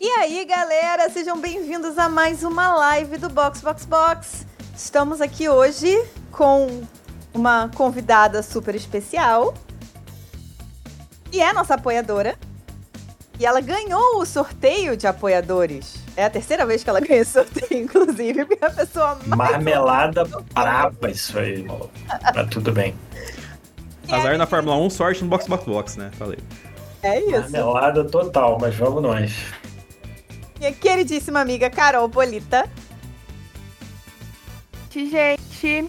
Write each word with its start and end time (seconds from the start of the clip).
E 0.00 0.10
aí, 0.18 0.44
galera, 0.44 1.08
sejam 1.10 1.38
bem-vindos 1.38 1.96
a 1.96 2.08
mais 2.08 2.42
uma 2.42 2.74
live 2.74 3.18
do 3.18 3.28
Box 3.28 3.60
Box 3.60 3.84
Box. 3.84 4.46
Estamos 4.76 5.20
aqui 5.20 5.48
hoje 5.48 5.96
com 6.32 6.82
uma 7.32 7.70
convidada 7.76 8.42
super 8.42 8.74
especial. 8.74 9.54
E 11.30 11.40
é 11.40 11.52
nossa 11.52 11.74
apoiadora. 11.74 12.36
E 13.38 13.46
ela 13.46 13.60
ganhou 13.60 14.20
o 14.20 14.26
sorteio 14.26 14.96
de 14.96 15.06
apoiadores. 15.06 15.97
É 16.18 16.24
a 16.24 16.30
terceira 16.30 16.66
vez 16.66 16.82
que 16.82 16.90
ela 16.90 16.98
ganha 17.00 17.20
esse 17.20 17.30
sorteio, 17.30 17.84
inclusive, 17.84 18.44
porque 18.44 18.64
é 18.64 18.66
a 18.66 18.70
pessoa 18.70 19.16
mais. 19.24 19.52
Marmelada 19.52 20.24
braba 20.52 21.08
isso 21.08 21.38
aí. 21.38 21.64
Mas 22.34 22.48
tudo 22.50 22.72
bem. 22.72 22.92
Azar 24.10 24.36
na 24.36 24.44
Fórmula 24.44 24.76
1, 24.78 24.90
sorte 24.90 25.22
no 25.22 25.30
Box 25.30 25.46
Box 25.46 25.64
Box, 25.64 25.96
né? 25.96 26.10
Falei. 26.18 26.40
É 27.04 27.20
isso. 27.20 27.30
Marmelada 27.30 28.04
total, 28.04 28.58
mas 28.60 28.74
vamos 28.74 29.00
nós. 29.00 29.32
Minha 30.58 30.72
queridíssima 30.72 31.38
amiga 31.38 31.70
Carol 31.70 32.08
Polita. 32.08 32.68
Gente, 34.90 35.86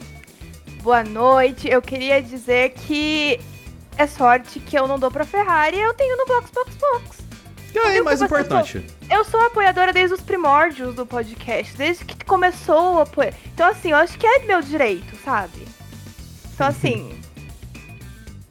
boa 0.83 1.03
noite. 1.03 1.67
Eu 1.67 1.81
queria 1.81 2.21
dizer 2.21 2.73
que 2.73 3.39
é 3.97 4.05
sorte 4.05 4.59
que 4.59 4.77
eu 4.77 4.87
não 4.87 4.99
dou 4.99 5.09
pra 5.09 5.25
Ferrari 5.25 5.77
e 5.77 5.81
eu 5.81 5.95
tenho 5.95 6.15
no 6.15 6.25
Box 6.27 6.51
Box 6.51 6.75
Box. 6.75 7.28
E 7.73 7.79
aí, 7.79 7.97
Eu 7.97 8.03
mais 8.03 8.21
importante. 8.21 8.83
Eu 9.09 9.23
sou 9.23 9.39
apoiadora 9.41 9.93
desde 9.93 10.15
os 10.15 10.21
primórdios 10.21 10.95
do 10.95 11.05
podcast, 11.05 11.75
desde 11.77 12.05
que 12.05 12.25
começou 12.25 12.95
o 12.95 12.99
apoio. 12.99 13.33
Então, 13.53 13.67
assim, 13.67 13.91
eu 13.91 13.97
acho 13.97 14.17
que 14.17 14.25
é 14.25 14.39
meu 14.45 14.61
direito, 14.61 15.15
sabe? 15.23 15.65
Então, 16.53 16.67
assim. 16.67 17.19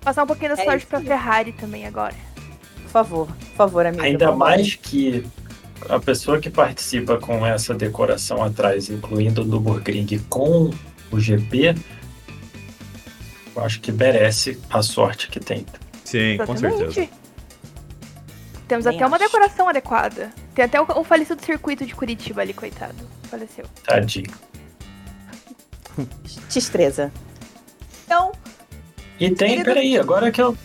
passar 0.01 0.25
um 0.25 0.27
pouquinho 0.27 0.55
da 0.55 0.63
É 0.63 0.65
sorte 0.65 0.79
isso 0.79 0.87
pra. 0.87 1.01
Ferrari 1.01 1.53
também 1.53 1.87
agora. 1.87 2.15
Por 2.83 2.91
favor, 2.91 3.27
por 3.27 3.57
favor, 3.57 3.87
amiga. 3.87 4.03
Ainda 4.05 4.33
mais 4.33 4.75
que 4.75 5.25
a 5.89 5.99
pessoa 5.99 6.41
que 6.41 6.49
participa 6.49 7.19
com 7.19 7.47
essa 7.47 7.75
decoração 7.75 8.43
atrás, 8.43 8.89
incluindo 8.89 9.43
o 9.43 9.45
Nürburgring 9.45 10.19
com 10.29 10.71
o 11.11 11.21
GP, 11.21 11.75
eu 13.55 13.63
acho 13.63 13.81
que 13.81 13.93
merece 13.93 14.59
a 14.71 14.83
sorte 14.83 15.29
que 15.29 15.39
tem. 15.39 15.67
Sim, 16.05 16.39
com 16.45 16.57
certeza. 16.57 17.09
Temos 18.69 18.85
Também 18.85 18.99
até 19.01 19.07
uma 19.07 19.17
acho. 19.17 19.25
decoração 19.25 19.69
adequada. 19.69 20.31
Tem 20.55 20.65
até 20.67 20.81
o, 20.81 20.85
o 20.85 21.03
falecido 21.03 21.43
circuito 21.43 21.87
de 21.87 21.95
Curitiba 21.95 22.43
ali, 22.43 22.53
coitado. 22.53 22.95
Faleceu. 23.31 23.65
Tadinho. 23.85 24.31
Destreza. 26.53 27.11
Então, 28.05 28.33
E 29.19 29.31
tem, 29.31 29.51
Querido- 29.51 29.65
peraí, 29.65 29.99
agora 29.99 30.31
que 30.31 30.41
eu. 30.41 30.57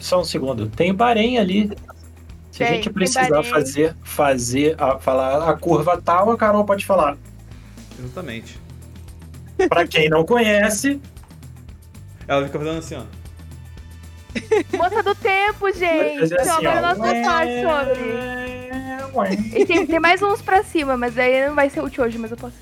Só 0.00 0.20
um 0.20 0.24
segundo. 0.24 0.68
Tem 0.68 0.92
Bahrein 0.94 1.38
ali. 1.38 1.68
Se 2.52 2.62
a 2.62 2.66
Tem, 2.66 2.74
gente 2.76 2.84
tem 2.84 2.92
precisar 2.92 3.42
fazer, 3.44 3.94
fazer 4.02 4.74
a, 4.80 4.98
falar 4.98 5.48
a 5.48 5.54
curva 5.56 6.00
tal, 6.00 6.30
a 6.30 6.36
Carol 6.36 6.64
pode 6.64 6.84
falar. 6.84 7.16
Exatamente. 7.98 8.58
Pra 9.68 9.86
quem 9.86 10.08
não 10.08 10.24
conhece, 10.24 11.00
Ela 12.26 12.44
fica 12.46 12.58
fazendo 12.58 12.78
assim, 12.78 12.96
ó. 12.96 13.02
Moça 14.76 15.02
do 15.02 15.14
tempo, 15.14 15.70
gente! 15.72 16.24
Então, 16.34 16.56
agora 16.58 16.80
nós 16.80 16.98
vamos 16.98 17.26
falar 17.26 17.46
sobre. 17.46 19.58
E 19.58 19.66
tem, 19.66 19.86
tem 19.86 20.00
mais 20.00 20.22
uns 20.22 20.40
pra 20.40 20.62
cima, 20.62 20.96
mas 20.96 21.18
aí 21.18 21.46
não 21.48 21.54
vai 21.54 21.68
ser 21.68 21.80
útil 21.82 22.04
hoje, 22.04 22.16
mas 22.18 22.30
eu 22.30 22.36
posso. 22.36 22.54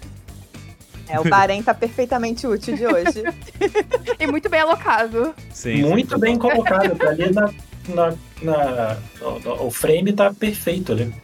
é, 1.08 1.20
o 1.20 1.24
Bahrein 1.28 1.62
tá 1.62 1.74
perfeitamente 1.74 2.46
útil 2.46 2.74
de 2.76 2.86
hoje. 2.86 3.22
E 4.18 4.26
muito 4.26 4.48
bem 4.48 4.60
alocado. 4.60 5.32
Sim. 5.52 5.82
Muito 5.82 6.14
sim. 6.14 6.20
bem 6.20 6.36
colocado. 6.36 6.96
Tá 6.96 7.08
ali 7.10 7.32
na, 7.32 7.52
na, 7.88 8.14
na- 8.42 8.96
no- 9.20 9.66
o 9.66 9.70
frame 9.70 10.12
tá 10.12 10.32
perfeito 10.34 10.90
ali. 10.92 11.14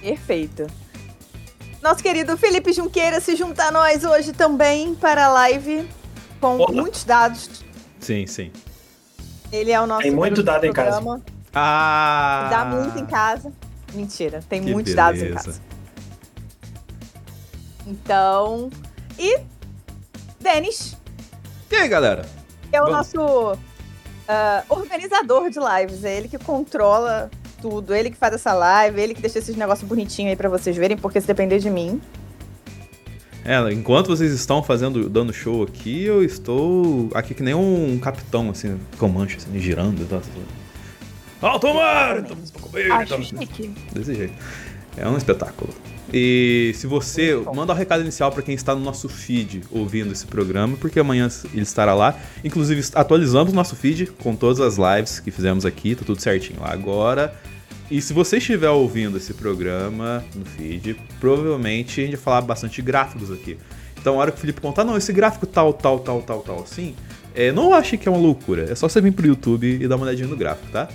Perfeito. 0.00 0.66
Nosso 1.82 2.02
querido 2.02 2.36
Felipe 2.36 2.72
Junqueira 2.72 3.20
se 3.20 3.34
junta 3.34 3.64
a 3.64 3.72
nós 3.72 4.04
hoje 4.04 4.32
também 4.32 4.94
para 4.94 5.26
a 5.26 5.32
live 5.32 5.88
com 6.40 6.58
Olá. 6.58 6.70
muitos 6.70 7.02
dados. 7.02 7.64
Sim, 7.98 8.24
sim. 8.26 8.52
Ele 9.52 9.70
é 9.72 9.80
o 9.80 9.86
nosso 9.86 10.02
Tem 10.02 10.10
muito 10.10 10.42
dado 10.42 10.64
em 10.66 10.72
casa. 10.72 10.96
programa. 11.00 11.22
Ah! 11.54 12.48
Dá 12.50 12.64
muito 12.64 12.98
em 12.98 13.06
casa. 13.06 13.52
Mentira, 13.94 14.40
tem 14.48 14.62
Que 14.62 14.72
muitos 14.72 14.94
dados 14.94 15.20
em 15.20 15.24
beleza. 15.24 15.44
casa. 15.44 15.60
Então. 17.86 18.70
E. 19.18 19.40
Denis, 20.40 20.96
E 21.70 21.76
aí, 21.76 21.88
galera? 21.88 22.24
é 22.72 22.80
o 22.80 22.84
Vamos. 22.86 22.98
nosso 23.14 23.58
ah, 24.28 24.62
organizador 24.68 25.48
de 25.50 25.58
lives. 25.58 26.04
É 26.04 26.16
ele 26.16 26.28
que 26.28 26.38
controla 26.38 27.30
tudo. 27.60 27.94
Ele 27.94 28.10
que 28.10 28.16
faz 28.16 28.34
essa 28.34 28.52
live, 28.52 29.00
ele 29.00 29.14
que 29.14 29.20
deixa 29.22 29.38
esses 29.38 29.56
negócios 29.56 29.88
bonitinhos 29.88 30.30
aí 30.30 30.36
pra 30.36 30.48
vocês 30.48 30.76
verem, 30.76 30.96
porque 30.96 31.20
se 31.20 31.26
depender 31.26 31.58
de 31.58 31.70
mim. 31.70 32.00
É, 33.48 33.72
enquanto 33.72 34.08
vocês 34.08 34.32
estão 34.32 34.60
fazendo, 34.60 35.08
dando 35.08 35.32
show 35.32 35.62
aqui, 35.62 36.02
eu 36.02 36.24
estou 36.24 37.08
aqui 37.14 37.32
que 37.32 37.44
nem 37.44 37.54
um 37.54 37.96
capitão, 38.02 38.50
assim, 38.50 38.76
com 38.98 39.08
mancha, 39.08 39.36
assim, 39.36 39.56
girando. 39.60 40.04
Tá, 40.08 40.20
Alto 41.40 41.72
mar! 41.72 42.22
Estamos 42.22 42.50
pra 42.50 42.60
comer. 42.62 42.88
Desse 43.92 44.14
jeito. 44.16 44.34
É 44.96 45.08
um 45.08 45.16
espetáculo. 45.16 45.72
E 46.12 46.72
se 46.74 46.88
você 46.88 47.36
manda 47.54 47.72
o 47.72 47.76
recado 47.76 48.02
inicial 48.02 48.32
para 48.32 48.42
quem 48.42 48.54
está 48.54 48.74
no 48.74 48.80
nosso 48.80 49.08
feed 49.08 49.62
ouvindo 49.70 50.10
esse 50.10 50.26
programa, 50.26 50.76
porque 50.76 50.98
amanhã 50.98 51.28
ele 51.52 51.62
estará 51.62 51.94
lá. 51.94 52.18
Inclusive, 52.42 52.82
atualizamos 52.94 53.52
o 53.52 53.54
nosso 53.56 53.76
feed 53.76 54.06
com 54.06 54.34
todas 54.34 54.60
as 54.60 54.76
lives 54.76 55.20
que 55.20 55.30
fizemos 55.30 55.64
aqui, 55.64 55.94
tá 55.94 56.04
tudo 56.04 56.20
certinho 56.20 56.60
lá 56.60 56.72
agora. 56.72 57.32
E 57.90 58.00
se 58.00 58.12
você 58.12 58.38
estiver 58.38 58.70
ouvindo 58.70 59.16
esse 59.16 59.32
programa 59.32 60.24
no 60.34 60.44
feed, 60.44 60.96
provavelmente 61.20 62.00
a 62.00 62.04
gente 62.04 62.16
vai 62.16 62.22
falar 62.22 62.40
bastante 62.40 62.76
de 62.76 62.82
gráficos 62.82 63.30
aqui. 63.30 63.56
Então, 63.98 64.14
a 64.14 64.18
hora 64.18 64.30
que 64.30 64.38
o 64.38 64.40
Felipe 64.40 64.60
contar, 64.60 64.84
não, 64.84 64.96
esse 64.96 65.12
gráfico 65.12 65.46
tal, 65.46 65.72
tal, 65.72 66.00
tal, 66.00 66.22
tal, 66.22 66.40
tal, 66.40 66.62
assim, 66.62 66.94
é, 67.34 67.52
não 67.52 67.74
ache 67.74 67.96
que 67.96 68.08
é 68.08 68.10
uma 68.10 68.20
loucura. 68.20 68.70
É 68.70 68.74
só 68.74 68.88
você 68.88 69.00
vir 69.00 69.12
pro 69.12 69.26
YouTube 69.26 69.66
e 69.80 69.86
dar 69.86 69.96
uma 69.96 70.06
olhadinha 70.06 70.28
no 70.28 70.36
gráfico, 70.36 70.70
tá? 70.72 70.88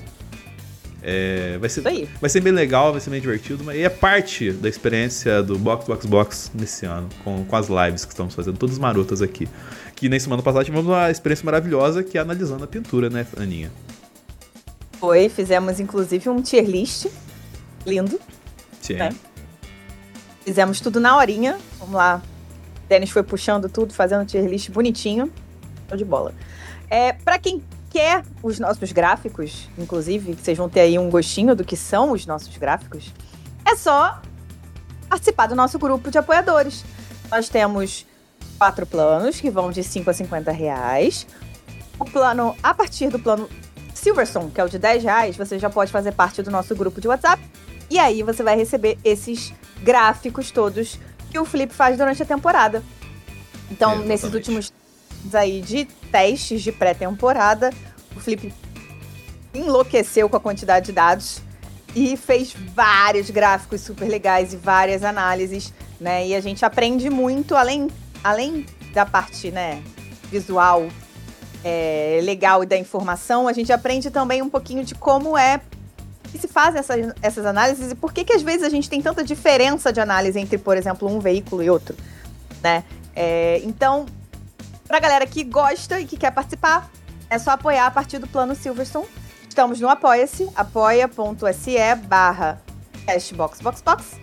É, 1.03 1.57
vai 1.59 1.69
ser. 1.69 1.81
Vai 2.19 2.29
ser 2.29 2.41
bem 2.41 2.53
legal, 2.53 2.91
vai 2.91 3.01
ser 3.01 3.09
bem 3.09 3.19
divertido, 3.19 3.63
mas 3.63 3.79
é 3.79 3.89
parte 3.89 4.51
da 4.51 4.69
experiência 4.69 5.41
do 5.41 5.57
Box 5.57 5.87
Box 5.87 6.05
Box 6.05 6.51
nesse 6.53 6.85
ano, 6.85 7.09
com, 7.23 7.43
com 7.43 7.55
as 7.55 7.67
lives 7.67 8.05
que 8.05 8.11
estamos 8.11 8.35
fazendo, 8.35 8.57
todas 8.57 8.77
marotas 8.77 9.21
aqui. 9.21 9.47
Que 9.95 10.07
nem 10.09 10.19
semana 10.19 10.43
passada 10.43 10.63
tivemos 10.63 10.85
uma 10.85 11.09
experiência 11.09 11.45
maravilhosa 11.45 12.03
que 12.03 12.17
é 12.17 12.21
analisando 12.21 12.63
a 12.63 12.67
pintura, 12.67 13.09
né, 13.09 13.25
Aninha? 13.37 13.71
Foi, 15.01 15.29
fizemos 15.29 15.79
inclusive 15.79 16.29
um 16.29 16.43
tier 16.43 16.63
list. 16.63 17.07
Lindo. 17.87 18.19
Sim. 18.79 19.01
É. 19.01 19.09
Fizemos 20.45 20.79
tudo 20.79 20.99
na 20.99 21.17
horinha. 21.17 21.57
Vamos 21.79 21.95
lá. 21.95 22.21
O 22.85 22.87
Denis 22.87 23.09
foi 23.09 23.23
puxando 23.23 23.67
tudo, 23.67 23.95
fazendo 23.95 24.23
tier 24.27 24.45
list 24.45 24.69
bonitinho. 24.69 25.33
Show 25.89 25.97
de 25.97 26.05
bola. 26.05 26.35
É, 26.87 27.13
para 27.13 27.39
quem 27.39 27.63
quer 27.89 28.23
os 28.43 28.59
nossos 28.59 28.91
gráficos, 28.91 29.67
inclusive, 29.75 30.33
vocês 30.33 30.55
vão 30.55 30.69
ter 30.69 30.81
aí 30.81 30.99
um 30.99 31.09
gostinho 31.09 31.55
do 31.55 31.63
que 31.63 31.75
são 31.75 32.11
os 32.11 32.27
nossos 32.27 32.55
gráficos, 32.57 33.11
é 33.65 33.75
só 33.75 34.21
participar 35.09 35.47
do 35.47 35.55
nosso 35.55 35.79
grupo 35.79 36.11
de 36.11 36.19
apoiadores. 36.19 36.85
Nós 37.31 37.49
temos 37.49 38.05
quatro 38.59 38.85
planos 38.85 39.41
que 39.41 39.49
vão 39.49 39.71
de 39.71 39.83
5 39.83 40.11
a 40.11 40.13
50 40.13 40.51
reais. 40.51 41.25
O 41.97 42.05
plano, 42.05 42.55
a 42.61 42.71
partir 42.71 43.09
do 43.09 43.17
plano 43.17 43.49
Silverstone, 44.01 44.49
que 44.49 44.59
é 44.59 44.63
o 44.63 44.69
de 44.69 44.79
10 44.79 45.03
reais, 45.03 45.37
você 45.37 45.59
já 45.59 45.69
pode 45.69 45.91
fazer 45.91 46.11
parte 46.11 46.41
do 46.41 46.49
nosso 46.49 46.75
grupo 46.75 46.99
de 46.99 47.07
WhatsApp. 47.07 47.41
E 47.89 47.99
aí 47.99 48.23
você 48.23 48.41
vai 48.41 48.55
receber 48.55 48.97
esses 49.03 49.53
gráficos 49.83 50.49
todos 50.49 50.99
que 51.29 51.37
o 51.37 51.45
Felipe 51.45 51.73
faz 51.73 51.97
durante 51.97 52.23
a 52.23 52.25
temporada. 52.25 52.83
Então, 53.69 53.91
Exatamente. 53.91 54.07
nesses 54.07 54.33
últimos 54.33 54.73
aí 55.33 55.61
de 55.61 55.85
testes 56.11 56.63
de 56.63 56.71
pré-temporada, 56.71 57.71
o 58.15 58.19
Felipe 58.19 58.51
enlouqueceu 59.53 60.27
com 60.27 60.35
a 60.35 60.39
quantidade 60.39 60.87
de 60.87 60.91
dados 60.93 61.41
e 61.95 62.17
fez 62.17 62.55
vários 62.73 63.29
gráficos 63.29 63.81
super 63.81 64.07
legais 64.07 64.53
e 64.53 64.57
várias 64.57 65.03
análises, 65.03 65.73
né? 65.99 66.27
E 66.27 66.33
a 66.33 66.41
gente 66.41 66.65
aprende 66.65 67.09
muito, 67.09 67.55
além, 67.55 67.87
além 68.23 68.65
da 68.93 69.05
parte, 69.05 69.51
né, 69.51 69.83
visual 70.31 70.87
é, 71.63 72.19
legal 72.23 72.63
e 72.63 72.65
da 72.65 72.77
informação, 72.77 73.47
a 73.47 73.53
gente 73.53 73.71
aprende 73.71 74.09
também 74.09 74.41
um 74.41 74.49
pouquinho 74.49 74.83
de 74.83 74.95
como 74.95 75.37
é 75.37 75.61
que 76.31 76.37
se 76.37 76.47
fazem 76.47 76.79
essas, 76.79 77.13
essas 77.21 77.45
análises 77.45 77.91
e 77.91 77.95
por 77.95 78.13
que 78.13 78.23
que 78.23 78.33
às 78.33 78.41
vezes 78.41 78.63
a 78.63 78.69
gente 78.69 78.89
tem 78.89 79.01
tanta 79.01 79.23
diferença 79.23 79.91
de 79.91 79.99
análise 79.99 80.39
entre, 80.39 80.57
por 80.57 80.77
exemplo, 80.77 81.09
um 81.09 81.19
veículo 81.19 81.61
e 81.61 81.69
outro, 81.69 81.95
né? 82.63 82.83
É, 83.13 83.59
então, 83.63 84.05
pra 84.87 84.99
galera 84.99 85.25
que 85.25 85.43
gosta 85.43 85.99
e 85.99 86.05
que 86.05 86.15
quer 86.15 86.31
participar, 86.31 86.89
é 87.29 87.37
só 87.37 87.51
apoiar 87.51 87.85
a 87.85 87.91
partir 87.91 88.17
do 88.17 88.27
plano 88.27 88.55
Silverstone. 88.55 89.07
Estamos 89.47 89.81
no 89.81 89.89
Apoia-se, 89.89 90.49
apoia.se 90.55 91.95
barra 92.07 92.61
cashboxboxbox. 93.05 94.17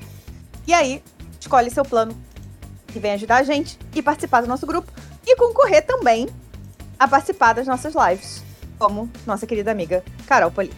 E 0.67 0.73
aí, 0.73 1.02
escolhe 1.38 1.70
seu 1.70 1.84
plano 1.84 2.17
que 2.87 2.99
vem 2.99 3.12
ajudar 3.12 3.37
a 3.37 3.43
gente 3.43 3.79
e 3.94 4.02
participar 4.02 4.41
do 4.41 4.46
nosso 4.46 4.67
grupo 4.67 4.91
e 5.26 5.37
concorrer 5.37 5.84
também 5.84 6.29
a 6.99 7.06
participar 7.09 7.53
das 7.55 7.67
nossas 7.67 7.95
lives, 7.95 8.43
como 8.79 9.11
nossa 9.27 9.47
querida 9.47 9.71
amiga 9.71 10.03
Carol 10.27 10.50
Polita. 10.50 10.77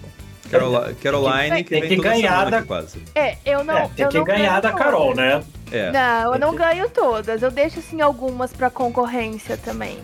Carola- 0.50 0.92
Caroline, 1.00 1.62
que 1.62 1.70
tem 1.70 1.80
vem 1.80 1.90
que 1.90 1.96
toda 1.96 2.08
ganhar 2.08 2.50
da- 2.50 2.58
aqui 2.58 2.66
quase. 2.66 3.02
É, 3.14 3.36
eu 3.44 3.62
não. 3.62 3.76
É, 3.78 3.88
tem 3.88 4.04
eu 4.04 4.10
que 4.10 4.18
não 4.18 4.24
ganhar 4.24 4.60
da 4.60 4.72
Carol, 4.72 5.14
todas. 5.14 5.16
né? 5.16 5.44
É. 5.70 5.92
Não, 5.92 6.34
eu 6.34 6.40
não 6.40 6.50
que- 6.52 6.58
ganho 6.58 6.90
todas. 6.90 7.40
Eu 7.40 7.50
deixo 7.52 7.78
assim 7.78 8.00
algumas 8.00 8.52
pra 8.52 8.68
concorrência 8.68 9.56
também. 9.56 9.98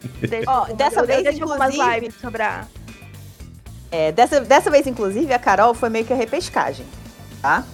Deixo 0.26 0.48
Ó, 0.48 0.52
algumas- 0.52 0.76
dessa 0.78 1.00
eu 1.00 1.06
vez, 1.06 1.22
deixo 1.24 1.42
algumas 1.42 1.74
inclusive- 1.74 1.94
lives 2.00 2.14
sobrar. 2.20 2.68
É, 3.90 4.12
dessa, 4.12 4.40
dessa 4.40 4.70
vez, 4.70 4.86
inclusive, 4.86 5.32
a 5.32 5.38
Carol 5.38 5.74
foi 5.74 5.88
meio 5.88 6.04
que 6.04 6.12
a 6.12 6.16
repescagem, 6.16 6.86
tá? 7.42 7.64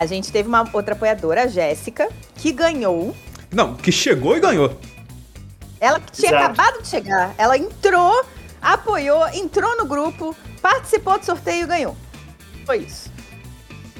A 0.00 0.06
gente 0.06 0.30
teve 0.32 0.48
uma 0.48 0.68
outra 0.72 0.94
apoiadora, 0.94 1.42
a 1.44 1.46
Jéssica, 1.46 2.08
que 2.36 2.52
ganhou. 2.52 3.14
Não, 3.50 3.74
que 3.74 3.90
chegou 3.92 4.36
e 4.36 4.40
ganhou. 4.40 4.78
Ela 5.80 6.00
que 6.00 6.12
tinha 6.12 6.30
Exato. 6.30 6.44
acabado 6.44 6.82
de 6.82 6.88
chegar. 6.88 7.34
Ela 7.38 7.56
entrou, 7.56 8.24
apoiou, 8.60 9.28
entrou 9.28 9.76
no 9.76 9.86
grupo, 9.86 10.34
participou 10.60 11.18
do 11.18 11.24
sorteio 11.24 11.64
e 11.64 11.66
ganhou. 11.66 11.96
Foi 12.66 12.78
isso. 12.78 13.10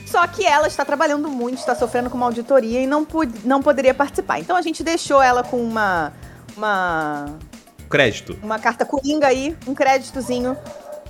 Só 0.06 0.26
que 0.26 0.44
ela 0.44 0.66
está 0.66 0.84
trabalhando 0.84 1.28
muito, 1.28 1.58
está 1.58 1.74
sofrendo 1.74 2.08
com 2.08 2.16
uma 2.16 2.26
auditoria 2.26 2.80
e 2.80 2.86
não, 2.86 3.06
não 3.44 3.62
poderia 3.62 3.92
participar. 3.92 4.40
Então 4.40 4.56
a 4.56 4.62
gente 4.62 4.82
deixou 4.82 5.20
ela 5.20 5.42
com 5.44 5.62
uma, 5.62 6.12
uma 6.56 7.38
Crédito. 7.90 8.38
uma 8.42 8.58
carta 8.58 8.86
coringa 8.86 9.26
aí, 9.26 9.56
um 9.66 9.74
créditozinho 9.74 10.56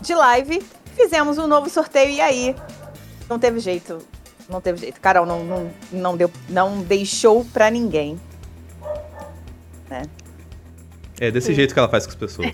de 0.00 0.14
live. 0.14 0.62
Fizemos 0.96 1.38
um 1.38 1.46
novo 1.46 1.70
sorteio 1.70 2.10
e 2.10 2.20
aí 2.20 2.56
não 3.28 3.38
teve 3.38 3.60
jeito. 3.60 3.98
Não 4.48 4.60
teve 4.60 4.78
jeito. 4.78 5.00
Carol 5.00 5.24
não, 5.24 5.44
não, 5.44 5.70
não, 5.92 6.16
deu, 6.16 6.30
não 6.48 6.80
deixou 6.80 7.44
pra 7.44 7.70
ninguém. 7.70 8.18
É 11.20 11.30
desse 11.30 11.54
jeito 11.54 11.72
que 11.72 11.78
ela 11.78 11.88
faz 11.88 12.06
com 12.06 12.12
as 12.12 12.16
pessoas. 12.16 12.52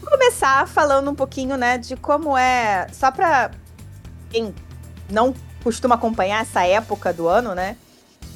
Vou 0.00 0.10
começar 0.10 0.66
falando 0.68 1.10
um 1.10 1.14
pouquinho, 1.14 1.56
né, 1.56 1.78
de 1.78 1.96
como 1.96 2.36
é. 2.36 2.86
Só 2.92 3.10
pra 3.10 3.50
quem 4.30 4.54
não 5.10 5.34
costuma 5.62 5.94
acompanhar 5.94 6.42
essa 6.42 6.66
época 6.66 7.12
do 7.12 7.28
ano, 7.28 7.54
né? 7.54 7.76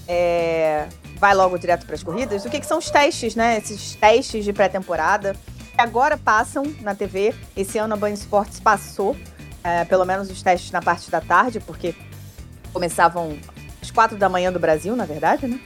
é, 0.08 0.86
vai 1.18 1.34
logo 1.34 1.58
direto 1.58 1.86
para 1.86 1.94
as 1.94 2.02
corridas. 2.02 2.44
O 2.44 2.50
que, 2.50 2.60
que 2.60 2.66
são 2.66 2.78
os 2.78 2.90
testes, 2.90 3.34
né? 3.34 3.58
Esses 3.58 3.94
testes 3.96 4.44
de 4.44 4.52
pré-temporada 4.52 5.34
que 5.74 5.80
agora 5.80 6.16
passam 6.16 6.64
na 6.80 6.94
TV. 6.94 7.34
Esse 7.56 7.78
ano 7.78 7.94
a 7.94 7.96
Band 7.96 8.12
Esportes 8.12 8.60
passou, 8.60 9.16
é, 9.62 9.84
pelo 9.84 10.04
menos 10.04 10.30
os 10.30 10.42
testes 10.42 10.70
na 10.70 10.80
parte 10.80 11.10
da 11.10 11.20
tarde, 11.20 11.60
porque 11.60 11.94
começavam 12.72 13.36
às 13.82 13.90
quatro 13.90 14.16
da 14.16 14.28
manhã 14.28 14.52
do 14.52 14.60
Brasil, 14.60 14.94
na 14.94 15.04
verdade, 15.04 15.46
né? 15.46 15.60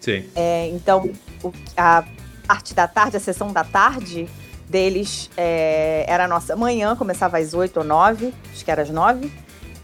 Sim. 0.00 0.24
É, 0.34 0.68
então, 0.68 1.10
o- 1.42 1.52
a 1.76 2.04
parte 2.46 2.74
da 2.74 2.86
tarde, 2.86 3.16
a 3.16 3.20
sessão 3.20 3.52
da 3.52 3.64
tarde 3.64 4.28
deles 4.68 5.30
é, 5.36 6.04
era 6.08 6.24
a 6.24 6.28
nossa 6.28 6.54
manhã, 6.56 6.94
começava 6.96 7.38
às 7.38 7.54
8 7.54 7.76
ou 7.78 7.84
9, 7.84 8.32
acho 8.52 8.64
que 8.64 8.70
era 8.70 8.82
às 8.82 8.90
9. 8.90 9.32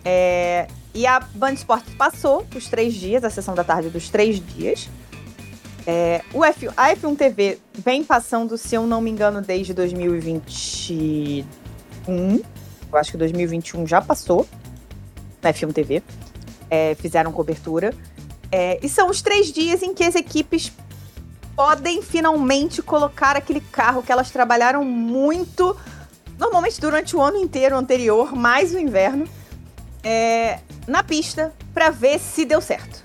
É, 0.04 0.66
e 0.94 1.06
a 1.06 1.20
Band 1.20 1.52
Esportes 1.54 1.94
passou 1.94 2.46
os 2.54 2.66
três 2.68 2.94
dias, 2.94 3.24
a 3.24 3.30
sessão 3.30 3.54
da 3.54 3.64
tarde 3.64 3.88
dos 3.88 4.08
três 4.10 4.38
dias. 4.44 4.88
É, 5.86 6.20
o 6.32 6.44
F, 6.44 6.68
a 6.76 6.90
F1 6.94 7.16
TV 7.16 7.58
vem 7.72 8.04
passando, 8.04 8.56
se 8.58 8.74
eu 8.76 8.86
não 8.86 9.00
me 9.00 9.10
engano, 9.10 9.40
desde 9.40 9.72
2021. 9.74 11.44
Eu 12.92 12.98
acho 12.98 13.10
que 13.12 13.16
2021 13.16 13.86
já 13.86 14.00
passou 14.00 14.46
na 15.42 15.50
F1 15.52 15.72
TV. 15.72 16.02
É, 16.70 16.94
fizeram 16.94 17.32
cobertura. 17.32 17.92
É, 18.52 18.78
e 18.82 18.88
são 18.88 19.08
os 19.08 19.22
três 19.22 19.50
dias 19.50 19.82
em 19.82 19.94
que 19.94 20.04
as 20.04 20.14
equipes 20.14 20.70
podem 21.56 22.02
finalmente 22.02 22.82
colocar 22.82 23.34
aquele 23.34 23.62
carro 23.62 24.02
que 24.02 24.12
elas 24.12 24.30
trabalharam 24.30 24.84
muito, 24.84 25.74
normalmente 26.38 26.78
durante 26.78 27.16
o 27.16 27.22
ano 27.22 27.38
inteiro 27.38 27.74
anterior, 27.76 28.34
mais 28.34 28.74
o 28.74 28.78
inverno, 28.78 29.26
é, 30.04 30.58
na 30.86 31.02
pista 31.02 31.54
para 31.72 31.88
ver 31.88 32.18
se 32.18 32.44
deu 32.44 32.60
certo. 32.60 33.02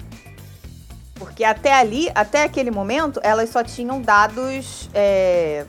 Porque 1.15 1.45
até 1.45 1.73
ali, 1.73 2.11
até 2.13 2.43
aquele 2.43 2.69
momento, 2.69 3.21
elas 3.23 3.49
só 3.49 3.63
tinham 3.63 4.01
dados 4.01 4.89
é, 4.93 5.65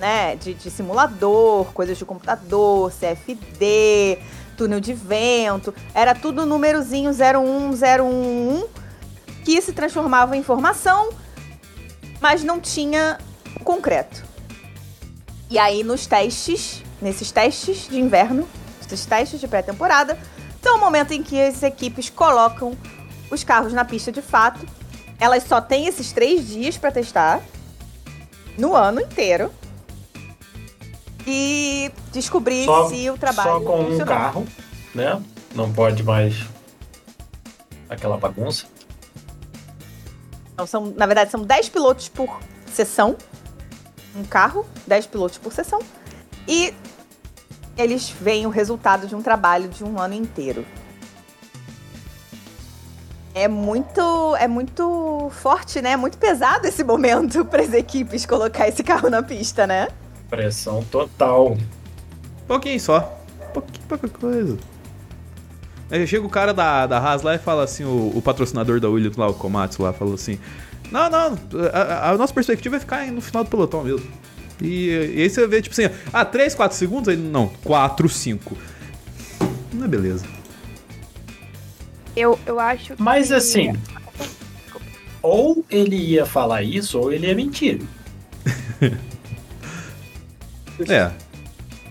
né, 0.00 0.34
de, 0.34 0.54
de 0.54 0.70
simulador, 0.70 1.66
coisas 1.72 1.96
de 1.96 2.04
computador, 2.04 2.92
CFD, 2.92 4.18
túnel 4.56 4.80
de 4.80 4.92
vento. 4.92 5.72
Era 5.94 6.16
tudo 6.16 6.44
númerozinho 6.44 7.12
01011 7.12 8.77
que 9.48 9.62
se 9.62 9.72
transformava 9.72 10.36
em 10.36 10.40
informação, 10.40 11.08
mas 12.20 12.44
não 12.44 12.60
tinha 12.60 13.16
concreto. 13.64 14.22
E 15.48 15.58
aí 15.58 15.82
nos 15.82 16.06
testes, 16.06 16.82
nesses 17.00 17.32
testes 17.32 17.88
de 17.88 17.98
inverno, 17.98 18.46
esses 18.84 19.06
testes 19.06 19.40
de 19.40 19.48
pré-temporada, 19.48 20.18
são 20.62 20.76
o 20.76 20.78
momento 20.78 21.12
em 21.12 21.22
que 21.22 21.40
as 21.40 21.62
equipes 21.62 22.10
colocam 22.10 22.76
os 23.30 23.42
carros 23.42 23.72
na 23.72 23.86
pista 23.86 24.12
de 24.12 24.20
fato. 24.20 24.66
Elas 25.18 25.44
só 25.44 25.62
têm 25.62 25.86
esses 25.86 26.12
três 26.12 26.46
dias 26.46 26.76
para 26.76 26.92
testar 26.92 27.40
no 28.58 28.76
ano 28.76 29.00
inteiro 29.00 29.50
e 31.26 31.90
descobrir 32.12 32.66
Só, 32.66 32.90
se 32.90 33.08
o 33.08 33.16
trabalho 33.16 33.48
só 33.48 33.60
com 33.60 33.80
um 33.80 33.98
carro, 34.00 34.46
né? 34.94 35.22
Não 35.54 35.72
pode 35.72 36.02
mais 36.02 36.44
aquela 37.88 38.18
bagunça. 38.18 38.66
Então, 40.58 40.66
são, 40.66 40.92
na 40.96 41.06
verdade, 41.06 41.30
são 41.30 41.44
10 41.44 41.68
pilotos 41.68 42.08
por 42.08 42.40
sessão. 42.66 43.16
Um 44.16 44.24
carro, 44.24 44.66
10 44.88 45.06
pilotos 45.06 45.38
por 45.38 45.52
sessão. 45.52 45.78
E 46.48 46.74
eles 47.76 48.10
veem 48.10 48.44
o 48.44 48.50
resultado 48.50 49.06
de 49.06 49.14
um 49.14 49.22
trabalho 49.22 49.68
de 49.68 49.84
um 49.84 50.00
ano 50.00 50.14
inteiro. 50.14 50.66
É 53.32 53.46
muito, 53.46 54.34
é 54.34 54.48
muito 54.48 55.30
forte, 55.30 55.80
né? 55.80 55.92
É 55.92 55.96
muito 55.96 56.18
pesado 56.18 56.66
esse 56.66 56.82
momento 56.82 57.44
para 57.46 57.62
as 57.62 57.72
equipes 57.72 58.26
colocar 58.26 58.66
esse 58.66 58.82
carro 58.82 59.08
na 59.08 59.22
pista, 59.22 59.64
né? 59.64 59.86
Pressão 60.28 60.82
total. 60.90 61.56
Pouquinho 62.48 62.80
só. 62.80 63.16
Pouquinho, 63.54 63.86
pouca 63.86 64.08
coisa. 64.08 64.58
Aí 65.90 66.06
chega 66.06 66.26
o 66.26 66.30
cara 66.30 66.52
da, 66.52 66.86
da 66.86 66.98
Haas 66.98 67.22
lá 67.22 67.34
e 67.34 67.38
fala 67.38 67.64
assim, 67.64 67.84
o, 67.84 68.12
o 68.14 68.20
patrocinador 68.22 68.78
da 68.80 68.88
Williams 68.88 69.16
lá, 69.16 69.26
o 69.28 69.34
Komatsu 69.34 69.82
lá, 69.82 69.92
falou 69.92 70.14
assim, 70.14 70.38
não, 70.90 71.08
não, 71.08 71.38
a, 71.72 71.78
a- 71.78 72.10
a 72.10 72.18
nossa 72.18 72.32
perspectiva 72.34 72.76
é 72.76 72.80
ficar 72.80 73.06
no 73.10 73.20
final 73.20 73.42
do 73.44 73.50
pelotão 73.50 73.82
mesmo. 73.84 74.06
E, 74.60 74.88
e 75.16 75.22
aí 75.22 75.30
você 75.30 75.46
vê, 75.46 75.62
tipo 75.62 75.72
assim, 75.72 75.88
ah, 76.12 76.24
3, 76.24 76.54
4 76.54 76.76
segundos? 76.76 77.08
Aí, 77.08 77.16
não, 77.16 77.48
4, 77.64 78.08
5. 78.08 78.56
Não 79.72 79.84
é 79.84 79.88
beleza. 79.88 80.26
Eu, 82.16 82.38
eu 82.44 82.58
acho 82.58 82.96
que. 82.96 83.02
Mas 83.02 83.30
assim, 83.30 83.74
ou 85.22 85.64
ele 85.70 85.94
ia 85.96 86.26
falar 86.26 86.62
isso, 86.64 86.98
ou 86.98 87.12
ele 87.12 87.26
ia 87.28 87.34
mentir. 87.34 87.80
É. 90.88 91.10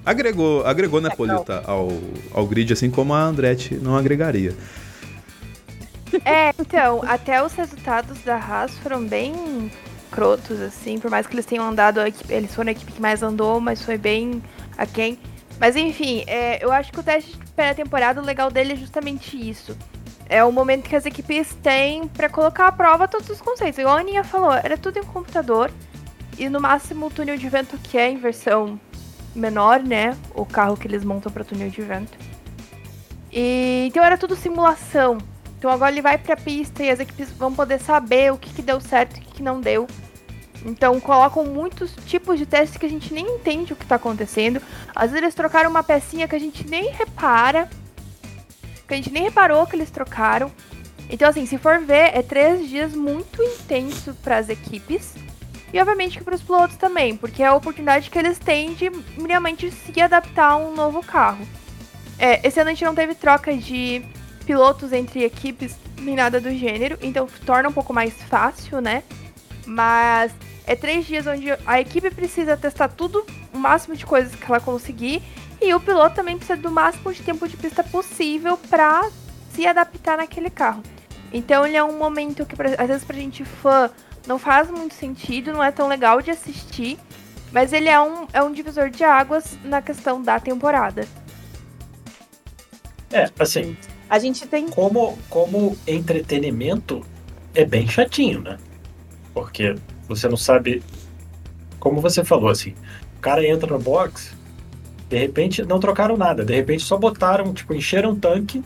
Agregou, 0.07 0.65
agregou 0.65 1.01
né, 1.01 1.09
Polita, 1.09 1.61
ao, 1.67 1.89
ao 2.33 2.47
grid, 2.47 2.71
assim 2.71 2.89
como 2.89 3.13
a 3.13 3.21
Andretti 3.21 3.75
não 3.75 3.97
agregaria. 3.97 4.55
É, 6.23 6.53
então, 6.57 7.01
até 7.05 7.43
os 7.43 7.51
resultados 7.51 8.17
da 8.21 8.37
Haas 8.37 8.71
foram 8.77 9.05
bem 9.05 9.69
crotos, 10.09 10.61
assim, 10.61 10.97
por 10.97 11.11
mais 11.11 11.27
que 11.27 11.35
eles 11.35 11.45
tenham 11.45 11.67
andado, 11.67 11.99
a 11.99 12.07
eles 12.07 12.55
foram 12.55 12.69
a 12.69 12.71
equipe 12.71 12.93
que 12.93 13.01
mais 13.01 13.21
andou, 13.21 13.59
mas 13.59 13.81
foi 13.81 13.97
bem 13.97 14.41
aquém. 14.77 15.19
Mas 15.59 15.75
enfim, 15.75 16.23
é, 16.25 16.63
eu 16.63 16.71
acho 16.71 16.89
que 16.89 17.01
o 17.01 17.03
teste 17.03 17.37
de 17.37 17.51
pré-temporada, 17.51 18.21
o 18.21 18.25
legal 18.25 18.49
dele 18.49 18.71
é 18.71 18.75
justamente 18.77 19.37
isso. 19.37 19.77
É 20.29 20.41
o 20.41 20.53
momento 20.53 20.87
que 20.87 20.95
as 20.95 21.05
equipes 21.05 21.53
têm 21.61 22.07
pra 22.07 22.29
colocar 22.29 22.67
à 22.67 22.71
prova 22.71 23.09
todos 23.09 23.29
os 23.29 23.41
conceitos. 23.41 23.77
Igual 23.77 23.97
a 23.97 23.99
Aninha 23.99 24.23
falou, 24.23 24.53
era 24.53 24.77
tudo 24.77 24.99
em 24.99 25.03
computador. 25.03 25.69
E 26.37 26.47
no 26.47 26.61
máximo 26.61 27.07
o 27.07 27.09
túnel 27.09 27.35
de 27.35 27.49
vento 27.49 27.77
que 27.77 27.97
é 27.97 28.09
em 28.09 28.17
versão 28.17 28.79
menor, 29.37 29.81
né? 29.81 30.17
O 30.33 30.45
carro 30.45 30.77
que 30.77 30.87
eles 30.87 31.03
montam 31.03 31.31
para 31.31 31.43
túnel 31.43 31.69
de 31.69 31.81
vento. 31.81 32.17
E 33.31 33.85
então 33.87 34.03
era 34.03 34.17
tudo 34.17 34.35
simulação. 34.35 35.17
Então 35.57 35.71
agora 35.71 35.91
ele 35.91 36.01
vai 36.01 36.17
pra 36.17 36.35
pista 36.35 36.83
e 36.83 36.89
as 36.89 36.99
equipes 36.99 37.31
vão 37.31 37.53
poder 37.53 37.79
saber 37.79 38.31
o 38.31 38.37
que, 38.37 38.53
que 38.53 38.61
deu 38.61 38.79
certo 38.79 39.17
e 39.17 39.19
o 39.19 39.23
que, 39.23 39.35
que 39.35 39.43
não 39.43 39.59
deu. 39.59 39.87
Então 40.65 40.99
colocam 40.99 41.45
muitos 41.45 41.95
tipos 42.05 42.37
de 42.37 42.45
testes 42.45 42.77
que 42.77 42.85
a 42.85 42.89
gente 42.89 43.13
nem 43.13 43.25
entende 43.25 43.73
o 43.73 43.75
que 43.75 43.85
tá 43.85 43.95
acontecendo. 43.95 44.61
Às 44.95 45.11
vezes 45.11 45.23
eles 45.23 45.35
trocaram 45.35 45.69
uma 45.69 45.83
pecinha 45.83 46.27
que 46.27 46.35
a 46.35 46.39
gente 46.39 46.67
nem 46.67 46.91
repara. 46.91 47.69
Que 48.87 48.93
a 48.93 48.97
gente 48.97 49.11
nem 49.11 49.23
reparou 49.23 49.65
que 49.65 49.75
eles 49.75 49.91
trocaram. 49.91 50.51
Então, 51.09 51.29
assim, 51.29 51.45
se 51.45 51.57
for 51.57 51.79
ver, 51.79 52.11
é 52.13 52.21
três 52.21 52.67
dias 52.69 52.93
muito 52.93 53.41
intenso 53.41 54.13
para 54.15 54.37
as 54.37 54.49
equipes. 54.49 55.13
E 55.73 55.79
obviamente 55.79 56.17
que 56.17 56.23
para 56.23 56.35
os 56.35 56.41
pilotos 56.41 56.77
também, 56.77 57.15
porque 57.17 57.43
é 57.43 57.47
a 57.47 57.53
oportunidade 57.53 58.09
que 58.09 58.17
eles 58.17 58.39
têm 58.39 58.73
de 58.73 58.89
minimamente 59.17 59.69
se 59.71 60.01
adaptar 60.01 60.51
a 60.51 60.57
um 60.57 60.73
novo 60.73 61.03
carro. 61.03 61.45
É, 62.17 62.45
esse 62.47 62.59
ano 62.59 62.69
a 62.69 62.73
gente 62.73 62.85
não 62.85 62.95
teve 62.95 63.13
troca 63.13 63.55
de 63.55 64.03
pilotos 64.45 64.93
entre 64.93 65.23
equipes 65.23 65.75
nem 65.99 66.15
nada 66.15 66.39
do 66.39 66.49
gênero, 66.51 66.97
então 67.01 67.27
torna 67.45 67.69
um 67.69 67.73
pouco 67.73 67.93
mais 67.93 68.13
fácil, 68.13 68.79
né? 68.79 69.03
Mas 69.65 70.31
é 70.65 70.75
três 70.75 71.05
dias 71.05 71.27
onde 71.27 71.47
a 71.65 71.81
equipe 71.81 72.09
precisa 72.11 72.55
testar 72.55 72.87
tudo, 72.89 73.25
o 73.53 73.57
máximo 73.57 73.95
de 73.95 74.05
coisas 74.05 74.33
que 74.33 74.45
ela 74.45 74.59
conseguir, 74.59 75.21
e 75.61 75.73
o 75.73 75.79
piloto 75.79 76.15
também 76.15 76.37
precisa 76.37 76.57
do 76.57 76.71
máximo 76.71 77.11
de 77.13 77.21
tempo 77.21 77.47
de 77.47 77.57
pista 77.57 77.83
possível 77.83 78.57
para 78.69 79.09
se 79.51 79.65
adaptar 79.65 80.17
naquele 80.17 80.49
carro. 80.49 80.83
Então 81.33 81.65
ele 81.65 81.75
é 81.75 81.83
um 81.83 81.97
momento 81.97 82.45
que 82.45 82.55
às 82.77 82.87
vezes 82.87 83.03
pra 83.03 83.15
gente 83.15 83.43
fã 83.43 83.89
não 84.27 84.37
faz 84.37 84.69
muito 84.69 84.93
sentido, 84.93 85.53
não 85.53 85.63
é 85.63 85.71
tão 85.71 85.87
legal 85.87 86.21
de 86.21 86.29
assistir, 86.29 86.99
mas 87.51 87.71
ele 87.73 87.87
é 87.87 87.99
um, 87.99 88.27
é 88.33 88.43
um 88.43 88.51
divisor 88.51 88.89
de 88.89 89.03
águas 89.03 89.57
na 89.63 89.81
questão 89.81 90.21
da 90.21 90.39
temporada. 90.39 91.07
É, 93.11 93.29
assim. 93.39 93.77
A 94.09 94.19
gente 94.19 94.45
tem. 94.47 94.69
Como, 94.69 95.17
como 95.29 95.77
entretenimento, 95.87 97.05
é 97.55 97.65
bem 97.65 97.87
chatinho, 97.87 98.41
né? 98.41 98.57
Porque 99.33 99.75
você 100.07 100.27
não 100.27 100.37
sabe. 100.37 100.83
Como 101.79 102.01
você 102.01 102.23
falou, 102.23 102.49
assim. 102.49 102.73
O 103.17 103.19
cara 103.21 103.45
entra 103.45 103.71
no 103.71 103.79
box, 103.79 104.35
de 105.09 105.17
repente 105.17 105.63
não 105.63 105.79
trocaram 105.79 106.15
nada, 106.15 106.45
de 106.45 106.53
repente 106.53 106.83
só 106.83 106.97
botaram, 106.97 107.53
tipo, 107.53 107.73
encheram 107.73 108.11
o 108.11 108.15
tanque 108.15 108.63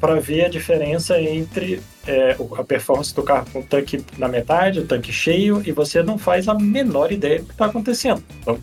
para 0.00 0.18
ver 0.18 0.46
a 0.46 0.48
diferença 0.48 1.20
entre 1.20 1.80
é, 2.06 2.36
a 2.56 2.64
performance 2.64 3.14
do 3.14 3.22
carro 3.22 3.46
com 3.52 3.60
o 3.60 3.62
tanque 3.62 4.02
na 4.16 4.26
metade, 4.28 4.80
o 4.80 4.86
tanque 4.86 5.12
cheio, 5.12 5.62
e 5.64 5.72
você 5.72 6.02
não 6.02 6.16
faz 6.16 6.48
a 6.48 6.54
menor 6.54 7.12
ideia 7.12 7.40
do 7.40 7.46
que 7.46 7.52
está 7.52 7.66
acontecendo. 7.66 8.24
Então, 8.40 8.58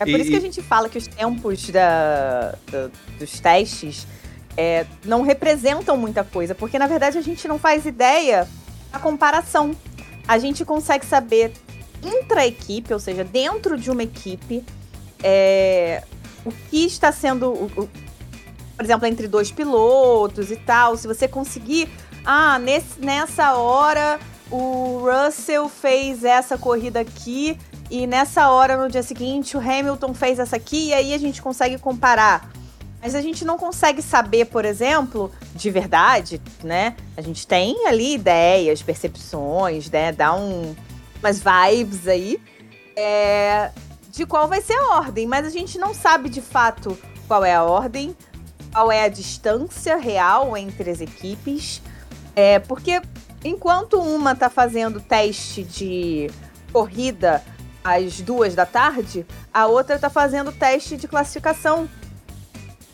é 0.00 0.04
por 0.04 0.08
e, 0.10 0.20
isso 0.20 0.30
que 0.30 0.36
a 0.36 0.40
gente 0.40 0.62
fala 0.62 0.88
que 0.88 0.96
os 0.96 1.08
tempos 1.08 1.68
da, 1.70 2.54
da 2.70 2.88
dos 3.18 3.40
testes 3.40 4.06
é, 4.56 4.86
não 5.04 5.22
representam 5.22 5.96
muita 5.96 6.22
coisa, 6.22 6.54
porque 6.54 6.78
na 6.78 6.86
verdade 6.86 7.18
a 7.18 7.20
gente 7.20 7.48
não 7.48 7.58
faz 7.58 7.84
ideia 7.84 8.46
da 8.92 8.98
comparação. 8.98 9.74
A 10.26 10.38
gente 10.38 10.64
consegue 10.64 11.04
saber 11.04 11.52
intra-equipe, 12.02 12.92
ou 12.92 13.00
seja, 13.00 13.24
dentro 13.24 13.76
de 13.76 13.90
uma 13.90 14.04
equipe, 14.04 14.64
é, 15.22 16.04
o 16.44 16.52
que 16.52 16.86
está 16.86 17.10
sendo. 17.10 17.50
O, 17.50 17.88
por 18.78 18.84
exemplo, 18.84 19.08
entre 19.08 19.26
dois 19.26 19.50
pilotos 19.50 20.52
e 20.52 20.56
tal, 20.56 20.96
se 20.96 21.08
você 21.08 21.26
conseguir. 21.26 21.90
Ah, 22.24 22.60
nesse, 22.60 23.00
nessa 23.00 23.54
hora 23.54 24.20
o 24.52 25.02
Russell 25.02 25.68
fez 25.68 26.22
essa 26.22 26.56
corrida 26.56 27.00
aqui 27.00 27.58
e 27.90 28.06
nessa 28.06 28.48
hora, 28.50 28.76
no 28.76 28.88
dia 28.88 29.02
seguinte, 29.02 29.56
o 29.56 29.60
Hamilton 29.60 30.14
fez 30.14 30.38
essa 30.38 30.54
aqui 30.54 30.90
e 30.90 30.94
aí 30.94 31.12
a 31.12 31.18
gente 31.18 31.42
consegue 31.42 31.76
comparar. 31.76 32.52
Mas 33.02 33.16
a 33.16 33.20
gente 33.20 33.44
não 33.44 33.58
consegue 33.58 34.00
saber, 34.00 34.44
por 34.44 34.64
exemplo, 34.64 35.32
de 35.56 35.72
verdade, 35.72 36.40
né? 36.62 36.94
A 37.16 37.20
gente 37.20 37.48
tem 37.48 37.84
ali 37.88 38.14
ideias, 38.14 38.80
percepções, 38.80 39.90
né? 39.90 40.12
Dá 40.12 40.32
um, 40.34 40.72
umas 41.18 41.40
vibes 41.40 42.06
aí 42.06 42.40
é, 42.94 43.72
de 44.12 44.24
qual 44.24 44.46
vai 44.46 44.60
ser 44.60 44.74
a 44.74 44.98
ordem, 44.98 45.26
mas 45.26 45.44
a 45.44 45.50
gente 45.50 45.78
não 45.78 45.92
sabe 45.92 46.28
de 46.28 46.40
fato 46.40 46.96
qual 47.26 47.44
é 47.44 47.54
a 47.54 47.64
ordem 47.64 48.16
qual 48.72 48.90
é 48.92 49.04
a 49.04 49.08
distância 49.08 49.96
real 49.96 50.56
entre 50.56 50.90
as 50.90 51.00
equipes. 51.00 51.82
É, 52.34 52.58
porque 52.58 53.00
enquanto 53.44 54.00
uma 54.00 54.32
está 54.32 54.48
fazendo 54.48 55.00
teste 55.00 55.62
de 55.62 56.30
corrida 56.72 57.42
às 57.82 58.20
duas 58.20 58.54
da 58.54 58.66
tarde, 58.66 59.26
a 59.52 59.66
outra 59.66 59.96
está 59.96 60.10
fazendo 60.10 60.52
teste 60.52 60.96
de 60.96 61.08
classificação. 61.08 61.88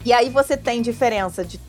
E 0.04 0.12
aí 0.12 0.28
você 0.28 0.57
tem 0.57 0.83
diferença 0.83 1.45
de 1.45 1.61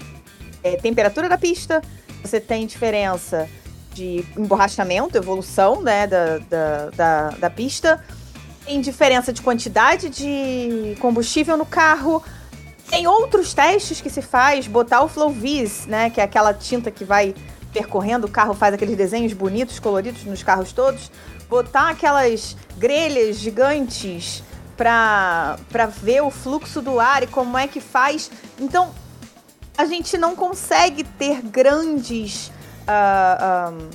é, 0.63 0.75
temperatura 0.77 1.29
da 1.29 1.37
pista, 1.37 1.81
você 2.21 2.39
tem 2.39 2.65
diferença 2.65 3.47
de 3.93 4.25
emborrachamento, 4.37 5.17
evolução 5.17 5.81
né, 5.81 6.05
da, 6.05 6.39
da, 6.39 6.89
da, 6.89 7.29
da 7.29 7.49
pista, 7.49 8.03
tem 8.65 8.81
diferença 8.81 9.31
de 9.31 9.41
quantidade 9.41 10.09
de 10.09 10.97
combustível 10.99 11.55
no 11.55 11.65
carro, 11.65 12.21
tem 12.89 13.07
outros 13.07 13.53
testes 13.53 13.99
que 13.99 14.09
se 14.09 14.21
faz, 14.21 14.67
botar 14.67 15.01
o 15.01 15.07
Flow 15.07 15.29
Vis, 15.29 15.85
né, 15.85 16.09
que 16.09 16.21
é 16.21 16.23
aquela 16.23 16.53
tinta 16.53 16.91
que 16.91 17.03
vai 17.03 17.33
percorrendo 17.73 18.27
o 18.27 18.29
carro, 18.31 18.53
faz 18.53 18.73
aqueles 18.73 18.95
desenhos 18.95 19.33
bonitos, 19.33 19.79
coloridos 19.79 20.23
nos 20.23 20.41
carros 20.41 20.71
todos, 20.71 21.11
botar 21.49 21.89
aquelas 21.89 22.55
grelhas 22.77 23.37
gigantes 23.37 24.43
para 24.77 25.57
ver 26.01 26.21
o 26.21 26.29
fluxo 26.29 26.81
do 26.81 26.99
ar 26.99 27.23
e 27.23 27.27
como 27.27 27.57
é 27.57 27.67
que 27.67 27.81
faz. 27.81 28.31
Então, 28.59 28.91
a 29.77 29.85
gente 29.85 30.17
não 30.17 30.35
consegue 30.35 31.03
ter 31.03 31.41
grandes 31.41 32.47
uh, 32.87 33.89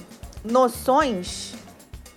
noções 0.44 1.54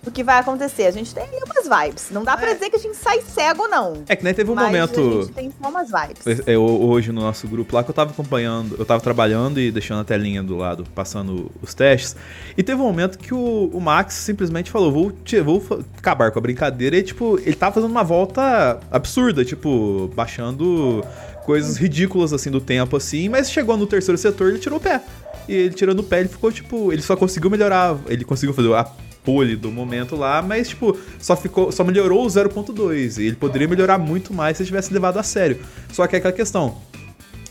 o 0.06 0.10
que 0.10 0.22
vai 0.22 0.38
acontecer. 0.38 0.86
A 0.86 0.90
gente 0.90 1.14
tem 1.14 1.26
umas 1.44 1.86
vibes. 1.86 2.08
Não 2.10 2.24
dá 2.24 2.32
é. 2.32 2.36
pra 2.36 2.52
dizer 2.52 2.70
que 2.70 2.76
a 2.76 2.78
gente 2.78 2.96
sai 2.96 3.20
cego, 3.22 3.66
não. 3.68 4.02
É 4.08 4.16
que 4.16 4.24
nem 4.24 4.34
teve 4.34 4.50
um 4.50 4.54
momento. 4.54 5.00
A 5.00 5.22
gente 5.22 5.32
tem 5.32 5.52
só 5.60 5.68
umas 5.68 5.90
vibes. 5.90 6.46
É, 6.46 6.56
hoje 6.56 7.12
no 7.12 7.20
nosso 7.20 7.46
grupo 7.48 7.74
lá 7.74 7.82
que 7.82 7.90
eu 7.90 7.94
tava 7.94 8.10
acompanhando, 8.10 8.76
eu 8.78 8.84
tava 8.84 9.00
trabalhando 9.00 9.60
e 9.60 9.70
deixando 9.70 10.00
a 10.00 10.04
telinha 10.04 10.42
do 10.42 10.56
lado, 10.56 10.84
passando 10.94 11.50
os 11.62 11.74
testes. 11.74 12.16
E 12.56 12.62
teve 12.62 12.80
um 12.80 12.84
momento 12.84 13.18
que 13.18 13.34
o, 13.34 13.70
o 13.72 13.80
Max 13.80 14.14
simplesmente 14.14 14.70
falou: 14.70 14.92
vou, 14.92 15.12
te, 15.12 15.40
vou 15.40 15.62
acabar 15.98 16.30
com 16.30 16.38
a 16.38 16.42
brincadeira. 16.42 16.96
E, 16.96 17.02
tipo, 17.02 17.38
ele 17.38 17.54
tava 17.54 17.74
fazendo 17.74 17.90
uma 17.90 18.04
volta 18.04 18.80
absurda, 18.90 19.44
tipo, 19.44 20.10
baixando 20.14 21.04
coisas 21.44 21.76
ridículas 21.76 22.32
assim 22.32 22.50
do 22.50 22.60
tempo, 22.60 22.96
assim, 22.96 23.28
mas 23.28 23.50
chegou 23.50 23.76
no 23.76 23.86
terceiro 23.86 24.16
setor 24.16 24.48
ele 24.48 24.58
tirou 24.58 24.78
o 24.78 24.80
pé. 24.80 25.00
E 25.46 25.52
ele 25.54 25.74
tirando 25.74 26.00
o 26.00 26.02
pé, 26.02 26.20
ele 26.20 26.28
ficou, 26.28 26.50
tipo, 26.50 26.90
ele 26.90 27.02
só 27.02 27.14
conseguiu 27.16 27.50
melhorar, 27.50 27.98
ele 28.08 28.24
conseguiu 28.24 28.54
fazer 28.54 28.72
a 28.72 28.84
pole 29.24 29.56
do 29.56 29.70
momento 29.70 30.14
lá, 30.14 30.42
mas 30.42 30.68
tipo, 30.68 30.96
só 31.18 31.34
ficou, 31.34 31.72
só 31.72 31.82
melhorou 31.82 32.24
o 32.24 32.28
0.2 32.28 33.18
e 33.18 33.26
ele 33.26 33.36
poderia 33.36 33.66
melhorar 33.66 33.98
muito 33.98 34.32
mais 34.32 34.56
se 34.56 34.64
tivesse 34.64 34.92
levado 34.92 35.18
a 35.18 35.22
sério. 35.22 35.58
Só 35.90 36.06
que 36.06 36.14
é 36.14 36.18
aquela 36.18 36.34
questão, 36.34 36.76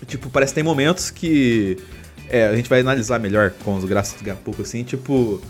tipo, 0.06 0.30
parece 0.30 0.51
que 0.51 0.56
tem 0.56 0.63
momentos 0.63 1.10
que 1.10 1.77
é, 2.30 2.48
a 2.48 2.56
gente 2.56 2.70
vai 2.70 2.80
analisar 2.80 3.20
melhor 3.20 3.51
com 3.63 3.75
os 3.75 3.86
gráficos 3.86 4.22
daqui 4.22 4.30
a 4.30 4.36
pouco 4.36 4.62
assim, 4.62 4.84
tipo, 4.84 5.42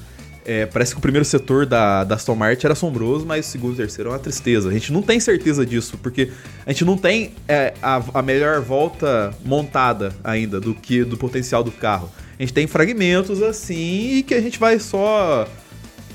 é, 0.46 0.66
parece 0.66 0.94
que 0.94 0.98
o 0.98 1.02
primeiro 1.02 1.26
setor 1.26 1.66
da, 1.66 2.04
da 2.04 2.16
Aston 2.16 2.36
Martin 2.36 2.66
era 2.66 2.74
assombroso, 2.74 3.26
mas 3.26 3.48
o 3.48 3.50
segundo 3.50 3.72
e 3.72 3.74
o 3.74 3.78
terceiro 3.78 4.10
é 4.10 4.14
uma 4.14 4.20
tristeza. 4.20 4.70
A 4.70 4.74
gente 4.74 4.92
não 4.92 5.02
tem 5.02 5.20
certeza 5.20 5.66
disso, 5.66 5.98
porque 6.02 6.32
a 6.66 6.72
gente 6.72 6.84
não 6.84 6.98
tem 6.98 7.34
é, 7.48 7.74
a, 7.82 8.02
a 8.14 8.22
melhor 8.22 8.62
volta 8.62 9.34
montada 9.46 10.14
ainda 10.24 10.60
do 10.60 10.74
que 10.74 11.04
do 11.04 11.18
potencial 11.18 11.64
do 11.64 11.72
carro. 11.72 12.12
A 12.38 12.42
gente 12.42 12.54
tem 12.54 12.68
fragmentos 12.68 13.42
assim 13.42 14.18
e 14.18 14.24
que 14.24 14.34
a 14.34 14.42
gente 14.42 14.60
vai 14.60 14.80
só 14.80 15.48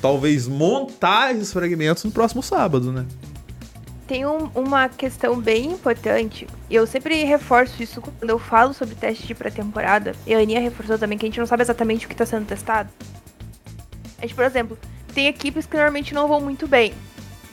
talvez 0.00 0.47
montar 0.47 1.35
esses 1.35 1.52
fragmentos 1.52 2.05
no 2.05 2.11
próximo 2.11 2.43
sábado, 2.43 2.93
né? 2.93 3.07
Tem 4.07 4.25
um, 4.25 4.50
uma 4.55 4.88
questão 4.88 5.38
bem 5.38 5.67
importante, 5.67 6.47
e 6.71 6.75
eu 6.75 6.87
sempre 6.87 7.25
reforço 7.25 7.83
isso 7.83 8.00
quando 8.00 8.31
eu 8.31 8.38
falo 8.38 8.73
sobre 8.73 8.95
teste 8.95 9.26
de 9.26 9.35
pré-temporada, 9.35 10.14
e 10.26 10.35
a 10.35 10.38
Aninha 10.38 10.61
reforçou 10.61 10.99
também 10.99 11.19
que 11.19 11.26
a 11.26 11.28
gente 11.28 11.38
não 11.38 11.47
sabe 11.47 11.62
exatamente 11.62 12.07
o 12.07 12.09
que 12.09 12.14
está 12.14 12.25
sendo 12.25 12.47
testado. 12.47 12.88
A 14.19 14.23
gente, 14.23 14.35
por 14.35 14.45
exemplo, 14.45 14.78
tem 15.14 15.26
equipes 15.26 15.67
que 15.67 15.76
normalmente 15.76 16.14
não 16.14 16.26
vão 16.26 16.40
muito 16.40 16.67
bem. 16.67 16.95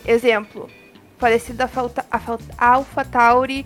Exemplo, 0.05 0.69
falecida 1.17 1.69
a 2.57 2.71
AlphaTauri 2.73 3.65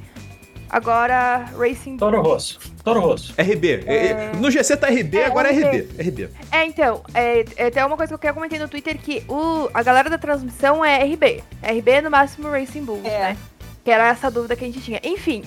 Agora, 0.69 1.45
Racing 1.57 1.97
Toro 1.97 2.21
Rosso. 2.21 2.59
Toro 2.83 2.99
Rosso. 2.99 3.33
RB. 3.33 3.83
É... 3.88 3.95
é 3.95 4.31
no 4.35 4.51
GC 4.51 4.77
tá 4.77 4.88
RB, 4.88 5.17
é, 5.17 5.25
agora 5.25 5.49
é 5.49 5.53
RB. 5.53 5.88
RB. 5.99 6.29
É, 6.51 6.65
então. 6.65 7.03
É, 7.13 7.45
é, 7.55 7.67
até 7.67 7.83
uma 7.83 7.97
coisa 7.97 8.17
que 8.17 8.27
eu 8.27 8.33
comentei 8.33 8.59
no 8.59 8.67
Twitter 8.67 8.97
que 8.97 9.23
o, 9.27 9.69
a 9.73 9.81
galera 9.81 10.09
da 10.09 10.17
transmissão 10.17 10.85
é 10.85 11.03
RB. 11.03 11.43
RB 11.63 12.01
no 12.01 12.11
máximo 12.11 12.49
Racing 12.49 12.83
Bulls, 12.83 13.05
é. 13.05 13.19
né? 13.19 13.38
Que 13.83 13.89
era 13.89 14.09
essa 14.09 14.29
dúvida 14.29 14.55
que 14.55 14.63
a 14.63 14.67
gente 14.67 14.81
tinha. 14.81 14.99
Enfim. 15.03 15.43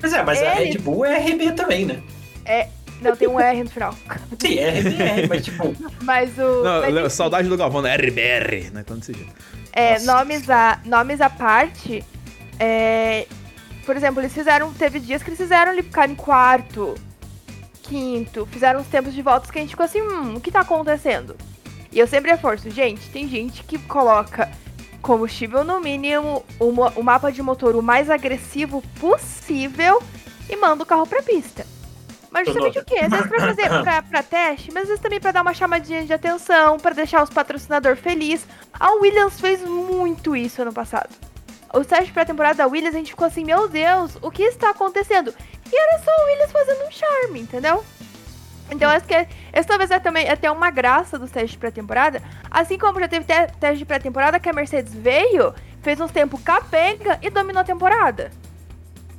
Pois 0.00 0.12
é, 0.12 0.22
mas 0.22 0.38
ele... 0.38 0.48
a 0.48 0.54
Red 0.54 0.78
Bull 0.78 1.04
é 1.04 1.18
RB 1.18 1.52
também, 1.52 1.84
né? 1.84 2.02
É. 2.44 2.68
Não, 3.00 3.16
tem 3.16 3.26
um 3.26 3.40
R 3.40 3.64
no 3.64 3.70
final. 3.70 3.94
Sim, 4.38 4.58
é 4.58 4.70
RBR, 4.78 5.28
mas 5.28 5.44
tipo. 5.44 5.74
Mas 6.02 6.38
o. 6.38 6.62
Não, 6.62 7.02
mas, 7.02 7.12
saudade 7.12 7.48
do 7.48 7.56
Galvão, 7.56 7.82
né? 7.82 7.96
RBR, 7.96 8.70
né? 8.72 8.80
Então 8.80 8.96
desse 8.96 9.12
jeito. 9.12 9.32
É, 9.72 9.98
nomes 10.00 10.48
a, 10.48 10.78
nomes 10.84 11.20
à 11.20 11.28
parte. 11.28 12.04
É, 12.60 13.26
por 13.84 13.96
exemplo, 13.96 14.20
eles 14.20 14.32
fizeram. 14.32 14.72
Teve 14.72 15.00
dias 15.00 15.22
que 15.22 15.30
eles 15.30 15.38
fizeram 15.38 15.72
ele 15.72 15.82
ficar 15.82 16.08
em 16.08 16.14
quarto, 16.14 16.94
quinto, 17.82 18.46
fizeram 18.46 18.80
uns 18.80 18.86
tempos 18.86 19.12
de 19.12 19.22
voltas 19.22 19.50
que 19.50 19.58
a 19.58 19.60
gente 19.60 19.70
ficou 19.70 19.84
assim, 19.84 20.00
hum, 20.00 20.36
o 20.36 20.40
que 20.40 20.50
tá 20.50 20.60
acontecendo? 20.60 21.36
E 21.90 21.98
eu 21.98 22.06
sempre 22.06 22.30
reforço, 22.30 22.70
gente, 22.70 23.10
tem 23.10 23.28
gente 23.28 23.62
que 23.64 23.78
coloca 23.78 24.50
combustível 25.02 25.64
no 25.64 25.80
mínimo, 25.80 26.44
o, 26.58 26.68
o 26.68 27.02
mapa 27.02 27.30
de 27.30 27.42
motor 27.42 27.74
o 27.74 27.82
mais 27.82 28.08
agressivo 28.08 28.82
possível 28.98 30.00
e 30.48 30.56
manda 30.56 30.84
o 30.84 30.86
carro 30.86 31.06
pra 31.06 31.22
pista. 31.22 31.66
Mas 32.30 32.46
justamente 32.46 32.78
o 32.78 32.84
quê? 32.84 33.00
Às 33.02 33.10
vezes 33.10 33.26
pra 33.26 33.40
fazer 33.40 33.68
pra, 33.82 34.02
pra 34.02 34.22
teste, 34.22 34.72
mas 34.72 34.84
às 34.84 34.88
vezes 34.88 35.02
também 35.02 35.20
pra 35.20 35.32
dar 35.32 35.42
uma 35.42 35.52
chamadinha 35.52 36.06
de 36.06 36.14
atenção, 36.14 36.78
para 36.78 36.94
deixar 36.94 37.22
os 37.22 37.28
patrocinadores 37.28 38.00
felizes. 38.00 38.46
A 38.72 38.92
Williams 38.92 39.38
fez 39.38 39.60
muito 39.62 40.34
isso 40.34 40.62
ano 40.62 40.72
passado 40.72 41.10
o 41.72 41.84
teste 41.84 42.12
pré-temporada 42.12 42.56
da 42.56 42.66
Williams, 42.66 42.94
a 42.94 42.98
gente 42.98 43.10
ficou 43.10 43.26
assim, 43.26 43.44
meu 43.44 43.68
Deus, 43.68 44.16
o 44.20 44.30
que 44.30 44.42
está 44.42 44.70
acontecendo? 44.70 45.34
E 45.70 45.76
era 45.76 45.98
só 46.02 46.10
o 46.10 46.26
Williams 46.26 46.52
fazendo 46.52 46.86
um 46.86 46.90
charme, 46.90 47.40
entendeu? 47.40 47.84
Então 48.70 48.90
acho 48.90 49.04
que 49.06 49.14
esse 49.52 49.68
talvez 49.68 49.90
é 49.90 49.98
também 49.98 50.28
até 50.30 50.50
uma 50.50 50.70
graça 50.70 51.18
dos 51.18 51.30
testes 51.30 51.52
de 51.52 51.58
pré-temporada. 51.58 52.22
Assim 52.50 52.78
como 52.78 52.98
já 53.00 53.08
teve 53.08 53.24
te 53.24 53.34
teste 53.60 53.78
de 53.78 53.84
pré-temporada 53.84 54.40
que 54.40 54.48
a 54.48 54.52
Mercedes 54.52 54.94
veio, 54.94 55.54
fez 55.82 56.00
uns 56.00 56.10
tempos 56.10 56.40
capenga 56.42 57.18
e 57.20 57.28
dominou 57.28 57.60
a 57.60 57.64
temporada. 57.64 58.30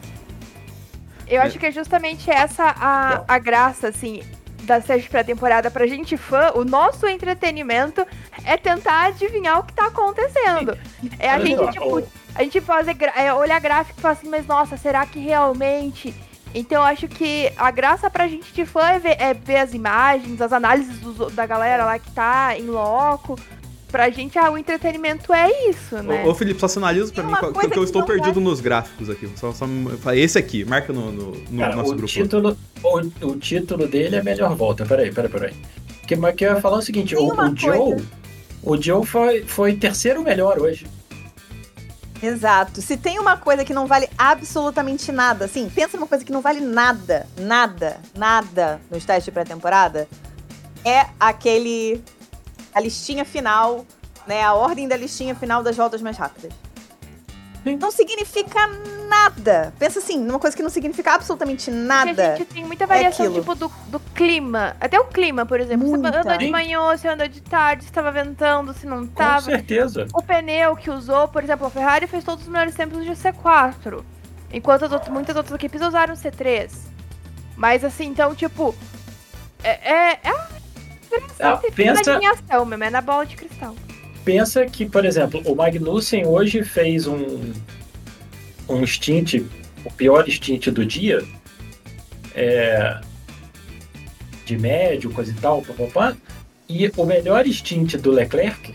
Eu 1.26 1.43
acho 1.43 1.59
que 1.59 1.67
é 1.67 1.73
justamente 1.73 2.31
essa 2.31 2.62
a, 2.64 3.25
a 3.26 3.38
graça, 3.40 3.88
assim, 3.88 4.23
da 4.70 4.80
série 4.80 5.02
de 5.02 5.08
pré-temporada 5.08 5.68
pra 5.68 5.84
gente 5.86 6.16
fã. 6.16 6.52
O 6.54 6.64
nosso 6.64 7.06
entretenimento 7.08 8.06
é 8.44 8.56
tentar 8.56 9.06
adivinhar 9.06 9.58
o 9.58 9.64
que 9.64 9.72
tá 9.72 9.86
acontecendo. 9.86 10.78
É 11.18 11.28
a 11.28 11.40
gente, 11.40 11.72
tipo, 11.72 12.02
a 12.36 12.42
gente 12.44 12.60
fazer, 12.60 12.96
é, 13.16 13.32
olhar 13.34 13.60
gráfico 13.60 13.98
e 13.98 14.02
falar 14.02 14.12
assim, 14.14 14.28
mas 14.28 14.46
nossa, 14.46 14.76
será 14.76 15.04
que 15.06 15.18
realmente... 15.18 16.14
Então 16.52 16.78
eu 16.78 16.86
acho 16.86 17.06
que 17.06 17.52
a 17.56 17.70
graça 17.70 18.10
pra 18.10 18.26
gente 18.26 18.52
de 18.52 18.66
fã 18.66 18.88
é 18.90 18.98
ver, 18.98 19.16
é 19.20 19.32
ver 19.34 19.58
as 19.58 19.72
imagens, 19.72 20.40
as 20.40 20.52
análises 20.52 20.98
dos- 20.98 21.32
da 21.32 21.46
galera 21.46 21.84
lá 21.84 21.96
que 21.96 22.10
tá 22.10 22.56
em 22.58 22.66
loco. 22.66 23.38
Pra 23.90 24.09
gente, 24.11 24.38
ah, 24.38 24.50
o 24.50 24.56
entretenimento 24.56 25.32
é 25.35 25.68
isso, 25.68 26.00
né? 26.02 26.23
Ô, 26.25 26.30
ô, 26.30 26.35
Felipe, 26.35 26.61
só 26.61 26.68
sinaliza 26.68 27.12
pra 27.12 27.25
mim 27.25 27.32
qual- 27.35 27.52
porque 27.52 27.66
eu 27.66 27.70
que 27.70 27.80
estou 27.80 28.00
não 28.02 28.06
perdido 28.06 28.40
nos 28.40 28.61
gráficos 28.61 29.11
aqui. 29.11 29.28
Só, 29.37 29.52
só 29.52 29.66
esse 30.14 30.38
aqui, 30.38 30.64
marca 30.64 30.92
no, 30.92 31.11
no- 31.11 31.32
no 31.32 31.59
Cara, 31.59 31.75
nosso 31.76 31.92
o 31.92 31.97
grupo. 31.97 32.12
Título, 32.12 32.56
o, 32.82 32.99
o 33.26 33.37
título 33.37 33.88
dele 33.88 34.16
é 34.16 34.23
melhor 34.23 34.54
volta. 34.54 34.87
Peraí, 34.87 35.12
peraí, 35.12 35.30
peraí. 35.30 35.54
Que, 36.06 36.14
mas 36.14 36.35
que 36.37 36.44
eu 36.44 36.54
ia 36.54 36.61
falar 36.61 36.78
o 36.78 36.82
seguinte: 36.82 37.14
Tem 37.16 37.25
o, 37.25 37.32
o 37.32 37.56
Joe. 37.56 38.04
O 38.62 38.80
Joe 38.80 39.04
foi, 39.06 39.42
foi 39.44 39.75
terceiro 39.75 40.23
melhor 40.23 40.59
hoje. 40.61 40.87
Exato. 42.23 42.82
Se 42.82 42.97
tem 42.97 43.18
uma 43.18 43.37
coisa 43.37 43.64
que 43.64 43.73
não 43.73 43.87
vale 43.87 44.09
absolutamente 44.18 45.11
nada, 45.11 45.47
assim, 45.47 45.68
pensa 45.75 45.97
numa 45.97 46.06
coisa 46.06 46.25
que 46.25 46.30
não 46.32 46.42
vale 46.42 46.61
nada, 46.61 47.26
nada, 47.38 47.99
nada 48.14 48.80
nos 48.90 49.04
testes 49.04 49.25
de 49.25 49.30
pré-temporada, 49.30 50.06
é 50.85 51.06
aquele. 51.18 52.02
A 52.74 52.80
listinha 52.80 53.24
final, 53.24 53.85
né? 54.26 54.42
A 54.42 54.54
ordem 54.54 54.87
da 54.88 54.96
listinha 54.96 55.35
final 55.35 55.62
das 55.62 55.76
voltas 55.76 56.00
mais 56.02 56.16
rápidas. 56.16 56.52
Sim. 57.62 57.76
Não 57.76 57.90
significa 57.90 58.59
nada. 59.06 59.74
Pensa 59.78 59.98
assim, 59.98 60.18
numa 60.18 60.38
coisa 60.38 60.56
que 60.56 60.62
não 60.62 60.70
significa 60.70 61.12
absolutamente 61.12 61.70
Porque 61.70 61.85
nada. 61.87 62.33
a 62.33 62.37
gente 62.37 62.46
tem 62.48 62.64
muita 62.64 62.87
variação, 62.87 63.26
aquilo. 63.26 63.40
tipo, 63.40 63.54
do, 63.54 63.70
do 63.88 64.00
clima. 64.14 64.74
Até 64.80 64.98
o 64.98 65.04
clima, 65.04 65.44
por 65.44 65.61
exemplo. 65.61 65.87
Muita. 65.87 66.11
Você 66.11 66.18
andou 66.20 66.38
de 66.38 66.48
manhã, 66.50 66.80
você 66.96 67.09
andou 67.09 67.28
de 67.28 67.42
tarde, 67.42 67.85
se 67.85 67.92
tava 67.92 68.11
ventando, 68.11 68.72
se 68.72 68.87
não 68.87 69.06
Com 69.06 69.12
tava. 69.12 69.42
certeza. 69.42 70.06
O 70.14 70.22
pneu 70.22 70.74
que 70.74 70.90
usou, 70.90 71.28
por 71.28 71.44
exemplo, 71.44 71.66
a 71.66 71.70
Ferrari 71.70 72.06
fez 72.06 72.24
todos 72.24 72.44
os 72.44 72.50
melhores 72.50 72.74
tempos 72.74 73.04
de 73.04 73.11
C4. 73.11 74.02
Enquanto 74.50 74.87
as 74.87 74.92
outras- 74.92 75.12
muitas 75.12 75.37
outras 75.37 75.54
equipes 75.54 75.83
usaram 75.83 76.14
C3. 76.14 76.70
Mas 77.56 77.85
assim, 77.85 78.06
então, 78.06 78.35
tipo. 78.35 78.74
É. 79.62 79.92
É, 79.92 80.12
é 80.30 80.60
uma 81.18 81.27
Ah, 81.40 81.55
diferença 81.57 81.73
pensa- 81.75 82.11
na 82.11 82.16
adivinhação 82.16 82.64
mesmo, 82.66 82.85
é 82.85 82.90
na 82.90 83.01
bola 83.01 83.27
de 83.27 83.37
cristal. 83.37 83.75
Pensa 84.25 84.66
que, 84.66 84.87
por 84.88 85.05
exemplo, 85.05 85.40
o 85.44 85.55
Magnussen 85.57 86.27
hoje 86.27 86.62
fez 86.62 87.07
um, 87.07 87.53
um 88.68 88.87
stint, 88.87 89.42
o 89.85 89.90
pior 89.92 90.29
stint 90.29 90.68
do 90.68 90.85
dia, 90.85 91.25
é, 92.35 93.01
de 94.44 94.59
médio, 94.59 95.11
coisa 95.11 95.31
e 95.31 95.35
tal, 95.35 95.62
papapá, 95.62 96.16
e 96.68 96.90
o 96.96 97.05
melhor 97.05 97.46
stint 97.46 97.94
do 97.96 98.11
Leclerc 98.11 98.75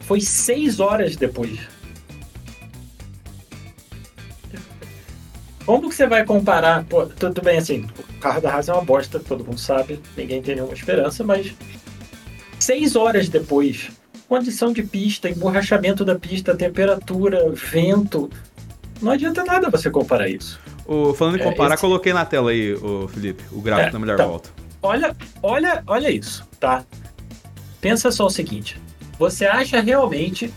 foi 0.00 0.20
seis 0.20 0.80
horas 0.80 1.14
depois. 1.16 1.58
Como 5.70 5.88
que 5.88 5.94
você 5.94 6.04
vai 6.08 6.24
comparar? 6.24 6.84
Pô, 6.86 7.06
tudo 7.06 7.40
bem, 7.42 7.56
assim, 7.56 7.86
o 7.96 8.18
carro 8.18 8.40
da 8.40 8.52
Haas 8.52 8.68
é 8.68 8.72
uma 8.72 8.82
bosta, 8.84 9.20
todo 9.20 9.44
mundo 9.44 9.60
sabe, 9.60 10.00
ninguém 10.16 10.42
tem 10.42 10.56
nenhuma 10.56 10.74
esperança, 10.74 11.22
mas 11.22 11.54
seis 12.58 12.96
horas 12.96 13.28
depois, 13.28 13.88
condição 14.28 14.72
de 14.72 14.82
pista, 14.82 15.30
emborrachamento 15.30 16.04
da 16.04 16.16
pista, 16.18 16.56
temperatura, 16.56 17.52
vento, 17.52 18.28
não 19.00 19.12
adianta 19.12 19.44
nada 19.44 19.70
você 19.70 19.88
comparar 19.88 20.28
isso. 20.28 20.58
Ô, 20.84 21.14
falando 21.14 21.36
em 21.36 21.40
É, 21.40 21.44
comparar, 21.44 21.74
esse- 21.74 21.80
coloquei 21.80 22.12
na 22.12 22.24
tela 22.24 22.50
aí, 22.50 22.74
ô, 22.74 23.06
Felipe, 23.06 23.44
o 23.52 23.60
gráfico 23.60 23.90
É, 23.90 23.92
da 23.92 23.98
melhor 24.00 24.14
então. 24.14 24.28
volta. 24.28 24.50
Olha, 24.82 25.16
olha, 25.40 25.84
olha 25.86 26.10
isso, 26.10 26.44
tá? 26.58 26.84
Pensa 27.80 28.10
só 28.10 28.26
o 28.26 28.30
seguinte: 28.30 28.76
você 29.16 29.44
acha 29.46 29.80
realmente 29.80 30.52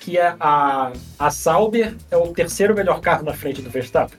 que 0.00 0.18
a, 0.18 0.34
a, 0.40 0.92
a 1.18 1.30
Sauber 1.30 1.94
é 2.10 2.16
o 2.16 2.28
terceiro 2.28 2.74
melhor 2.74 3.02
carro 3.02 3.24
na 3.24 3.34
frente 3.34 3.60
do 3.60 3.68
Verstappen? 3.68 4.18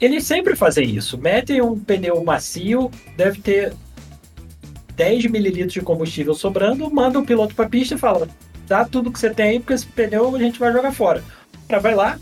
Eles 0.00 0.24
sempre 0.24 0.56
fazem 0.56 0.96
isso. 0.96 1.18
Metem 1.18 1.60
um 1.60 1.78
pneu 1.78 2.22
macio, 2.24 2.90
deve 3.16 3.40
ter 3.40 3.74
10 4.94 5.26
mililitros 5.26 5.74
de 5.74 5.80
combustível 5.80 6.34
sobrando, 6.34 6.90
manda 6.90 7.18
o 7.18 7.24
piloto 7.24 7.54
para 7.54 7.68
pista 7.68 7.94
e 7.94 7.98
fala: 7.98 8.28
dá 8.66 8.84
tudo 8.84 9.12
que 9.12 9.18
você 9.18 9.30
tem 9.30 9.50
aí, 9.50 9.60
porque 9.60 9.74
esse 9.74 9.86
pneu 9.86 10.34
a 10.34 10.38
gente 10.38 10.58
vai 10.58 10.72
jogar 10.72 10.92
fora. 10.92 11.22
Cara 11.68 11.82
vai 11.82 11.94
lá, 11.94 12.18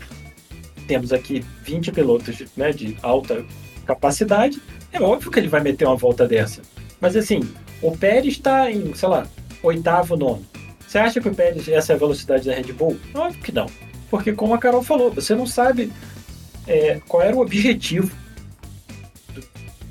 temos 0.87 1.13
aqui 1.13 1.43
20 1.63 1.91
pilotos 1.91 2.43
né, 2.57 2.71
de 2.71 2.97
alta 3.01 3.45
capacidade, 3.85 4.61
é 4.91 5.01
óbvio 5.01 5.31
que 5.31 5.39
ele 5.39 5.47
vai 5.47 5.61
meter 5.61 5.85
uma 5.85 5.95
volta 5.95 6.27
dessa. 6.27 6.61
Mas 6.99 7.15
assim, 7.15 7.41
o 7.81 7.95
Pérez 7.95 8.33
está 8.33 8.69
em, 8.71 8.93
sei 8.93 9.09
lá, 9.09 9.27
oitavo, 9.63 10.17
nono. 10.17 10.45
Você 10.85 10.97
acha 10.97 11.21
que 11.21 11.29
o 11.29 11.35
Pérez, 11.35 11.67
essa 11.67 11.93
é 11.93 11.95
a 11.95 11.99
velocidade 11.99 12.47
da 12.47 12.53
Red 12.53 12.73
Bull? 12.73 12.99
Óbvio 13.13 13.41
que 13.41 13.51
não. 13.51 13.67
Porque, 14.09 14.33
como 14.33 14.55
a 14.55 14.57
Carol 14.57 14.83
falou, 14.83 15.11
você 15.11 15.35
não 15.35 15.45
sabe 15.45 15.91
é, 16.69 17.01
qual 17.07 17.23
era 17.23 17.35
o 17.35 17.39
objetivo 17.41 18.15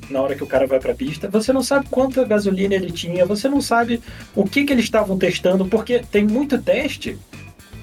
na 0.08 0.22
hora 0.22 0.34
que 0.34 0.42
o 0.42 0.46
cara 0.46 0.66
vai 0.66 0.78
para 0.80 0.92
a 0.92 0.94
pista. 0.94 1.28
Você 1.28 1.52
não 1.52 1.62
sabe 1.62 1.86
quanta 1.90 2.24
gasolina 2.24 2.74
ele 2.74 2.90
tinha, 2.90 3.26
você 3.26 3.46
não 3.46 3.60
sabe 3.60 4.00
o 4.34 4.44
que, 4.44 4.64
que 4.64 4.72
eles 4.72 4.84
estavam 4.84 5.18
testando, 5.18 5.66
porque 5.66 5.98
tem 5.98 6.24
muito 6.24 6.56
teste 6.56 7.18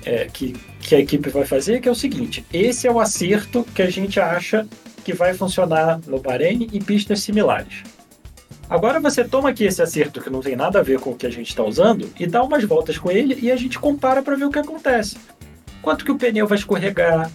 é, 0.03 0.25
que, 0.25 0.53
que 0.79 0.95
a 0.95 0.99
equipe 0.99 1.29
vai 1.29 1.45
fazer, 1.45 1.81
que 1.81 1.89
é 1.89 1.91
o 1.91 1.95
seguinte: 1.95 2.43
esse 2.51 2.88
é 2.88 2.91
o 2.91 2.99
acerto 2.99 3.63
que 3.75 3.81
a 3.81 3.89
gente 3.89 4.19
acha 4.19 4.65
que 5.03 5.13
vai 5.13 5.36
funcionar 5.36 5.99
no 6.08 6.19
Bahrein 6.19 6.67
e 6.71 6.79
pistas 6.79 7.19
similares. 7.19 7.84
Agora 8.67 8.99
você 8.99 9.23
toma 9.23 9.49
aqui 9.49 9.65
esse 9.65 9.79
acerto 9.79 10.19
que 10.19 10.29
não 10.29 10.39
tem 10.39 10.55
nada 10.55 10.79
a 10.79 10.84
ver 10.84 10.99
com 10.99 11.12
o 11.12 11.15
que 11.15 11.27
a 11.27 11.29
gente 11.29 11.49
está 11.49 11.63
usando 11.63 12.10
e 12.19 12.25
dá 12.25 12.41
umas 12.41 12.63
voltas 12.63 12.97
com 12.97 13.12
ele 13.12 13.38
e 13.39 13.51
a 13.51 13.55
gente 13.55 13.77
compara 13.77 14.23
para 14.23 14.36
ver 14.36 14.45
o 14.45 14.49
que 14.49 14.58
acontece. 14.58 15.17
Quanto 15.84 16.03
que 16.03 16.12
o 16.12 16.17
pneu 16.17 16.47
vai 16.47 16.58
escorregar? 16.58 17.29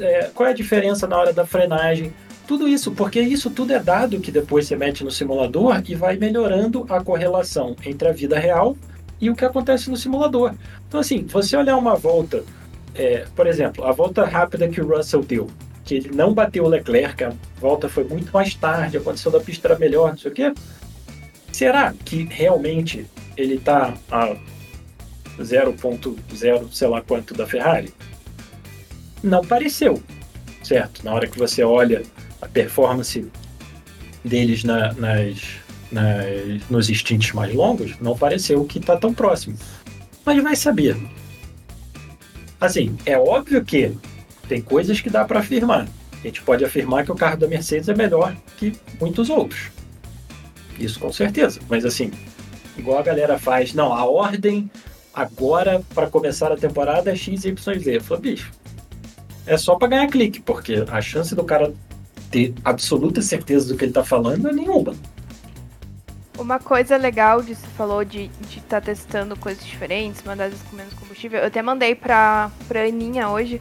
É, 0.00 0.30
qual 0.34 0.48
é 0.48 0.52
a 0.52 0.54
diferença 0.54 1.06
na 1.06 1.16
hora 1.16 1.32
da 1.32 1.46
frenagem? 1.46 2.12
Tudo 2.46 2.66
isso, 2.66 2.92
porque 2.92 3.20
isso 3.20 3.50
tudo 3.50 3.72
é 3.72 3.78
dado 3.78 4.20
que 4.20 4.32
depois 4.32 4.66
você 4.66 4.74
mete 4.74 5.04
no 5.04 5.10
simulador 5.10 5.82
e 5.86 5.94
vai 5.94 6.16
melhorando 6.16 6.86
a 6.88 7.02
correlação 7.02 7.76
entre 7.84 8.08
a 8.08 8.12
vida 8.12 8.38
real 8.38 8.76
e 9.20 9.28
o 9.28 9.36
que 9.36 9.44
acontece 9.44 9.90
no 9.90 9.96
simulador. 9.96 10.54
Então, 10.86 10.98
assim, 11.00 11.24
você 11.24 11.56
olhar 11.56 11.76
uma 11.76 11.94
volta, 11.94 12.42
é, 12.94 13.26
por 13.36 13.46
exemplo, 13.46 13.84
a 13.84 13.92
volta 13.92 14.24
rápida 14.24 14.68
que 14.68 14.80
o 14.80 14.88
Russell 14.88 15.22
deu, 15.22 15.50
que 15.84 15.96
ele 15.96 16.10
não 16.14 16.32
bateu 16.32 16.64
o 16.64 16.68
Leclerc, 16.68 17.22
a 17.24 17.32
volta 17.60 17.88
foi 17.88 18.04
muito 18.04 18.32
mais 18.32 18.54
tarde, 18.54 18.96
a 18.96 19.00
condição 19.00 19.30
da 19.30 19.40
pista 19.40 19.68
era 19.68 19.78
melhor, 19.78 20.10
não 20.10 20.18
sei 20.18 20.30
o 20.30 20.34
quê. 20.34 20.54
Será 21.52 21.92
que 22.04 22.28
realmente 22.30 23.06
ele 23.36 23.54
está 23.54 23.94
a 24.10 24.36
0.0 25.38 26.72
sei 26.72 26.88
lá 26.88 27.00
quanto 27.00 27.34
da 27.34 27.46
Ferrari? 27.46 27.92
Não 29.22 29.42
pareceu. 29.42 30.02
certo? 30.62 31.04
Na 31.04 31.14
hora 31.14 31.26
que 31.26 31.38
você 31.38 31.62
olha 31.62 32.02
a 32.40 32.46
performance 32.46 33.26
deles 34.24 34.64
na, 34.64 34.92
nas, 34.94 35.38
nas, 35.90 36.68
nos 36.68 36.90
instintos 36.90 37.32
mais 37.32 37.54
longos, 37.54 37.94
não 38.00 38.16
pareceu 38.16 38.64
que 38.64 38.78
está 38.78 38.96
tão 38.96 39.12
próximo. 39.14 39.56
Mas 40.24 40.42
vai 40.42 40.56
saber. 40.56 40.96
Assim, 42.60 42.96
é 43.06 43.16
óbvio 43.16 43.64
que 43.64 43.96
tem 44.48 44.60
coisas 44.60 45.00
que 45.00 45.08
dá 45.08 45.24
para 45.24 45.40
afirmar. 45.40 45.88
A 46.12 46.26
gente 46.26 46.42
pode 46.42 46.64
afirmar 46.64 47.04
que 47.04 47.12
o 47.12 47.14
carro 47.14 47.36
da 47.38 47.46
Mercedes 47.46 47.88
é 47.88 47.94
melhor 47.94 48.36
que 48.56 48.72
muitos 49.00 49.30
outros. 49.30 49.70
Isso 50.78 50.98
com 50.98 51.12
certeza. 51.12 51.60
Mas 51.68 51.84
assim, 51.84 52.10
igual 52.76 52.98
a 52.98 53.02
galera 53.02 53.38
faz, 53.38 53.72
não, 53.72 53.94
a 53.94 54.04
ordem 54.04 54.70
agora 55.14 55.82
para 55.94 56.08
começar 56.08 56.52
a 56.52 56.56
temporada 56.56 57.10
é 57.10 57.16
X, 57.16 57.44
Y, 57.44 57.78
Z. 57.80 58.00
Falo, 58.00 58.20
bicho, 58.20 58.52
é 59.48 59.56
só 59.56 59.76
para 59.76 59.88
ganhar 59.88 60.06
clique, 60.08 60.40
porque 60.40 60.84
a 60.90 61.00
chance 61.00 61.34
do 61.34 61.42
cara 61.42 61.72
ter 62.30 62.54
absoluta 62.64 63.22
certeza 63.22 63.68
do 63.68 63.76
que 63.76 63.84
ele 63.84 63.92
tá 63.92 64.04
falando 64.04 64.48
é 64.48 64.52
nenhuma. 64.52 64.94
Uma 66.38 66.60
coisa 66.60 66.96
legal 66.96 67.42
de 67.42 67.54
você 67.56 67.66
falou 67.68 68.04
de 68.04 68.30
estar 68.48 68.62
tá 68.68 68.80
testando 68.80 69.36
coisas 69.36 69.64
diferentes, 69.64 70.22
mandar 70.22 70.48
vezes 70.48 70.62
com 70.70 70.76
menos 70.76 70.94
combustível. 70.94 71.40
Eu 71.40 71.46
até 71.46 71.60
mandei 71.62 71.94
pra, 71.94 72.50
pra 72.68 72.84
Aninha 72.84 73.28
hoje. 73.28 73.60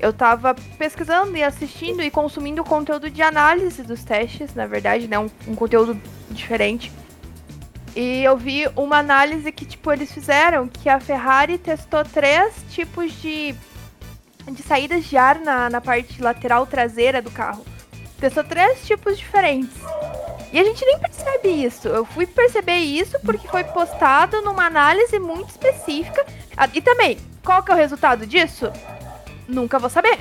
Eu 0.00 0.12
tava 0.12 0.54
pesquisando 0.76 1.36
e 1.36 1.42
assistindo 1.42 2.02
e 2.02 2.10
consumindo 2.10 2.64
conteúdo 2.64 3.08
de 3.08 3.22
análise 3.22 3.82
dos 3.82 4.02
testes, 4.02 4.54
na 4.54 4.66
verdade, 4.66 5.06
né? 5.06 5.18
Um, 5.18 5.30
um 5.46 5.54
conteúdo 5.54 5.98
diferente. 6.30 6.90
E 7.94 8.22
eu 8.24 8.36
vi 8.36 8.68
uma 8.76 8.98
análise 8.98 9.50
que, 9.52 9.64
tipo, 9.64 9.90
eles 9.90 10.12
fizeram 10.12 10.68
que 10.68 10.88
a 10.88 11.00
Ferrari 11.00 11.56
testou 11.56 12.04
três 12.04 12.54
tipos 12.70 13.10
de, 13.22 13.54
de 14.50 14.62
saídas 14.62 15.04
de 15.04 15.16
ar 15.16 15.38
na, 15.40 15.68
na 15.68 15.80
parte 15.80 16.20
lateral 16.22 16.66
traseira 16.66 17.20
do 17.20 17.30
carro. 17.30 17.64
Testou 18.18 18.44
três 18.44 18.86
tipos 18.86 19.18
diferentes. 19.18 19.76
E 20.52 20.58
a 20.58 20.64
gente 20.64 20.84
nem 20.86 20.98
percebe 20.98 21.48
isso. 21.48 21.88
Eu 21.88 22.04
fui 22.04 22.26
perceber 22.26 22.78
isso 22.78 23.18
porque 23.20 23.48
foi 23.48 23.64
postado 23.64 24.40
numa 24.42 24.66
análise 24.66 25.18
muito 25.18 25.50
específica. 25.50 26.24
Ah, 26.56 26.68
e 26.72 26.80
também, 26.80 27.18
qual 27.44 27.62
que 27.62 27.70
é 27.70 27.74
o 27.74 27.78
resultado 27.78 28.26
disso? 28.26 28.72
Nunca 29.46 29.78
vou 29.78 29.90
saber. 29.90 30.18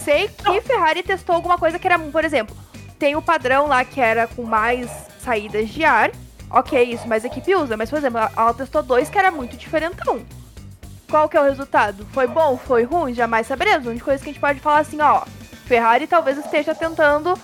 Sei 0.00 0.28
que 0.28 0.60
Ferrari 0.60 1.02
testou 1.02 1.34
alguma 1.34 1.58
coisa 1.58 1.78
que 1.78 1.86
era, 1.86 1.98
por 1.98 2.24
exemplo, 2.24 2.56
tem 2.98 3.16
o 3.16 3.22
padrão 3.22 3.66
lá 3.66 3.84
que 3.84 4.00
era 4.00 4.26
com 4.26 4.44
mais 4.44 4.90
saídas 5.18 5.68
de 5.68 5.84
ar. 5.84 6.12
Ok, 6.50 6.80
isso 6.80 7.08
mais 7.08 7.24
equipe 7.24 7.56
usa, 7.56 7.76
mas 7.76 7.90
por 7.90 7.98
exemplo, 7.98 8.20
ela 8.20 8.54
testou 8.54 8.82
dois 8.82 9.10
que 9.10 9.18
era 9.18 9.30
muito 9.30 9.56
diferentão. 9.56 10.24
Qual 11.08 11.28
que 11.28 11.36
é 11.36 11.40
o 11.40 11.44
resultado? 11.44 12.06
Foi 12.12 12.26
bom? 12.26 12.56
Foi 12.56 12.84
ruim? 12.84 13.14
Jamais 13.14 13.46
saberemos. 13.46 13.86
A 13.86 13.90
única 13.90 14.04
coisa 14.04 14.22
que 14.22 14.30
a 14.30 14.32
gente 14.32 14.40
pode 14.40 14.60
falar 14.60 14.78
assim, 14.78 15.00
ó, 15.00 15.22
Ferrari 15.66 16.06
talvez 16.06 16.38
esteja 16.38 16.74
tentando 16.74 17.38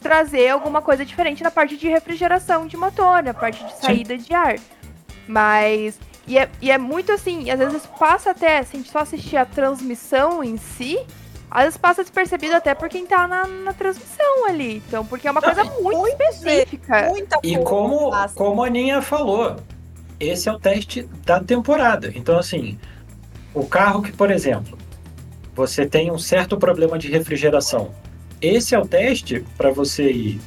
trazer 0.00 0.50
alguma 0.50 0.82
coisa 0.82 1.04
diferente 1.04 1.42
na 1.42 1.50
parte 1.50 1.76
de 1.76 1.88
refrigeração 1.88 2.66
de 2.66 2.76
motor, 2.76 3.22
na 3.22 3.32
parte 3.32 3.64
de 3.64 3.74
saída 3.78 4.16
Sim. 4.16 4.22
de 4.22 4.34
ar. 4.34 4.56
Mas. 5.26 5.98
E 6.26 6.38
é, 6.38 6.48
e 6.60 6.70
é 6.70 6.78
muito 6.78 7.12
assim, 7.12 7.50
às 7.50 7.58
vezes 7.58 7.84
passa 7.98 8.30
até, 8.30 8.62
se 8.62 8.76
a 8.76 8.78
gente 8.78 8.90
só 8.90 9.00
assistir 9.00 9.36
a 9.36 9.44
transmissão 9.44 10.42
em 10.42 10.56
si, 10.56 10.98
às 11.50 11.64
vezes 11.64 11.76
passa 11.76 12.02
despercebido 12.02 12.54
até 12.56 12.74
por 12.74 12.88
quem 12.88 13.06
tá 13.06 13.28
na, 13.28 13.46
na 13.46 13.72
transmissão 13.72 14.46
ali. 14.48 14.82
Então, 14.88 15.04
porque 15.04 15.28
é 15.28 15.30
uma 15.30 15.42
coisa 15.42 15.62
muito, 15.64 15.98
muito 15.98 16.22
específica. 16.22 17.08
Muita 17.10 17.38
e 17.42 17.58
como, 17.58 18.10
como 18.34 18.64
a 18.64 18.66
Aninha 18.66 19.02
falou, 19.02 19.56
esse 20.18 20.48
é 20.48 20.52
o 20.52 20.58
teste 20.58 21.02
da 21.24 21.40
temporada. 21.40 22.10
Então, 22.14 22.38
assim, 22.38 22.78
o 23.54 23.64
carro 23.64 24.02
que, 24.02 24.12
por 24.12 24.30
exemplo, 24.30 24.76
você 25.54 25.86
tem 25.86 26.10
um 26.10 26.18
certo 26.18 26.56
problema 26.56 26.98
de 26.98 27.08
refrigeração. 27.08 27.92
Esse 28.42 28.74
é 28.74 28.78
o 28.78 28.86
teste 28.86 29.44
para 29.56 29.70
você 29.70 30.10
ir 30.10 30.40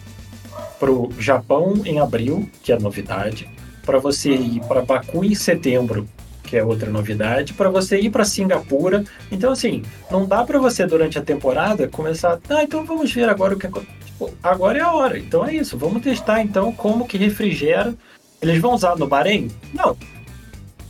para 0.79 0.91
o 0.91 1.11
Japão 1.17 1.81
em 1.85 1.99
abril, 1.99 2.47
que 2.61 2.71
é 2.71 2.77
novidade, 2.77 3.49
para 3.83 3.97
você 3.97 4.31
ir 4.31 4.59
para 4.67 4.81
Baku 4.81 5.23
em 5.23 5.33
setembro, 5.33 6.07
que 6.43 6.57
é 6.57 6.63
outra 6.63 6.89
novidade, 6.89 7.53
para 7.53 7.69
você 7.69 7.99
ir 7.99 8.09
para 8.09 8.25
Singapura. 8.25 9.03
Então, 9.31 9.51
assim, 9.51 9.81
não 10.11 10.25
dá 10.25 10.43
para 10.43 10.59
você 10.59 10.85
durante 10.85 11.17
a 11.17 11.21
temporada 11.21 11.87
começar, 11.87 12.39
ah, 12.49 12.63
então 12.63 12.85
vamos 12.85 13.11
ver 13.11 13.29
agora 13.29 13.55
o 13.55 13.57
que 13.57 13.67
tipo, 13.67 14.31
agora 14.43 14.77
é 14.77 14.81
a 14.81 14.91
hora. 14.91 15.17
Então 15.17 15.45
é 15.45 15.55
isso, 15.55 15.77
vamos 15.77 16.01
testar 16.01 16.41
então 16.41 16.71
como 16.71 17.07
que 17.07 17.17
refrigera. 17.17 17.95
Eles 18.41 18.61
vão 18.61 18.73
usar 18.73 18.95
no 18.95 19.07
Bahrein? 19.07 19.49
Não. 19.73 19.97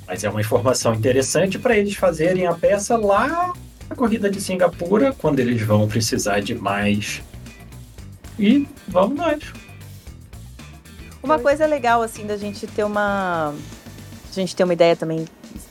Mas 0.07 0.23
é 0.23 0.29
uma 0.29 0.39
informação 0.39 0.95
interessante 0.95 1.59
para 1.59 1.77
eles 1.77 1.95
fazerem 1.95 2.47
a 2.47 2.53
peça 2.53 2.95
lá 2.97 3.53
a 3.89 3.95
corrida 3.95 4.29
de 4.29 4.41
Singapura, 4.41 5.13
quando 5.13 5.39
eles 5.39 5.61
vão 5.61 5.87
precisar 5.87 6.41
de 6.41 6.53
mais. 6.53 7.21
E 8.37 8.67
vamos 8.87 9.17
nós. 9.17 9.43
Uma 11.23 11.39
coisa 11.39 11.65
legal, 11.65 12.01
assim, 12.01 12.25
da 12.25 12.37
gente 12.37 12.67
ter 12.67 12.83
uma. 12.83 13.53
A 14.29 14.33
gente 14.33 14.55
ter 14.55 14.63
uma 14.63 14.73
ideia 14.73 14.95
também, 14.95 15.25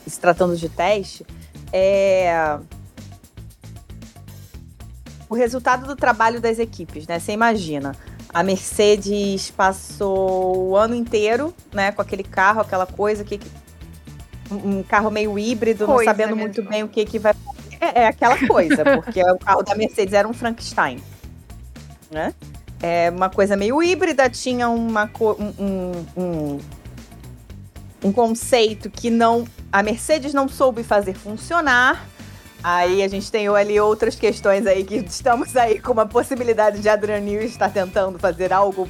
se 0.07 0.19
tratando 0.19 0.57
de 0.57 0.69
teste, 0.69 1.25
é. 1.73 2.59
O 5.29 5.35
resultado 5.35 5.87
do 5.87 5.97
trabalho 5.97 6.41
das 6.41 6.59
equipes, 6.59 7.07
né? 7.07 7.19
Você 7.19 7.33
imagina. 7.33 7.95
A 8.33 8.43
Mercedes 8.43 9.51
passou 9.51 10.69
o 10.69 10.77
ano 10.77 10.95
inteiro, 10.95 11.55
né, 11.73 11.91
com 11.91 12.03
aquele 12.03 12.23
carro, 12.23 12.61
aquela 12.61 12.85
coisa 12.85 13.25
que 13.25 13.41
um 14.51 14.83
carro 14.83 15.11
meio 15.11 15.39
híbrido, 15.39 15.87
coisa 15.87 16.05
não 16.05 16.05
sabendo 16.05 16.37
mesmo. 16.37 16.41
muito 16.43 16.63
bem 16.63 16.83
o 16.83 16.89
que, 16.89 17.05
que 17.05 17.19
vai 17.19 17.35
é, 17.81 18.03
é 18.03 18.07
aquela 18.07 18.37
coisa, 18.47 18.85
porque 19.03 19.23
o 19.23 19.39
carro 19.39 19.63
da 19.63 19.75
Mercedes 19.75 20.15
era 20.15 20.27
um 20.27 20.33
Frankenstein. 20.33 21.03
Né? 22.11 22.33
É 22.83 23.11
uma 23.11 23.31
coisa 23.31 23.57
meio 23.57 23.83
híbrida, 23.83 24.29
tinha 24.29 24.69
uma, 24.69 25.11
um, 25.59 26.05
um, 26.17 26.59
um 28.05 28.13
conceito 28.13 28.91
que 28.91 29.11
não 29.11 29.47
a 29.73 29.83
Mercedes 29.83 30.33
não 30.33 30.49
soube 30.49 30.83
fazer 30.83 31.15
funcionar. 31.15 32.07
Aí 32.63 33.03
a 33.03 33.09
gente 33.09 33.31
tem 33.31 33.47
ali 33.49 33.79
outras 33.79 34.17
questões 34.17 34.67
aí 34.67 34.83
que 34.85 34.97
estamos 34.97 35.57
aí 35.57 35.79
com 35.79 35.93
uma 35.93 36.07
possibilidade 36.07 36.81
de 36.81 36.89
Adrian 36.89 37.21
Newey 37.21 37.47
estar 37.47 37.71
tentando 37.71 38.19
fazer 38.19 38.53
algo, 38.53 38.89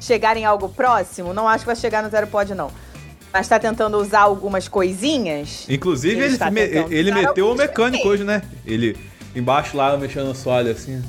chegar 0.00 0.36
em 0.36 0.44
algo 0.44 0.68
próximo. 0.68 1.32
Não 1.32 1.46
acho 1.46 1.60
que 1.60 1.66
vai 1.66 1.76
chegar 1.76 2.02
no 2.02 2.10
zero 2.10 2.26
pod 2.26 2.54
não. 2.54 2.70
Mas 3.32 3.48
tá 3.48 3.58
tentando 3.58 3.98
usar 3.98 4.20
algumas 4.20 4.68
coisinhas. 4.68 5.66
Inclusive, 5.68 6.20
ele, 6.20 6.36
ele, 6.36 6.50
me, 6.50 6.60
ele 6.94 7.12
meteu 7.12 7.50
o 7.50 7.54
mecânico 7.54 8.08
hoje, 8.08 8.24
né? 8.24 8.42
Ele 8.64 8.96
embaixo 9.34 9.76
lá 9.76 9.96
mexendo 9.96 10.28
no 10.28 10.34
soalho 10.34 10.70
assim. 10.70 11.02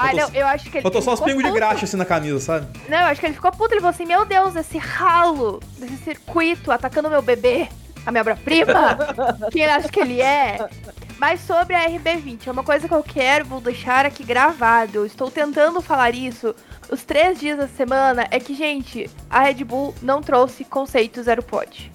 Ah, 0.00 0.14
não, 0.14 0.30
eu 0.32 0.46
acho 0.46 0.70
que 0.70 0.78
ele. 0.78 0.82
Faltou 0.82 1.02
só 1.02 1.12
os 1.12 1.20
pingos 1.20 1.44
de 1.44 1.50
graxa 1.52 1.84
assim 1.84 1.96
na 1.96 2.06
camisa, 2.06 2.40
sabe? 2.40 2.66
Não, 2.88 2.98
eu 2.98 3.06
acho 3.06 3.20
que 3.20 3.26
ele 3.26 3.34
ficou 3.34 3.52
puto. 3.52 3.74
Ele 3.74 3.80
falou 3.80 3.90
assim: 3.90 4.06
Meu 4.06 4.24
Deus, 4.24 4.56
esse 4.56 4.78
ralo 4.78 5.60
desse 5.78 5.98
circuito 5.98 6.72
atacando 6.72 7.10
meu 7.10 7.20
bebê, 7.20 7.68
a 8.06 8.10
minha 8.10 8.22
obra-prima. 8.22 8.96
Quem 9.52 9.66
acha 9.66 9.88
que 9.88 10.00
ele 10.00 10.20
é? 10.22 10.68
Mas 11.18 11.40
sobre 11.42 11.74
a 11.74 11.86
RB20, 11.86 12.46
é 12.46 12.50
uma 12.50 12.64
coisa 12.64 12.88
que 12.88 12.94
eu 12.94 13.02
quero, 13.02 13.44
vou 13.44 13.60
deixar 13.60 14.06
aqui 14.06 14.24
gravado. 14.24 15.00
Eu 15.00 15.06
estou 15.06 15.30
tentando 15.30 15.82
falar 15.82 16.14
isso 16.14 16.54
os 16.90 17.04
três 17.04 17.38
dias 17.38 17.58
da 17.58 17.68
semana 17.68 18.26
é 18.30 18.40
que, 18.40 18.54
gente, 18.54 19.08
a 19.28 19.40
Red 19.40 19.64
Bull 19.64 19.94
não 20.02 20.20
trouxe 20.20 20.64
conceito 20.64 21.22
zero 21.22 21.42
pod. 21.42 21.90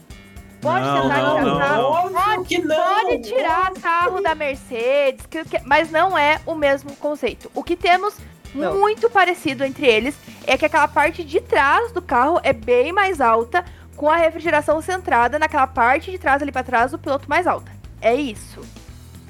Pode 0.61 0.85
não, 0.85 1.01
tentar 1.03 1.21
não, 1.21 1.53
tirar 1.53 1.77
não. 1.77 2.13
Pode, 2.13 2.47
que 2.47 2.57
não. 2.59 2.75
pode 2.75 3.19
tirar 3.19 3.71
carro 3.73 4.21
da 4.21 4.33
Mercedes, 4.33 5.27
mas 5.63 5.91
não 5.91 6.17
é 6.17 6.39
o 6.45 6.55
mesmo 6.55 6.95
conceito. 6.95 7.51
O 7.53 7.63
que 7.63 7.75
temos 7.75 8.17
não. 8.53 8.79
muito 8.79 9.09
parecido 9.09 9.63
entre 9.63 9.85
eles 9.85 10.15
é 10.47 10.57
que 10.57 10.65
aquela 10.65 10.87
parte 10.87 11.23
de 11.23 11.39
trás 11.39 11.91
do 11.91 12.01
carro 12.01 12.39
é 12.41 12.53
bem 12.53 12.91
mais 12.91 13.21
alta, 13.21 13.63
com 13.95 14.09
a 14.09 14.15
refrigeração 14.15 14.81
centrada 14.81 15.37
naquela 15.37 15.67
parte 15.67 16.09
de 16.11 16.17
trás 16.17 16.41
ali 16.41 16.51
para 16.51 16.63
trás 16.63 16.91
do 16.91 16.99
piloto 16.99 17.29
mais 17.29 17.45
alta. 17.45 17.71
É 18.01 18.15
isso. 18.15 18.61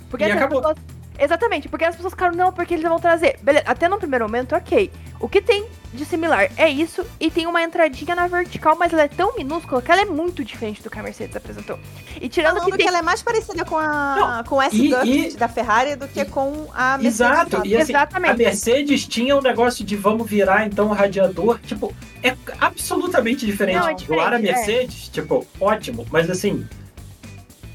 Porque 0.10 0.26
e 0.26 0.32
acabou. 0.32 0.62
Pessoas... 0.62 0.95
Exatamente, 1.18 1.70
porque 1.70 1.86
as 1.86 1.96
pessoas 1.96 2.14
ficaram, 2.14 2.36
não, 2.36 2.52
porque 2.52 2.74
eles 2.74 2.88
vão 2.88 3.00
trazer. 3.00 3.38
Beleza, 3.42 3.66
até 3.68 3.88
no 3.88 3.98
primeiro 3.98 4.26
momento, 4.26 4.56
ok. 4.56 4.92
O 5.20 5.30
que 5.30 5.42
tem 5.42 5.66
de 5.94 6.04
similar 6.06 6.52
é 6.58 6.70
isso, 6.70 7.06
e 7.20 7.32
tem 7.32 7.48
uma 7.48 7.64
entradinha 7.64 8.14
na 8.14 8.28
vertical, 8.28 8.76
mas 8.78 8.92
ela 8.92 9.04
é 9.04 9.08
tão 9.08 9.34
minúscula 9.36 9.82
que 9.82 9.90
ela 9.90 10.02
é 10.02 10.06
muito 10.06 10.44
diferente 10.44 10.84
do 10.84 10.90
que 10.90 11.00
a 11.00 11.04
Mercedes 11.04 11.36
apresentou. 11.36 11.80
E 12.20 12.28
tirando 12.28 12.56
Falando 12.58 12.72
que, 12.72 12.78
tem... 12.78 12.88
ela 12.88 13.00
é 13.00 13.02
mais 13.02 13.24
parecida 13.24 13.64
com 13.64 13.78
a 13.78 14.16
não, 14.16 14.44
com 14.44 14.62
S 14.62 14.76
e, 14.76 15.30
e... 15.30 15.32
da 15.38 15.48
Ferrari 15.48 15.96
do 15.96 16.08
que 16.08 16.20
e... 16.20 16.26
com 16.26 16.68
a 16.74 16.98
Mercedes. 16.98 17.22
Exato, 17.22 17.66
e 17.66 17.78
assim, 17.78 17.94
Exatamente. 17.94 18.32
a 18.32 18.38
Mercedes 18.38 19.08
tinha 19.08 19.38
um 19.38 19.42
negócio 19.42 19.86
de 19.86 19.96
vamos 19.96 20.30
virar 20.30 20.66
então 20.66 20.88
o 20.88 20.94
radiador, 20.94 21.60
tipo, 21.60 21.96
é 22.22 22.36
absolutamente 22.60 23.46
diferente. 23.46 23.80
Não, 23.80 23.90
é 23.90 23.94
diferente 23.94 24.22
Doar 24.22 24.34
a 24.34 24.40
é. 24.40 24.42
Mercedes, 24.42 25.08
é. 25.08 25.12
tipo, 25.12 25.48
ótimo, 25.60 26.06
mas 26.12 26.30
assim, 26.30 26.68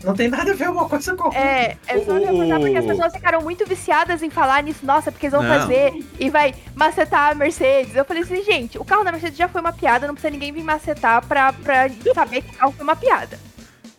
não 0.02 0.14
tem 0.14 0.28
nada 0.28 0.52
a 0.52 0.54
ver 0.54 0.70
uma 0.70 0.88
coisa 0.88 1.14
com 1.14 1.24
a 1.24 1.26
outra. 1.26 1.40
É, 1.40 1.76
é 1.86 2.00
só 2.00 2.14
reforçar 2.18 2.58
porque 2.58 2.76
as 2.78 2.86
pessoas 2.86 3.12
ficaram 3.12 3.42
muito 3.42 3.66
viciadas 3.66 4.22
em 4.22 4.30
falar 4.30 4.62
nisso. 4.62 4.84
Nossa, 4.84 5.12
porque 5.12 5.26
eles 5.26 5.38
vão 5.38 5.42
não. 5.42 5.60
fazer 5.60 5.92
e 6.18 6.30
vai 6.30 6.54
macetar 6.74 7.30
a 7.30 7.34
Mercedes. 7.34 7.94
Eu 7.94 8.04
falei 8.04 8.22
assim, 8.22 8.42
gente, 8.42 8.78
o 8.78 8.84
carro 8.84 9.04
da 9.04 9.12
Mercedes 9.12 9.36
já 9.36 9.48
foi 9.48 9.60
uma 9.60 9.72
piada, 9.72 10.06
não 10.06 10.14
precisa 10.14 10.30
ninguém 10.32 10.52
vir 10.52 10.64
macetar 10.64 11.24
pra, 11.26 11.52
pra 11.52 11.88
saber 12.14 12.42
que 12.42 12.54
o 12.54 12.58
carro 12.58 12.72
foi 12.72 12.82
uma 12.82 12.96
piada. 12.96 13.38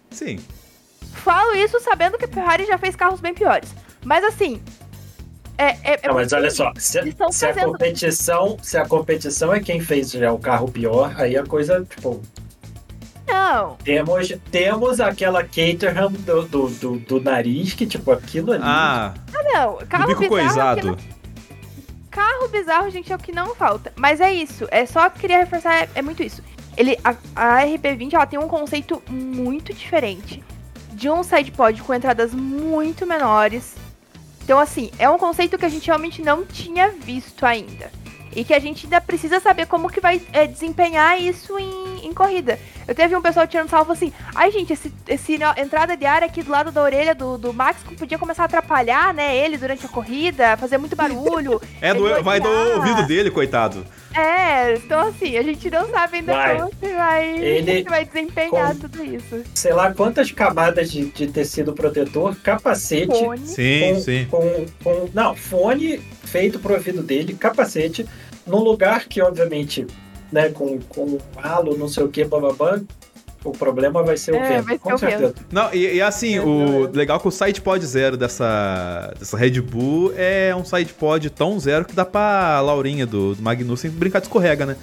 Sim. 0.09 0.39
Falo 1.13 1.55
isso 1.55 1.79
sabendo 1.79 2.17
que 2.17 2.25
a 2.25 2.27
Ferrari 2.27 2.65
já 2.65 2.77
fez 2.77 2.95
carros 2.95 3.19
bem 3.19 3.33
piores. 3.33 3.73
Mas 4.03 4.23
assim, 4.23 4.61
É, 5.57 5.77
é, 5.83 5.99
é 6.01 6.07
Não, 6.07 6.15
mas 6.15 6.33
olha 6.33 6.49
só, 6.49 6.73
se, 6.75 6.99
se 7.31 7.45
a 7.45 7.53
competição, 7.63 8.57
se 8.63 8.77
a 8.77 8.85
competição 8.87 9.53
é 9.53 9.59
quem 9.59 9.79
fez 9.79 10.09
já 10.09 10.31
o 10.33 10.39
carro 10.39 10.67
pior, 10.71 11.13
aí 11.17 11.37
a 11.37 11.45
coisa, 11.45 11.85
tipo, 11.87 12.19
Não, 13.27 13.75
temos, 13.83 14.33
temos 14.51 14.99
aquela 14.99 15.43
Caterham 15.43 16.11
do, 16.11 16.43
do, 16.43 16.67
do, 16.69 16.99
do 16.99 17.21
nariz, 17.21 17.73
que 17.73 17.85
tipo, 17.85 18.11
aquilo 18.11 18.53
ali. 18.53 18.63
Ah, 18.65 19.13
não. 19.53 19.77
do 19.77 19.85
Carro 19.87 20.07
bico 20.07 20.21
bizarro, 20.21 20.41
é 20.41 20.45
coisado. 20.45 20.87
não- 20.87 20.97
carro 22.09 22.47
bizarro, 22.49 22.89
gente, 22.89 23.11
é 23.11 23.15
o 23.15 23.19
que 23.19 23.31
não 23.31 23.55
falta. 23.55 23.93
Mas 23.95 24.19
é 24.19 24.33
isso. 24.33 24.67
É 24.69 24.85
só 24.85 25.09
queria 25.09 25.39
reforçar, 25.39 25.83
é, 25.83 25.89
é 25.95 26.01
muito 26.01 26.21
isso. 26.21 26.43
Ele, 26.75 26.97
a, 27.03 27.15
a 27.35 27.63
RB20 27.65 28.13
ela 28.13 28.25
tem 28.25 28.37
um 28.39 28.47
conceito 28.47 29.01
muito 29.09 29.73
diferente. 29.73 30.43
De 30.91 31.09
um 31.09 31.23
sidepod 31.23 31.81
com 31.81 31.93
entradas 31.93 32.33
muito 32.33 33.05
menores. 33.07 33.75
Então, 34.43 34.59
assim, 34.59 34.91
é 34.99 35.09
um 35.09 35.17
conceito 35.17 35.57
que 35.57 35.65
a 35.65 35.69
gente 35.69 35.87
realmente 35.87 36.21
não 36.21 36.45
tinha 36.45 36.89
visto 36.89 37.45
ainda. 37.45 37.89
E 38.33 38.43
que 38.43 38.53
a 38.53 38.59
gente 38.59 38.85
ainda 38.85 39.01
precisa 39.01 39.39
saber 39.39 39.65
como 39.67 39.89
que 39.89 39.99
vai 39.99 40.21
é, 40.31 40.47
desempenhar 40.47 41.19
isso 41.21 41.57
em, 41.59 42.05
em 42.07 42.13
corrida. 42.13 42.57
Eu 42.87 42.95
teve 42.95 43.15
um 43.15 43.21
pessoal 43.21 43.45
tirando 43.45 43.69
salvo 43.69 43.91
assim, 43.91 44.11
ai 44.33 44.51
gente, 44.51 44.73
esse, 44.73 44.91
esse 45.07 45.37
entrada 45.57 45.95
de 45.97 46.05
ar 46.05 46.23
aqui 46.23 46.41
do 46.41 46.51
lado 46.51 46.71
da 46.71 46.81
orelha 46.81 47.13
do, 47.13 47.37
do 47.37 47.53
Max 47.53 47.81
podia 47.97 48.17
começar 48.17 48.43
a 48.43 48.45
atrapalhar, 48.45 49.13
né, 49.13 49.35
ele 49.37 49.57
durante 49.57 49.85
a 49.85 49.89
corrida, 49.89 50.57
fazer 50.57 50.77
muito 50.77 50.95
barulho. 50.95 51.61
é 51.81 51.93
do, 51.93 52.07
Ele 52.07 52.21
vai 52.21 52.39
do 52.39 52.47
odiar. 52.49 52.77
ouvido 52.77 53.07
dele, 53.07 53.29
coitado. 53.31 53.85
é, 54.13 54.73
então 54.75 55.07
assim, 55.09 55.37
a 55.37 55.43
gente 55.43 55.69
não 55.69 55.89
sabe 55.89 56.17
ainda 56.17 56.33
Vai. 56.33 56.57
como 56.57 56.71
que 56.75 56.87
vai, 56.87 57.29
Ele- 57.39 57.83
que 57.83 57.89
vai 57.89 58.05
desempenhar 58.05 58.73
com- 58.73 58.79
tudo 58.79 59.03
isso. 59.03 59.43
Sei 59.53 59.73
lá 59.73 59.93
quantas 59.93 60.31
camadas 60.31 60.91
de, 60.91 61.05
de 61.05 61.27
tecido 61.27 61.73
protetor, 61.73 62.35
capacete. 62.37 63.07
Fone. 63.07 63.45
Sim, 63.47 63.93
com, 63.93 63.99
sim. 64.01 64.27
Com, 64.29 64.65
com- 64.83 65.09
não, 65.13 65.35
fone 65.35 66.01
feito 66.31 66.59
pro 66.59 66.73
ouvido 66.73 67.03
dele, 67.03 67.33
capacete, 67.33 68.05
num 68.47 68.59
lugar 68.59 69.05
que, 69.07 69.21
obviamente, 69.21 69.85
né, 70.31 70.49
com, 70.49 70.79
com 70.79 71.17
halo, 71.35 71.77
não 71.77 71.87
sei 71.89 72.03
o 72.03 72.07
que, 72.07 72.23
bababam, 72.23 72.85
o 73.43 73.51
problema 73.51 74.01
vai 74.03 74.15
ser 74.15 74.31
o 74.33 74.35
É, 74.35 74.61
vento, 74.61 74.79
com 74.79 74.97
certeza. 74.97 75.33
Não, 75.51 75.73
e, 75.73 75.95
e 75.95 76.01
assim, 76.01 76.37
É, 76.37 76.41
o 76.41 76.85
é. 76.85 76.97
legal 76.97 77.17
é 77.17 77.19
que 77.19 77.27
o 77.27 77.31
sidepod 77.31 77.83
zero 77.85 78.15
dessa, 78.15 79.13
dessa 79.19 79.35
Red 79.35 79.59
Bull 79.61 80.13
é 80.15 80.55
um 80.55 80.63
sidepod 80.63 81.29
tão 81.31 81.59
zero 81.59 81.83
que 81.85 81.93
dá 81.95 82.05
pra 82.05 82.61
Laurinha 82.61 83.05
do, 83.05 83.35
do 83.35 83.41
Magnussen 83.41 83.89
brincar 83.91 84.19
de 84.19 84.27
escorrega, 84.27 84.65
né? 84.65 84.75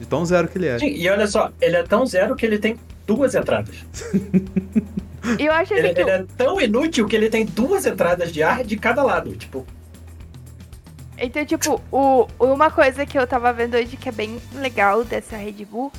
De 0.00 0.06
tão 0.06 0.24
zero 0.26 0.48
que 0.48 0.58
ele 0.58 0.66
é. 0.66 0.78
Sim, 0.78 0.88
e 0.88 1.08
olha 1.08 1.26
só, 1.26 1.50
ele 1.60 1.76
é 1.76 1.82
tão 1.82 2.04
zero 2.06 2.34
que 2.34 2.44
ele 2.44 2.58
tem 2.58 2.76
duas 3.06 3.34
entradas. 3.34 3.74
Eu 5.38 5.52
acho 5.52 5.74
assim 5.74 5.82
Ele, 5.82 5.94
que 5.94 6.00
ele 6.00 6.10
é 6.10 6.24
tão 6.36 6.60
inútil 6.60 7.06
que 7.06 7.16
ele 7.16 7.28
tem 7.28 7.44
duas 7.44 7.84
entradas 7.84 8.32
de 8.32 8.42
ar 8.42 8.62
de 8.64 8.76
cada 8.76 9.02
lado. 9.02 9.32
Tipo, 9.36 9.66
Então, 11.18 11.44
tipo, 11.44 11.80
o, 11.90 12.26
uma 12.38 12.70
coisa 12.70 13.06
que 13.06 13.18
eu 13.18 13.26
tava 13.26 13.52
vendo 13.52 13.74
hoje 13.74 13.96
que 13.96 14.08
é 14.08 14.12
bem 14.12 14.40
legal 14.54 15.02
dessa 15.02 15.36
Red 15.36 15.64
Bull 15.64 15.90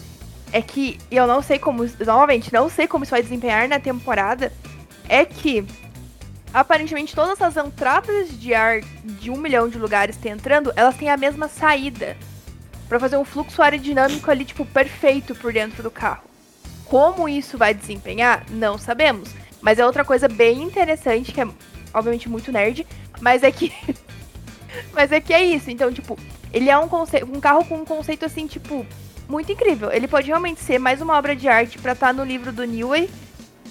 é 0.51 0.61
que, 0.61 0.99
e 1.09 1.15
eu 1.15 1.25
não 1.25 1.41
sei 1.41 1.57
como, 1.59 1.85
novamente, 2.05 2.53
não 2.53 2.69
sei 2.69 2.87
como 2.87 3.03
isso 3.03 3.11
vai 3.11 3.21
desempenhar 3.21 3.67
na 3.67 3.79
temporada, 3.79 4.53
é 5.09 5.25
que 5.25 5.65
aparentemente 6.53 7.15
todas 7.15 7.41
as 7.41 7.57
entradas 7.57 8.29
de 8.39 8.53
ar 8.53 8.81
de 9.03 9.29
um 9.29 9.37
milhão 9.37 9.67
de 9.67 9.77
lugares 9.77 10.15
que 10.15 10.23
tem 10.23 10.31
entrando, 10.31 10.71
elas 10.75 10.95
têm 10.95 11.09
a 11.09 11.17
mesma 11.17 11.47
saída. 11.47 12.15
Pra 12.87 12.99
fazer 12.99 13.17
um 13.17 13.25
fluxo 13.25 13.61
aerodinâmico 13.61 14.31
ali, 14.31 14.45
tipo, 14.45 14.65
perfeito 14.65 15.35
por 15.35 15.51
dentro 15.51 15.83
do 15.83 15.91
carro. 15.91 16.23
Como 16.85 17.27
isso 17.27 17.57
vai 17.57 17.73
desempenhar, 17.73 18.45
não 18.49 18.77
sabemos. 18.77 19.29
Mas 19.61 19.77
é 19.77 19.85
outra 19.85 20.05
coisa 20.05 20.29
bem 20.29 20.63
interessante, 20.63 21.33
que 21.33 21.41
é 21.41 21.47
obviamente 21.93 22.29
muito 22.29 22.49
nerd, 22.49 22.87
mas 23.19 23.43
é 23.43 23.51
que 23.51 23.73
mas 24.93 25.11
é 25.11 25.19
que 25.19 25.33
é 25.33 25.43
isso. 25.43 25.69
Então, 25.69 25.91
tipo, 25.91 26.17
ele 26.53 26.69
é 26.69 26.77
um, 26.77 26.87
um 27.33 27.39
carro 27.39 27.65
com 27.65 27.75
um 27.75 27.85
conceito 27.85 28.25
assim, 28.25 28.47
tipo, 28.47 28.85
muito 29.27 29.51
incrível. 29.51 29.91
Ele 29.91 30.07
pode 30.07 30.27
realmente 30.27 30.61
ser 30.61 30.79
mais 30.79 31.01
uma 31.01 31.17
obra 31.17 31.35
de 31.35 31.47
arte 31.47 31.77
pra 31.77 31.93
estar 31.93 32.13
no 32.13 32.23
livro 32.23 32.51
do 32.51 32.63
Newey. 32.63 33.09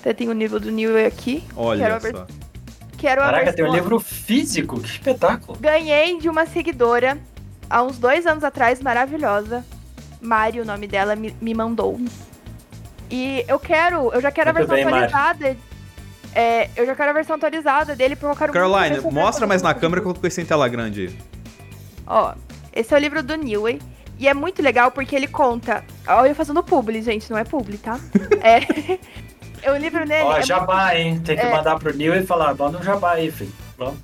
Até 0.01 0.12
tem 0.12 0.29
o 0.29 0.33
nível 0.33 0.61
do 0.61 0.71
Newey 0.71 1.07
aqui. 1.07 1.42
Olha 1.57 1.87
Quero 1.87 2.01
ver- 2.01 2.12
só. 2.12 2.27
Quero 2.99 3.23
a 3.23 3.27
caraca, 3.27 3.53
tem 3.53 3.64
um 3.64 3.73
livro 3.75 4.01
físico, 4.01 4.81
que 4.81 4.88
espetáculo. 4.88 5.59
Ganhei 5.59 6.19
de 6.19 6.31
uma 6.31 6.47
seguidora 6.47 7.19
há 7.69 7.83
uns 7.83 7.99
dois 7.99 8.27
anos 8.27 8.42
atrás, 8.42 8.81
maravilhosa. 8.81 9.64
Mari, 10.21 10.61
o 10.61 10.64
nome 10.64 10.87
dela, 10.87 11.14
me, 11.14 11.37
me 11.40 11.53
mandou. 11.53 12.01
E 13.11 13.45
eu 13.47 13.59
quero, 13.59 14.11
eu 14.12 14.21
já 14.21 14.31
quero 14.31 14.53
Muito 14.53 14.64
a 14.64 14.75
versão 14.75 14.90
bem, 14.90 15.01
Mari. 15.01 15.57
É, 16.38 16.68
eu 16.77 16.85
já 16.85 16.94
quero 16.94 17.09
a 17.09 17.14
versão 17.14 17.37
atualizada 17.37 17.96
dele, 17.96 18.14
porque 18.14 18.31
eu 18.31 18.37
quero 18.37 18.53
muito 18.53 18.72
Caroline, 18.75 19.01
mostra 19.11 19.46
mais 19.46 19.62
na 19.62 19.72
câmera 19.72 20.03
que 20.03 20.07
eu 20.07 20.12
coloquei 20.12 20.31
sem 20.31 20.44
tela 20.44 20.68
grande. 20.68 21.18
Ó, 22.07 22.35
esse 22.75 22.92
é 22.92 22.96
o 22.96 23.01
livro 23.01 23.22
do 23.22 23.35
Newey. 23.37 23.81
E 24.18 24.29
é 24.29 24.35
muito 24.35 24.62
legal 24.62 24.90
porque 24.90 25.16
ele 25.16 25.27
conta. 25.27 25.83
Olha 26.07 26.29
eu 26.29 26.35
fazendo 26.35 26.62
publi, 26.62 27.01
gente, 27.01 27.31
não 27.31 27.38
é 27.38 27.44
publi, 27.44 27.79
tá? 27.79 27.99
é. 28.42 28.99
O 29.68 29.77
livro 29.77 30.07
dele. 30.07 30.22
Ó, 30.22 30.37
é 30.37 30.42
jabá, 30.42 30.94
hein? 30.94 31.18
Tem 31.18 31.35
que 31.35 31.42
é. 31.42 31.51
mandar 31.51 31.77
pro 31.77 31.92
Neil 31.92 32.14
e 32.14 32.25
falar, 32.25 32.55
manda 32.55 32.79
um 32.79 32.83
jabá 32.83 33.14
aí, 33.14 33.33
filho. 33.33 33.53
Vamos. 33.77 33.96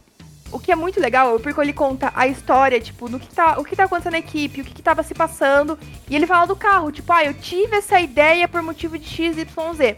O 0.50 0.58
que 0.58 0.72
é 0.72 0.74
muito 0.74 0.98
legal 0.98 1.36
é 1.36 1.38
porque 1.38 1.60
ele 1.60 1.72
conta 1.72 2.10
a 2.16 2.26
história, 2.26 2.80
tipo, 2.80 3.08
no 3.08 3.20
que 3.20 3.32
tá, 3.32 3.60
o 3.60 3.64
que 3.64 3.76
tá 3.76 3.84
acontecendo 3.84 4.12
na 4.12 4.18
equipe, 4.18 4.60
o 4.60 4.64
que, 4.64 4.74
que 4.74 4.82
tava 4.82 5.04
se 5.04 5.14
passando. 5.14 5.78
E 6.10 6.16
ele 6.16 6.26
fala 6.26 6.46
do 6.46 6.56
carro, 6.56 6.90
tipo, 6.90 7.12
ah, 7.12 7.24
eu 7.24 7.32
tive 7.34 7.76
essa 7.76 8.00
ideia 8.00 8.48
por 8.48 8.60
motivo 8.60 8.98
de 8.98 9.06
XYZ. 9.06 9.94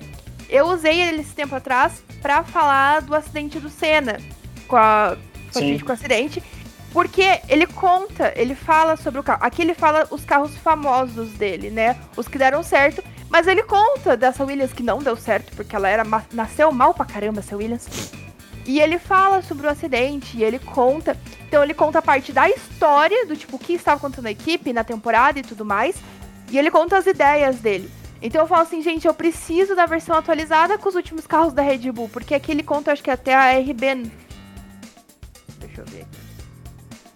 Eu 0.54 0.68
usei 0.68 1.02
ele 1.02 1.22
esse 1.22 1.34
tempo 1.34 1.52
atrás 1.52 2.00
pra 2.22 2.44
falar 2.44 3.02
do 3.02 3.12
acidente 3.12 3.58
do 3.58 3.68
Senna. 3.68 4.20
Com 4.68 4.76
a. 4.76 5.16
Sim. 5.50 5.66
gente, 5.66 5.82
com 5.82 5.90
o 5.90 5.94
acidente. 5.94 6.40
Porque 6.92 7.40
ele 7.48 7.66
conta, 7.66 8.32
ele 8.36 8.54
fala 8.54 8.96
sobre 8.96 9.18
o 9.18 9.22
carro. 9.24 9.40
Aqui 9.42 9.62
ele 9.62 9.74
fala 9.74 10.06
os 10.12 10.24
carros 10.24 10.56
famosos 10.58 11.32
dele, 11.32 11.70
né? 11.70 11.98
Os 12.16 12.28
que 12.28 12.38
deram 12.38 12.62
certo. 12.62 13.02
Mas 13.28 13.48
ele 13.48 13.64
conta 13.64 14.16
dessa 14.16 14.44
Williams 14.44 14.72
que 14.72 14.84
não 14.84 15.00
deu 15.00 15.16
certo, 15.16 15.50
porque 15.56 15.74
ela 15.74 15.88
era 15.88 16.04
nasceu 16.32 16.70
mal 16.70 16.94
pra 16.94 17.04
caramba, 17.04 17.40
essa 17.40 17.56
Williams. 17.56 18.12
E 18.64 18.80
ele 18.80 18.96
fala 19.00 19.42
sobre 19.42 19.66
o 19.66 19.70
acidente, 19.70 20.36
e 20.36 20.44
ele 20.44 20.60
conta. 20.60 21.18
Então 21.48 21.64
ele 21.64 21.74
conta 21.74 21.98
a 21.98 22.02
parte 22.02 22.32
da 22.32 22.48
história, 22.48 23.26
do 23.26 23.36
tipo, 23.36 23.56
o 23.56 23.58
que 23.58 23.72
estava 23.72 23.96
acontecendo 23.96 24.26
na 24.26 24.30
equipe, 24.30 24.72
na 24.72 24.84
temporada 24.84 25.36
e 25.40 25.42
tudo 25.42 25.64
mais. 25.64 25.96
E 26.48 26.56
ele 26.56 26.70
conta 26.70 26.96
as 26.96 27.06
ideias 27.06 27.58
dele. 27.58 27.90
Então 28.24 28.40
eu 28.40 28.48
falo 28.48 28.62
assim, 28.62 28.80
gente, 28.80 29.06
eu 29.06 29.12
preciso 29.12 29.76
da 29.76 29.84
versão 29.84 30.16
atualizada 30.16 30.78
com 30.78 30.88
os 30.88 30.94
últimos 30.94 31.26
carros 31.26 31.52
da 31.52 31.60
Red 31.60 31.92
Bull, 31.92 32.08
porque 32.08 32.34
aqui 32.34 32.52
ele 32.52 32.62
conta, 32.62 32.90
acho 32.90 33.02
que 33.02 33.10
até 33.10 33.34
a 33.34 33.50
RB. 33.58 34.10
Deixa 35.60 35.82
eu 35.82 35.84
ver. 35.84 36.06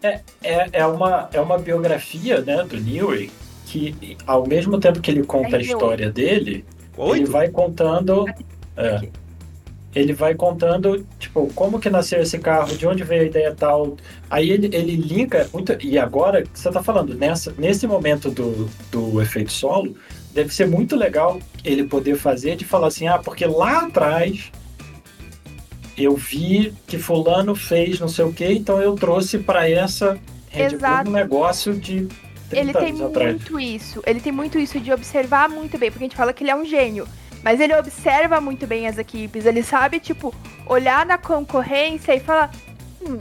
aqui. 0.02 0.22
É, 0.42 0.68
é, 0.70 0.86
uma, 0.86 1.30
é 1.32 1.40
uma 1.40 1.56
biografia, 1.56 2.42
né, 2.42 2.62
do 2.62 2.78
Newey, 2.78 3.30
que 3.64 4.18
ao 4.26 4.46
mesmo 4.46 4.78
tempo 4.78 5.00
que 5.00 5.10
ele 5.10 5.24
conta 5.24 5.56
a 5.56 5.58
RB8. 5.58 5.62
história 5.62 6.10
dele, 6.10 6.50
ele 6.50 6.64
Oito? 6.98 7.30
vai 7.32 7.48
contando. 7.48 8.26
é, 8.76 9.08
ele 9.94 10.12
vai 10.12 10.34
contando, 10.34 11.06
tipo, 11.18 11.50
como 11.54 11.80
que 11.80 11.88
nasceu 11.88 12.20
esse 12.20 12.38
carro, 12.38 12.76
de 12.76 12.86
onde 12.86 13.02
veio 13.02 13.22
a 13.22 13.26
ideia 13.26 13.54
tal. 13.54 13.96
Aí 14.28 14.50
ele, 14.50 14.66
ele 14.76 14.96
linka 14.96 15.48
muito. 15.52 15.74
E 15.80 15.98
agora, 15.98 16.44
você 16.52 16.70
tá 16.70 16.82
falando, 16.82 17.14
nessa, 17.14 17.54
nesse 17.56 17.86
momento 17.86 18.30
do, 18.30 18.68
do 18.92 19.20
efeito 19.22 19.50
solo, 19.50 19.96
deve 20.32 20.54
ser 20.54 20.66
muito 20.66 20.96
legal 20.96 21.40
ele 21.64 21.84
poder 21.84 22.16
fazer 22.16 22.56
de 22.56 22.64
falar 22.64 22.88
assim, 22.88 23.08
ah, 23.08 23.18
porque 23.18 23.44
lá 23.44 23.82
atrás 23.82 24.50
eu 25.96 26.14
vi 26.14 26.72
que 26.86 26.96
fulano 26.98 27.54
fez 27.54 27.98
não 27.98 28.08
sei 28.08 28.24
o 28.24 28.32
que, 28.32 28.44
então 28.44 28.80
eu 28.80 28.94
trouxe 28.94 29.38
para 29.38 29.68
essa 29.68 30.18
Red 30.50 30.76
Bull 30.76 31.08
um 31.08 31.10
negócio 31.10 31.74
de 31.74 32.08
30 32.48 32.56
Ele 32.56 32.72
tem 32.72 32.88
anos 32.90 33.02
atrás. 33.02 33.34
muito 33.34 33.60
isso. 33.60 34.02
Ele 34.06 34.20
tem 34.20 34.32
muito 34.32 34.58
isso 34.58 34.80
de 34.80 34.92
observar 34.92 35.48
muito 35.48 35.78
bem, 35.78 35.90
porque 35.90 36.04
a 36.04 36.08
gente 36.08 36.16
fala 36.16 36.32
que 36.32 36.42
ele 36.42 36.50
é 36.50 36.56
um 36.56 36.64
gênio. 36.64 37.06
Mas 37.42 37.60
ele 37.60 37.74
observa 37.74 38.40
muito 38.40 38.66
bem 38.66 38.86
as 38.86 38.98
equipes. 38.98 39.46
Ele 39.46 39.62
sabe, 39.62 40.00
tipo, 40.00 40.34
olhar 40.66 41.06
na 41.06 41.16
concorrência 41.18 42.14
e 42.14 42.20
falar. 42.20 42.50
Hum, 43.00 43.18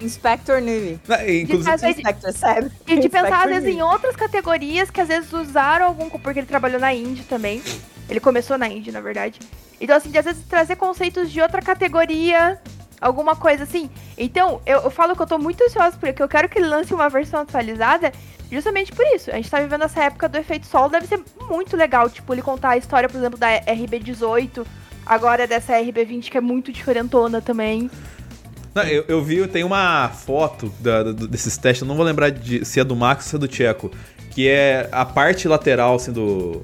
Inspector 0.00 0.62
e, 0.62 0.98
Inclusive, 1.42 1.90
Inspector, 1.90 2.32
sabe? 2.32 2.70
E 2.86 2.98
de 2.98 3.08
pensar, 3.08 3.44
às 3.44 3.50
vezes, 3.50 3.68
em 3.68 3.76
Newey. 3.76 3.92
outras 3.92 4.16
categorias 4.16 4.90
que 4.90 5.00
às 5.00 5.08
vezes 5.08 5.32
usaram 5.32 5.86
algum. 5.86 6.08
Porque 6.10 6.40
ele 6.40 6.46
trabalhou 6.46 6.80
na 6.80 6.92
Indy 6.94 7.22
também. 7.24 7.62
Ele 8.08 8.20
começou 8.20 8.58
na 8.58 8.68
Indy, 8.68 8.90
na 8.90 9.00
verdade. 9.00 9.38
Então, 9.80 9.96
assim, 9.96 10.10
de 10.10 10.18
às 10.18 10.24
vezes 10.24 10.44
trazer 10.46 10.76
conceitos 10.76 11.30
de 11.30 11.40
outra 11.40 11.62
categoria, 11.62 12.60
alguma 13.00 13.34
coisa 13.34 13.64
assim. 13.64 13.90
Então, 14.18 14.60
eu, 14.66 14.80
eu 14.80 14.90
falo 14.90 15.16
que 15.16 15.22
eu 15.22 15.26
tô 15.26 15.38
muito 15.38 15.62
ansiosa 15.64 15.96
porque 15.98 16.22
eu 16.22 16.28
quero 16.28 16.48
que 16.48 16.58
ele 16.58 16.68
lance 16.68 16.92
uma 16.92 17.08
versão 17.08 17.40
atualizada. 17.40 18.12
Justamente 18.50 18.92
por 18.92 19.06
isso. 19.14 19.30
A 19.30 19.34
gente 19.34 19.48
tá 19.48 19.60
vivendo 19.60 19.84
essa 19.84 20.02
época 20.02 20.28
do 20.28 20.36
efeito 20.36 20.66
solo, 20.66 20.88
deve 20.88 21.06
ser 21.06 21.20
muito 21.48 21.76
legal. 21.76 22.10
Tipo, 22.10 22.34
ele 22.34 22.42
contar 22.42 22.70
a 22.70 22.76
história, 22.76 23.08
por 23.08 23.16
exemplo, 23.16 23.38
da 23.38 23.60
RB18, 23.60 24.66
agora 25.06 25.46
dessa 25.46 25.74
RB20, 25.74 26.30
que 26.30 26.36
é 26.36 26.40
muito 26.40 26.72
diferentona 26.72 27.40
também. 27.40 27.88
Não, 28.74 28.82
eu, 28.84 29.04
eu 29.08 29.22
vi, 29.24 29.46
tem 29.48 29.64
uma 29.64 30.08
foto 30.08 30.72
da- 30.78 31.02
da- 31.02 31.26
desses 31.26 31.56
testes, 31.56 31.82
eu 31.82 31.88
não 31.88 31.96
vou 31.96 32.04
lembrar 32.04 32.30
de, 32.30 32.64
se 32.64 32.78
é 32.78 32.84
do 32.84 32.94
Max 32.94 33.24
ou 33.26 33.30
se 33.30 33.36
é 33.36 33.38
do 33.38 33.48
Tcheco, 33.48 33.90
que 34.30 34.48
é 34.48 34.88
a 34.92 35.04
parte 35.04 35.48
lateral, 35.48 35.96
assim, 35.96 36.12
do, 36.12 36.62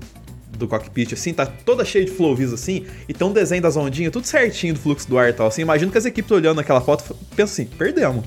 do 0.56 0.68
cockpit, 0.68 1.12
assim, 1.14 1.34
tá 1.34 1.44
toda 1.44 1.84
cheia 1.84 2.04
de 2.04 2.12
flowvis, 2.12 2.52
assim, 2.52 2.86
e 3.08 3.12
tem 3.12 3.26
um 3.26 3.32
desenho 3.32 3.60
das 3.60 3.76
ondinhas, 3.76 4.12
tudo 4.12 4.24
certinho 4.26 4.74
do 4.74 4.80
fluxo 4.80 5.08
do 5.08 5.18
ar 5.18 5.30
e 5.30 5.32
tal, 5.32 5.48
assim. 5.48 5.62
Imagino 5.62 5.90
que 5.90 5.98
as 5.98 6.04
equipes 6.04 6.30
olhando 6.30 6.60
aquela 6.60 6.80
foto 6.80 7.14
pensam 7.34 7.52
assim, 7.64 7.64
perdemos. 7.76 8.24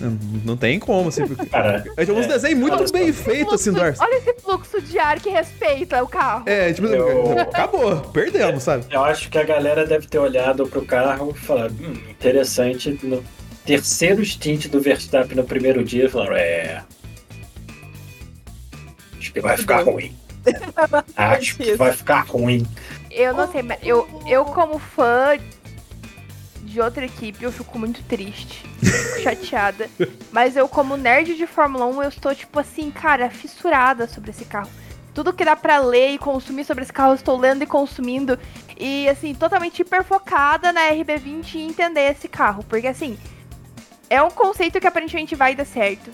Não, 0.00 0.18
não 0.44 0.56
tem 0.56 0.78
como, 0.78 1.08
assim. 1.08 1.26
Porque... 1.26 1.46
Cara, 1.46 1.84
é 1.96 2.04
tipo, 2.04 2.18
uns 2.18 2.24
é, 2.24 2.28
desenhos 2.28 2.58
muito 2.58 2.76
olha 2.76 2.90
bem 2.90 3.12
só. 3.12 3.22
feitos, 3.22 3.54
assim, 3.54 3.72
do 3.72 3.82
ar. 3.82 3.94
Olha 3.98 4.16
esse 4.16 4.32
fluxo 4.40 4.80
de 4.80 4.98
ar 4.98 5.20
que 5.20 5.28
respeita 5.28 6.02
o 6.02 6.08
carro. 6.08 6.44
É, 6.46 6.72
tipo, 6.72 6.88
Eu- 6.88 7.38
acabou, 7.38 8.00
perdemos, 8.12 8.62
sabe? 8.62 8.86
Eu 8.90 9.04
acho 9.04 9.28
que 9.28 9.38
a 9.38 9.44
galera 9.44 9.86
deve 9.86 10.06
ter 10.06 10.18
olhado 10.18 10.66
pro 10.66 10.84
carro 10.84 11.34
e 11.36 11.38
falado, 11.38 11.74
hum, 11.80 11.92
interessante. 12.08 12.98
No 13.02 13.22
terceiro 13.64 14.24
stint 14.24 14.66
do 14.68 14.80
Verstappen 14.80 15.36
no 15.36 15.44
primeiro 15.44 15.84
dia, 15.84 16.08
falaram, 16.08 16.36
é. 16.36 16.82
Acho 19.18 19.32
que 19.32 19.40
vai 19.40 19.56
ficar 19.56 19.82
ruim. 19.82 20.16
Acho 21.14 21.56
que 21.56 21.74
vai 21.74 21.92
ficar 21.92 22.20
ruim. 22.26 22.66
Eu 23.10 23.34
não 23.34 23.50
sei, 23.50 23.62
mas 23.62 23.78
eu, 23.82 24.08
eu 24.26 24.44
como 24.46 24.78
fã 24.78 25.36
de 26.70 26.80
outra 26.80 27.04
equipe, 27.04 27.42
eu 27.42 27.52
fico 27.52 27.78
muito 27.78 28.02
triste. 28.04 28.64
Fico 28.78 29.20
chateada. 29.22 29.90
Mas 30.30 30.56
eu, 30.56 30.68
como 30.68 30.96
nerd 30.96 31.34
de 31.34 31.46
Fórmula 31.46 31.86
1, 31.86 32.02
eu 32.02 32.08
estou, 32.08 32.34
tipo 32.34 32.58
assim, 32.58 32.90
cara, 32.90 33.28
fissurada 33.28 34.06
sobre 34.06 34.30
esse 34.30 34.44
carro. 34.44 34.70
Tudo 35.12 35.32
que 35.32 35.44
dá 35.44 35.56
pra 35.56 35.78
ler 35.78 36.12
e 36.12 36.18
consumir 36.18 36.64
sobre 36.64 36.84
esse 36.84 36.92
carro, 36.92 37.10
eu 37.10 37.16
estou 37.16 37.36
lendo 37.36 37.62
e 37.62 37.66
consumindo. 37.66 38.38
E, 38.78 39.08
assim, 39.08 39.34
totalmente 39.34 39.80
hiper 39.80 40.04
focada 40.04 40.72
na 40.72 40.90
RB20 40.90 41.54
e 41.54 41.62
entender 41.62 42.12
esse 42.12 42.28
carro. 42.28 42.64
Porque, 42.64 42.86
assim, 42.86 43.18
é 44.08 44.22
um 44.22 44.30
conceito 44.30 44.80
que 44.80 44.86
aparentemente 44.86 45.34
vai 45.34 45.54
dar 45.54 45.66
certo. 45.66 46.10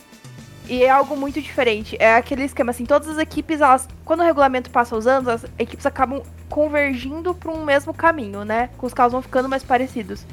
E 0.69 0.83
é 0.83 0.90
algo 0.90 1.16
muito 1.16 1.40
diferente. 1.40 1.97
É 2.01 2.16
aquele 2.16 2.45
esquema, 2.45 2.71
assim, 2.71 2.85
todas 2.85 3.09
as 3.09 3.19
equipes, 3.19 3.61
elas, 3.61 3.87
quando 4.05 4.21
o 4.21 4.25
regulamento 4.25 4.71
passa 4.71 4.97
os 4.97 5.07
anos, 5.07 5.29
as 5.29 5.45
equipes 5.59 5.87
acabam 5.87 6.23
convergindo 6.49 7.35
para 7.35 7.53
um 7.53 7.64
mesmo 7.64 7.95
caminho, 7.95 8.45
né? 8.45 8.71
Com 8.77 8.87
os 8.87 8.95
carros 8.95 9.12
vão 9.12 9.23
ficando 9.23 9.49
mais 9.49 9.62
parecidos. 9.62 10.27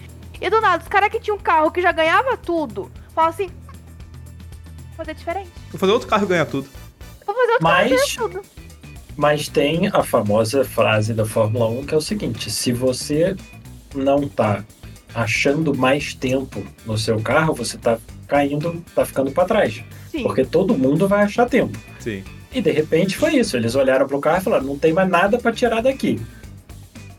E 0.44 0.50
do 0.50 0.60
nada, 0.60 0.84
os 0.84 0.90
caras 0.90 1.10
que 1.10 1.22
tinham 1.22 1.38
um 1.38 1.40
carro 1.40 1.72
que 1.72 1.82
já 1.82 1.94
ganhava 1.94 2.36
tudo, 2.36 2.92
falam 3.16 3.30
assim: 3.30 3.48
vou 3.48 4.98
fazer 4.98 5.16
diferente. 5.16 5.50
Vou 5.72 5.80
fazer 5.80 5.94
outro 5.94 6.08
carro 6.10 6.28
ganhar 6.28 6.46
tudo. 6.46 6.68
Vou 7.26 7.34
fazer 7.34 7.52
outro 7.54 7.66
carro 7.66 7.90
Mas, 7.90 7.90
ganhar 7.90 8.18
tudo. 8.18 8.42
mas 9.16 9.48
tem 9.48 9.88
a 9.88 10.04
famosa 10.04 10.66
frase 10.66 11.14
da 11.14 11.26
Fórmula 11.26 11.70
1 11.70 11.86
que 11.86 11.94
é 11.94 11.98
o 11.98 12.02
seguinte: 12.02 12.52
se 12.52 12.74
você 12.74 13.38
não 13.96 14.28
tá 14.28 14.66
achando 15.16 15.74
mais 15.74 16.14
tempo 16.14 16.62
no 16.86 16.98
seu 16.98 17.22
carro, 17.22 17.54
você 17.54 17.78
tá 17.78 17.98
caindo, 18.28 18.84
tá 18.94 19.06
ficando 19.06 19.32
para 19.32 19.46
trás. 19.46 19.82
Sim. 20.12 20.24
Porque 20.24 20.44
todo 20.44 20.78
mundo 20.78 21.08
vai 21.08 21.24
achar 21.24 21.48
tempo. 21.48 21.80
Sim. 22.02 22.22
E 22.52 22.62
de 22.62 22.72
repente 22.72 23.16
foi 23.16 23.38
isso. 23.38 23.56
Eles 23.56 23.76
olharam 23.76 24.06
pro 24.06 24.20
carro 24.20 24.40
e 24.40 24.44
falaram: 24.44 24.66
não 24.66 24.78
tem 24.78 24.92
mais 24.92 25.10
nada 25.10 25.38
para 25.38 25.54
tirar 25.54 25.82
daqui. 25.82 26.20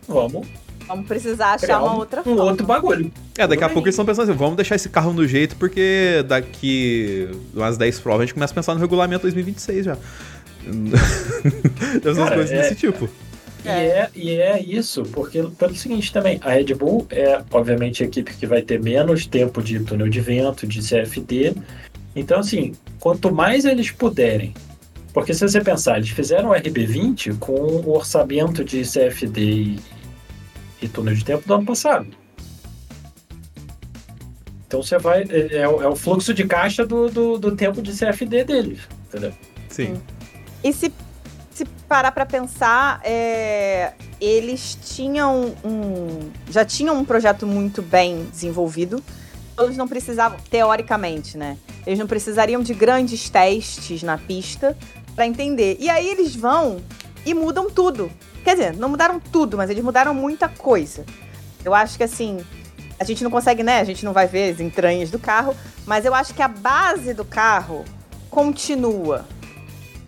Vamos 0.06 0.46
Vamos 0.86 1.06
precisar 1.06 1.54
achar 1.54 1.82
uma 1.82 1.94
um, 1.94 1.98
outra 1.98 2.20
um 2.20 2.24
forma. 2.24 2.42
outro 2.44 2.66
bagulho. 2.66 3.10
É, 3.38 3.46
daqui 3.46 3.62
a 3.64 3.66
Tudo 3.68 3.74
pouco 3.74 3.88
eles 3.88 3.94
estão 3.94 4.04
pensando 4.04 4.30
assim, 4.30 4.38
vamos 4.38 4.56
deixar 4.56 4.74
esse 4.76 4.88
carro 4.88 5.12
no 5.12 5.26
jeito, 5.26 5.56
porque 5.56 6.24
daqui 6.26 7.28
umas 7.54 7.76
10 7.76 8.00
provas 8.00 8.22
a 8.22 8.24
gente 8.26 8.34
começa 8.34 8.52
a 8.52 8.54
pensar 8.54 8.74
no 8.74 8.80
regulamento 8.80 9.22
2026 9.22 9.84
já. 9.86 9.96
Essas 11.96 12.16
Cara, 12.16 12.34
coisas 12.34 12.52
é- 12.52 12.62
desse 12.62 12.74
tipo. 12.76 13.08
E, 13.64 13.68
é, 13.68 14.10
e 14.14 14.30
é 14.32 14.60
isso, 14.62 15.02
porque 15.04 15.42
pelo 15.58 15.74
seguinte 15.74 16.12
também, 16.12 16.38
a 16.42 16.50
Red 16.50 16.74
Bull 16.74 17.06
é, 17.10 17.40
obviamente, 17.50 18.02
a 18.02 18.06
equipe 18.06 18.34
que 18.34 18.46
vai 18.46 18.60
ter 18.60 18.78
menos 18.82 19.26
tempo 19.26 19.62
de 19.62 19.80
túnel 19.80 20.08
de 20.08 20.20
vento, 20.20 20.66
de 20.66 20.80
CFD. 20.86 21.54
Então, 22.14 22.40
assim, 22.40 22.72
quanto 23.00 23.32
mais 23.34 23.64
eles 23.64 23.90
puderem. 23.90 24.52
Porque 25.14 25.32
se 25.32 25.40
você 25.48 25.60
pensar, 25.62 25.96
eles 25.96 26.10
fizeram 26.10 26.50
o 26.50 26.52
RB20 26.52 27.38
com 27.38 27.52
o 27.54 27.94
orçamento 27.94 28.62
de 28.62 28.82
CFD 28.82 29.76
e, 30.84 30.86
e 30.86 30.88
túnel 30.88 31.14
de 31.14 31.24
tempo 31.24 31.46
do 31.46 31.54
ano 31.54 31.64
passado. 31.64 32.06
Então 34.66 34.82
você 34.82 34.98
vai. 34.98 35.24
É, 35.28 35.58
é 35.58 35.68
o 35.68 35.82
é 35.82 35.88
o 35.88 35.94
fluxo 35.94 36.34
de 36.34 36.44
caixa 36.44 36.84
do, 36.84 37.08
do, 37.08 37.38
do 37.38 37.56
tempo 37.56 37.80
de 37.80 37.92
CFD 37.92 38.44
deles. 38.44 38.80
Entendeu? 39.06 39.32
Sim. 39.68 40.00
E 40.62 40.72
se, 40.72 40.92
se 41.52 41.64
parar 41.88 42.10
pra 42.10 42.26
pensar, 42.26 43.00
é, 43.04 43.92
eles 44.20 44.76
tinham 44.82 45.54
um. 45.64 46.30
Já 46.50 46.64
tinham 46.64 46.98
um 46.98 47.04
projeto 47.04 47.46
muito 47.46 47.82
bem 47.82 48.24
desenvolvido. 48.32 49.02
Eles 49.56 49.76
não 49.76 49.86
precisavam, 49.86 50.38
teoricamente, 50.50 51.38
né? 51.38 51.56
Eles 51.86 51.98
não 51.98 52.08
precisariam 52.08 52.60
de 52.60 52.74
grandes 52.74 53.30
testes 53.30 54.02
na 54.02 54.18
pista 54.18 54.76
pra 55.14 55.24
entender. 55.26 55.76
E 55.78 55.88
aí 55.88 56.08
eles 56.08 56.34
vão 56.34 56.82
e 57.24 57.34
mudam 57.34 57.70
tudo. 57.70 58.10
Quer 58.42 58.56
dizer, 58.56 58.76
não 58.76 58.88
mudaram 58.88 59.18
tudo, 59.18 59.56
mas 59.56 59.70
eles 59.70 59.82
mudaram 59.82 60.14
muita 60.14 60.48
coisa. 60.48 61.04
Eu 61.64 61.74
acho 61.74 61.96
que 61.96 62.04
assim, 62.04 62.44
a 62.98 63.04
gente 63.04 63.24
não 63.24 63.30
consegue, 63.30 63.62
né? 63.62 63.80
A 63.80 63.84
gente 63.84 64.04
não 64.04 64.12
vai 64.12 64.26
ver 64.26 64.52
as 64.52 64.60
entranhas 64.60 65.10
do 65.10 65.18
carro, 65.18 65.56
mas 65.86 66.04
eu 66.04 66.14
acho 66.14 66.34
que 66.34 66.42
a 66.42 66.48
base 66.48 67.14
do 67.14 67.24
carro 67.24 67.84
continua 68.30 69.24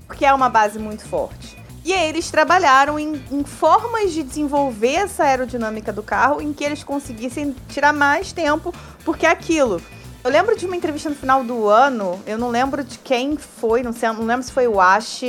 porque 0.06 0.24
é 0.24 0.32
uma 0.32 0.48
base 0.48 0.78
muito 0.78 1.04
forte. 1.04 1.56
E 1.84 1.92
aí 1.92 2.08
eles 2.08 2.30
trabalharam 2.30 2.98
em, 2.98 3.22
em 3.30 3.44
formas 3.44 4.12
de 4.12 4.22
desenvolver 4.22 4.94
essa 4.94 5.24
aerodinâmica 5.24 5.92
do 5.92 6.02
carro 6.02 6.40
em 6.40 6.52
que 6.52 6.64
eles 6.64 6.82
conseguissem 6.82 7.54
tirar 7.68 7.92
mais 7.92 8.32
tempo, 8.32 8.74
porque 9.04 9.26
é 9.26 9.30
aquilo. 9.30 9.80
Eu 10.26 10.32
lembro 10.32 10.56
de 10.56 10.66
uma 10.66 10.74
entrevista 10.74 11.08
no 11.08 11.14
final 11.14 11.44
do 11.44 11.68
ano, 11.68 12.20
eu 12.26 12.36
não 12.36 12.48
lembro 12.48 12.82
de 12.82 12.98
quem 12.98 13.36
foi, 13.36 13.84
não, 13.84 13.92
sei, 13.92 14.08
não 14.08 14.24
lembro 14.24 14.42
se 14.42 14.50
foi 14.50 14.66
o 14.66 14.80
Ash, 14.80 15.22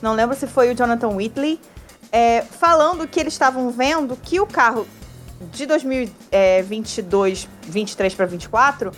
não 0.00 0.14
lembro 0.14 0.36
se 0.36 0.46
foi 0.46 0.70
o 0.70 0.76
Jonathan 0.76 1.08
Whitley, 1.08 1.60
é, 2.12 2.42
falando 2.42 3.04
que 3.08 3.18
eles 3.18 3.32
estavam 3.32 3.68
vendo 3.70 4.16
que 4.16 4.38
o 4.38 4.46
carro 4.46 4.86
de 5.50 5.66
2022, 5.66 7.48
23 7.62 8.14
para 8.14 8.26
24, 8.26 8.92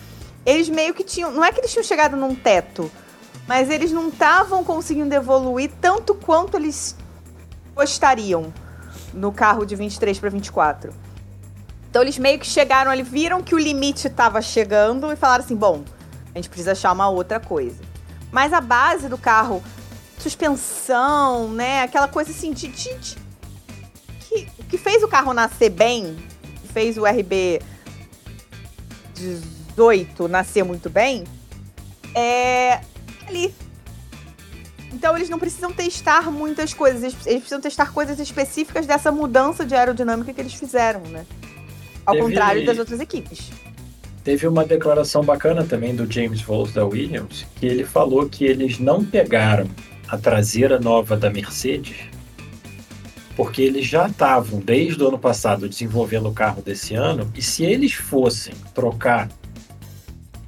eles 0.44 0.68
meio 0.68 0.92
que 0.92 1.02
tinham. 1.02 1.30
Não 1.30 1.42
é 1.42 1.50
que 1.50 1.58
eles 1.60 1.72
tinham 1.72 1.84
chegado 1.84 2.18
num 2.18 2.34
teto, 2.34 2.92
mas 3.48 3.70
eles 3.70 3.90
não 3.90 4.08
estavam 4.08 4.62
conseguindo 4.62 5.14
evoluir 5.14 5.70
tanto 5.80 6.14
quanto 6.14 6.58
eles 6.58 6.94
gostariam 7.74 8.52
no 9.14 9.32
carro 9.32 9.64
de 9.64 9.74
23 9.74 10.18
para 10.18 10.28
24. 10.28 11.05
Então 11.96 12.04
eles 12.04 12.18
meio 12.18 12.38
que 12.38 12.46
chegaram 12.46 12.90
ali, 12.90 13.02
viram 13.02 13.42
que 13.42 13.54
o 13.54 13.58
limite 13.58 14.06
estava 14.06 14.42
chegando 14.42 15.10
e 15.10 15.16
falaram 15.16 15.42
assim: 15.42 15.56
bom, 15.56 15.82
a 16.34 16.36
gente 16.36 16.50
precisa 16.50 16.72
achar 16.72 16.92
uma 16.92 17.08
outra 17.08 17.40
coisa. 17.40 17.82
Mas 18.30 18.52
a 18.52 18.60
base 18.60 19.08
do 19.08 19.16
carro, 19.16 19.64
suspensão, 20.18 21.48
né? 21.48 21.80
Aquela 21.80 22.06
coisa 22.06 22.32
assim 22.32 22.52
de. 22.52 22.68
de- 22.68 22.98
de- 22.98 23.16
que, 24.20 24.44
que 24.68 24.76
fez 24.76 25.02
o 25.02 25.08
carro 25.08 25.32
nascer 25.32 25.70
bem, 25.70 26.18
fez 26.70 26.98
o 26.98 27.06
RB 27.06 27.62
18 29.14 30.28
nascer 30.28 30.64
muito 30.64 30.90
bem, 30.90 31.24
é 32.14 32.82
ali. 33.26 33.54
Então 34.92 35.16
eles 35.16 35.30
não 35.30 35.38
precisam 35.38 35.72
testar 35.72 36.30
muitas 36.30 36.74
coisas, 36.74 37.02
eles 37.24 37.38
precisam 37.38 37.58
testar 37.62 37.90
coisas 37.90 38.20
específicas 38.20 38.86
dessa 38.86 39.10
mudança 39.10 39.64
de 39.64 39.74
aerodinâmica 39.74 40.34
que 40.34 40.40
eles 40.42 40.52
fizeram, 40.52 41.00
né? 41.00 41.24
Ao 42.06 42.14
Teve- 42.14 42.26
contrário 42.26 42.64
das 42.64 42.78
outras 42.78 43.00
equipes. 43.00 43.50
Teve 44.22 44.46
uma 44.48 44.64
declaração 44.64 45.22
bacana 45.22 45.64
também 45.64 45.94
do 45.94 46.10
James 46.10 46.40
Vowles 46.40 46.72
da 46.72 46.84
Williams, 46.84 47.46
que 47.56 47.66
ele 47.66 47.84
falou 47.84 48.28
que 48.28 48.44
eles 48.44 48.78
não 48.78 49.04
pegaram 49.04 49.68
a 50.08 50.16
traseira 50.16 50.78
nova 50.80 51.16
da 51.16 51.30
Mercedes, 51.30 51.96
porque 53.36 53.62
eles 53.62 53.86
já 53.86 54.08
estavam, 54.08 54.60
desde 54.60 55.02
o 55.02 55.08
ano 55.08 55.18
passado, 55.18 55.68
desenvolvendo 55.68 56.28
o 56.28 56.32
carro 56.32 56.62
desse 56.62 56.94
ano, 56.94 57.30
e 57.36 57.42
se 57.42 57.64
eles 57.64 57.92
fossem 57.92 58.54
trocar 58.74 59.28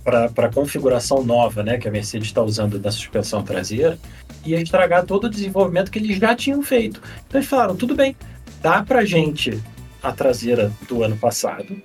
para 0.04 0.46
a 0.46 0.52
configuração 0.52 1.22
nova 1.22 1.62
né, 1.62 1.76
que 1.76 1.86
a 1.86 1.90
Mercedes 1.90 2.28
está 2.28 2.42
usando 2.42 2.78
da 2.78 2.90
suspensão 2.90 3.42
traseira, 3.42 3.98
ia 4.44 4.60
estragar 4.60 5.04
todo 5.04 5.24
o 5.24 5.30
desenvolvimento 5.30 5.90
que 5.90 5.98
eles 5.98 6.18
já 6.18 6.34
tinham 6.34 6.62
feito. 6.62 7.02
Então 7.26 7.38
eles 7.38 7.48
falaram, 7.48 7.76
tudo 7.76 7.94
bem, 7.94 8.16
dá 8.62 8.82
para 8.82 9.04
gente 9.04 9.60
a 10.02 10.12
traseira 10.12 10.72
do 10.88 11.02
ano 11.02 11.16
passado, 11.16 11.80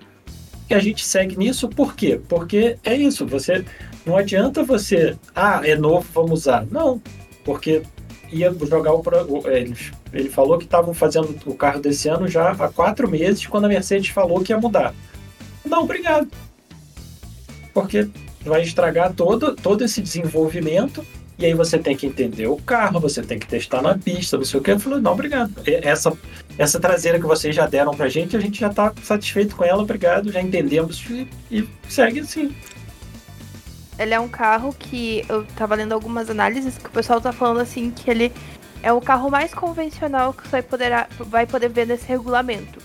que 0.68 0.74
a 0.74 0.80
gente 0.80 1.06
segue 1.06 1.38
nisso, 1.38 1.68
por 1.68 1.96
quê? 1.96 2.20
Porque 2.28 2.78
é 2.84 2.96
isso, 2.96 3.26
você 3.26 3.66
não 4.06 4.18
adianta 4.18 4.64
você, 4.64 5.16
ah, 5.36 5.62
é 5.64 5.76
novo, 5.76 6.08
vamos 6.14 6.42
usar. 6.42 6.66
Não, 6.70 7.02
porque 7.44 7.84
ia 8.32 8.54
jogar 8.68 8.94
o. 8.94 9.04
Ele, 9.48 9.76
ele 10.12 10.30
falou 10.30 10.58
que 10.58 10.66
estavam 10.66 10.94
fazendo 10.94 11.36
o 11.46 11.56
carro 11.56 11.80
desse 11.80 12.08
ano 12.10 12.28
já 12.28 12.52
há 12.52 12.70
quatro 12.70 13.10
meses, 13.10 13.46
quando 13.46 13.66
a 13.66 13.70
Mercedes 13.70 14.10
falou 14.10 14.42
que 14.42 14.52
ia 14.52 14.58
mudar. 14.60 14.94
Não, 15.66 15.84
obrigado. 15.84 16.28
Porque 17.74 18.08
vai 18.46 18.62
estragar 18.62 19.14
todo, 19.14 19.56
todo 19.56 19.84
esse 19.84 20.02
desenvolvimento. 20.02 21.06
E 21.38 21.46
aí 21.46 21.54
você 21.54 21.80
tem 21.80 21.96
que 21.96 22.06
entender 22.06 22.48
o 22.48 22.58
carro, 22.58 23.00
você 23.00 23.22
tem 23.22 23.40
que 23.40 23.48
testar 23.48 23.82
na 23.82 23.98
pista, 23.98 24.38
não 24.38 24.46
sei 24.46 24.60
o 24.60 24.64
que. 24.64 24.72
Eu 24.72 24.80
falei, 24.80 25.00
não, 25.00 25.14
obrigado. 25.14 25.52
E- 25.66 25.80
Essa, 25.84 26.14
essa 26.58 26.80
traseira 26.80 27.20
que 27.20 27.26
vocês 27.26 27.56
já 27.56 27.66
deram 27.66 27.94
pra 27.94 28.08
gente, 28.10 28.36
a 28.38 28.40
gente 28.40 28.60
já 28.60 28.70
tá 28.70 28.94
satisfeito 29.04 29.56
com 29.56 29.64
ela, 29.64 29.82
obrigado, 29.82 30.32
já 30.32 30.42
entendemos 30.42 31.04
e, 31.10 31.28
e 31.52 31.68
segue 31.90 32.20
assim. 32.22 32.56
Ele 33.98 34.14
é 34.14 34.20
um 34.20 34.28
carro 34.28 34.74
que 34.78 35.24
eu 35.30 35.46
tava 35.56 35.76
lendo 35.76 35.94
algumas 35.94 36.30
análises 36.30 36.78
que 36.78 36.88
o 36.88 36.92
pessoal 36.92 37.22
tá 37.22 37.32
falando 37.32 37.60
assim 37.60 37.92
que 37.92 38.10
ele 38.10 38.32
é 38.82 38.92
o 38.92 39.00
carro 39.00 39.30
mais 39.30 39.54
convencional 39.54 40.34
que 40.34 40.44
você 40.44 40.50
vai 40.52 40.62
poder, 40.64 40.92
vai 41.20 41.46
poder 41.46 41.70
ver 41.70 41.88
nesse 41.88 42.06
regulamento. 42.08 42.80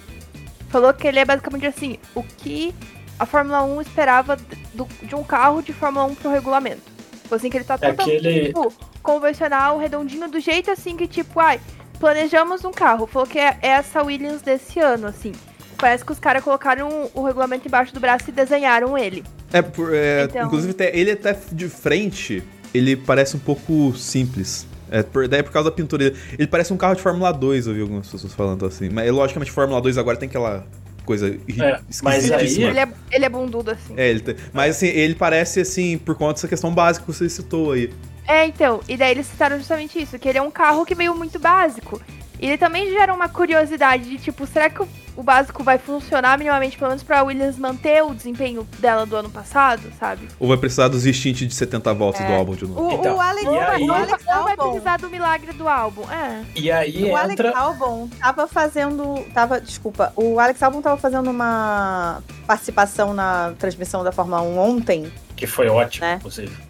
Falou 0.68 0.92
que 0.92 1.06
ele 1.08 1.18
é 1.18 1.24
basicamente 1.24 1.66
assim, 1.66 1.98
o 2.14 2.22
que 2.22 2.74
a 3.18 3.24
Fórmula 3.24 3.62
1 3.64 3.80
esperava 3.80 4.36
do, 4.74 4.86
de 5.02 5.14
um 5.14 5.24
carro 5.24 5.62
de 5.62 5.72
Fórmula 5.72 6.04
1 6.06 6.14
pro 6.14 6.30
regulamento. 6.30 6.82
Tipo 7.22 7.34
assim, 7.34 7.50
que 7.50 7.56
ele 7.56 7.64
tá 7.64 7.74
É 7.80 7.90
totalmente 7.90 8.16
aquele- 8.18 8.46
tipo, 8.46 8.72
convencional, 9.02 9.78
redondinho, 9.78 10.30
do 10.30 10.38
jeito 10.38 10.70
assim 10.70 10.94
que, 10.96 11.06
tipo, 11.08 11.40
ai, 11.40 11.58
planejamos 11.98 12.64
um 12.64 12.72
carro. 12.72 13.06
Falou 13.06 13.26
que 13.28 13.38
é 13.38 13.56
é 13.62 13.68
essa 13.68 14.02
Williams 14.02 14.42
desse 14.42 14.78
ano, 14.80 15.06
assim. 15.06 15.32
Parece 15.76 16.04
que 16.04 16.12
os 16.12 16.18
caras 16.18 16.42
colocaram 16.42 17.10
o 17.14 17.22
regulamento 17.24 17.66
embaixo 17.68 17.94
do 17.94 18.00
braço 18.00 18.28
e 18.28 18.32
desenharam 18.32 18.96
ele. 18.98 19.22
É, 19.52 19.62
por, 19.62 19.94
é, 19.94 20.24
Então- 20.24 20.46
inclusive 20.46 20.72
até- 20.72 20.96
ele 20.96 21.12
até 21.12 21.36
de 21.52 21.68
frente, 21.68 22.42
ele 22.74 22.96
parece 22.96 23.36
um 23.36 23.40
pouco 23.40 23.94
simples. 23.96 24.66
É, 24.90 25.02
por, 25.02 25.28
daí 25.28 25.40
é 25.40 25.42
por 25.42 25.52
causa 25.52 25.70
da 25.70 25.76
pintura. 25.76 26.04
Ele, 26.04 26.16
ele 26.38 26.48
parece 26.48 26.72
um 26.72 26.76
carro 26.76 26.94
de 26.96 27.02
Fórmula 27.02 27.30
2, 27.32 27.66
eu 27.66 27.74
vi 27.74 27.80
algumas 27.82 28.08
pessoas 28.08 28.32
falando 28.34 28.64
assim. 28.66 28.88
Mas 28.88 29.10
logicamente 29.10 29.50
Fórmula 29.52 29.80
2 29.80 29.98
agora 29.98 30.16
tem 30.16 30.28
aquela 30.28 30.66
coisa 31.04 31.28
É, 31.28 31.80
mas 32.02 32.30
aí- 32.30 32.62
Ele 32.62 32.78
é, 32.80 32.88
ele 33.12 33.24
é 33.24 33.28
bundudo, 33.28 33.70
assim. 33.70 33.94
É, 33.96 34.08
ele 34.10 34.20
tem- 34.20 34.36
mas 34.52 34.76
assim, 34.76 34.86
ele 34.88 35.14
parece 35.14 35.60
assim, 35.60 35.96
por 35.96 36.14
conta 36.16 36.34
dessa 36.34 36.48
questão 36.48 36.74
básica 36.74 37.06
que 37.06 37.12
você 37.12 37.28
citou 37.28 37.72
aí. 37.72 37.90
É, 38.28 38.44
então, 38.46 38.80
e 38.86 38.96
daí 38.96 39.10
eles 39.12 39.26
citaram 39.26 39.56
justamente 39.56 40.00
isso, 40.00 40.18
que 40.18 40.28
ele 40.28 40.36
é 40.38 40.42
um 40.42 40.50
carro 40.50 40.84
que 40.84 40.94
veio 40.94 41.14
muito 41.14 41.38
básico. 41.38 42.00
E 42.38 42.46
ele 42.46 42.58
também 42.58 42.88
gera 42.92 43.12
uma 43.12 43.28
curiosidade 43.28 44.04
de 44.08 44.18
tipo, 44.18 44.46
será 44.46 44.70
que 44.70 44.80
o, 45.16 45.22
básico 45.24 45.64
vai 45.64 45.76
funcionar 45.78 46.38
minimamente, 46.38 46.78
pelo 46.78 46.90
menos 46.90 47.02
pra 47.02 47.24
Williams 47.24 47.58
manter 47.58 48.04
o 48.04 48.14
desempenho 48.14 48.62
dela 48.78 49.04
do 49.04 49.16
ano 49.16 49.28
passado, 49.28 49.82
sabe? 49.98 50.28
Ou 50.38 50.46
vai 50.46 50.56
precisar 50.56 50.86
dos 50.86 51.04
instintos 51.04 51.40
de 51.48 51.52
70 51.52 51.92
voltas 51.94 52.24
do 52.24 52.32
álbum 52.32 52.54
de 52.54 52.64
novo. 52.64 52.80
O, 52.86 52.92
Então, 52.92 53.16
o 53.16 53.20
Alex, 53.20 53.42
e 53.42 53.48
aí- 53.48 53.88
o 53.88 53.92
Alex 53.92 54.12
ou 54.12 54.18
vai 54.44 54.52
Albon, 54.52 54.70
precisar 54.70 54.98
do 54.98 55.10
milagre 55.10 55.52
do 55.54 55.66
álbum. 55.66 56.02
É. 56.12 56.44
E 56.54 56.70
aí 56.70 57.04
o 57.10 57.16
Alex 57.16 57.32
entra. 57.32 57.58
Albon 57.58 58.08
tava 58.20 58.46
fazendo, 58.46 59.26
tava, 59.34 59.60
desculpa, 59.60 60.12
o 60.14 60.38
Alex 60.38 60.62
Albon 60.62 60.80
tava 60.80 60.96
fazendo 60.96 61.30
uma 61.30 62.22
participação 62.46 63.12
na 63.12 63.52
transmissão 63.58 64.04
da 64.04 64.12
Fórmula 64.12 64.42
1 64.42 64.58
ontem, 64.58 65.10
Que 65.34 65.46
foi 65.48 65.68
ótimo, 65.68 66.06
Né? 66.06 66.16
inclusive. 66.18 66.67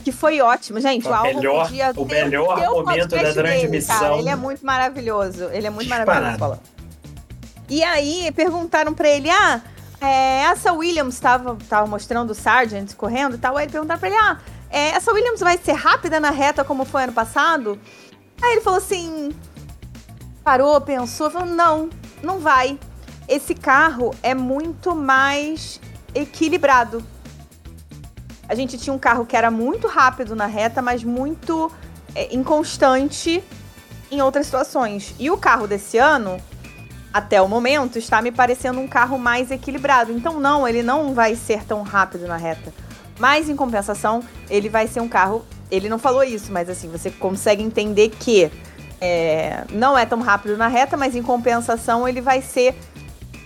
Que 0.00 0.10
foi 0.12 0.40
ótimo, 0.40 0.80
gente. 0.80 1.06
O 1.06 1.10
o 1.10 1.14
Albon 1.14 1.34
melhor- 1.34 1.66
podia 1.66 1.92
o 1.96 2.04
melhor 2.06 2.58
ter 2.58 2.66
momento 2.68 3.08
da 3.10 3.16
dele, 3.18 3.32
transmissão. 3.34 3.98
cara. 3.98 4.16
Ele 4.18 4.28
é 4.28 4.36
muito 4.36 4.64
maravilhoso. 4.66 5.44
Ele 5.52 5.66
é 5.66 5.70
muito 5.70 5.88
Disparado. 5.88 6.10
maravilhoso. 6.38 6.60
E 7.68 7.82
aí 7.84 8.32
perguntaram 8.32 8.92
pra 8.92 9.08
ele, 9.08 9.30
ah, 9.30 9.60
é, 10.00 10.42
essa 10.42 10.72
Williams 10.72 11.14
estava 11.14 11.56
tava 11.68 11.86
mostrando 11.86 12.30
o 12.30 12.34
Sargent 12.34 12.94
correndo 12.94 13.36
e 13.36 13.38
tal. 13.38 13.56
Aí 13.56 13.64
ele 13.64 13.72
perguntaram 13.72 14.00
pra 14.00 14.08
ele, 14.08 14.18
ah, 14.18 14.38
é, 14.70 14.88
essa 14.90 15.12
Williams 15.12 15.40
vai 15.40 15.56
ser 15.58 15.72
rápida 15.72 16.18
na 16.18 16.30
reta 16.30 16.64
como 16.64 16.84
foi 16.84 17.04
ano 17.04 17.12
passado? 17.12 17.78
Aí 18.42 18.52
ele 18.52 18.60
falou 18.60 18.78
assim, 18.78 19.30
parou, 20.42 20.80
pensou, 20.80 21.30
falou, 21.30 21.46
não, 21.48 21.90
não 22.22 22.38
vai. 22.40 22.78
Esse 23.28 23.54
carro 23.54 24.12
é 24.22 24.34
muito 24.34 24.94
mais 24.96 25.80
equilibrado. 26.14 27.04
A 28.50 28.54
gente 28.56 28.76
tinha 28.76 28.92
um 28.92 28.98
carro 28.98 29.24
que 29.24 29.36
era 29.36 29.48
muito 29.48 29.86
rápido 29.86 30.34
na 30.34 30.46
reta, 30.46 30.82
mas 30.82 31.04
muito 31.04 31.70
é, 32.16 32.34
inconstante 32.34 33.44
em 34.10 34.20
outras 34.20 34.46
situações. 34.46 35.14
E 35.20 35.30
o 35.30 35.38
carro 35.38 35.68
desse 35.68 35.98
ano, 35.98 36.36
até 37.12 37.40
o 37.40 37.46
momento, 37.46 37.96
está 37.96 38.20
me 38.20 38.32
parecendo 38.32 38.80
um 38.80 38.88
carro 38.88 39.16
mais 39.20 39.52
equilibrado. 39.52 40.10
Então, 40.10 40.40
não, 40.40 40.66
ele 40.66 40.82
não 40.82 41.14
vai 41.14 41.36
ser 41.36 41.62
tão 41.62 41.82
rápido 41.82 42.26
na 42.26 42.36
reta. 42.36 42.74
Mas, 43.20 43.48
em 43.48 43.54
compensação, 43.54 44.20
ele 44.50 44.68
vai 44.68 44.88
ser 44.88 44.98
um 44.98 45.08
carro. 45.08 45.44
Ele 45.70 45.88
não 45.88 46.00
falou 46.00 46.24
isso, 46.24 46.50
mas 46.50 46.68
assim, 46.68 46.88
você 46.88 47.08
consegue 47.08 47.62
entender 47.62 48.08
que 48.08 48.50
é, 49.00 49.62
não 49.70 49.96
é 49.96 50.04
tão 50.04 50.20
rápido 50.20 50.56
na 50.56 50.66
reta, 50.66 50.96
mas 50.96 51.14
em 51.14 51.22
compensação, 51.22 52.08
ele 52.08 52.20
vai 52.20 52.42
ser. 52.42 52.74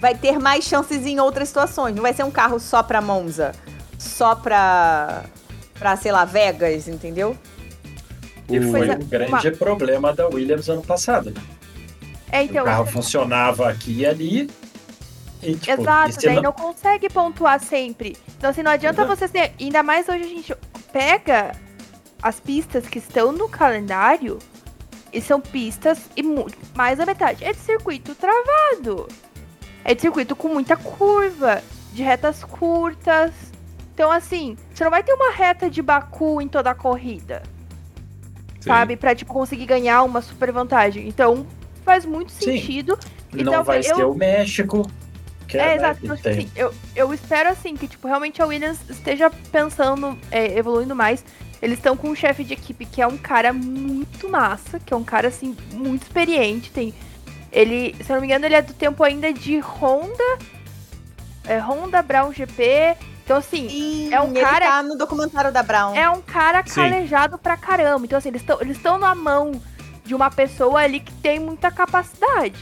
Vai 0.01 0.15
ter 0.15 0.39
mais 0.39 0.65
chances 0.65 1.05
em 1.05 1.21
outras 1.21 1.49
situações. 1.49 1.95
Não 1.95 2.03
vai 2.03 2.15
ser 2.15 2.25
um 2.25 2.31
carro 2.31 2.59
só 2.59 2.83
pra 2.83 3.03
Monza, 3.03 3.53
só 3.99 4.35
pra. 4.35 5.25
pra, 5.79 5.97
sei 5.97 6.13
lá, 6.13 6.25
Vegas, 6.25 6.89
entendeu? 6.89 7.37
E 8.49 8.59
O- 8.59 8.71
foi 8.71 8.91
um 8.91 8.99
grande 8.99 9.51
problema 9.53 10.13
da 10.13 10.27
Williams 10.29 10.69
ano 10.69 10.83
passado? 10.83 11.33
É, 12.31 12.41
o 12.41 12.45
então. 12.45 12.65
carro 12.65 12.87
funcionava 12.87 13.69
aqui 13.71 14.01
e 14.01 14.07
ali. 14.07 14.51
E, 15.43 15.55
tipo, 15.57 15.81
Exato, 15.83 16.19
e 16.21 16.25
daí 16.27 16.35
não- 16.37 16.43
não 16.45 16.53
consegue 16.53 17.09
pontuar 17.09 17.61
sempre. 17.61 18.17
Então, 18.37 18.51
assim, 18.51 18.63
não 18.63 18.71
adianta 18.73 19.03
Exato. 19.03 19.17
você 19.19 19.29
ser. 19.29 19.53
Ainda 19.61 19.83
mais 19.83 20.09
hoje 20.09 20.25
a 20.25 20.29
gente 20.29 20.55
pega 20.93 21.53
as 22.23 22.41
pistas 22.41 22.87
que 22.87 22.99
estão 22.99 23.31
no 23.33 23.49
calendário 23.49 24.39
e 25.13 25.21
são 25.21 25.41
pistas 25.41 25.99
e 26.17 26.23
mais 26.75 26.99
da 26.99 27.05
metade 27.07 27.45
é 27.45 27.53
de 27.53 27.59
circuito 27.59 28.15
travado. 28.15 29.07
É 29.85 29.95
de 29.95 30.01
circuito 30.01 30.35
com 30.35 30.49
muita 30.49 30.77
curva, 30.77 31.63
de 31.93 32.03
retas 32.03 32.43
curtas. 32.43 33.31
Então, 33.95 34.11
assim, 34.11 34.57
você 34.75 34.83
não 34.83 34.91
vai 34.91 35.03
ter 35.05 35.13
uma 35.13 35.31
reta 35.31 35.71
de 35.71 35.81
Baku 35.81 36.43
em 36.43 36.49
toda 36.49 36.71
a 36.71 36.75
corrida, 36.75 37.43
Sim. 38.61 38.69
sabe? 38.69 38.97
Pra, 38.97 39.15
tipo, 39.15 39.33
conseguir 39.33 39.67
ganhar 39.67 40.03
uma 40.03 40.21
super 40.21 40.51
vantagem. 40.51 41.07
Então, 41.07 41.47
faz 41.85 42.05
muito 42.05 42.33
Sim. 42.33 42.59
sentido. 42.59 42.99
não 43.33 43.41
Então, 43.41 43.65
vai 43.65 43.79
eu- 43.79 43.83
ser 43.97 44.05
o 44.05 44.15
México. 44.15 44.91
Que 45.47 45.59
É, 45.59 45.67
né, 45.67 45.75
exato. 45.77 46.01
Então, 46.03 46.17
assim, 46.33 46.51
eu, 46.57 46.75
eu 46.97 47.13
espero, 47.15 47.51
assim, 47.51 47.77
que, 47.77 47.87
tipo, 47.87 48.09
realmente 48.09 48.41
a 48.43 48.47
Williams 48.47 48.79
esteja 48.89 49.31
pensando, 49.53 50.19
é, 50.31 50.57
evoluindo 50.59 50.95
mais. 50.97 51.25
Eles 51.63 51.79
estão 51.79 51.97
com 51.97 52.09
um 52.09 52.15
chefe 52.17 52.43
de 52.45 52.55
equipe 52.55 52.85
que 52.85 53.01
é 53.01 53.07
um 53.07 53.17
cara 53.17 53.53
muito 53.53 54.29
massa, 54.29 54.81
que 54.81 54.93
é 54.93 54.97
um 54.97 55.05
cara, 55.05 55.29
assim, 55.29 55.57
muito 55.73 56.03
experiente. 56.03 56.71
Tem. 56.71 56.93
Ele, 57.53 57.95
se 58.03 58.11
eu 58.11 58.15
não 58.15 58.21
me 58.21 58.27
engano, 58.27 58.45
ele 58.47 58.55
é 58.57 58.63
do 58.63 58.73
tempo 58.75 59.05
ainda 59.05 59.33
de 59.33 59.61
Honda. 59.61 60.39
É, 61.47 61.59
Honda 61.59 62.03
Brown 62.03 62.33
GP. 62.33 62.97
Então, 63.25 63.37
assim, 63.39 63.67
E 63.71 64.13
É 64.13 64.21
um 64.21 64.31
ele 64.31 64.41
cara- 64.41 64.67
tá 64.67 64.83
no 64.83 64.97
documentário 64.97 65.51
da 65.51 65.63
Brown. 65.63 65.95
é 65.95 66.09
um 66.11 66.21
cara 66.21 66.63
Sim. 66.67 66.75
calejado 66.75 67.39
pra 67.39 67.57
caramba. 67.57 68.05
Então, 68.05 68.19
assim, 68.19 68.29
eles 68.29 68.43
estão 68.43 68.61
eles 68.61 68.77
estão 68.77 68.99
na 68.99 69.15
mão 69.15 69.53
de 70.05 70.15
uma 70.15 70.31
pessoa 70.31 70.81
ali 70.81 71.01
que 71.01 71.13
tem 71.15 71.39
muita 71.41 71.71
capacidade. 71.71 72.55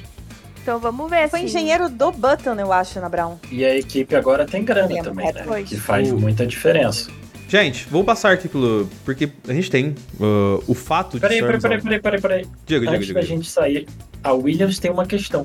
Então, 0.62 0.78
vamos 0.78 1.10
ver, 1.10 1.28
Foi 1.28 1.40
assim. 1.40 1.48
engenheiro 1.48 1.88
do 1.88 2.12
Button, 2.12 2.54
eu 2.54 2.72
acho, 2.72 3.00
na 3.00 3.08
Brown. 3.08 3.36
E 3.50 3.64
a 3.64 3.76
equipe 3.76 4.14
agora 4.14 4.46
tem 4.46 4.64
grana 4.64 5.02
também, 5.02 5.28
é, 5.28 5.32
né? 5.32 5.42
foi. 5.42 5.64
Que 5.64 5.76
faz 5.76 6.12
muita 6.12 6.46
diferença. 6.46 7.10
Gente, 7.48 7.86
vou 7.88 8.04
passar 8.04 8.32
aqui 8.32 8.48
pelo. 8.48 8.88
Porque 9.04 9.28
a 9.48 9.52
gente 9.52 9.68
tem 9.68 9.88
uh, 10.20 10.62
o 10.68 10.72
fato 10.74 11.14
de. 11.14 11.20
Peraí, 11.20 11.40
peraí, 11.42 11.60
peraí, 11.60 11.80
peraí, 11.82 12.00
peraí, 12.00 12.20
peraí. 12.20 12.46
Diga, 12.64 12.80
diga, 12.80 12.92
Antes 12.92 13.06
diga. 13.08 13.20
da 13.20 13.26
gente 13.26 13.50
sair, 13.50 13.86
a 14.22 14.32
Williams 14.32 14.78
tem 14.78 14.90
uma 14.90 15.04
questão. 15.04 15.44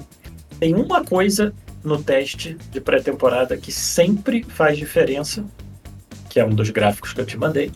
Tem 0.59 0.75
uma 0.75 1.03
coisa 1.03 1.51
no 1.87 2.03
teste 2.03 2.55
de 2.71 2.79
pré-temporada 2.81 3.57
que 3.57 3.71
sempre 3.71 4.43
faz 4.47 4.77
diferença, 4.77 5.43
que 6.29 6.39
é 6.39 6.45
um 6.45 6.49
dos 6.53 6.69
gráficos 6.69 7.13
que 7.13 7.21
eu 7.21 7.25
te 7.25 7.37
mandei, 7.37 7.71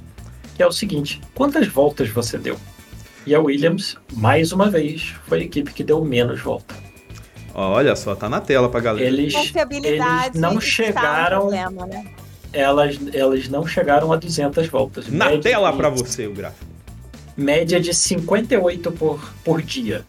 que 0.55 0.61
é 0.61 0.67
o 0.67 0.71
seguinte: 0.71 1.19
quantas 1.33 1.67
voltas 1.67 2.09
você 2.09 2.37
deu? 2.37 2.57
E 3.25 3.33
a 3.33 3.39
Williams, 3.39 3.97
mais 4.13 4.51
uma 4.51 4.69
vez, 4.69 5.13
foi 5.27 5.39
a 5.39 5.43
equipe 5.43 5.71
que 5.73 5.83
deu 5.83 6.03
menos 6.03 6.39
volta. 6.41 6.75
Olha 7.53 7.95
só, 7.95 8.15
tá 8.15 8.29
na 8.29 8.39
tela 8.41 8.69
pra 8.69 8.79
galera. 8.79 9.05
Eles, 9.05 9.33
Confiabilidade 9.33 10.29
eles 10.29 10.41
não 10.41 10.49
está 10.51 10.57
um 10.57 10.61
chegaram, 10.61 11.39
problema, 11.41 11.85
né? 11.85 12.05
elas, 12.53 12.97
elas 13.13 13.47
não 13.49 13.67
chegaram 13.67 14.11
a 14.13 14.15
200 14.15 14.67
voltas. 14.67 15.07
Na 15.09 15.25
Média 15.25 15.41
tela 15.41 15.71
de- 15.71 15.77
pra 15.77 15.89
você 15.89 16.27
o 16.27 16.33
gráfico. 16.33 16.65
Média 17.37 17.79
de 17.79 17.93
58 17.93 18.91
por, 18.91 19.33
por 19.43 19.61
dia. 19.61 20.05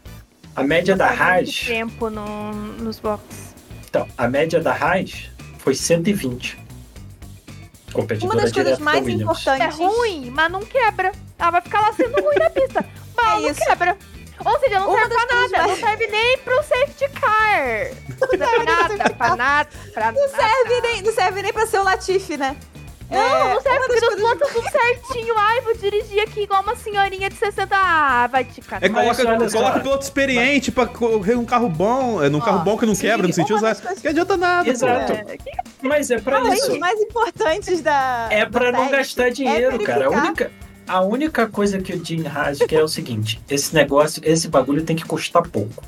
A 0.55 0.63
média 0.63 0.95
da 0.95 1.07
Haas, 1.09 1.61
tempo 1.67 2.11
no, 2.11 2.53
nos 2.53 2.99
boxes. 2.99 3.52
Então, 3.93 4.09
a 4.17 4.27
média 4.27 4.59
da 4.59 4.73
Haas 4.73 5.31
foi 5.59 5.75
120. 5.75 6.57
Uma 6.57 7.93
Competidora 7.93 8.41
das 8.41 8.51
coisas 8.53 8.79
mais 8.79 9.07
importantes. 9.07 9.79
É 9.79 9.85
ruim, 9.85 10.31
mas 10.31 10.51
não 10.51 10.63
quebra. 10.65 11.13
Ela 11.39 11.51
vai 11.51 11.61
ficar 11.61 11.83
lá 11.83 11.93
sendo 11.93 12.19
ruim 12.23 12.37
na 12.39 12.49
pista. 12.49 12.83
Mas 13.15 13.27
É 13.27 13.41
não 13.43 13.51
isso. 13.51 13.61
quebra. 13.61 13.99
Ou 14.45 14.59
seja, 14.61 14.81
não 14.81 14.89
Uma 14.89 14.99
serve 15.01 15.15
pra 15.15 15.27
nada. 15.27 15.49
mais- 15.51 15.69
Não 15.69 15.77
serve 15.77 16.07
nem 16.07 16.39
pro 16.39 16.63
safety 16.63 17.09
car. 17.21 17.91
Não 18.19 18.29
serve 18.29 18.65
pra 18.65 18.65
nada, 18.65 19.11
pra 19.15 19.37
nada, 19.37 19.71
pra 19.93 20.13
nada. 20.13 20.29
serve 20.29 20.81
nem, 20.81 21.03
não 21.03 21.13
serve 21.13 21.43
nem 21.43 21.53
pra 21.53 21.67
ser 21.67 21.79
o 21.81 21.83
Latifi, 21.85 22.37
né? 22.39 22.57
Não, 23.13 23.21
É, 23.21 23.55
não 23.55 23.61
serve 23.61 23.79
uma 23.79 23.87
porque 23.87 24.07
os 24.07 24.15
planos 24.15 24.53
tudo 24.53 24.71
certinho. 24.71 25.35
Ai, 25.39 25.61
vou 25.61 25.75
dirigir 25.75 26.21
aqui 26.23 26.41
igual 26.43 26.63
uma 26.63 26.75
senhorinha 26.77 27.29
de 27.29 27.37
60. 27.37 27.69
Ah, 27.77 28.27
vai 28.27 28.45
te 28.45 28.61
catar. 28.61 28.87
É, 28.87 28.89
coloca, 28.89 29.23
piloto 29.81 30.05
experiente 30.05 30.73
pra 30.73 30.87
correr 30.87 31.37
um 31.37 31.45
carro 31.45 31.69
bom, 31.69 32.23
é, 32.23 32.29
num 32.29 32.39
Ó, 32.39 32.41
carro 32.41 32.61
bom 32.61 32.77
que 32.79 32.87
não 32.87 32.95
sim, 32.95 33.03
quebra, 33.03 33.27
uma 33.27 33.61
das 33.61 33.75
usar. 33.79 33.83
coisas- 33.87 34.03
Que 34.03 34.09
adianta 34.09 34.37
nada, 34.37 34.69
Exato. 34.69 35.13
pô. 35.13 35.89
Mas 35.89 36.11
é 36.11 36.19
pra 36.19 36.41
As 36.41 36.55
isso. 36.59 36.79
mais 36.79 36.99
importantes 37.01 37.81
da. 37.81 38.29
É 38.31 38.47
pra 38.47 38.71
do 38.71 38.77
não 38.79 38.89
teste 38.89 39.17
gastar 39.17 39.31
dinheiro, 39.31 39.77
é 39.77 39.85
cara. 39.85 40.07
A 40.07 40.11
única, 40.11 40.51
a 40.89 41.01
única 41.03 41.47
coisa 41.49 41.79
que 41.81 41.93
o 41.93 42.05
Jim 42.05 42.25
Haas 42.27 42.59
quer 42.59 42.77
é 42.81 42.83
o 42.83 42.89
seguinte: 42.89 43.41
esse 43.51 43.75
negócio, 43.75 44.23
esse 44.25 44.49
bagulho 44.49 44.83
tem 44.85 44.97
que 44.97 45.05
custar 45.05 45.43
pouco. 45.43 45.83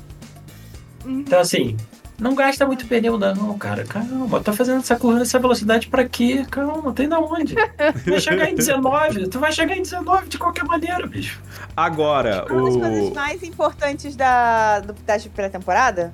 Uhum. 1.05 1.19
Então, 1.21 1.39
assim, 1.39 1.77
Não 2.17 2.33
gasta 2.33 2.65
muito 2.65 2.87
pneu, 2.87 3.17
não, 3.17 3.57
cara. 3.57 3.83
Calma, 3.83 4.39
tá 4.39 4.53
fazendo 4.53 4.79
essa 4.79 4.95
corrida 4.95 5.19
nessa 5.19 5.37
velocidade 5.37 5.87
pra 5.87 6.07
quê? 6.07 6.45
Calma, 6.49 6.93
tem 6.93 7.09
da 7.09 7.19
onde? 7.19 7.55
Tu 8.03 8.09
vai 8.09 8.19
chegar 8.21 8.49
em 8.49 8.55
19, 8.55 9.27
tu 9.27 9.39
vai 9.39 9.51
chegar 9.51 9.75
em 9.75 9.81
19 9.81 10.29
de 10.29 10.37
qualquer 10.37 10.63
maneira, 10.63 11.05
bicho. 11.05 11.41
Agora, 11.75 12.45
Uma 12.49 12.63
das 12.65 12.75
o. 12.75 12.79
coisas 12.79 13.09
mais 13.13 13.43
importantes 13.43 14.15
da, 14.15 14.79
do 14.79 14.93
teste 14.93 15.27
de 15.27 15.35
pré-temporada, 15.35 16.11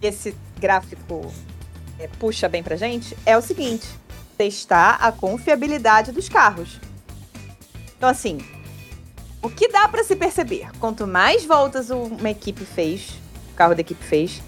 esse 0.00 0.34
gráfico 0.58 1.30
é, 1.98 2.08
puxa 2.18 2.48
bem 2.48 2.62
pra 2.62 2.76
gente, 2.76 3.14
é 3.26 3.36
o 3.36 3.42
seguinte: 3.42 3.86
testar 4.38 4.96
a 5.00 5.12
confiabilidade 5.12 6.10
dos 6.10 6.28
carros. 6.28 6.80
Então, 7.98 8.08
assim, 8.08 8.38
o 9.42 9.50
que 9.50 9.68
dá 9.68 9.86
pra 9.88 10.02
se 10.04 10.16
perceber? 10.16 10.68
Quanto 10.80 11.06
mais 11.06 11.44
voltas 11.44 11.90
uma 11.90 12.30
equipe 12.30 12.64
fez, 12.64 13.10
o 13.52 13.54
carro 13.56 13.74
da 13.74 13.82
equipe 13.82 14.02
fez, 14.02 14.40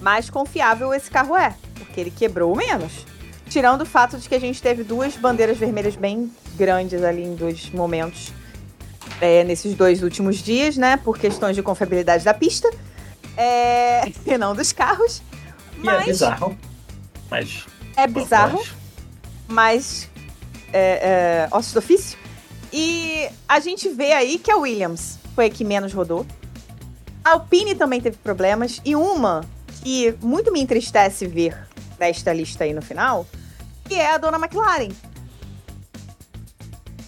mais 0.00 0.30
confiável 0.30 0.92
esse 0.94 1.10
carro 1.10 1.36
é, 1.36 1.54
porque 1.74 2.00
ele 2.00 2.10
quebrou 2.10 2.54
menos. 2.56 3.06
Tirando 3.48 3.82
o 3.82 3.86
fato 3.86 4.16
de 4.16 4.28
que 4.28 4.34
a 4.34 4.40
gente 4.40 4.62
teve 4.62 4.84
duas 4.84 5.16
bandeiras 5.16 5.58
vermelhas 5.58 5.96
bem 5.96 6.30
grandes 6.54 7.02
ali 7.02 7.24
em 7.24 7.34
dois 7.34 7.68
momentos 7.70 8.32
é, 9.20 9.42
nesses 9.44 9.74
dois 9.74 10.02
últimos 10.02 10.36
dias, 10.38 10.76
né? 10.76 10.96
Por 10.96 11.18
questões 11.18 11.56
de 11.56 11.62
confiabilidade 11.62 12.24
da 12.24 12.32
pista 12.32 12.70
é, 13.36 14.08
e 14.24 14.38
não 14.38 14.54
dos 14.54 14.72
carros. 14.72 15.20
E 15.82 15.88
é 15.88 15.92
Mas 15.92 16.04
bizarro. 16.06 16.56
Mas. 17.28 17.66
é 17.96 18.06
bizarro, 18.06 18.58
mas- 18.58 18.74
mas 19.48 20.08
é, 20.72 21.48
é, 21.50 21.56
ossos 21.56 21.72
do 21.72 21.78
ofício. 21.80 22.18
E 22.72 23.28
a 23.48 23.58
gente 23.58 23.88
vê 23.88 24.12
aí 24.12 24.38
que 24.38 24.50
a 24.50 24.56
Williams 24.56 25.18
foi 25.34 25.46
a 25.46 25.50
que 25.50 25.64
menos 25.64 25.92
rodou. 25.92 26.24
A 27.24 27.32
Alpine 27.32 27.74
também 27.74 28.00
teve 28.00 28.16
problemas. 28.18 28.80
E 28.84 28.94
uma 28.94 29.44
que 29.82 30.14
muito 30.20 30.52
me 30.52 30.60
entristece 30.60 31.26
ver 31.26 31.56
nesta 31.98 32.32
lista 32.32 32.64
aí 32.64 32.72
no 32.72 32.82
final, 32.82 33.26
que 33.88 33.94
é 33.94 34.12
a 34.14 34.18
dona 34.18 34.38
McLaren. 34.38 34.88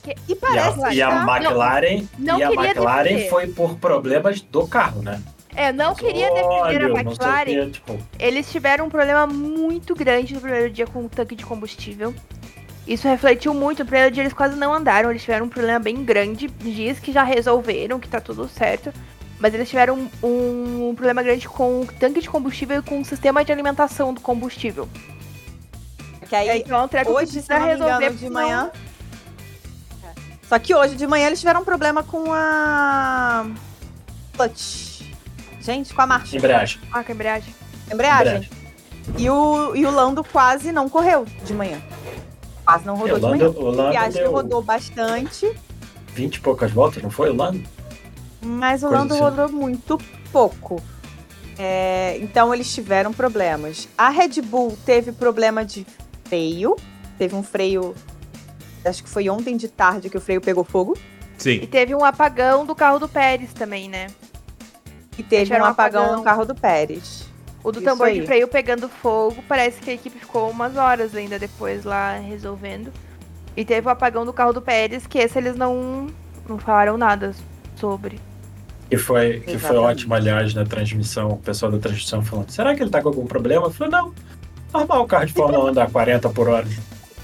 Que- 0.03 0.17
E 0.29 0.33
E 0.33 0.35
parece 0.35 0.83
a, 0.85 0.95
e 0.95 1.03
a 1.03 1.09
estar- 1.09 1.39
McLaren, 1.39 2.05
não 2.19 2.39
e 2.39 2.43
a 2.43 2.49
queria 2.49 2.65
McLaren 2.71 3.03
defender. 3.05 3.31
foi 3.31 3.47
por 3.49 3.77
problemas 3.77 4.41
do 4.41 4.67
carro, 4.67 5.01
né? 5.03 5.23
É, 5.55 5.71
não 5.71 5.95
queria 5.95 6.29
defender 6.33 6.85
a 6.85 6.89
não 6.89 6.97
McLaren. 6.97 7.45
quê, 7.45 7.71
tipo, 7.71 7.99
Eles 8.19 8.51
tiveram 8.51 8.87
um 8.87 8.91
problema 8.91 9.27
muito 9.27 9.95
grande 9.95 10.35
no 10.35 10.41
primeiro 10.41 10.71
dia 10.71 10.87
com 10.87 11.05
o 11.05 11.09
tanque 11.09 11.37
de 11.37 11.45
combustível. 11.45 12.15
Isso 12.87 13.07
refletiu 13.07 13.53
muito. 13.55 13.81
No 13.81 13.85
primeiro 13.85 14.11
dia 14.13 14.23
eles 14.25 14.33
quase 14.33 14.57
não 14.57 14.73
andaram. 14.73 15.11
Eles 15.11 15.23
tiveram 15.23 15.47
um 15.47 15.49
problema 15.49 15.79
bem 15.79 16.03
grande. 16.05 16.49
Dias 16.49 16.99
que 16.99 17.13
já 17.13 17.23
resolveram, 17.23 18.01
que 18.01 18.09
tá 18.09 18.19
tudo 18.21 18.49
certo. 18.49 18.93
Mas 19.43 19.53
eles 19.53 19.69
tiveram 19.69 20.09
um, 20.23 20.91
um 20.91 20.95
problema 20.95 21.21
grande 21.21 21.49
com 21.49 21.81
o 21.81 21.87
tanque 21.87 22.21
de 22.21 22.31
combustível 22.31 22.79
e 22.79 22.83
com 22.83 23.01
o 23.01 23.05
sistema 23.05 23.45
de 23.45 23.51
alimentação 23.51 24.15
do 24.15 24.21
combustível. 24.21 24.89
que 26.29 26.37
aí 26.37 26.61
então 26.61 26.79
é 26.79 26.83
um 26.85 26.87
treco 26.87 27.11
que 27.11 27.17
hoje, 27.17 27.33
se 27.33 27.43
precisa 27.43 27.59
não 27.59 27.67
resolver. 27.67 28.05
engano, 28.05 28.17
de 28.19 28.31
manhã. 28.31 28.71
É. 30.05 30.11
Só 30.49 30.57
que 30.61 30.73
hoje 30.73 30.95
de 30.95 31.09
manhã 31.09 31.27
eles 31.27 31.41
tiveram 31.41 31.63
um 31.63 31.65
problema 31.65 32.05
com 32.05 32.33
a. 32.33 33.47
Clutch. 34.37 35.03
Gente, 35.61 35.93
com 35.93 36.03
a 36.03 36.07
marcha. 36.07 36.37
embreagem. 36.37 36.81
Ah, 36.93 37.03
com 37.03 37.11
a 37.11 37.15
embreagem. 37.15 37.53
Embreagem. 37.93 38.49
E 39.19 39.29
o, 39.29 39.75
e 39.75 39.85
o 39.85 39.91
Lando 39.91 40.23
quase 40.23 40.71
não 40.71 40.89
correu 40.89 41.27
de 41.45 41.53
manhã. 41.53 41.83
Quase 42.65 42.87
não 42.87 42.95
rodou 42.95 43.17
o 43.17 43.19
de 43.19 43.27
manhã. 43.27 43.47
Lando, 43.47 43.59
o 43.59 43.65
O 43.65 43.71
Lando 43.73 43.91
Piastri 43.91 44.23
deu 44.23 44.31
rodou 44.31 44.63
bastante, 44.63 45.53
20 46.15 46.37
e 46.37 46.41
poucas 46.41 46.71
voltas, 46.71 47.03
não 47.03 47.11
foi 47.11 47.29
o 47.31 47.35
Lando? 47.35 47.61
Mas 48.45 48.83
o 48.83 48.89
Coisa 48.89 49.01
Lando 49.03 49.15
assim. 49.15 49.23
rodou 49.23 49.49
muito 49.51 49.99
pouco. 50.31 50.83
É, 51.59 52.19
então 52.21 52.53
eles 52.53 52.73
tiveram 52.73 53.13
problemas. 53.13 53.89
A 53.97 54.09
Red 54.09 54.41
Bull 54.43 54.77
teve 54.85 55.13
problema 55.13 55.65
de 55.65 55.87
freio. 56.25 56.77
Teve 57.19 57.35
um 57.35 57.43
freio. 57.43 57.95
Acho 58.85 59.03
que 59.03 59.09
foi 59.09 59.29
ontem 59.29 59.57
de 59.57 59.69
tarde 59.69 60.11
que 60.11 60.17
o 60.17 60.21
freio 60.21 60.41
pegou 60.41 60.65
fogo. 60.65 60.97
E 61.39 61.43
Sim. 61.43 61.67
teve 61.67 61.95
um 61.95 62.05
apagão 62.05 62.65
do 62.65 62.75
carro 62.75 62.99
do 62.99 63.09
Pérez 63.09 63.53
também, 63.53 63.89
né? 63.89 64.09
E 65.19 65.23
teve 65.23 65.55
um 65.55 65.61
um 65.61 65.65
apagão, 65.65 66.03
apagão. 66.03 66.19
no 66.19 66.25
carro 66.25 66.45
do 66.45 66.55
Pérez. 66.55 67.27
O 67.63 67.71
do 67.71 67.79
Isso 67.79 67.89
tambor 67.89 68.09
aí. 68.09 68.21
de 68.21 68.27
freio 68.27 68.49
pegando 68.49 68.89
fogo, 68.89 69.43
parece 69.47 69.81
que 69.81 69.91
a 69.91 69.95
equipe 69.95 70.19
ficou 70.19 70.51
umas 70.51 70.77
horas 70.77 71.15
ainda 71.15 71.39
depois 71.39 71.85
lá 71.85 72.15
resolvendo. 72.15 72.93
E 73.57 73.65
teve 73.65 73.87
o 73.87 73.91
apagão 73.91 74.25
do 74.25 74.33
carro 74.33 74.53
do 74.53 74.63
Pérez, 74.63 75.07
que 75.07 75.19
esse 75.19 75.39
eles 75.39 75.55
não, 75.55 76.09
não 76.49 76.59
falaram 76.59 76.97
nada 76.97 77.35
sobre. 77.77 78.19
Que 78.93 78.99
foi, 78.99 79.41
que 79.41 79.57
foi 79.57 79.75
ótimo, 79.79 80.13
aliás, 80.13 80.53
na 80.53 80.67
transmissão, 80.67 81.31
o 81.31 81.39
pessoal 81.39 81.73
da 81.73 81.79
transmissão 81.79 82.23
falando, 82.23 82.51
será 82.51 82.75
que 82.75 82.83
ele 82.83 82.91
tá 82.91 83.01
com 83.01 83.09
algum 83.09 83.27
problema? 83.27 83.65
Eu 83.65 83.71
falei, 83.71 83.91
não, 83.91 84.13
normal 84.71 85.01
o 85.01 85.07
carro 85.07 85.25
de 85.25 85.33
Fórmula 85.33 85.65
1 85.65 85.69
andar 85.69 85.91
40 85.91 86.29
por 86.29 86.47
hora. 86.47 86.67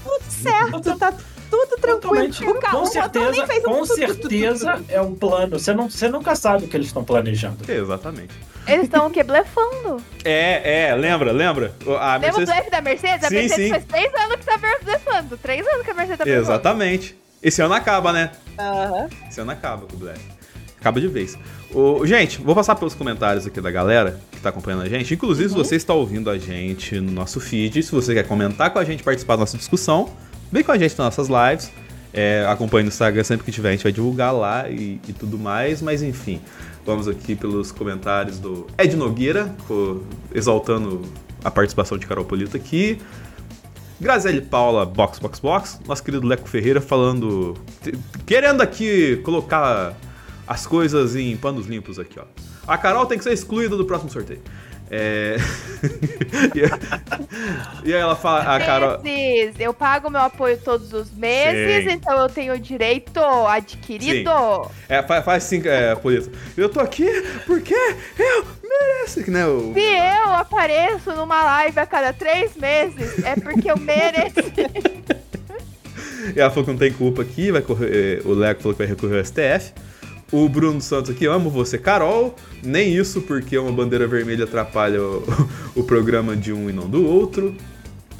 Tudo 0.03 0.23
certo, 0.27 0.97
tá 0.97 1.13
tudo 1.47 1.77
tranquilo. 1.79 2.01
Totalmente. 2.01 2.43
O 2.43 2.55
carro 2.55 2.79
com 2.79 2.85
certeza, 2.87 3.45
fez 3.45 3.63
um 3.63 3.67
com 3.67 3.85
certeza 3.85 4.81
é 4.89 4.99
um 4.99 5.13
plano. 5.13 5.59
Você, 5.59 5.71
não, 5.71 5.87
você 5.87 6.09
nunca 6.09 6.35
sabe 6.35 6.65
o 6.65 6.67
que 6.67 6.75
eles 6.75 6.87
estão 6.87 7.03
planejando. 7.03 7.71
Exatamente. 7.71 8.33
Eles 8.65 8.85
estão 8.85 9.05
o 9.05 9.11
quê? 9.11 9.21
Blefando. 9.21 10.01
É, 10.25 10.87
é, 10.87 10.95
lembra, 10.95 11.31
lembra? 11.31 11.71
A 11.99 12.13
Lembra 12.13 12.17
o 12.17 12.37
Mercedes... 12.37 12.49
blefe 12.49 12.71
da 12.71 12.81
Mercedes? 12.81 13.23
A 13.25 13.29
Sim, 13.29 13.35
Mercedes 13.35 13.65
sim. 13.65 13.69
faz 13.69 13.85
três 13.85 14.15
anos 14.15 14.35
que 14.37 14.45
tá 14.45 14.57
blefando. 14.83 15.37
Três 15.37 15.67
anos 15.67 15.83
que 15.83 15.91
a 15.91 15.93
Mercedes 15.93 16.17
tá 16.17 16.23
blefando. 16.23 16.45
Exatamente. 16.45 17.15
Esse 17.43 17.61
ano 17.61 17.75
acaba, 17.75 18.11
né? 18.11 18.31
Aham. 18.57 19.07
Esse 19.29 19.39
ano 19.39 19.51
acaba 19.51 19.85
com 19.85 19.95
o 19.95 19.99
Black. 19.99 20.38
Acaba 20.79 20.99
de 21.01 21.07
vez. 21.07 21.37
O, 21.73 22.05
gente, 22.05 22.41
vou 22.41 22.55
passar 22.55 22.75
pelos 22.75 22.93
comentários 22.95 23.45
aqui 23.45 23.59
da 23.59 23.69
galera 23.69 24.19
que 24.31 24.39
tá 24.39 24.49
acompanhando 24.49 24.83
a 24.83 24.89
gente. 24.89 25.13
Inclusive, 25.13 25.49
se 25.49 25.55
você 25.55 25.75
está 25.75 25.93
ouvindo 25.93 26.29
a 26.29 26.37
gente 26.37 26.99
no 27.01 27.11
nosso 27.11 27.39
feed, 27.39 27.83
se 27.83 27.91
você 27.91 28.13
quer 28.13 28.25
comentar 28.25 28.71
com 28.71 28.79
a 28.79 28.85
gente, 28.85 29.03
participar 29.03 29.35
da 29.35 29.41
nossa 29.41 29.57
discussão, 29.57 30.09
vem 30.51 30.63
com 30.63 30.71
a 30.71 30.77
gente 30.77 30.91
nas 30.97 31.17
nossas 31.17 31.27
lives. 31.27 31.71
É, 32.13 32.43
acompanhe 32.49 32.83
no 32.83 32.87
Instagram 32.87 33.23
sempre 33.23 33.45
que 33.45 33.51
tiver, 33.51 33.69
a 33.69 33.71
gente 33.73 33.83
vai 33.83 33.91
divulgar 33.91 34.33
lá 34.33 34.67
e, 34.69 34.99
e 35.07 35.13
tudo 35.13 35.37
mais. 35.37 35.81
Mas 35.81 36.01
enfim, 36.01 36.39
vamos 36.85 37.07
aqui 37.07 37.35
pelos 37.35 37.71
comentários 37.71 38.39
do 38.39 38.65
Ed 38.77 38.95
Nogueira, 38.95 39.53
co- 39.67 40.01
exaltando 40.33 41.01
a 41.43 41.51
participação 41.51 41.97
de 41.97 42.07
Carol 42.07 42.23
Polito 42.25 42.55
aqui. 42.57 42.97
Graziele 43.99 44.39
Paula, 44.41 44.85
Box 44.85 45.19
Box 45.19 45.39
Box, 45.39 45.79
nosso 45.85 46.01
querido 46.01 46.25
Leco 46.25 46.47
Ferreira 46.47 46.79
falando. 46.79 47.53
querendo 48.25 48.61
aqui 48.61 49.17
colocar 49.17 49.93
as 50.49 50.65
coisas 50.65 51.15
em 51.15 51.37
panos 51.37 51.67
limpos 51.67 51.99
aqui, 51.99 52.19
ó. 52.19 52.23
A 52.67 52.75
Carol 52.75 53.05
tem 53.05 53.19
que 53.19 53.23
ser 53.23 53.33
excluída 53.33 53.77
do 53.77 53.85
próximo 53.85 54.09
sorteio. 54.09 54.41
É... 54.89 55.37
e, 57.85 57.93
aí 57.93 58.01
ela 58.01 58.15
fala, 58.15 58.55
a 58.55 58.59
Carol. 58.59 58.99
Meses. 59.03 59.53
Eu 59.59 59.75
pago 59.75 60.09
meu 60.09 60.21
apoio 60.21 60.57
todos 60.57 60.91
os 60.91 61.11
meses, 61.11 61.85
Sim. 61.85 61.91
então 61.91 62.19
eu 62.19 62.27
tenho 62.27 62.57
direito 62.57 63.19
adquirido. 63.19 64.31
É, 64.87 65.03
faz, 65.03 65.23
faz 65.23 65.43
assim, 65.43 65.61
é, 65.65 65.93
Polito. 65.93 66.31
Eu 66.57 66.67
tô 66.67 66.79
aqui 66.79 67.07
porque 67.45 67.75
eu 68.17 68.45
mereço. 68.63 69.23
Que, 69.23 69.29
né, 69.29 69.45
o... 69.45 69.71
Se 69.75 69.81
eu 69.81 70.33
apareço 70.33 71.11
numa 71.13 71.43
live 71.43 71.79
a 71.79 71.85
cada 71.85 72.11
três 72.11 72.55
meses, 72.55 73.23
é 73.23 73.35
porque 73.35 73.69
eu 73.69 73.77
mereci. 73.77 75.19
E 76.35 76.39
ela 76.39 76.49
falou 76.49 76.65
que 76.65 76.71
não 76.71 76.77
tem 76.77 76.91
culpa 76.91 77.21
aqui, 77.21 77.49
vai 77.49 77.61
correr, 77.61 78.21
o 78.25 78.33
Leco 78.33 78.61
falou 78.61 78.75
que 78.75 78.79
vai 78.79 78.87
recorrer 78.87 79.19
ao 79.19 79.25
STF. 79.25 79.73
O 80.31 80.47
Bruno 80.47 80.79
Santos 80.79 81.09
aqui, 81.11 81.25
amo 81.25 81.49
você, 81.49 81.77
Carol. 81.77 82.35
Nem 82.63 82.93
isso, 82.95 83.21
porque 83.21 83.57
uma 83.57 83.71
bandeira 83.71 84.07
vermelha 84.07 84.43
atrapalha 84.43 85.01
o, 85.01 85.23
o 85.75 85.83
programa 85.83 86.35
de 86.35 86.53
um 86.53 86.69
e 86.69 86.73
não 86.73 86.87
do 86.87 87.03
outro. 87.05 87.55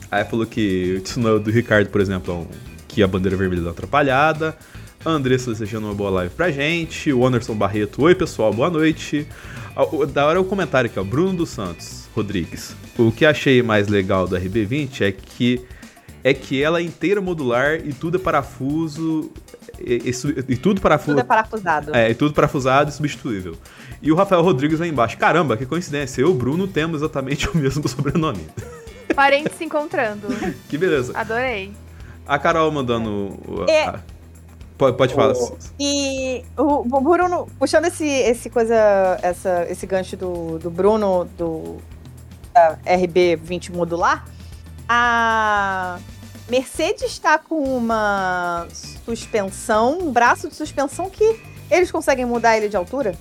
Aí 0.09 0.25
falou 0.25 0.45
que 0.45 0.95
o 0.97 1.01
tsunami 1.01 1.39
do 1.39 1.51
Ricardo, 1.51 1.89
por 1.89 2.01
exemplo, 2.01 2.33
é 2.33 2.37
um- 2.37 2.47
que 2.87 3.03
a 3.03 3.07
bandeira 3.07 3.37
vermelha 3.37 3.61
dá 3.61 3.69
atrapalhada. 3.69 4.57
Andressa 5.05 5.51
desejando 5.51 5.85
uma 5.85 5.93
boa 5.93 6.09
live 6.09 6.33
pra 6.33 6.49
gente. 6.51 7.13
O 7.13 7.25
Anderson 7.25 7.53
Barreto, 7.55 8.01
oi 8.01 8.15
pessoal, 8.15 8.51
boa 8.51 8.69
noite. 8.71 9.27
Ah, 9.75 9.83
Da 10.11 10.25
hora 10.25 10.39
é 10.39 10.41
o 10.41 10.45
comentário 10.45 10.89
aqui, 10.89 10.99
ó. 10.99 11.03
Bruno 11.03 11.33
dos 11.37 11.49
Santos 11.51 12.09
Rodrigues. 12.15 12.75
O 12.97 13.11
que 13.11 13.23
achei 13.23 13.61
mais 13.61 13.87
legal 13.87 14.27
do 14.27 14.35
RB20 14.35 15.01
é 15.01 15.11
que 15.11 15.61
é 16.23 16.33
que 16.33 16.61
ela 16.61 16.79
é 16.79 16.81
inteira 16.83 17.21
modular 17.21 17.75
e 17.85 17.93
tudo 17.93 18.17
é 18.17 18.19
parafuso. 18.19 19.31
E, 19.81 20.09
e 20.09 20.53
e 20.53 20.57
tudo 20.57 20.81
parafuso. 20.81 21.11
Tudo 21.11 21.19
é 21.21 21.23
parafusado. 21.23 21.95
É, 21.95 22.09
e 22.09 22.15
tudo 22.15 22.33
parafusado 22.33 22.89
e 22.89 22.93
substituível. 22.93 23.55
E 24.01 24.11
o 24.11 24.15
Rafael 24.15 24.41
Rodrigues 24.41 24.79
lá 24.79 24.87
embaixo. 24.87 25.17
Caramba, 25.17 25.55
que 25.57 25.65
coincidência. 25.65 26.21
Eu 26.21 26.29
e 26.29 26.31
o 26.31 26.33
Bruno 26.33 26.67
temos 26.67 27.01
exatamente 27.01 27.47
o 27.51 27.57
mesmo 27.57 27.87
sobrenome. 27.87 28.45
Parentes 29.15 29.57
se 29.57 29.63
encontrando. 29.65 30.27
Que 30.69 30.77
beleza. 30.77 31.11
Adorei. 31.17 31.71
A 32.27 32.37
Carol 32.37 32.71
mandando. 32.71 33.09
o- 33.47 33.65
É. 33.67 33.85
a- 33.85 33.99
pode, 34.77 34.95
pode 34.97 35.13
falar. 35.13 35.33
O- 35.33 35.57
E 35.79 36.43
o, 36.57 36.83
Bruno, 37.01 37.47
puxando 37.57 37.85
esse, 37.85 38.05
esse 38.07 38.49
coisa, 38.49 38.75
essa, 39.21 39.65
esse 39.69 39.85
gancho 39.87 40.15
do, 40.15 40.59
do 40.59 40.69
Bruno, 40.69 41.25
do 41.37 41.77
da 42.53 42.77
RB20 42.85 43.71
modular, 43.73 44.25
a 44.87 45.99
Mercedes 46.49 47.03
está 47.11 47.37
com 47.37 47.61
uma 47.77 48.67
suspensão, 49.05 49.99
um 49.99 50.11
braço 50.11 50.49
de 50.49 50.55
suspensão 50.55 51.09
que 51.09 51.39
eles 51.69 51.91
conseguem 51.91 52.25
mudar 52.25 52.57
ele 52.57 52.67
de 52.69 52.75
altura. 52.75 53.13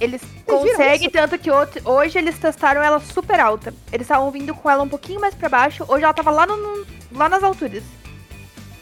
Eles 0.00 0.20
conseguem, 0.46 1.10
tanto 1.10 1.38
que 1.38 1.50
outro- 1.50 1.80
hoje 1.84 2.18
eles 2.18 2.38
testaram 2.38 2.82
ela 2.82 3.00
super 3.00 3.40
alta. 3.40 3.74
Eles 3.90 4.04
estavam 4.04 4.30
vindo 4.30 4.54
com 4.54 4.70
ela 4.70 4.82
um 4.82 4.88
pouquinho 4.88 5.20
mais 5.20 5.34
pra 5.34 5.48
baixo, 5.48 5.84
hoje 5.88 6.04
ela 6.04 6.12
tava 6.14 6.30
lá, 6.30 6.46
no, 6.46 6.56
no- 6.56 6.86
lá 7.12 7.28
nas 7.28 7.42
alturas. 7.42 7.82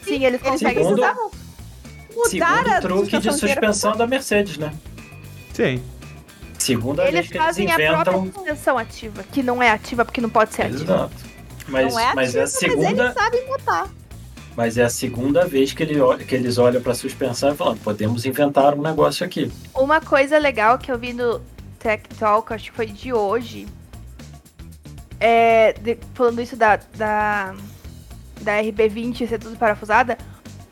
Sim, 0.03 0.25
eles 0.25 0.39
Eles 0.39 0.41
conseguem. 0.41 0.83
Segundo- 0.83 0.95
precisavam 1.01 1.31
mudar 2.15 2.29
Segundo 2.29 2.69
a 2.73 2.81
truque 2.81 3.17
de 3.19 3.33
suspensão 3.33 3.95
da 3.95 4.05
Mercedes, 4.05 4.57
né? 4.57 4.73
Sim. 5.53 5.81
Segunda 6.59 7.03
Eles 7.03 7.13
vez 7.13 7.27
que 7.27 7.33
eles 7.37 7.45
fazem 7.45 7.71
a 7.71 7.73
inventam. 7.75 8.03
própria 8.03 8.33
suspensão 8.33 8.77
ativa, 8.77 9.23
que 9.23 9.41
não 9.41 9.61
é 9.63 9.71
ativa 9.71 10.03
porque 10.03 10.19
não 10.21 10.29
pode 10.29 10.53
ser 10.53 10.63
ativa. 10.63 11.09
Mas, 11.67 11.93
não 11.93 11.99
é 11.99 12.13
mas 12.15 12.35
é 12.35 12.41
a 12.41 12.43
ativa, 12.45 12.59
mas 12.61 12.69
segunda, 12.85 13.03
eles 13.03 13.13
sabem 13.13 13.45
botar. 13.47 13.89
mas 14.55 14.77
é 14.77 14.83
a 14.83 14.89
segunda 14.89 15.45
vez 15.45 15.73
que, 15.73 15.83
ele, 15.83 15.99
olha- 15.99 16.23
que 16.23 16.33
eles 16.35 16.57
olham 16.57 16.81
para 16.81 16.91
a 16.93 16.95
suspensão 16.95 17.51
e 17.53 17.55
falam, 17.57 17.77
podemos 17.77 18.25
inventar 18.25 18.73
um 18.73 18.81
negócio 18.81 19.25
aqui. 19.25 19.51
Uma 19.75 19.99
coisa 20.01 20.37
legal 20.37 20.77
que 20.77 20.91
eu 20.91 20.97
vi 20.97 21.13
no 21.13 21.41
Tech 21.79 22.03
Talk, 22.17 22.53
acho 22.53 22.71
que 22.71 22.75
foi 22.75 22.85
de 22.87 23.11
hoje, 23.13 23.67
é, 25.19 25.73
de- 25.73 25.97
falando 26.13 26.41
isso 26.41 26.55
da, 26.55 26.77
da, 26.95 27.55
da 28.41 28.61
RB20 28.61 29.27
ser 29.27 29.39
tudo 29.39 29.55
parafusada, 29.57 30.17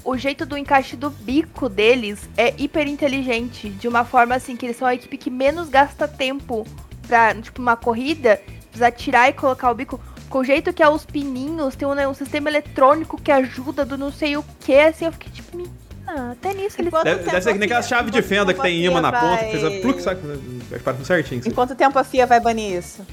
o 0.04 0.16
jeito 0.18 0.46
do 0.46 0.56
encaixe 0.58 0.96
do 0.96 1.10
bico 1.10 1.68
deles 1.68 2.30
é 2.38 2.54
hiper 2.58 2.88
inteligente, 2.88 3.70
de 3.70 3.88
uma 3.88 4.06
forma 4.06 4.36
assim 4.36 4.56
que 4.56 4.66
eles 4.66 4.78
são 4.78 4.88
a 4.88 4.94
equipe 4.94 5.18
que 5.18 5.32
menos 5.32 5.68
gasta 5.68 6.08
tempo 6.08 6.66
pra, 7.08 7.34
tipo, 7.36 7.60
uma 7.62 7.76
corrida, 7.76 8.40
precisar 8.70 8.92
tirar 8.92 9.30
e 9.30 9.34
colocar 9.34 9.72
o 9.72 9.76
bico. 9.76 10.00
Com 10.30 10.40
o 10.40 10.44
jeito 10.44 10.74
que 10.74 10.82
é 10.84 10.90
os 10.90 11.06
pininhos, 11.06 11.76
tem 11.76 11.88
um, 11.88 11.94
né, 11.94 12.08
um 12.08 12.14
sistema 12.14 12.50
eletrônico 12.50 13.20
que 13.22 13.32
ajuda 13.32 13.86
do 13.86 13.98
não 13.98 14.12
sei 14.12 14.36
o 14.38 14.44
que, 14.62 14.78
assim, 14.78 15.06
eu 15.06 15.12
fiquei 15.12 15.32
tipo, 15.32 15.56
menina, 15.56 16.32
até 16.32 16.54
nisso 16.54 16.82
eles 16.82 16.92
Deve, 17.04 17.24
deve 17.24 17.42
ser 17.42 17.54
que 17.54 17.60
nem 17.60 17.64
a 17.72 17.78
aquela 17.78 17.82
chave 17.84 18.12
de 18.12 18.22
fenda 18.22 18.54
que 18.54 18.62
tem 18.62 18.84
imã 18.86 19.02
na 19.02 19.12
ponta, 19.12 19.26
vai- 19.36 19.46
que 19.46 19.52
fez 19.58 19.64
a 19.64 19.82
pluk, 19.82 20.02
sabe? 20.02 20.22
Vai 20.70 21.06
certinho. 21.06 21.40
assim. 21.42 21.50
Em 21.50 21.54
quanto 21.54 21.76
tempo 21.76 21.98
a 21.98 22.04
FIA 22.04 22.26
vai 22.26 22.40
banir 22.40 22.78
isso? 22.78 23.06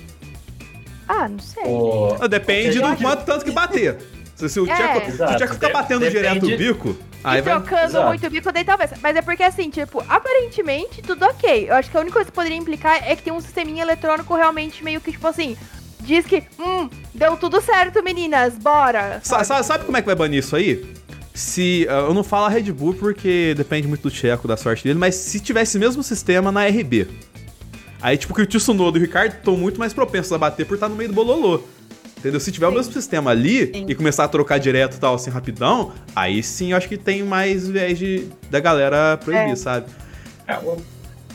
Ah, 1.08 1.28
não 1.28 1.38
sei. 1.38 1.64
O... 1.64 2.16
Ah, 2.20 2.26
Depende 2.26 2.80
do 2.80 2.96
quanto 2.96 3.24
tanto 3.24 3.44
que 3.44 3.50
bater. 3.50 3.98
Se, 4.34 4.48
se 4.48 4.58
o 4.58 4.68
É. 4.68 4.74
Tcheco, 4.74 5.22
o 5.24 5.36
Tcheco 5.36 5.54
ficar 5.54 5.68
batendo 5.70 6.08
direto 6.10 6.40
depende- 6.40 6.54
o 6.54 6.58
bico, 6.74 6.96
aí 7.22 7.38
e 7.38 7.42
vai. 7.42 7.54
trocando 7.60 7.84
Exato. 7.84 8.06
muito 8.08 8.26
o 8.26 8.30
bico, 8.30 8.50
daí 8.50 8.64
talvez. 8.64 8.90
Mas 9.02 9.14
é 9.16 9.22
porque 9.22 9.42
assim, 9.42 9.68
tipo, 9.70 10.02
aparentemente 10.08 11.02
tudo 11.02 11.24
ok. 11.26 11.68
Eu 11.68 11.74
acho 11.74 11.90
que 11.90 11.96
a 11.96 12.00
única 12.00 12.14
coisa 12.14 12.30
que 12.30 12.34
poderia 12.34 12.56
implicar 12.56 12.96
é 13.08 13.14
que 13.14 13.22
tem 13.22 13.32
um 13.32 13.40
sisteminha 13.40 13.82
eletrônico 13.82 14.34
realmente 14.34 14.82
meio 14.82 15.00
que, 15.00 15.12
tipo 15.12 15.26
assim, 15.26 15.56
diz 16.04 16.26
que, 16.26 16.42
hum, 16.58 16.88
deu 17.14 17.36
tudo 17.36 17.60
certo, 17.60 18.02
meninas, 18.02 18.54
bora. 18.54 19.20
Sa- 19.22 19.44
sa- 19.44 19.62
Sabe 19.62 19.84
como 19.84 19.96
é 19.96 20.00
que 20.00 20.06
vai 20.06 20.14
banir 20.16 20.40
isso 20.40 20.54
aí? 20.56 20.84
Se. 21.34 21.86
ah, 21.88 22.00
eu 22.08 22.14
não 22.14 22.22
falo 22.22 22.46
a 22.46 22.48
Red 22.48 22.70
Bull 22.72 22.94
porque 22.94 23.54
depende 23.56 23.88
muito 23.88 24.02
do 24.02 24.10
Tcheco, 24.10 24.46
da 24.46 24.56
sorte 24.56 24.84
dele, 24.84 24.98
mas 24.98 25.14
se 25.14 25.40
tivesse 25.40 25.76
o 25.76 25.80
mesmo 25.80 26.02
sistema 26.02 26.52
na 26.52 26.66
RB. 26.66 27.08
Aí, 28.00 28.18
tipo, 28.18 28.34
que 28.34 28.42
o 28.42 28.46
Tsunoda 28.46 28.98
e 28.98 29.00
o 29.00 29.04
Ricardo 29.04 29.32
estão 29.36 29.56
muito 29.56 29.78
mais 29.78 29.92
propensos 29.92 30.32
a 30.32 30.38
bater 30.38 30.66
por 30.66 30.74
estar 30.74 30.88
no 30.88 30.96
meio 30.96 31.08
do 31.08 31.14
bololô. 31.14 31.62
Entendeu? 32.18 32.38
Se 32.40 32.52
tiver 32.52 32.66
o 32.66 32.70
Sim. 32.70 32.76
mesmo 32.76 32.92
sistema 32.92 33.30
ali 33.30 33.66
Sim. 33.72 33.86
e 33.88 33.94
começar 33.94 34.24
a 34.24 34.28
trocar 34.28 34.58
direto 34.58 34.96
e 34.96 35.00
tal, 35.00 35.14
assim, 35.14 35.30
rapidão, 35.30 35.92
aí 36.14 36.40
sim 36.42 36.70
eu 36.72 36.76
acho 36.76 36.88
que 36.88 36.96
tem 36.96 37.22
mais 37.24 37.68
viés 37.68 37.98
de, 37.98 38.26
da 38.50 38.60
galera 38.60 39.16
proibir, 39.16 39.52
É. 39.52 39.56
sabe? 39.56 39.86
É, 40.46 40.56
o, 40.58 40.76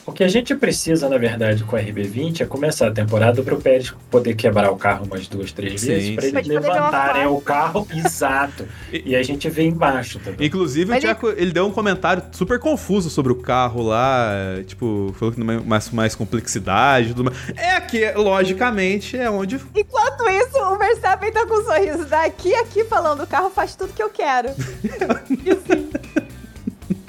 o 0.08 0.12
que 0.14 0.24
a 0.24 0.28
gente 0.30 0.56
precisa, 0.56 1.10
na 1.10 1.18
verdade, 1.18 1.64
com 1.66 1.76
a 1.76 1.80
RB20 1.82 2.42
é 2.42 2.46
começar 2.46 2.88
a 2.88 2.92
temporada 2.92 3.44
para 3.44 3.54
o 3.54 3.62
Pérez 3.62 3.94
poder 4.10 4.36
quebrar 4.36 4.72
o 4.72 4.78
carro 4.78 5.06
umas 5.06 5.28
duas, 5.28 5.52
três 5.52 5.82
Sim, 5.82 5.88
vezes, 5.88 6.16
para 6.16 6.26
eles 6.28 6.48
levantarem 6.48 7.24
fase. 7.24 7.34
o 7.36 7.42
carro 7.42 7.88
exato. 7.94 8.66
E- 8.92 9.04
e 9.08 9.16
a 9.16 9.22
gente 9.22 9.50
vê 9.50 9.64
embaixo 9.64 10.18
também. 10.20 10.48
Inclusive, 10.48 10.90
Mas 10.90 11.04
o 11.04 11.08
Tcheco, 11.08 11.28
ele 11.30 11.52
deu 11.52 11.68
um 11.68 11.72
comentário 11.72 12.24
super 12.32 12.58
confuso 12.58 13.10
sobre 13.10 13.32
o 13.34 13.36
carro 13.36 13.82
lá, 13.84 14.30
é, 14.32 14.64
tipo, 14.64 15.14
falou 15.20 15.34
que 15.34 15.40
não 15.42 15.54
é 15.54 15.60
mais, 15.60 15.90
mais 15.92 16.16
complexidade 16.16 17.10
e 17.10 17.14
tudo 17.14 17.26
mais. 17.26 17.38
É 17.58 17.80
que, 17.82 18.10
logicamente, 18.14 19.18
é 19.18 19.30
onde 19.30 19.60
Enquanto 19.76 20.24
isso, 20.30 20.58
o 20.58 20.78
Verstappen 20.78 21.32
tá 21.34 21.46
com 21.46 21.56
um 21.60 21.66
sorriso 21.66 22.06
daqui 22.06 22.56
aqui 22.56 22.86
falando: 22.86 23.24
o 23.24 23.28
carro 23.28 23.50
faz 23.50 23.76
tudo 23.76 23.92
que 23.94 24.02
eu 24.02 24.10
quero. 24.10 24.50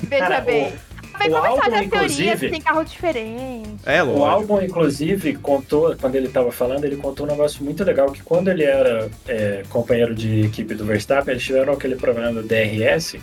Veja 0.03 0.23
Cara, 0.27 0.41
bem. 0.41 0.73
Vai 1.19 1.29
o 1.29 1.33
começar 1.33 1.49
álbum, 1.49 1.61
as 1.63 1.71
teorias 1.89 2.13
inclusive- 2.17 2.51
tem 2.51 2.61
carro 2.61 2.85
diferente. 2.85 3.69
É, 3.85 4.03
O 4.03 4.25
álbum, 4.25 4.61
inclusive, 4.63 5.35
contou, 5.35 5.97
quando 6.01 6.15
ele 6.15 6.27
estava 6.29 6.51
falando, 6.53 6.85
ele 6.85 6.97
contou 6.97 7.27
um 7.27 7.29
negócio 7.31 7.63
muito 7.65 7.83
legal, 7.85 8.11
que 8.13 8.23
quando 8.23 8.49
ele 8.49 8.63
era 8.65 9.11
é, 9.27 9.63
companheiro 9.69 10.15
de 10.15 10.43
equipe 10.47 10.75
do 10.75 10.85
Verstappen, 10.85 11.33
eles 11.33 11.45
tiveram 11.45 11.73
aquele 11.73 11.97
problema 11.97 12.33
do 12.33 12.43
DRS, 12.47 13.19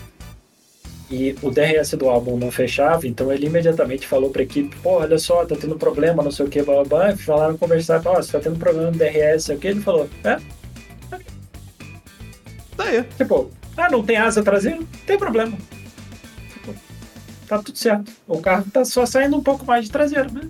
e 1.09 1.35
o 1.41 1.51
DRS 1.51 1.95
do 1.95 2.09
álbum 2.09 2.35
não 2.35 2.49
fechava, 2.51 3.07
então 3.07 3.31
ele 3.31 3.45
imediatamente 3.45 4.07
falou 4.07 4.29
para 4.31 4.41
a 4.41 4.43
equipe, 4.43 4.75
pô, 4.77 4.99
olha 5.01 5.17
só, 5.19 5.45
tá 5.45 5.55
tendo 5.55 5.77
problema, 5.77 6.23
não 6.23 6.31
sei 6.31 6.45
o 6.45 6.49
que, 6.49 6.61
blá, 6.63 6.75
blá, 6.75 6.83
blá. 6.83 7.11
E 7.11 7.17
falaram 7.17 7.55
com 7.57 7.65
o 7.65 7.67
Verstappen, 7.69 8.11
ó, 8.11 8.15
você 8.15 8.31
tá 8.31 8.39
tendo 8.39 8.57
problema 8.57 8.89
no 8.91 8.97
DRS, 8.97 9.49
o 9.49 9.57
que, 9.57 9.67
ele 9.67 9.81
falou, 9.81 10.09
é, 10.23 10.37
Tá 12.75 12.83
aí. 12.83 13.03
tipo, 13.17 13.51
ah, 13.77 13.89
não 13.89 14.03
tem 14.03 14.17
asa 14.17 14.43
traseira? 14.43 14.77
Não 14.79 14.85
tem 15.05 15.17
problema. 15.17 15.57
Tá 17.47 17.59
tudo 17.59 17.77
certo. 17.77 18.11
O 18.27 18.41
carro 18.41 18.65
tá 18.71 18.83
só 18.83 19.05
saindo 19.05 19.37
um 19.37 19.43
pouco 19.43 19.65
mais 19.65 19.85
de 19.85 19.91
traseiro, 19.91 20.31
né? 20.33 20.41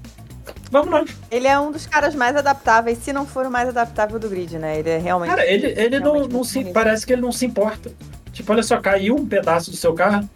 Vamos 0.71 0.89
nós. 0.89 1.09
Ele 1.31 1.47
é 1.47 1.59
um 1.59 1.71
dos 1.71 1.85
caras 1.85 2.15
mais 2.15 2.35
adaptáveis, 2.35 2.97
se 2.99 3.11
não 3.11 3.25
for 3.25 3.45
o 3.45 3.51
mais 3.51 3.69
adaptável 3.69 4.19
do 4.19 4.29
grid, 4.29 4.57
né? 4.57 4.79
Ele 4.79 4.89
é 4.89 4.97
realmente. 4.97 5.29
Cara, 5.29 5.45
ele, 5.45 5.67
ele 5.67 5.99
não, 5.99 6.13
Realmente 6.13 6.33
não 6.33 6.43
se. 6.43 6.65
Parece 6.65 7.05
que 7.05 7.13
ele 7.13 7.21
não 7.21 7.31
se 7.31 7.45
importa. 7.45 7.91
Tipo, 8.31 8.51
olha 8.51 8.63
só, 8.63 8.79
caiu 8.79 9.15
um 9.15 9.25
pedaço 9.25 9.71
do 9.71 9.77
seu 9.77 9.93
carro. 9.93 10.29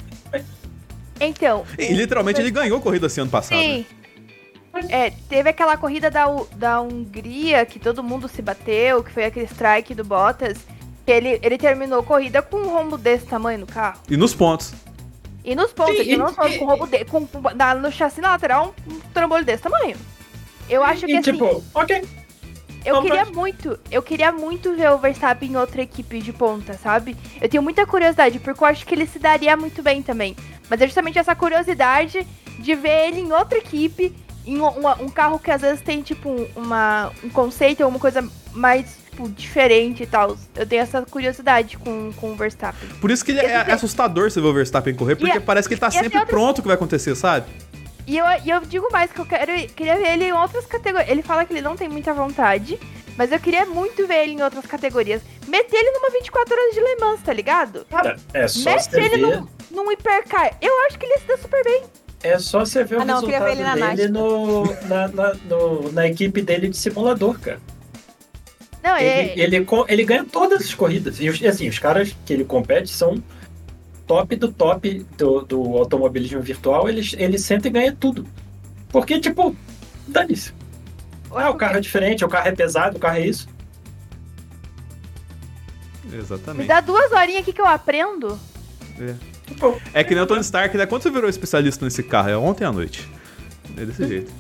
Então, 1.20 1.66
E 1.78 1.94
literalmente 1.94 2.40
ele 2.40 2.50
ganhou 2.52 2.78
a 2.78 2.82
corrida 2.82 3.08
assim 3.08 3.22
ano 3.22 3.30
passado. 3.30 3.60
sim. 3.60 3.86
É, 4.88 5.10
teve 5.28 5.50
aquela 5.50 5.76
corrida 5.76 6.10
da, 6.10 6.26
da 6.56 6.80
Hungria 6.80 7.66
que 7.66 7.80
todo 7.80 8.02
mundo 8.04 8.30
se 8.30 8.42
bateu, 8.42 9.04
que 9.04 9.12
foi 9.12 9.26
aquele 9.26 9.46
strike 9.46 9.94
do 9.94 10.06
Bottas. 10.06 10.60
Que 11.06 11.12
ele, 11.12 11.40
ele 11.42 11.58
terminou 11.58 12.00
a 12.00 12.04
corrida 12.04 12.42
com 12.42 12.58
um 12.58 12.70
rombo 12.70 12.98
desse 12.98 13.26
tamanho 13.26 13.60
no 13.60 13.68
carro. 13.68 14.00
E 14.10 14.16
nos 14.16 14.34
pontos. 14.34 14.74
E 15.44 15.56
nos 15.56 15.72
pontos, 15.72 15.96
Sim, 15.96 16.02
ele 16.02 16.18
não 16.18 16.30
e- 16.30 16.34
foi 16.34 16.58
com 16.58 16.66
rombo 16.66 16.86
de, 16.88 17.06
com, 17.06 17.26
com- 17.26 17.42
na- 17.56 17.76
no 17.76 17.92
chassi 17.92 18.22
na 18.22 18.30
lateral, 18.32 18.76
um, 18.88 19.00
trambolho 19.14 19.46
desse 19.46 19.64
tamanho. 19.64 19.96
Eu 20.70 20.84
acho 20.84 21.06
que 21.06 21.12
e 21.14 21.18
assim, 21.18 21.32
tipo, 21.32 21.64
ok. 21.74 22.04
Eu 22.86 22.96
Vamos 22.96 23.10
queria 23.10 23.26
lá. 23.26 23.32
muito, 23.32 23.80
eu 23.92 24.02
queria 24.02 24.32
muito 24.32 24.74
ver 24.74 24.90
o 24.92 24.98
Verstappen 24.98 25.52
em 25.52 25.58
outra 25.58 25.82
equipe 25.82 26.20
de 26.22 26.32
ponta, 26.32 26.74
sabe? 26.76 27.18
Eu 27.42 27.50
tenho 27.50 27.62
muita 27.62 27.86
curiosidade, 27.86 28.40
porque 28.40 28.64
eu 28.64 28.68
acho 28.68 28.86
que 28.86 28.96
ele 28.96 29.06
se 29.06 29.20
daria 29.20 29.58
muito 29.58 29.82
bem 29.84 30.02
também. 30.02 30.36
Mas 30.70 30.80
é 30.82 30.86
justamente 30.86 31.20
essa 31.20 31.36
curiosidade 31.36 32.26
de 32.58 32.76
ver 32.76 33.08
ele 33.08 33.20
em 33.22 33.34
outra 33.34 33.58
equipe, 33.58 34.16
em 34.46 34.62
um, 34.62 34.68
um 35.02 35.10
carro 35.10 35.40
que 35.40 35.52
às 35.52 35.62
vezes 35.62 35.82
tem, 35.82 36.02
tipo, 36.02 36.30
um- 36.30 36.48
uma, 36.56 37.12
um 37.24 37.30
conceito 37.30 37.84
ou 37.84 37.90
uma 37.90 38.00
coisa 38.00 38.26
mais, 38.54 38.98
tipo, 39.20 39.30
diferente 39.30 40.04
e 40.04 40.08
tal. 40.08 40.38
Eu 40.56 40.66
tenho 40.66 40.82
essa 40.82 41.02
curiosidade 41.04 41.78
com, 41.78 42.12
com 42.14 42.32
o 42.32 42.36
Verstappen. 42.36 42.90
Por 43.02 43.12
isso 43.12 43.24
que 43.26 43.32
ele 43.32 43.40
é, 43.42 43.52
é 43.68 43.72
assustador 43.74 44.32
você 44.32 44.40
ver 44.40 44.48
o 44.48 44.54
Verstappen 44.54 44.96
correr, 44.96 45.16
porque 45.16 45.38
E- 45.38 45.40
parece 45.42 45.68
que 45.68 45.74
ele 45.74 45.82
tá 45.82 45.88
é 45.88 45.92
sempre 45.92 46.18
outra- 46.18 46.26
pronto 46.26 46.60
o 46.60 46.62
que 46.62 46.68
vai 46.68 46.76
acontecer, 46.76 47.16
sabe? 47.16 47.46
E 48.08 48.18
eu, 48.18 48.26
e 48.44 48.50
eu 48.50 48.62
digo 48.62 48.88
mais 48.92 49.12
que 49.12 49.20
eu 49.20 49.26
quero, 49.26 49.52
queria 49.74 49.96
ver 49.98 50.14
ele 50.14 50.26
em 50.26 50.34
outras 50.34 50.66
categorias. 50.66 51.10
Ele 51.12 51.22
fala 51.22 51.46
que 51.46 51.54
ele 51.54 51.62
não 51.62 51.76
tem 51.76 51.88
muita 51.88 52.12
vontade, 52.14 52.80
mas 53.16 53.32
eu 53.32 53.40
queria 53.40 53.66
muito 53.68 54.08
ver 54.08 54.24
ele 54.24 54.34
em 54.34 54.42
outras 54.42 54.66
categorias. 54.66 55.22
Meter 55.48 55.78
ele 55.78 55.92
numa 55.92 56.10
24 56.10 56.54
horas 56.56 56.74
de 56.74 56.80
Le 56.82 56.96
Mans, 57.00 57.22
tá 57.22 57.34
ligado? 57.34 57.86
Cara, 57.90 58.16
é 58.34 58.48
só 58.48 58.70
Mete 58.72 58.84
você 58.90 59.00
ele 59.02 59.18
num, 59.18 59.48
num 59.70 59.92
hipercar. 59.92 60.58
Eu 60.60 60.74
acho 60.88 60.98
que 60.98 61.06
ele 61.06 61.14
ia 61.14 61.20
se 61.20 61.28
dar 61.28 61.38
super 61.38 61.64
bem. 61.64 61.84
É 62.24 62.38
só 62.40 62.60
você 62.66 62.84
ver 62.84 62.98
o 62.98 63.02
Ah, 63.02 63.06
não, 63.06 63.16
eu 63.18 63.22
queria 63.22 63.40
resultado 63.40 63.58
ver 63.58 63.76
ele 63.76 63.82
na 63.82 63.94
dele 63.96 64.10
no, 64.12 64.64
na, 64.88 65.08
na, 65.08 65.34
no- 65.48 65.92
na 65.92 66.08
equipe 66.08 66.42
dele 66.42 66.68
de 66.68 66.78
simulador, 66.78 67.40
cara. 67.40 67.60
Não, 68.84 68.98
Ele, 68.98 69.32
ele, 69.42 69.42
ele, 69.58 69.66
co- 69.66 69.86
ele 69.90 70.04
ganha 70.06 70.24
todas 70.26 70.62
as 70.62 70.74
corridas. 70.74 71.20
E 71.20 71.30
os- 71.30 71.44
assim, 71.44 71.68
os 71.68 71.78
caras 71.80 72.16
que 72.26 72.32
ele 72.34 72.46
compete 72.46 72.90
são 72.90 73.22
top 74.08 74.36
do 74.36 74.52
top 74.52 75.06
do, 75.18 75.42
do 75.42 75.62
automobilismo 75.78 76.42
virtual. 76.42 76.88
Ele, 76.90 77.02
ele 77.18 77.38
senta 77.38 77.68
e 77.68 77.72
ganha 77.72 77.96
tudo. 77.98 78.26
Porque, 78.90 79.20
tipo, 79.20 79.56
dane-se. 80.08 80.54
Ah, 81.32 81.50
o 81.50 81.56
carro 81.56 81.78
é 81.78 81.80
diferente, 81.82 82.24
o 82.26 82.30
carro 82.30 82.48
é 82.48 82.52
pesado, 82.52 82.98
o 82.98 83.00
carro 83.00 83.18
é 83.18 83.28
isso. 83.28 83.48
Me 86.06 86.18
Exatamente. 86.18 86.68
dá 86.68 86.82
duas 86.82 87.12
horinhas 87.12 87.42
aqui 87.42 87.54
que 87.54 87.62
eu 87.62 87.68
aprendo. 87.68 88.40
Tipo, 89.46 89.80
É 89.94 90.04
que 90.04 90.14
nem 90.16 90.24
o 90.24 90.28
Tony 90.28 90.42
Stark, 90.42 90.76
né? 90.78 90.86
Quando 90.86 91.04
você 91.04 91.12
virou 91.12 91.30
especialista 91.30 91.86
nesse 91.86 92.02
carro? 92.04 92.30
É 92.30 92.38
ontem 92.38 92.66
à 92.66 92.72
noite. 92.72 93.08
É 93.78 93.86
desse 93.86 94.06
jeito. 94.08 94.32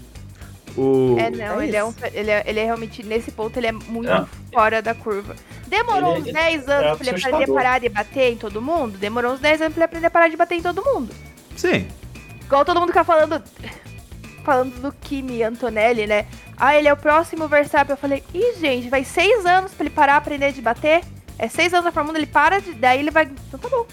O... 0.80 1.18
É, 1.20 1.30
não, 1.30 1.60
é 1.62 1.68
ele, 1.68 1.76
é 1.76 1.84
um, 1.84 1.94
ele, 2.14 2.32
é, 2.32 2.44
ele 2.46 2.60
é 2.60 2.66
realmente, 2.66 3.04
nesse 3.04 3.32
ponto, 3.32 3.58
ele 3.58 3.68
é 3.68 3.72
muito 3.72 4.10
É. 4.10 4.26
fora 4.54 4.82
da 4.82 4.94
curva. 4.96 5.36
Demorou 5.68 6.16
Ele- 6.18 6.28
uns 6.30 6.34
10 6.34 6.70
anos 6.70 6.92
é 6.92 6.96
pra 6.96 7.08
ele 7.08 7.10
aprender 7.26 7.52
a 7.52 7.54
parar 7.56 7.80
de 7.80 7.90
bater 7.90 8.32
em 8.34 8.38
todo 8.38 8.62
mundo? 8.62 8.98
Demorou 8.98 9.34
uns 9.34 9.40
10 9.40 9.62
anos 9.62 9.74
pra 9.74 9.80
ele 9.82 9.86
aprender 9.86 10.08
a 10.08 10.12
parar 10.12 10.28
de 10.30 10.38
bater 10.38 10.56
em 10.56 10.62
todo 10.62 10.84
mundo. 10.84 11.14
Sim. 11.58 11.88
Igual 12.42 12.64
todo 12.66 12.80
mundo 12.80 12.90
fica 12.90 13.04
falando. 13.04 13.44
Falando 14.44 14.82
do 14.82 14.92
Kimi 14.94 15.44
Antonelli, 15.44 16.08
né? 16.08 16.26
Ah, 16.58 16.76
ele 16.76 16.88
é 16.88 16.94
o 16.94 16.98
próximo 16.98 17.48
Verstappen. 17.48 17.94
Eu 17.94 17.98
falei, 17.98 18.24
ih, 18.34 18.56
gente, 18.60 18.90
vai 18.90 19.04
seis 19.04 19.46
anos 19.46 19.74
pra 19.74 19.86
ele 19.86 19.94
parar, 19.94 20.16
aprender 20.18 20.52
de 20.54 20.62
bater. 20.62 21.02
É 21.38 21.48
seis 21.48 21.74
anos 21.74 21.86
na 21.86 21.92
Fórmula 21.92 22.18
1, 22.18 22.22
ele 22.22 22.26
para, 22.28 22.60
de, 22.60 22.74
daí 22.74 23.00
ele 23.00 23.12
vai. 23.12 23.26
Então 23.48 23.60
tá 23.60 23.70
bom. 23.70 23.86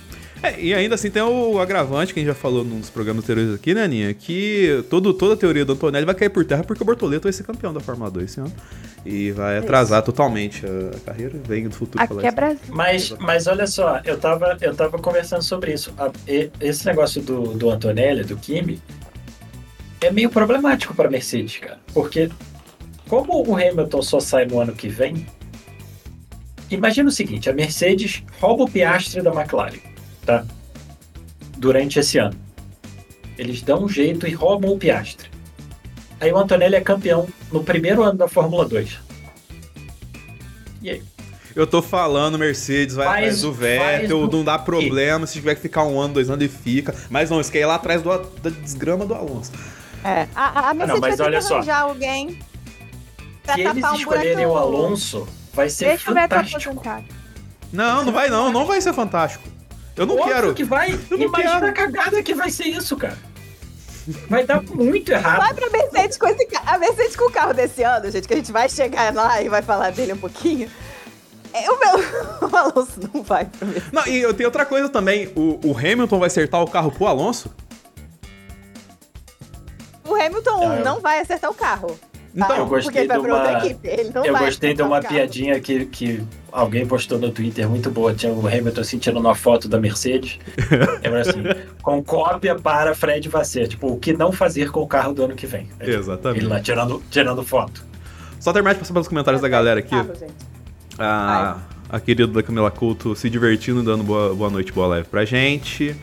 É, 0.43 0.61
e 0.61 0.75
ainda 0.75 0.95
assim 0.95 1.11
tem 1.11 1.23
o 1.23 1.59
agravante 1.59 2.13
que 2.13 2.21
a 2.21 2.23
gente 2.23 2.29
já 2.29 2.35
falou 2.35 2.63
nos 2.63 2.91
programas 2.91 3.25
anteriores 3.25 3.55
aqui, 3.55 3.73
né, 3.75 3.85
Aninha? 3.85 4.13
Que 4.15 4.85
todo, 4.91 5.13
toda 5.15 5.35
a 5.35 5.37
teoria 5.37 5.65
do 5.65 5.73
Antonelli 5.73 6.05
vai 6.05 6.15
cair 6.15 6.29
por 6.29 6.45
terra 6.45 6.63
porque 6.63 6.83
o 6.83 6.87
Bortoleto 6.87 7.25
vai 7.25 7.33
ser 7.33 7.43
campeão 7.43 7.73
da 7.73 7.81
Fórmula 7.81 8.11
2 8.11 8.31
esse 8.31 8.41
ano. 8.41 8.53
E 9.05 9.31
vai 9.31 9.57
atrasar 9.59 10.03
totalmente 10.03 10.65
a, 10.67 10.97
a 10.97 11.01
carreira. 11.01 11.39
Vem 11.47 11.69
do 11.69 11.75
futuro 11.75 12.07
falar 12.07 12.21
Aqui 12.21 12.27
é 12.27 12.29
isso. 12.29 12.37
Brasil. 12.37 12.61
Mas, 12.69 13.11
mas 13.19 13.47
olha 13.47 13.67
só, 13.67 14.01
eu 14.05 14.19
tava, 14.19 14.57
eu 14.61 14.75
tava 14.75 14.99
conversando 14.99 15.43
sobre 15.43 15.73
isso. 15.73 15.93
A- 15.97 16.11
e- 16.29 16.51
esse 16.61 16.85
negócio 16.85 17.23
do, 17.23 17.55
do 17.55 17.71
Antonelli, 17.71 18.25
do 18.25 18.37
Kimi, 18.37 18.81
é 20.01 20.11
meio 20.11 20.29
problemático 20.29 20.95
para 20.95 21.09
Mercedes, 21.09 21.57
cara. 21.59 21.79
Porque 21.95 22.29
como 23.09 23.49
o 23.49 23.55
Hamilton 23.55 24.03
só 24.03 24.21
sai 24.21 24.45
no 24.45 24.61
ano 24.61 24.73
que 24.75 24.89
vem, 24.89 25.25
imagina 26.71 27.09
o 27.09 27.13
seguinte, 27.13 27.49
a 27.49 27.53
Mercedes 27.55 28.23
rouba 28.41 28.65
o 28.65 28.69
Piastri 28.71 29.23
da 29.23 29.33
McLaren, 29.33 29.79
tá? 30.27 30.45
Durante 31.57 31.99
esse 31.99 32.19
ano. 32.19 32.37
Eles 33.39 33.63
dão 33.63 33.85
um 33.85 33.89
jeito 33.89 34.27
e 34.27 34.33
roubam 34.35 34.73
o 34.73 34.79
Piastri. 34.79 35.31
Aí 36.21 36.33
o 36.33 36.39
Antonelli 36.39 36.75
é 36.75 36.81
campeão 36.81 37.27
no 37.53 37.63
primeiro 37.63 38.03
ano 38.03 38.19
da 38.19 38.29
Fórmula 38.29 38.67
2. 38.67 38.99
E 40.83 40.91
aí? 40.91 41.03
Eu 41.55 41.67
tô 41.67 41.81
falando, 41.81 42.39
Mercedes 42.39 42.95
vai 42.95 43.07
Faz- 43.07 43.17
atrás 43.19 43.41
do 43.43 43.53
Vettel, 43.53 44.27
do 44.27 44.37
não 44.39 44.45
dá 44.45 44.59
problema. 44.59 45.27
Se 45.27 45.35
tiver 45.35 45.55
que 45.55 45.61
ficar 45.63 45.85
um 45.85 45.99
ano, 45.99 46.15
dois 46.15 46.29
anos, 46.29 46.43
ele 46.45 46.53
fica. 46.53 46.95
Mas 47.09 47.31
não, 47.31 47.41
isso 47.41 47.51
quer 47.51 47.61
ir 47.61 47.67
lá 47.67 47.77
atrás 47.77 48.03
do, 48.03 48.11
da 48.43 48.51
desgrama 48.51 49.07
do 49.07 49.15
Alonso. 49.15 49.53
É, 50.05 50.27
a, 50.35 50.71
a 50.71 50.75
Mercedes 50.75 51.01
mas 51.01 51.11
vai 51.11 51.17
ter 51.17 51.23
olha 51.23 51.39
que 51.39 51.45
só. 51.45 51.55
arranjar 51.57 51.81
alguém 51.81 52.39
pra 53.43 53.55
Se 53.55 53.61
eles 53.63 53.75
tapar 53.75 53.93
um 53.93 53.97
escolherem 53.97 54.47
o 54.47 54.57
Alonso, 54.57 55.27
vai 55.55 55.71
ser 55.71 55.87
Deixa 55.89 56.11
o 56.11 56.15
fantástico. 56.15 56.71
aposentar. 56.71 57.03
Não, 57.73 58.05
não 58.05 58.13
vai 58.13 58.29
não, 58.29 58.53
não 58.53 58.67
vai 58.67 58.81
ser 58.81 58.93
fantástico. 58.93 59.45
Eu 59.97 60.07
não 60.07 60.17
Óbvio 60.17 60.35
quero. 60.35 60.55
que 60.55 60.65
vai. 60.65 60.93
Eu 61.11 61.19
não 61.19 61.27
Imagina 61.27 61.53
quero. 61.55 61.67
a 61.67 61.73
cagada 61.73 62.23
que 62.23 62.35
vai 62.35 62.51
ser 62.51 62.65
isso, 62.65 62.97
cara. 62.97 63.17
Vai 64.29 64.45
dar 64.45 64.63
muito 64.63 65.11
errado. 65.11 65.39
Vai 65.39 65.55
pra 65.55 65.71
Mercedes 65.71 66.17
com 66.19 66.27
esse 66.29 66.47
carro. 66.47 66.65
A 66.69 66.79
Mercedes 66.79 67.17
com 67.17 67.25
o 67.25 67.31
carro 67.33 67.53
desse 67.55 67.83
ano, 67.83 68.09
gente, 68.11 68.29
que 68.29 68.35
a 68.35 68.37
gente 68.37 68.53
vai 68.53 68.69
chegar 68.69 69.13
lá 69.15 69.41
e 69.43 69.49
vai 69.49 69.63
falar 69.63 69.91
dele 69.91 70.13
um 70.13 70.19
pouquinho. 70.19 70.71
É, 71.53 71.71
o, 71.71 71.79
meu, 71.79 71.99
o 72.49 72.57
Alonso 72.57 73.01
não 73.13 73.23
vai 73.23 73.47
pra 73.47 73.67
Mercedes. 73.67 73.93
Não, 73.93 74.07
e 74.07 74.19
eu 74.21 74.33
tenho 74.35 74.49
outra 74.49 74.65
coisa 74.67 74.89
também. 74.89 75.33
O, 75.35 75.59
o 75.71 75.77
Hamilton 75.77 76.19
vai 76.19 76.27
acertar 76.29 76.61
o 76.63 76.71
carro 76.71 76.93
pro 76.93 77.07
Alonso? 77.07 77.51
O 80.05 80.15
Hamilton 80.15 80.71
Ah, 80.71 80.77
eu- 80.77 80.85
não 80.85 81.01
vai 81.01 81.19
acertar 81.21 81.51
o 81.51 81.55
carro. 81.55 81.99
Então, 82.37 82.49
tá? 82.49 82.59
eu 82.59 82.67
gostei 82.67 82.83
Porque 82.85 82.99
ele 82.99 83.09
vai 83.09 83.17
de 83.19 83.23
pra 83.25 83.35
outra 83.35 83.51
uma- 83.51 83.65
equipe. 83.67 83.89
Ele 83.89 84.11
não 84.15 84.25
Eu 84.27 84.33
vai 84.35 84.45
gostei 84.45 84.75
de 84.75 84.83
uma 84.83 85.01
piadinha 85.01 85.59
que, 85.59 85.87
que 85.87 86.23
alguém 86.53 86.85
postou 86.87 87.19
no 87.19 87.31
Twitter 87.31 87.67
muito 87.67 87.91
boa. 87.91 88.13
Tinha 88.13 88.31
o 88.31 88.47
Hamilton 88.47 88.81
assim, 88.83 88.99
tirando 88.99 89.21
uma 89.21 89.35
foto 89.35 89.67
da 89.69 89.81
Mercedes. 89.81 90.39
Era 91.03 91.23
assim: 91.23 91.43
com 91.83 92.03
cópia 92.05 92.55
para 92.55 92.95
Fred 92.95 93.27
Vasser. 93.31 93.67
Tipo, 93.69 93.89
o 93.95 93.99
que 93.99 94.13
não 94.13 94.33
fazer 94.33 94.71
com 94.71 94.81
o 94.83 94.87
carro 94.87 95.15
do 95.15 95.25
ano 95.25 95.35
que 95.35 95.47
vem. 95.47 95.69
É, 95.81 95.87
tipo, 95.87 95.97
Exatamente. 95.99 96.41
Ele 96.43 96.49
lá 96.49 96.61
tirando, 96.61 97.03
tirando 97.11 97.43
foto. 97.43 97.83
Só 98.39 98.53
terminar 98.53 98.75
de 98.75 98.81
passar 98.81 98.93
pelos 98.93 99.09
comentários 99.09 99.41
da 99.41 99.49
galera 99.49 99.81
aqui. 99.81 99.97
Gente. 99.97 100.35
A, 100.99 102.01
querida 102.05 102.27
da 102.27 102.43
Camila 102.43 102.71
Couto 102.71 103.15
se 103.17 103.31
divertindo, 103.31 103.83
dando 103.83 104.05
boa, 104.05 104.35
boa 104.35 104.51
noite, 104.51 104.73
boa 104.73 104.87
live 104.89 105.09
pra 105.09 105.25
gente. 105.25 105.97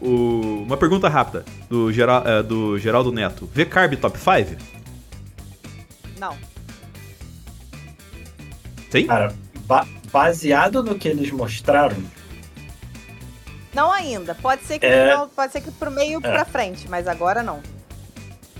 O- 0.00 0.64
uma 0.66 0.76
pergunta 0.76 1.08
rápida 1.08 1.44
do, 1.70 1.92
Geral, 1.92 2.22
é, 2.26 2.42
do 2.42 2.78
Geraldo 2.78 3.10
Neto. 3.12 3.48
V-Carb 3.52 3.94
Top 3.96 4.18
5? 4.18 4.75
Não. 6.18 6.36
Sim? 8.90 9.06
Cara, 9.06 9.34
ba- 9.66 9.86
baseado 10.12 10.82
no 10.82 10.94
que 10.98 11.08
eles 11.08 11.30
mostraram, 11.30 11.96
Não 13.74 13.92
ainda. 13.92 14.34
Pode 14.34 14.62
ser 14.64 14.78
que, 14.78 14.86
É. 14.86 15.14
não, 15.14 15.28
pode 15.28 15.52
ser 15.52 15.60
que 15.60 15.70
pro 15.70 15.90
meio 15.90 16.18
É. 16.18 16.20
pra 16.22 16.44
frente, 16.46 16.88
mas 16.88 17.06
agora 17.06 17.42
não. 17.42 17.60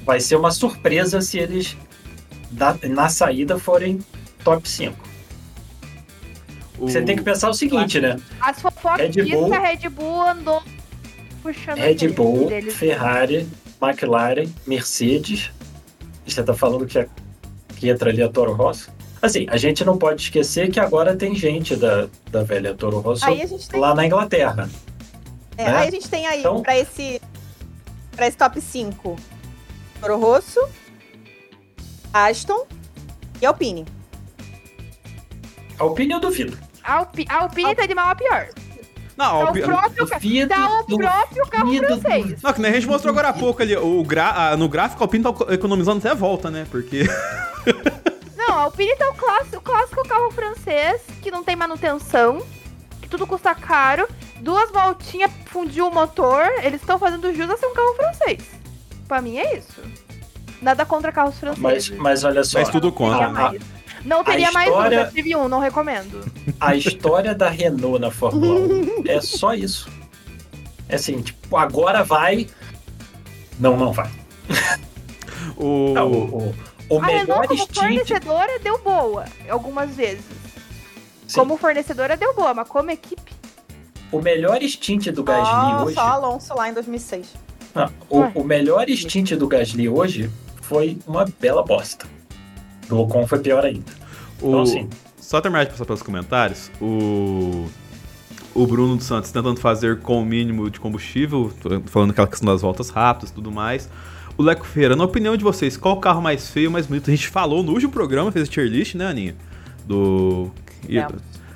vai 0.05 0.21
ser 0.21 0.37
uma 0.37 0.51
surpresa 0.53 1.21
se 1.23 1.39
eles 1.39 1.77
da- 2.51 2.77
na 2.85 3.09
saída 3.09 3.59
forem 3.59 4.05
top 4.45 4.69
5. 4.69 4.97
O- 6.79 6.87
Você 6.89 7.01
tem 7.03 7.17
que 7.17 7.23
pensar 7.23 7.49
o 7.49 7.55
seguinte, 7.55 7.99
né? 7.99 8.17
As 8.41 8.61
fofocas 8.61 9.17
Red 9.17 9.25
Bull- 9.33 9.49
que 9.51 9.57
a 9.57 9.61
Red 9.61 9.89
Bull 9.89 10.23
andou 10.23 10.63
puxando 11.43 11.79
Red 11.79 12.09
Bull, 12.09 12.47
deles. 12.49 12.75
Ferrari, 12.75 13.49
McLaren, 13.83 14.47
Mercedes. 14.67 15.51
Você 16.27 16.43
tá 16.45 16.53
falando 16.55 16.85
que, 16.87 16.99
a, 16.99 17.07
que 17.77 17.89
entra 17.89 18.11
ali 18.11 18.23
a 18.23 18.29
Toro 18.29 18.53
Rosso? 18.53 18.91
Assim, 19.21 19.47
a 19.49 19.57
gente 19.57 19.85
não 19.85 19.97
pode 19.97 20.23
esquecer 20.23 20.71
que 20.71 20.79
agora 20.79 21.17
tem 21.17 21.35
gente 21.35 21.75
da, 21.77 22.09
da 22.31 22.43
velha 22.43 22.75
Toro 22.75 23.01
Rosso 23.01 23.25
tem, 23.25 23.81
lá 23.81 23.95
na 23.95 24.05
Inglaterra. 24.07 24.69
é, 25.57 25.65
né? 25.65 25.77
aí 25.77 25.89
a 25.89 25.91
gente 25.91 26.09
tem 26.09 26.27
aí 26.27 26.41
Então- 26.41 26.63
pra 26.63 26.77
esse 26.79 27.21
para 28.15 28.27
esse 28.27 28.37
top 28.37 28.59
5. 28.61 29.17
Toro 30.01 30.19
Rosso, 30.19 30.61
Aston 32.13 32.67
e 33.41 33.47
Alpine. 33.47 33.85
A 35.79 35.85
opinião 35.85 36.17
eu 36.19 36.23
duvido. 36.23 36.59
Alpi, 36.83 37.27
a 37.29 37.43
Alpine 37.43 37.75
tá 37.75 37.85
de 37.85 37.95
mal 37.95 38.09
a 38.09 38.15
pior. 38.15 38.49
Não, 39.17 39.25
Tá 39.25 39.37
o 39.47 39.51
o 39.51 39.63
próprio, 39.63 40.07
ca- 40.07 40.19
Duvido, 40.19 40.49
tá 40.49 40.81
o 40.89 40.99
próprio 40.99 41.47
carro 41.47 41.75
francês. 41.79 42.43
não, 42.43 42.53
que 42.53 42.61
nem 42.61 42.71
a 42.71 42.75
gente 42.75 42.87
mostrou 42.87 43.11
agora 43.13 43.29
há 43.29 43.33
pouco 43.33 43.63
ali. 43.63 43.75
O 43.77 44.03
gra, 44.05 44.55
no 44.57 44.69
gráfico, 44.69 45.03
a 45.03 45.05
Alpine 45.07 45.25
tá 45.25 45.31
economizando 45.55 45.99
até 45.99 46.11
a 46.11 46.15
volta, 46.15 46.51
né? 46.51 46.67
Porque. 46.71 47.05
Não, 48.37 48.59
a 48.59 48.63
Alpine 48.63 48.95
tá 48.97 49.09
o 49.11 49.15
clássico, 49.15 49.57
o 49.57 49.61
clássico 49.61 50.07
carro 50.09 50.31
francês, 50.31 51.01
que 51.23 51.31
não 51.31 51.43
tem 51.43 51.57
manutenção, 51.57 52.41
que 53.03 53.09
tudo 53.09 53.27
custa 53.27 53.55
caro. 53.55 54.07
Duas 54.41 54.71
voltinhas, 54.71 55.31
fundiu 55.47 55.89
o 55.89 55.95
motor, 55.95 56.45
eles 56.63 56.81
estão 56.81 56.99
fazendo 56.99 57.35
jus 57.35 57.51
a 57.51 57.57
ser 57.57 57.67
um 57.67 57.75
carro 57.75 57.95
francês. 57.95 58.43
Pra 59.09 59.21
mim 59.23 59.39
é 59.39 59.57
isso. 59.57 59.81
Nada 60.63 60.85
contra 60.87 61.11
carros 61.11 61.35
Mas, 61.43 61.59
franceses. 61.59 61.99
mas 61.99 62.23
olha 62.25 62.45
só, 62.45 62.59
Mas 62.61 62.69
tudo 62.69 62.93
contra. 62.93 63.27
a- 63.27 63.31
mais. 63.31 63.63
Não 64.07 64.23
teria 64.23 64.53
mais 64.53 64.69
um, 64.69 64.73
história- 64.73 65.05
já 65.05 65.11
tive 65.11 65.37
um, 65.37 65.49
não 65.49 65.59
recomendo. 65.59 66.25
a 66.61 66.75
história 66.77 67.35
da 67.35 67.49
Renault 67.51 67.99
na 68.01 68.11
Fórmula 68.11 68.61
1 68.61 69.03
é 69.07 69.21
só 69.21 69.53
isso. 69.53 69.89
É 70.89 70.95
assim, 70.95 71.21
tipo, 71.21 71.57
agora 71.57 72.05
vai. 72.05 72.47
Não, 73.59 73.77
não 73.77 73.93
vai. 73.93 74.11
O... 75.57 75.93
Não, 75.95 76.11
o, 76.11 76.15
o, 76.39 76.55
o 76.91 76.99
a 76.99 77.07
melhor 77.07 77.21
Renault 77.41 77.49
como 77.49 77.61
stint. 77.63 77.75
fornecedora 77.79 78.59
deu 78.61 78.79
boa, 78.79 79.25
algumas 79.49 79.91
vezes. 79.95 80.25
Sim, 81.27 81.41
Como 81.41 81.57
fornecedora 81.57 82.17
deu 82.17 82.33
boa, 82.35 82.55
mas 82.55 82.69
como 82.69 82.91
equipe... 82.91 83.33
O 84.13 84.21
melhor 84.23 84.63
stint 84.63 85.09
do 85.09 85.25
Gasly 85.25 85.45
Só, 85.45 85.85
hoje. 85.85 85.95
só 85.97 86.01
Alonso 86.03 86.55
lá 86.55 86.69
em 86.69 86.73
2006. 86.75 87.27
Não, 87.75 87.91
o, 88.09 88.21
o 88.41 88.45
melhor 88.45 88.87
stint 88.91 89.33
do 89.33 89.49
Gasly 89.49 89.89
hoje 89.89 90.31
foi 90.63 90.97
uma 91.07 91.25
bela 91.41 91.65
bosta. 91.65 92.07
Do 92.89 93.01
Ocon 93.01 93.27
foi 93.27 93.39
pior 93.39 93.65
ainda. 93.65 93.91
o... 94.41 94.49
Então, 94.49 94.63
assim, 94.63 94.89
Só 95.19 95.41
terminar 95.41 95.65
de 95.65 95.71
passar 95.71 95.85
pelos 95.85 96.03
comentários. 96.03 96.71
O. 96.81 97.67
O 98.55 98.67
Bruno 98.67 98.97
dos 98.97 99.05
Santos 99.05 99.31
tentando 99.31 99.61
fazer 99.61 100.01
com 100.01 100.23
o 100.23 100.25
mínimo 100.25 100.71
de 100.71 100.81
combustível, 100.81 101.53
falando 101.87 102.13
aquela 102.13 102.27
questão 102.27 102.51
das 102.51 102.63
voltas 102.63 102.89
rápidas 102.89 103.29
e 103.29 103.35
tudo 103.35 103.53
mais. 103.53 103.89
O 104.39 104.43
Leco 104.43 104.67
Feira, 104.67 104.97
na 104.97 105.05
opinião 105.05 105.37
de 105.37 105.45
vocês, 105.45 105.77
qual 105.77 105.97
o 105.97 106.01
carro 106.01 106.23
mais 106.23 106.49
feio, 106.49 106.71
mais 106.71 106.87
bonito? 106.87 107.11
A 107.11 107.15
gente 107.15 107.29
falou 107.29 107.63
no 107.63 107.73
último 107.73 107.93
programa, 107.93 108.33
fez 108.33 108.49
a 108.49 108.51
tier 108.51 108.67
list, 108.67 108.95
né, 108.95 109.07
Aninha? 109.07 109.35
Do. 109.87 110.51
É. 110.89 111.07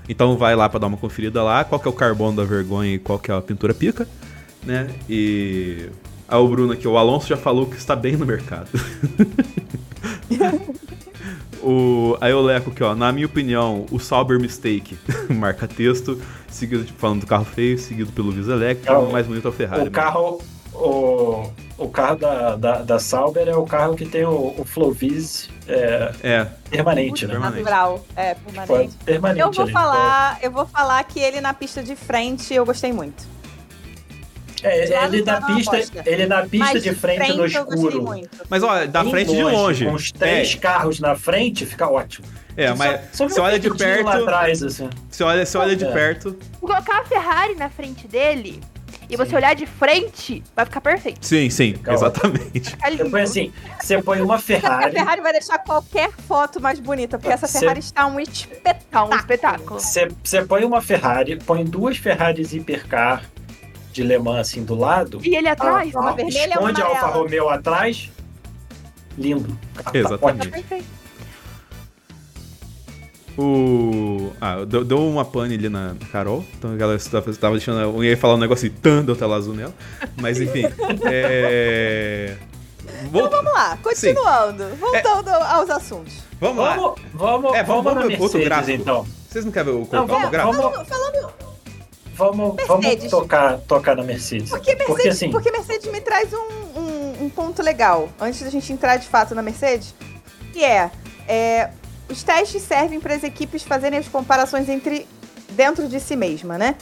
Então 0.08 0.36
vai 0.36 0.54
lá 0.56 0.68
pra 0.68 0.78
dar 0.78 0.88
uma 0.88 0.96
conferida 0.96 1.42
lá, 1.42 1.64
qual 1.64 1.80
que 1.80 1.88
é 1.88 1.90
o 1.90 1.94
carbono 1.94 2.36
da 2.36 2.44
vergonha 2.44 2.94
e 2.94 2.98
qual 2.98 3.18
que 3.18 3.30
é 3.30 3.34
a 3.34 3.40
pintura 3.40 3.72
pica, 3.72 4.06
né? 4.62 4.88
E. 5.08 5.88
Aí 6.28 6.38
o 6.38 6.48
Bruno 6.48 6.72
aqui, 6.72 6.86
o 6.86 6.96
Alonso 6.96 7.26
já 7.26 7.36
falou 7.36 7.66
que 7.66 7.76
está 7.76 7.96
bem 7.96 8.16
no 8.16 8.26
mercado. 8.26 8.68
O, 11.62 12.16
aí 12.20 12.32
o 12.32 12.40
Leco 12.40 12.70
aqui, 12.70 12.82
ó. 12.82 12.94
Na 12.94 13.12
minha 13.12 13.26
opinião, 13.26 13.86
o 13.90 13.98
Sauber 13.98 14.38
Mistake, 14.40 14.98
marca 15.28 15.68
texto, 15.68 16.20
seguido 16.50 16.84
de, 16.84 16.92
falando 16.92 17.20
do 17.20 17.26
carro 17.26 17.44
feio, 17.44 17.78
seguido 17.78 18.12
pelo 18.12 18.30
Visa 18.32 18.52
Electric, 18.52 18.88
É, 18.90 18.96
o 18.96 19.10
mais 19.12 19.26
bonito 19.26 19.46
é 19.46 19.50
o 19.50 19.52
Ferrari. 19.52 19.88
o 19.88 19.90
carro. 19.90 20.40
O, 20.72 21.50
o 21.76 21.88
carro 21.88 22.16
da, 22.16 22.56
da, 22.56 22.82
da 22.82 22.98
Sauber 22.98 23.46
é 23.46 23.54
o 23.56 23.64
carro 23.66 23.94
que 23.96 24.06
tem 24.06 24.24
o, 24.24 24.54
o 24.56 24.64
Flowvis 24.64 25.50
é, 25.68 26.12
É, 26.22 26.44
permanente, 26.70 27.26
né? 27.26 27.32
Permanente. 27.32 27.62
Natural. 27.64 28.06
É, 28.16 28.34
Tipo, 28.34 28.50
é 28.50 28.66
permanente. 28.66 28.96
permanente 29.04 29.40
Eu 29.40 29.52
vou 29.52 29.64
ali. 29.64 29.72
falar, 29.72 30.38
eu 30.40 30.50
vou 30.50 30.64
falar 30.66 31.02
que 31.04 31.18
ele 31.20 31.40
na 31.40 31.52
pista 31.52 31.82
de 31.82 31.94
frente 31.96 32.54
eu 32.54 32.64
gostei 32.64 32.92
muito. 32.92 33.24
É, 34.62 34.86
lado 34.94 35.14
ele 35.14 35.22
tá 35.22 35.40
na 35.40 35.46
uma 35.46 35.56
pista, 35.56 35.76
bosta. 35.76 36.02
ele 36.06 36.26
na 36.26 36.42
pista 36.42 36.72
Mas 36.74 36.82
de 36.82 36.94
frente, 36.94 37.32
no 37.32 37.46
eu 37.46 37.64
gostei 37.64 37.88
escuro. 37.88 38.28
mas 38.48 38.62
ó, 38.62 38.84
da 38.86 39.02
bem 39.02 39.10
frente 39.12 39.30
de 39.32 39.42
longe. 39.42 39.84
Com 39.86 39.92
os 39.94 40.12
três 40.12 40.54
carros 40.54 41.00
na 41.00 41.14
frente, 41.14 41.64
fica 41.66 41.88
ótimo. 41.88 42.26
É, 42.56 42.64
é 42.64 42.74
mas 42.74 43.00
Só- 43.12 43.28
você 43.28 43.40
olha 43.40 43.58
de 43.58 43.68
lá 43.68 43.76
perto, 43.76 44.08
atrás, 44.08 44.62
assim. 44.62 44.90
você 45.10 45.22
olha, 45.24 45.46
você 45.46 45.56
olha 45.58 45.76
de 45.76 45.84
É. 45.84 45.90
perto. 45.92 46.36
Colocar 46.60 47.00
a 47.00 47.04
Ferrari 47.04 47.54
na 47.54 47.70
frente 47.70 48.06
dele 48.08 48.60
e 49.08 49.16
você 49.16 49.30
Sim. 49.30 49.36
olhar 49.36 49.54
de 49.54 49.66
frente, 49.66 50.42
vai 50.54 50.64
ficar 50.64 50.80
perfeito. 50.80 51.24
Sim, 51.26 51.48
sim, 51.50 51.72
Fica 51.74 51.92
exatamente. 51.94 52.76
Lindo. 52.90 53.04
Depois 53.04 53.30
assim, 53.30 53.52
você 53.80 54.00
põe 54.02 54.20
uma 54.20 54.34
A 54.36 54.38
Ferrari, 54.38 54.92
Ferrari 54.92 55.20
vai 55.20 55.32
deixar 55.32 55.58
qualquer 55.58 56.10
foto 56.28 56.60
mais 56.60 56.78
bonita, 56.78 57.18
porque 57.18 57.32
essa 57.32 57.46
Cê- 57.46 57.60
Ferrari 57.60 57.80
está 57.80 58.06
um 58.06 58.20
espetáculo. 58.20 58.80
Tá 58.90 59.04
um 59.04 59.16
espetáculo. 59.18 59.80
você 59.80 60.08
você 60.22 60.42
põe 60.44 60.64
uma 60.64 60.82
Ferrari, 60.82 61.36
põe 61.36 61.64
duas 61.64 61.96
Ferraris 61.96 62.52
hipercar 62.52 63.22
de 63.92 64.02
Le 64.02 64.18
Mans 64.18 64.38
assim 64.40 64.64
do 64.64 64.74
lado. 64.74 65.20
E 65.22 65.34
ele 65.36 65.48
atrás? 65.48 65.94
Uma 65.94 66.12
vermelha 66.12 66.54
e 66.54 66.58
uma 66.58 66.70
esconde 66.70 66.82
a 66.82 66.86
Alfa. 66.86 67.06
Romeo 67.06 67.48
atrás. 67.48 68.10
Lindo. 69.18 69.58
Tá 69.82 69.90
Exatamente. 69.92 70.48
Perfeito. 70.48 71.00
O. 73.38 74.32
Ah, 74.40 74.64
deu, 74.66 74.84
deu 74.84 74.98
uma 75.06 75.24
pane 75.24 75.54
ali 75.54 75.68
na 75.68 75.94
Carol. 76.12 76.44
Então 76.58 76.72
a 76.72 76.76
galera 76.76 76.96
estava 76.98 77.32
tava 77.34 77.54
deixando. 77.56 77.80
Eu 77.80 78.04
ia 78.04 78.16
falar 78.16 78.34
um 78.34 78.38
negócio 78.38 78.66
e 78.66 78.70
tan, 78.70 79.04
deu 79.04 79.16
tela 79.16 79.36
azul 79.36 79.54
nela. 79.54 79.72
Mas 80.20 80.40
enfim. 80.40 80.64
é. 81.10 82.36
Vou- 83.10 83.30
Vamos 83.30 83.52
lá, 83.52 83.78
continuando. 83.82 84.68
Voltando 84.76 85.30
aos 85.30 85.70
assuntos. 85.70 86.14
Vamos 86.40 86.62
lá. 86.64 86.74
Vamos, 86.76 87.00
vamos, 87.14 87.54
É, 87.54 87.62
vamos, 87.62 87.84
vamos 87.84 88.02
na 88.02 88.08
ver 88.08 88.20
outro 88.20 88.38
Mercedes, 88.38 88.44
gráfico. 88.44 88.82
então. 88.82 89.06
Vocês 89.28 89.44
não 89.44 89.52
querem 89.52 89.72
ver 89.72 89.78
o 89.78 89.80
Não, 89.80 89.86
colocar 89.86 90.04
o 90.04 90.16
vamos, 90.16 90.30
gráfico? 90.30 90.56
vamos, 90.62 90.88
Falando, 90.88 91.12
falando 91.12 91.32
vamos, 92.20 92.56
vamos 92.66 93.10
tocar, 93.10 93.58
tocar 93.60 93.96
na 93.96 94.02
Mercedes. 94.02 94.50
porque 94.50 94.74
Mercedes, 94.74 94.86
Porque 94.86 95.08
assim, 95.08 95.30
porque 95.30 95.50
Mercedes 95.50 95.90
me 95.90 96.00
traz 96.00 96.32
um, 96.32 96.78
um, 96.78 97.24
um 97.24 97.30
ponto 97.30 97.62
legal, 97.62 98.10
antes 98.20 98.42
da 98.42 98.50
gente 98.50 98.70
entrar 98.72 98.96
de 98.96 99.08
fato 99.08 99.34
na 99.34 99.42
Mercedes, 99.42 99.94
que 100.52 100.62
é, 100.62 100.90
é, 101.26 101.70
os 102.08 102.22
testes 102.22 102.62
servem 102.62 103.00
para 103.00 103.14
as 103.14 103.24
equipes 103.24 103.62
fazerem 103.62 103.98
as 103.98 104.08
comparações 104.08 104.68
entre 104.68 105.08
dentro 105.50 105.88
de 105.88 105.98
si 105.98 106.14
mesma, 106.14 106.58
né? 106.58 106.76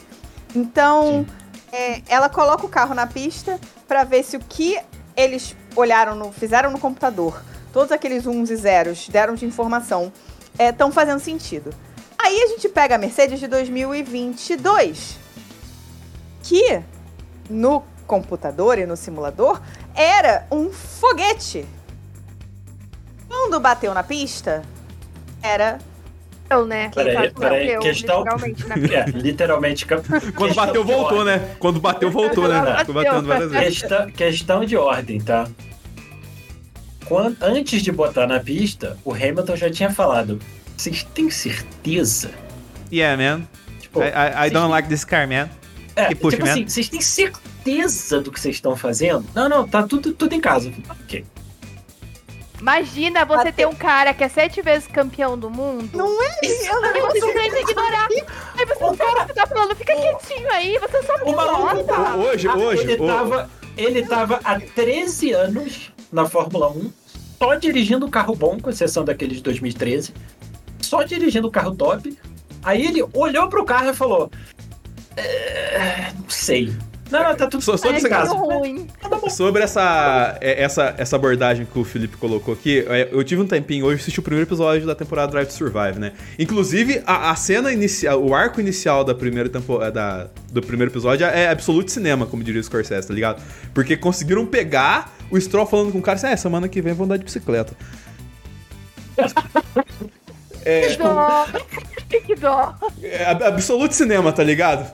Então, 0.54 1.24
é, 1.70 2.02
ela 2.08 2.28
coloca 2.28 2.66
o 2.66 2.68
carro 2.68 2.94
na 2.94 3.06
pista 3.06 3.60
para 3.86 4.02
ver 4.02 4.24
se 4.24 4.36
o 4.36 4.40
que 4.40 4.78
eles 5.16 5.54
olharam, 5.76 6.16
no, 6.16 6.32
fizeram 6.32 6.70
no 6.70 6.78
computador, 6.78 7.42
todos 7.72 7.92
aqueles 7.92 8.26
uns 8.26 8.50
e 8.50 8.56
zeros 8.56 9.08
deram 9.08 9.34
de 9.34 9.46
informação, 9.46 10.12
estão 10.58 10.90
fazendo 10.90 11.20
sentido. 11.20 11.72
Aí 12.18 12.42
a 12.42 12.46
gente 12.48 12.68
pega 12.68 12.96
a 12.96 12.98
Mercedes 12.98 13.38
de 13.38 13.46
2022, 13.46 15.27
que 16.48 16.80
no 17.50 17.82
computador 18.06 18.78
e 18.78 18.86
no 18.86 18.96
simulador 18.96 19.60
era 19.94 20.46
um 20.50 20.70
foguete. 20.72 21.66
Quando 23.28 23.60
bateu 23.60 23.92
na 23.92 24.02
pista, 24.02 24.62
era. 25.42 25.78
Eu, 26.48 26.64
né? 26.64 26.90
Peraí, 26.94 27.30
peraí, 27.30 27.70
eu, 27.72 27.80
questão- 27.80 28.20
literalmente, 28.20 28.66
né? 28.66 28.74
é, 28.94 29.10
literalmente. 29.10 29.84
Quando 30.34 30.54
bateu, 30.54 30.82
voltou, 30.82 31.22
né? 31.22 31.54
Quando 31.58 31.78
bateu, 31.78 32.10
voltou, 32.10 32.48
né? 32.48 32.78
Ficou 32.78 32.94
batendo 32.94 33.26
várias 33.26 33.50
vezes. 33.50 33.80
Questão, 33.80 34.10
questão 34.10 34.64
de 34.64 34.74
ordem, 34.74 35.20
tá? 35.20 35.46
Quando, 37.04 37.36
antes 37.42 37.82
de 37.82 37.92
botar 37.92 38.26
na 38.26 38.40
pista, 38.40 38.96
o 39.04 39.12
Hamilton 39.12 39.56
já 39.56 39.70
tinha 39.70 39.90
falado. 39.90 40.40
Vocês 40.74 41.02
têm 41.02 41.30
certeza? 41.30 42.30
Yeah, 42.90 43.22
man. 43.22 43.46
Tipo, 43.78 44.00
I, 44.00 44.06
I, 44.06 44.46
I 44.46 44.50
don't 44.50 44.70
like 44.70 44.88
this 44.88 45.04
car, 45.04 45.28
man. 45.28 45.50
É, 46.04 46.08
que 46.08 46.14
puxa, 46.16 46.36
tipo 46.36 46.46
né? 46.46 46.52
assim, 46.52 46.68
vocês 46.68 46.88
têm 46.88 47.00
certeza 47.00 48.20
do 48.20 48.30
que 48.32 48.40
vocês 48.40 48.56
estão 48.56 48.76
fazendo? 48.76 49.24
Não, 49.34 49.48
não, 49.48 49.66
tá 49.68 49.82
tudo, 49.82 50.12
tudo 50.12 50.32
em 50.34 50.40
casa. 50.40 50.72
Ok. 50.90 51.24
Imagina 52.60 53.24
você 53.24 53.36
Bateu. 53.36 53.52
ter 53.52 53.66
um 53.68 53.74
cara 53.74 54.12
que 54.12 54.24
é 54.24 54.28
sete 54.28 54.60
vezes 54.60 54.88
campeão 54.88 55.38
do 55.38 55.48
mundo. 55.48 55.96
Não 55.96 56.20
é? 56.20 56.38
Eu 56.68 56.80
não 56.80 56.96
E 56.96 57.00
você 57.02 57.20
simplesmente 57.20 57.70
ignorar. 57.70 58.08
Aí 58.56 58.66
você 58.66 58.80
não 58.80 58.96
sabe 58.96 59.10
o 59.12 59.14
que 59.20 59.26
você 59.26 59.34
tá 59.34 59.46
falando. 59.46 59.76
Fica 59.76 59.94
quietinho 59.94 60.50
aí, 60.52 60.76
você 60.78 61.02
só 61.04 61.16
me 61.18 61.30
O 61.32 61.36
maluco- 61.36 61.78
ignora. 61.80 62.16
Hoje, 62.16 62.48
hoje. 62.48 62.82
ele, 62.82 62.94
o- 63.02 63.06
tava, 63.06 63.50
ele 63.76 64.06
tava 64.06 64.40
há 64.42 64.58
13 64.58 65.32
anos 65.32 65.92
na 66.10 66.26
Fórmula 66.26 66.68
1, 66.68 66.90
só 67.38 67.54
dirigindo 67.54 68.04
um 68.06 68.10
carro 68.10 68.34
bom, 68.34 68.58
com 68.58 68.70
exceção 68.70 69.04
daquele 69.04 69.36
de 69.36 69.40
2013. 69.42 70.12
Só 70.80 71.04
dirigindo 71.04 71.46
o 71.46 71.52
carro 71.52 71.76
top. 71.76 72.18
Aí 72.64 72.84
ele 72.84 73.04
olhou 73.12 73.48
pro 73.48 73.64
carro 73.64 73.90
e 73.90 73.94
falou: 73.94 74.32
"É, 75.18 76.12
Não 76.14 76.28
sei. 76.28 76.72
Não, 77.10 77.22
não, 77.22 77.34
tá 77.34 77.46
tudo 77.46 77.62
em 77.62 77.92
desse 77.94 78.06
É 78.06 78.10
casa. 78.10 78.34
ruim. 78.34 78.86
Sobre 79.30 79.62
essa, 79.62 80.36
é, 80.40 80.62
essa, 80.62 80.94
essa 80.98 81.16
abordagem 81.16 81.64
que 81.64 81.78
o 81.78 81.84
Felipe 81.84 82.16
colocou 82.18 82.52
aqui, 82.52 82.84
é, 82.86 83.08
eu 83.10 83.24
tive 83.24 83.40
um 83.40 83.46
tempinho 83.46 83.86
hoje, 83.86 84.02
assisti 84.02 84.20
o 84.20 84.22
primeiro 84.22 84.46
episódio 84.46 84.86
da 84.86 84.94
temporada 84.94 85.32
Drive 85.32 85.46
to 85.46 85.54
Survive, 85.54 85.98
né? 85.98 86.12
Inclusive, 86.38 87.02
a, 87.06 87.30
a 87.30 87.36
cena 87.36 87.72
inicial, 87.72 88.22
o 88.22 88.34
arco 88.34 88.60
inicial 88.60 89.04
da 89.04 89.14
primeira 89.14 89.48
temporada, 89.48 89.90
da, 89.90 90.28
do 90.52 90.60
primeiro 90.60 90.92
episódio 90.92 91.26
é 91.26 91.48
absoluto 91.48 91.90
cinema, 91.90 92.26
como 92.26 92.44
diria 92.44 92.60
o 92.60 92.64
Scorsese, 92.64 93.08
tá 93.08 93.14
ligado? 93.14 93.42
Porque 93.72 93.96
conseguiram 93.96 94.44
pegar 94.44 95.16
o 95.30 95.40
Stroll 95.40 95.66
falando 95.66 95.92
com 95.92 95.98
o 95.98 96.02
cara 96.02 96.16
assim, 96.16 96.26
é, 96.26 96.36
semana 96.36 96.68
que 96.68 96.82
vem 96.82 96.90
eu 96.92 96.96
vou 96.96 97.06
andar 97.06 97.16
de 97.16 97.24
bicicleta. 97.24 97.74
Que 100.64 100.96
dó. 100.98 101.46
Que 102.08 102.34
dó. 102.34 102.74
É 103.02 103.24
ab- 103.30 103.42
absoluto 103.44 103.92
cinema, 103.94 104.32
tá 104.32 104.42
ligado? 104.42 104.90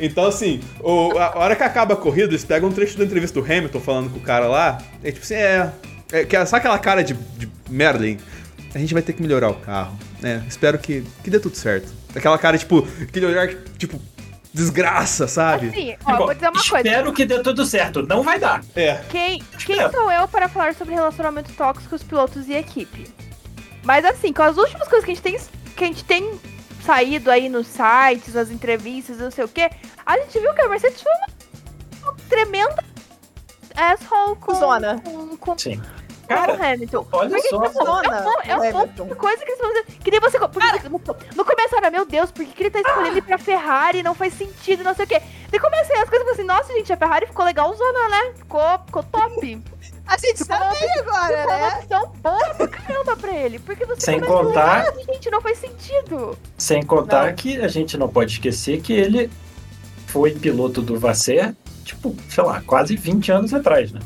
Então, 0.00 0.26
assim, 0.26 0.60
o- 0.80 1.16
a 1.18 1.38
hora 1.38 1.54
que 1.54 1.62
acaba 1.62 1.94
a 1.94 1.96
corrida, 1.96 2.28
eles 2.28 2.44
pegam 2.44 2.68
um 2.68 2.72
trecho 2.72 2.98
da 2.98 3.04
entrevista 3.04 3.40
do 3.40 3.44
Hamilton 3.46 3.80
falando 3.80 4.10
com 4.10 4.18
o 4.18 4.22
cara 4.22 4.46
lá. 4.48 4.78
É 5.04 5.12
tipo 5.12 5.24
assim, 5.24 5.34
é. 5.34 5.70
é 6.12 6.24
que- 6.24 6.36
sabe 6.46 6.58
aquela 6.60 6.78
cara 6.78 7.04
de, 7.04 7.14
de 7.14 7.48
Merlin? 7.70 8.18
A 8.74 8.78
gente 8.78 8.92
vai 8.94 9.02
ter 9.02 9.12
que 9.12 9.22
melhorar 9.22 9.50
o 9.50 9.54
carro. 9.54 9.96
né? 10.20 10.42
espero 10.48 10.78
que, 10.78 11.04
que 11.22 11.30
dê 11.30 11.38
tudo 11.38 11.56
certo. 11.56 11.92
Aquela 12.14 12.38
cara, 12.38 12.56
tipo, 12.58 12.86
aquele 13.02 13.26
olhar, 13.26 13.48
tipo, 13.78 14.00
desgraça, 14.52 15.26
sabe? 15.28 15.68
Assim, 15.68 15.94
ó, 16.04 16.10
Igual, 16.12 16.26
vou 16.26 16.34
dizer 16.34 16.48
uma 16.48 16.52
coisa. 16.64 16.88
Espero 16.88 17.12
que 17.12 17.24
dê 17.24 17.38
tudo 17.40 17.64
certo. 17.66 18.02
Não 18.06 18.22
vai 18.22 18.38
dar. 18.38 18.62
É. 18.74 19.00
Quem, 19.10 19.42
quem 19.64 19.76
Espero. 19.76 19.92
sou 19.92 20.10
eu 20.10 20.26
para 20.28 20.48
falar 20.48 20.74
sobre 20.74 20.94
relacionamento 20.94 21.52
tóxico, 21.52 21.94
os 21.94 22.02
pilotos 22.02 22.48
e 22.48 22.54
equipe? 22.54 23.06
Mas 23.84 24.04
assim, 24.04 24.32
com 24.32 24.42
as 24.42 24.56
últimas 24.56 24.86
coisas 24.88 25.04
que 25.04 25.10
a 25.10 25.14
gente 25.14 25.22
tem, 25.22 25.38
que 25.72 25.84
a 25.84 25.86
gente 25.86 26.04
tem 26.04 26.40
saído 26.84 27.30
aí 27.30 27.48
nos 27.48 27.66
sites, 27.66 28.34
nas 28.34 28.50
entrevistas, 28.50 29.18
não 29.18 29.30
sei 29.30 29.44
o 29.44 29.48
quê, 29.48 29.70
a 30.04 30.18
gente 30.18 30.38
viu 30.38 30.52
que 30.52 30.60
a 30.60 30.68
Mercedes 30.68 31.02
foi 31.02 31.12
uma, 31.12 32.10
uma 32.10 32.16
tremenda 32.28 32.84
asshole 33.76 34.36
com, 34.36 34.54
Zona. 34.54 35.00
com, 35.00 35.36
com, 35.36 35.58
Sim. 35.58 35.80
Cara, 36.34 36.52
o 36.54 36.62
Hamilton. 36.64 37.06
olha 37.12 37.30
Porque, 37.30 37.48
só. 37.48 37.56
é 37.64 38.56
um, 38.56 38.72
mo- 38.72 38.88
é 39.10 39.14
coisa 39.14 39.44
que 39.44 39.50
eles 39.50 39.58
vão 39.60 39.68
dizer. 39.72 39.84
Que 40.02 40.10
nem 40.10 40.20
você. 40.20 40.38
Porque 40.38 40.88
no, 40.88 41.00
no 41.36 41.44
começo 41.44 41.76
era, 41.76 41.90
meu 41.90 42.04
Deus, 42.06 42.30
por 42.30 42.44
que, 42.44 42.52
que 42.52 42.62
ele 42.62 42.70
tá 42.70 42.80
escolhendo 42.80 43.18
ir 43.18 43.22
pra 43.22 43.38
Ferrari? 43.38 44.02
Não 44.02 44.14
faz 44.14 44.34
sentido, 44.34 44.82
não 44.84 44.94
sei 44.94 45.04
o 45.04 45.08
quê. 45.08 45.20
Daí 45.50 45.60
comecei 45.60 45.96
as 45.96 46.08
coisas 46.08 46.28
assim, 46.28 46.44
nossa, 46.44 46.72
gente, 46.72 46.92
a 46.92 46.96
Ferrari 46.96 47.26
ficou 47.26 47.44
legalzona, 47.44 48.08
né? 48.08 48.32
Ficou, 48.36 48.78
ficou 48.86 49.02
top. 49.02 49.62
A 50.04 50.16
gente 50.18 50.38
Ficou 50.38 50.56
sabe 50.56 50.84
uma- 50.84 50.98
agora, 50.98 51.38
Ficou 51.38 51.56
uma 51.56 51.58
né? 51.58 51.78
opção 51.78 52.12
boa 52.22 52.54
pra 52.54 52.68
caramba 52.68 53.16
pra 53.16 53.32
ele. 53.32 53.58
Porque 53.60 53.84
você 53.86 54.00
Sem 54.00 54.14
começa 54.20 54.34
a 54.34 54.44
contar- 54.44 54.80
olhar, 54.92 55.04
gente, 55.06 55.30
não 55.30 55.40
faz 55.40 55.58
sentido. 55.58 56.36
Sem 56.58 56.82
contar 56.84 57.26
Não. 57.28 57.34
que 57.36 57.60
a 57.60 57.68
gente 57.68 57.96
não 57.96 58.08
pode 58.08 58.32
esquecer 58.32 58.80
que 58.82 58.92
ele 58.92 59.30
foi 60.08 60.32
piloto 60.32 60.82
do 60.82 60.98
Vasser, 60.98 61.54
tipo, 61.84 62.14
sei 62.28 62.42
lá, 62.44 62.60
quase 62.66 62.96
20 62.96 63.30
anos 63.30 63.54
atrás, 63.54 63.92
né? 63.92 64.00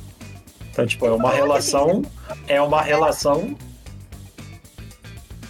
Então, 0.76 0.86
tipo, 0.86 1.06
é 1.06 1.10
uma 1.10 1.30
relação. 1.30 2.02
É 2.46 2.60
uma 2.60 2.82
relação. 2.82 3.56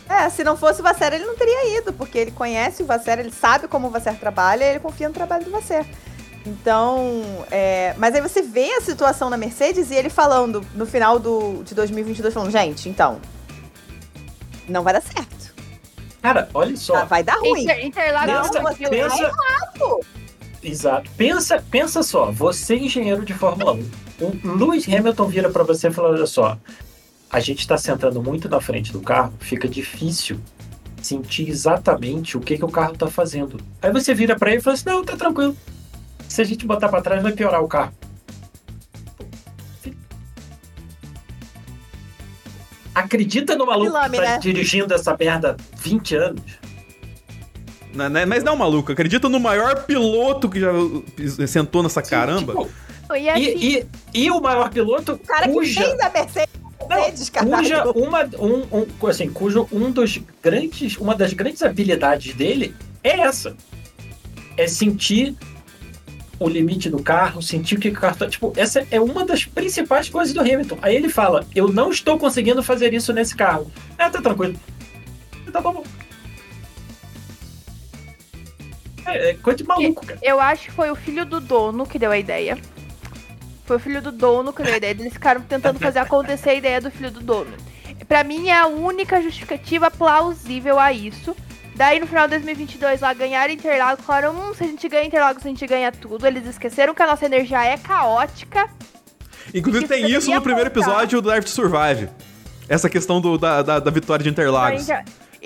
É, 0.09 0.31
se 0.31 0.45
não 0.45 0.57
fosse 0.57 0.79
o 0.81 0.85
Vasser, 0.85 1.15
ele 1.15 1.25
não 1.25 1.35
teria 1.35 1.79
ido, 1.79 1.93
porque 1.93 2.17
ele 2.17 2.31
conhece 2.31 2.85
o 2.85 2.87
Vasser, 2.87 3.19
ele 3.19 3.33
sabe 3.33 3.67
como 3.67 3.89
o 3.89 3.91
Vasser 3.91 4.17
trabalha 4.21 4.63
e 4.65 4.69
ele 4.69 4.79
confia 4.79 5.09
no 5.09 5.15
trabalho 5.15 5.45
do 5.45 5.51
Vasser. 5.51 5.85
Então, 6.47 7.25
é, 7.51 7.93
mas 7.99 8.15
aí 8.15 8.21
você 8.21 8.41
vê 8.41 8.71
a 8.75 8.81
situação 8.81 9.29
na 9.29 9.37
Mercedes 9.37 9.91
e 9.91 9.97
ele 9.97 10.09
falando 10.09 10.65
no 10.77 10.87
final 10.87 11.19
do, 11.19 11.65
de 11.65 11.75
2022, 11.75 12.33
falando, 12.33 12.53
gente, 12.53 12.89
então, 12.89 13.21
não 14.69 14.85
vai 14.85 14.93
dar 14.93 15.03
certo. 15.03 15.53
Cara, 16.23 16.49
olha 16.55 16.77
só. 16.77 17.01
Tá, 17.01 17.05
vai 17.05 17.25
dar 17.25 17.41
ruim. 17.41 17.63
Inter, 17.63 17.85
Interlagos 17.85 18.49
Pensa- 18.51 18.91
pensa-? 18.91 19.33
Exato. 20.67 21.09
Pensa, 21.17 21.65
pensa 21.71 22.03
só, 22.03 22.33
você 22.33 22.75
é 22.75 22.79
engenheiro 22.79 23.25
de 23.25 23.33
Fórmula 23.33 23.73
1. 23.73 23.91
O 24.21 24.55
Lewis 24.57 24.89
Hamilton 24.89 25.29
vira 25.29 25.49
pra 25.49 25.63
você 25.63 25.89
e 25.89 25.93
fala: 25.93 26.09
olha 26.11 26.27
só, 26.27 26.59
a 27.31 27.39
gente 27.39 27.67
tá 27.67 27.79
sentando 27.79 28.21
muito 28.21 28.49
na 28.49 28.61
frente 28.61 28.93
do 28.93 29.01
carro, 29.01 29.33
fica 29.39 29.69
difícil 29.69 30.41
sentir 31.01 31.49
exatamente 31.49 32.37
o 32.37 32.41
que, 32.41 32.59
que 32.59 32.65
o 32.65 32.69
carro 32.69 32.97
tá 32.97 33.07
fazendo. 33.07 33.61
Aí 33.81 33.93
você 33.93 34.13
vira 34.13 34.37
pra 34.37 34.51
ele 34.51 34.59
e 34.59 34.63
fala 34.63 34.75
assim: 34.75 34.89
não, 34.89 35.05
tá 35.05 35.17
tranquilo. 35.17 35.57
Se 36.29 36.43
a 36.43 36.45
gente 36.45 36.67
botar 36.67 36.89
pra 36.89 37.01
trás, 37.01 37.23
vai 37.23 37.33
piorar 37.33 37.63
o 37.63 37.69
carro. 37.69 37.93
Acredita 42.93 43.55
no 43.55 43.67
maluco 43.67 43.93
que 43.93 44.17
tá 44.17 44.23
né? 44.23 44.39
dirigindo 44.39 44.93
essa 44.93 45.15
merda 45.17 45.55
há 45.55 45.77
20 45.77 46.17
anos? 46.17 46.66
Não, 47.95 48.09
não, 48.09 48.27
mas 48.27 48.45
não, 48.45 48.57
maluco. 48.57 48.93
Acredita 48.93 49.29
no 49.29 49.41
maior 49.41 49.85
piloto 49.85 50.49
que 50.49 50.61
já 50.61 50.73
sentou 51.47 51.83
nessa 51.83 52.03
caramba? 52.03 52.53
Tipo, 52.53 53.17
E 53.17 53.29
assim, 53.29 53.43
e, 53.43 53.79
e, 53.79 53.87
e 54.25 54.31
o 54.31 54.41
maior 54.41 54.69
piloto 54.71 55.13
O 55.13 55.19
cara 55.19 55.47
que 55.47 55.53
cuja, 55.53 55.81
fez 55.81 56.01
a 56.01 56.11
Mercedes, 56.11 57.31
caralho. 57.31 57.57
cuja 57.57 57.85
uma 57.93 58.25
um, 58.39 58.87
um 59.01 59.07
assim, 59.07 59.31
cujo 59.31 59.69
um 59.73 59.91
dos 59.91 60.21
grandes 60.43 60.97
uma 60.97 61.15
das 61.15 61.33
grandes 61.33 61.63
habilidades 61.63 62.35
dele 62.35 62.75
é 63.03 63.21
essa. 63.21 63.57
É 64.57 64.67
sentir 64.67 65.35
o 66.39 66.49
limite 66.49 66.91
do 66.91 67.03
carro, 67.03 67.41
sentir 67.41 67.77
o 67.77 67.81
que 67.81 67.89
o 67.89 67.93
carro 67.93 68.17
tá, 68.17 68.29
tipo, 68.29 68.53
essa 68.57 68.87
é 68.91 69.01
uma 69.01 69.25
das 69.25 69.45
principais 69.47 70.09
coisas 70.09 70.35
do 70.35 70.41
Hamilton. 70.41 70.79
Aí 70.83 70.95
ele 70.97 71.09
fala: 71.09 71.47
"Eu 71.55 71.69
não 71.73 71.91
estou 71.91 72.19
conseguindo 72.19 72.63
fazer 72.63 72.93
isso 72.93 73.13
nesse 73.13 73.35
carro". 73.35 73.71
É, 73.97 74.09
tá 74.11 74.21
tranquilo. 74.21 74.55
Tá 75.53 75.61
bom. 75.61 75.83
É, 79.07 79.31
é 79.31 79.35
coisa 79.35 79.57
de 79.59 79.65
maluco, 79.65 80.07
cara. 80.07 80.19
Eu 80.23 80.41
acho 80.41 80.65
que 80.67 80.73
foi 80.73 80.91
o 80.91 80.97
filho 80.97 81.25
do 81.25 81.41
dono 81.41 81.87
que 81.87 81.99
deu 81.99 82.11
a 82.11 82.19
ideia. 82.19 82.59
Foi 83.65 83.77
o 83.77 83.81
filho 83.81 84.01
do 84.01 84.13
dono 84.13 84.53
que 84.53 84.63
deu 84.63 84.75
a 84.75 84.77
ideia. 84.77 84.91
Eles 84.93 85.13
ficaram 85.13 85.41
tentando 85.43 85.79
fazer 85.79 85.99
acontecer 85.99 86.51
a 86.51 86.55
ideia 86.55 86.81
do 86.81 86.91
filho 86.91 87.11
do 87.11 87.21
dono. 87.21 87.51
Pra 88.09 88.23
mim 88.23 88.49
é 88.49 88.57
a 88.59 88.67
única 88.67 89.21
justificativa 89.21 89.91
plausível 89.91 90.79
a 90.79 90.93
isso. 90.93 91.37
Daí 91.75 91.99
no 92.01 92.07
final 92.07 92.27
de 92.27 92.35
2022 92.39 93.01
lá 93.01 93.13
ganharam 93.13 93.53
Interlagos, 93.53 94.05
falaram, 94.05 94.33
hum, 94.35 94.55
se 94.55 94.65
a 94.65 94.67
gente 94.67 94.89
ganha 94.89 95.05
Interlagos 95.05 95.45
a 95.45 95.49
gente 95.49 95.67
ganha 95.67 95.91
tudo. 95.93 96.27
Eles 96.27 96.47
esqueceram 96.47 96.95
que 96.95 97.03
a 97.03 97.07
nossa 97.07 97.27
energia 97.27 97.63
é 97.65 97.77
caótica. 97.77 98.69
Inclusive 99.55 99.87
tem 99.87 100.11
isso 100.11 100.31
no 100.33 100.41
primeiro 100.41 100.71
voltar. 100.71 100.89
episódio 100.91 101.21
do 101.21 101.29
Drive 101.29 101.45
to 101.45 101.51
Survive. 101.51 102.09
Essa 102.69 102.89
questão 102.89 103.21
do- 103.21 103.39
da, 103.39 103.63
da, 103.63 103.79
da 103.79 103.91
vitória 103.91 104.23
de 104.23 104.29
Interlagos. 104.31 104.87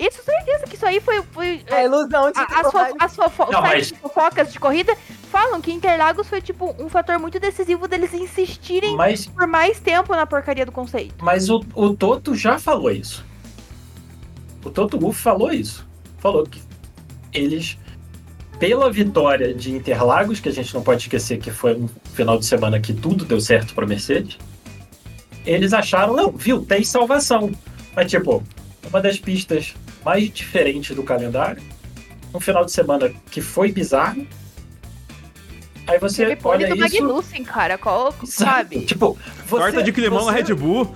Isso, 0.01 0.23
certeza 0.23 0.65
que 0.65 0.75
isso 0.75 0.85
aí 0.85 0.99
foi... 0.99 1.21
foi 1.31 1.63
A 1.69 1.83
ilusão 1.83 2.31
de 2.31 2.39
a- 2.39 2.43
as, 2.59 2.71
fo 2.71 2.77
as 2.99 3.15
fofo 3.15 3.51
Não, 3.51 3.61
mas- 3.61 3.87
de 3.89 3.95
fofocas 3.99 4.51
de 4.51 4.59
corrida 4.59 4.95
falam 5.31 5.61
que 5.61 5.71
Interlagos 5.71 6.27
foi 6.27 6.41
tipo 6.41 6.75
um 6.79 6.89
fator 6.89 7.17
muito 7.19 7.39
decisivo 7.39 7.87
deles 7.87 8.13
insistirem 8.13 8.95
Mas, 8.95 9.27
por 9.27 9.45
mais 9.47 9.79
tempo 9.79 10.13
na 10.15 10.25
porcaria 10.25 10.65
do 10.65 10.71
conceito. 10.71 11.15
mas 11.23 11.49
o, 11.49 11.63
o 11.75 11.95
Toto 11.95 12.33
já 12.35 12.57
falou 12.59 12.89
isso. 12.91 13.23
O 14.65 14.69
Toto 14.69 14.99
Wolff 14.99 15.21
falou 15.21 15.51
isso. 15.51 15.87
Falou 16.19 16.43
que 16.43 16.61
eles, 17.33 17.77
pela 18.59 18.91
vitória 18.91 19.53
de 19.53 19.71
Interlagos, 19.71 20.39
que 20.39 20.49
a 20.49 20.51
gente 20.51 20.73
não 20.73 20.81
pode 20.83 21.03
esquecer 21.03 21.37
que 21.39 21.49
foi 21.51 21.75
um 21.75 21.87
final 22.13 22.37
de 22.37 22.45
semana 22.45 22.79
que 22.79 22.93
tudo 22.93 23.23
deu 23.25 23.39
certo 23.39 23.73
para 23.73 23.85
Mercedes, 23.87 24.37
eles 25.45 25.73
acharam, 25.73 26.15
não, 26.15 26.31
viu, 26.31 26.63
tem 26.65 26.83
salvação. 26.83 27.51
Mas, 27.95 28.11
tipo, 28.11 28.43
uma 28.87 29.01
das 29.01 29.17
pistas 29.19 29.73
mais 30.03 30.29
diferentes 30.29 30.95
do 30.95 31.03
calendário, 31.03 31.61
um 32.33 32.39
final 32.39 32.65
de 32.65 32.71
semana 32.71 33.09
que 33.29 33.41
foi 33.41 33.71
bizarro. 33.71 34.25
Aí 35.87 35.97
você 35.99 36.23
Teve 36.25 36.35
pole 36.41 36.63
olha 36.65 36.75
do 36.75 36.85
isso. 36.85 37.03
Magnussen, 37.03 37.43
cara, 37.43 37.77
qual, 37.77 38.13
sabe? 38.25 38.85
Tipo, 38.85 39.17
você, 39.47 39.63
Torta 39.63 39.83
de 39.83 39.91
climão 39.91 40.25
na 40.25 40.31
você- 40.31 40.41
Red 40.43 40.53
Bull. 40.55 40.95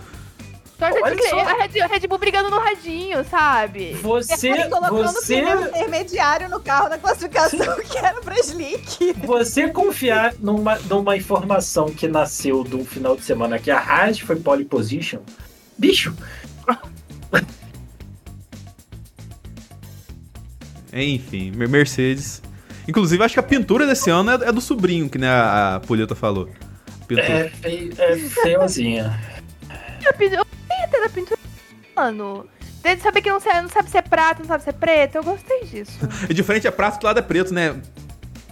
Torta 0.78 0.99
olha 1.03 1.16
de 1.16 1.30
só. 1.30 1.39
a 1.39 1.53
Red, 1.53 1.88
Red 1.88 2.06
Bull 2.08 2.18
brigando 2.18 2.49
no 2.49 2.60
radinho, 2.60 3.24
sabe? 3.30 3.93
Você, 3.93 4.49
colocando 4.70 5.14
você, 5.14 5.39
intermediário 5.39 6.49
no 6.49 6.60
carro 6.60 6.89
na 6.89 6.97
classificação 6.97 7.78
que 7.89 7.97
era 7.97 8.20
pra 8.20 8.36
Slick. 8.39 9.14
você 9.26 9.70
confiar 9.70 10.34
numa, 10.39 10.76
numa 10.80 11.16
informação 11.16 11.86
que 11.89 12.10
nasceu 12.10 12.62
do 12.62 12.84
final 12.84 13.16
de 13.16 13.24
semana 13.24 13.58
que 13.58 13.72
a 13.72 13.80
Haas 13.80 14.20
foi 14.20 14.36
pole 14.36 14.66
position, 14.66 15.20
bicho, 15.78 16.14
Enfim, 20.96 21.52
Mer- 21.52 21.68
Mercedes. 21.70 22.41
Inclusive, 22.88 23.24
acho 23.24 23.34
que 23.34 23.39
a 23.39 23.43
pintura 23.43 23.86
desse 23.86 24.10
ano 24.10 24.32
é, 24.32 24.36
é 24.48 24.52
do 24.52 24.62
sobrinho, 24.62 25.10
que 25.10 25.18
né, 25.18 25.28
a, 25.30 25.76
a 25.76 25.80
Polita 25.82 26.16
falou. 26.16 26.48
Pintura. 27.08 27.28
é, 27.28 27.50
fei- 27.50 27.91
é 27.98 28.16
feiozinha. 28.18 29.20
Eu 30.04 30.14
gostei 30.14 30.84
até 30.84 31.02
da 31.02 31.10
pintura, 31.10 31.39
mano. 31.96 32.48
De 32.84 32.98
saber 33.02 33.22
que 33.24 33.30
não 33.32 33.39
sabe, 33.39 33.62
não 33.64 33.70
sabe 33.70 33.89
se 33.89 33.98
é 33.98 34.02
prata, 34.04 34.39
não 34.41 34.48
sabe 34.48 34.64
se 34.64 34.70
é 34.70 34.74
preto. 34.74 35.16
Eu 35.16 35.24
gostei 35.24 35.64
disso. 35.66 35.93
E 36.30 36.34
de 36.34 36.43
frente 36.43 36.68
é 36.68 36.72
prato, 36.72 37.00
do 37.00 37.06
lado 37.08 37.18
é 37.18 37.22
preto, 37.24 37.52
né? 37.54 37.76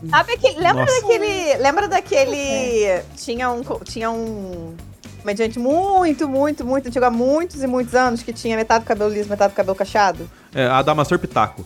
Sabe 0.09 0.33
aquele, 0.33 0.55
lembra 0.59 0.85
Nossa. 0.85 1.01
daquele. 1.01 1.57
Lembra 1.57 1.87
daquele. 1.87 3.01
Tinha 3.15 3.49
um. 3.51 3.61
Tinha 3.83 4.09
um. 4.11 4.75
Comediante 5.21 5.57
muito, 5.57 6.27
muito, 6.27 6.65
muito 6.65 6.87
antigo, 6.89 7.05
há 7.05 7.09
muitos 7.09 7.63
e 7.63 7.67
muitos 7.67 7.95
anos, 7.95 8.21
que 8.23 8.33
tinha 8.33 8.57
metade 8.57 8.83
do 8.83 8.87
cabelo 8.87 9.09
liso, 9.13 9.29
metade 9.29 9.53
do 9.53 9.55
cabelo 9.55 9.75
cacheado. 9.75 10.29
É, 10.53 10.65
a 10.65 10.81
Damastor 10.81 11.17
Pitaco. 11.17 11.65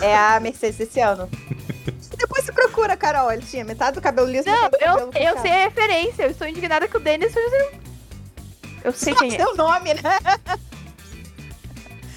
É 0.00 0.16
a 0.16 0.40
Mercedes 0.40 0.76
desse 0.78 1.00
ano. 1.00 1.28
Depois 2.16 2.44
se 2.44 2.52
procura, 2.52 2.96
Carol. 2.96 3.32
Ele 3.32 3.42
tinha 3.42 3.64
metade 3.64 3.94
do 3.94 4.02
cabelo 4.02 4.28
liso, 4.28 4.46
Não, 4.46 4.70
eu, 4.80 5.10
eu 5.14 5.38
sei 5.40 5.50
a 5.50 5.64
referência. 5.64 6.22
Eu 6.24 6.30
estou 6.30 6.46
indignada 6.46 6.86
que 6.86 6.96
o 6.96 7.00
Dennis. 7.00 7.32
Eu 8.84 8.92
sei 8.92 9.14
quem 9.14 9.32
é. 9.34 9.36
Seu 9.36 9.56
nome, 9.56 9.94
né? 9.94 10.02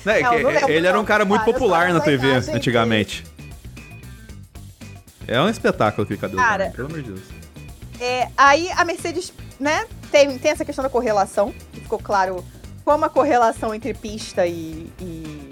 Não, 0.06 0.14
que- 0.14 0.44
não 0.44 0.70
ele 0.70 0.88
era 0.88 1.00
um 1.00 1.06
cara 1.06 1.26
muito 1.26 1.42
cara, 1.42 1.54
popular 1.54 1.88
só 1.88 1.94
na 1.94 2.00
TV 2.00 2.28
imagem 2.28 2.56
antigamente. 2.56 3.26
É 5.28 5.42
um 5.42 5.50
espetáculo 5.50 6.04
aquele 6.04 6.20
cabelo, 6.20 6.40
Cara, 6.40 6.66
cara, 6.66 6.76
pelo 6.76 6.88
amor 6.88 7.02
de 7.02 7.12
Deus. 7.12 7.24
É, 8.00 8.30
aí 8.38 8.70
a 8.72 8.86
Mercedes, 8.86 9.34
né, 9.60 9.88
tem, 10.12 10.38
tem 10.38 10.52
essa 10.52 10.64
questão 10.64 10.84
da 10.84 10.90
correlação, 10.90 11.54
que 11.74 11.82
ficou 11.82 11.98
claro 11.98 12.46
como 12.84 13.04
a 13.06 13.10
correlação 13.10 13.74
entre 13.74 13.94
pista 13.96 14.46
e, 14.46 14.92
e 15.00 15.50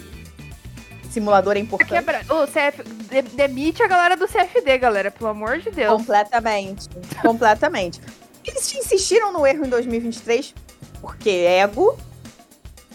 simulador 1.14 1.56
é 1.56 1.60
importante. 1.60 1.90
Quebra... 1.90 2.22
O 2.30 2.46
CF... 2.48 2.84
de- 2.84 3.22
Demite 3.36 3.82
a 3.84 3.88
galera 3.88 4.18
do 4.18 4.28
CFD, 4.28 4.78
galera. 4.78 5.12
Pelo 5.12 5.30
amor 5.30 5.60
de 5.60 5.70
Deus. 5.72 5.92
Completamente. 5.92 6.90
completamente. 7.22 8.02
Eles 8.46 8.74
insistiram 8.76 9.32
no 9.32 9.46
erro 9.48 9.66
em 9.66 9.70
2023 9.70 10.54
porque 11.00 11.30
ego. 11.30 11.98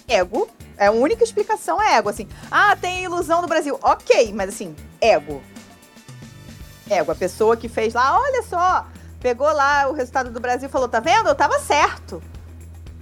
Ego. 0.06 0.48
É 0.76 0.86
a 0.86 0.92
única 0.92 1.24
explicação 1.24 1.80
é 1.82 1.96
ego. 1.96 2.08
Assim, 2.08 2.28
ah, 2.50 2.76
tem 2.76 3.04
ilusão 3.04 3.40
do 3.40 3.48
Brasil. 3.48 3.78
Ok, 3.82 4.32
mas 4.34 4.48
assim, 4.50 4.74
ego. 5.00 5.42
Ego. 6.88 7.12
A 7.12 7.14
pessoa 7.14 7.56
que 7.56 7.68
fez 7.68 7.94
lá, 7.94 8.18
olha 8.18 8.42
só, 8.42 8.86
pegou 9.20 9.50
lá 9.52 9.88
o 9.88 9.92
resultado 9.92 10.30
do 10.30 10.40
Brasil 10.40 10.68
e 10.68 10.72
falou: 10.72 10.88
tá 10.88 11.00
vendo? 11.00 11.28
Eu 11.28 11.34
tava 11.34 11.58
certo. 11.58 12.22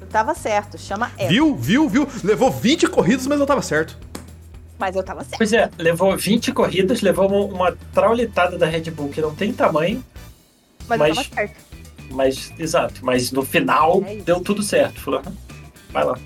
Eu 0.01 0.07
tava 0.07 0.35
certo. 0.35 0.79
Chama 0.79 1.11
ego. 1.19 1.29
Viu, 1.29 1.57
viu, 1.57 1.89
viu? 1.89 2.09
Levou 2.25 2.51
20 2.51 2.87
corridas, 2.89 3.27
mas 3.27 3.39
não 3.39 3.47
tava 3.47 3.63
certo. 3.63 3.99
Mas 4.79 4.95
eu 4.95 5.03
tava 5.03 5.23
certo. 5.25 5.39
Pois 5.39 5.53
é, 5.53 5.71
levou 5.79 6.17
20 6.17 6.53
corridas, 6.53 7.01
levou 7.01 7.27
uma, 7.29 7.55
uma 7.55 7.77
traulitada 7.95 8.59
da 8.59 8.67
Red 8.67 8.91
Bull 8.91 9.09
que 9.09 9.21
não 9.21 9.35
tem 9.35 9.53
tamanho, 9.53 10.05
Mas, 10.87 10.99
mas- 10.99 11.09
eu 11.09 11.15
tava 11.25 11.35
certo. 11.35 11.57
mas, 12.11 12.53
exato, 12.59 13.01
mas 13.05 13.33
no 13.33 13.43
final 13.45 14.03
É 14.07 14.17
deu 14.17 14.41
tudo 14.41 14.63
certo. 14.63 15.01
Falou, 15.01 15.23
"Ah, 15.25 15.33
vai 15.91 16.05
lá. 16.05 16.19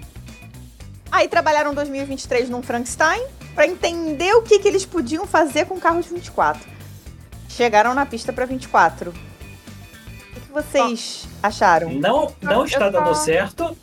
Aí 1.12 1.28
trabalharam 1.28 1.74
2023 1.74 2.48
num 2.48 2.62
Frankenstein 2.62 3.22
pra 3.55 3.66
entender 3.66 4.32
o 4.34 4.42
que, 4.42 4.59
que 4.61 4.68
eles 4.68 4.84
podiam 4.86 5.26
fazer 5.26 5.66
com 5.66 5.74
o 5.74 5.80
carro 5.80 6.01
de 6.01 6.09
24. 6.09 6.68
Chegaram 7.48 7.94
na 7.94 8.07
pista 8.07 8.32
pra 8.32 8.46
24. 8.46 9.11
O 9.11 9.12
que, 10.34 10.40
que 10.40 10.53
vocês 10.53 11.26
acharam? 11.42 11.92
Não, 11.92 12.32
não 12.40 12.64
está 12.64 12.88
dando 12.88 13.12
certo. 13.14 13.76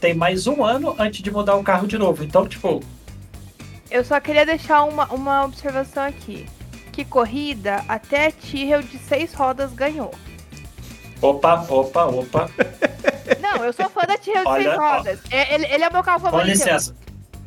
Tem 0.00 0.14
mais 0.14 0.46
um 0.46 0.62
ano 0.62 0.94
antes 0.98 1.22
de 1.22 1.30
mudar 1.30 1.56
o 1.56 1.62
carro 1.64 1.86
de 1.86 1.96
novo. 1.98 2.22
Então, 2.22 2.46
tipo, 2.46 2.82
Eu 3.90 4.04
só 4.04 4.20
queria 4.20 4.44
deixar 4.44 4.82
uma, 4.84 5.06
uma 5.06 5.44
observação 5.44 6.04
aqui. 6.04 6.46
Que 6.92 7.04
corrida, 7.04 7.84
até 7.88 8.30
Tyrrell 8.30 8.82
de 8.82 8.98
seis 8.98 9.32
rodas 9.32 9.72
ganhou. 9.72 10.12
opa, 11.22 11.64
opa, 11.68 12.06
opa. 12.06 12.50
Não, 13.40 13.64
eu 13.64 13.72
sou 13.72 13.88
fã 13.88 14.02
da 14.02 14.18
Tyrrell 14.18 14.44
de 14.44 14.62
seis 14.64 14.76
rodas. 14.76 15.20
É, 15.30 15.54
ele, 15.54 15.66
ele 15.66 15.84
é 15.84 15.90
meu 15.90 16.02
carro 16.02 16.20
Com 16.20 16.26
favorito. 16.26 16.48
licença. 16.50 16.94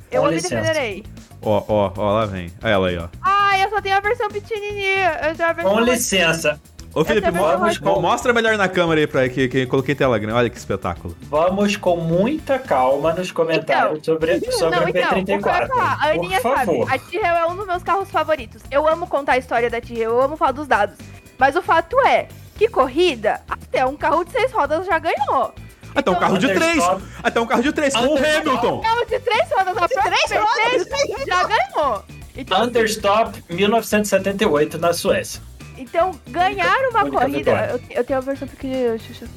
Eu 0.09 0.21
com 0.23 0.27
me 0.29 0.35
licença. 0.35 0.55
defenderei. 0.55 1.05
Ó, 1.41 1.63
ó, 1.67 1.91
ó, 1.97 2.11
lá 2.13 2.25
vem. 2.25 2.51
Olha 2.63 2.71
ela 2.71 2.87
aí, 2.89 2.97
ó. 2.97 3.07
Ah, 3.21 3.57
eu 3.59 3.69
só 3.69 3.81
tenho 3.81 3.97
a 3.97 3.99
versão 3.99 4.29
pequenininha. 4.29 5.19
Eu 5.23 5.35
tenho 5.35 5.49
a 5.49 5.53
versão 5.53 5.73
Com 5.73 5.79
licença. 5.81 6.61
Ô, 6.93 7.05
Felipe, 7.05 7.31
mo- 7.31 7.93
mo- 7.95 8.01
mostra 8.01 8.33
melhor 8.33 8.57
na 8.57 8.67
câmera 8.67 8.99
aí 9.01 9.07
pra 9.07 9.29
que, 9.29 9.47
que 9.47 9.57
eu 9.59 9.67
coloquei 9.67 9.95
tela 9.95 10.17
grande. 10.19 10.35
Olha 10.37 10.49
que 10.49 10.57
espetáculo. 10.57 11.15
Vamos 11.23 11.77
com 11.77 11.95
muita 11.95 12.59
calma 12.59 13.13
nos 13.13 13.31
comentários 13.31 14.05
sobre, 14.05 14.39
sobre 14.51 14.75
Não, 14.79 14.85
o 14.85 14.89
então, 14.89 15.19
o 15.19 15.25
que 15.25 15.31
eu 15.31 15.35
ia 15.37 15.41
P34. 15.41 15.67
falar, 15.67 15.97
a 16.01 16.07
Aninha 16.09 16.41
Por 16.41 16.51
sabe, 16.53 16.65
favor. 16.65 16.93
a 16.93 16.97
Tyrrell 16.99 17.35
é 17.35 17.45
um 17.47 17.55
dos 17.55 17.65
meus 17.65 17.81
carros 17.83 18.11
favoritos. 18.11 18.61
Eu 18.69 18.87
amo 18.87 19.07
contar 19.07 19.33
a 19.33 19.37
história 19.37 19.69
da 19.69 19.79
Tyrrell, 19.79 20.11
eu 20.11 20.21
amo 20.21 20.35
falar 20.35 20.51
dos 20.51 20.67
dados. 20.67 20.97
Mas 21.37 21.55
o 21.55 21.61
fato 21.61 21.97
é 22.05 22.27
que 22.57 22.67
corrida, 22.67 23.41
até 23.49 23.85
um 23.85 23.95
carro 23.95 24.23
de 24.25 24.31
seis 24.31 24.51
rodas 24.51 24.85
já 24.85 24.99
ganhou. 24.99 25.53
Até 25.95 26.11
um 26.11 26.15
carro 26.15 26.37
de 26.37 26.53
três. 26.53 26.83
Até 27.23 27.39
um 27.39 27.45
carro 27.45 27.63
de 27.63 27.71
três 27.73 27.93
com 27.95 28.05
o. 28.05 28.17
Hamilton. 28.17 28.79
carro 28.81 29.05
de 29.05 29.19
três 29.19 29.49
rodas, 29.49 29.67
a 29.69 29.73
própria 29.87 30.01
três 30.03 30.31
rodas, 30.41 30.87
Mercedes 30.89 31.25
já 31.25 31.43
ganhou. 31.43 32.03
Então, 32.35 32.63
Understop 32.63 33.43
1978 33.49 34.77
na 34.77 34.93
Suécia. 34.93 35.41
Então 35.81 36.11
ganhar 36.27 36.77
uma 36.89 37.03
Única 37.03 37.19
corrida. 37.19 37.51
Eu, 37.71 37.97
eu 37.97 38.03
tenho 38.03 38.19
a 38.19 38.21
versão 38.21 38.47
pequenininha, 38.47 38.97
Xuxa. 38.97 39.27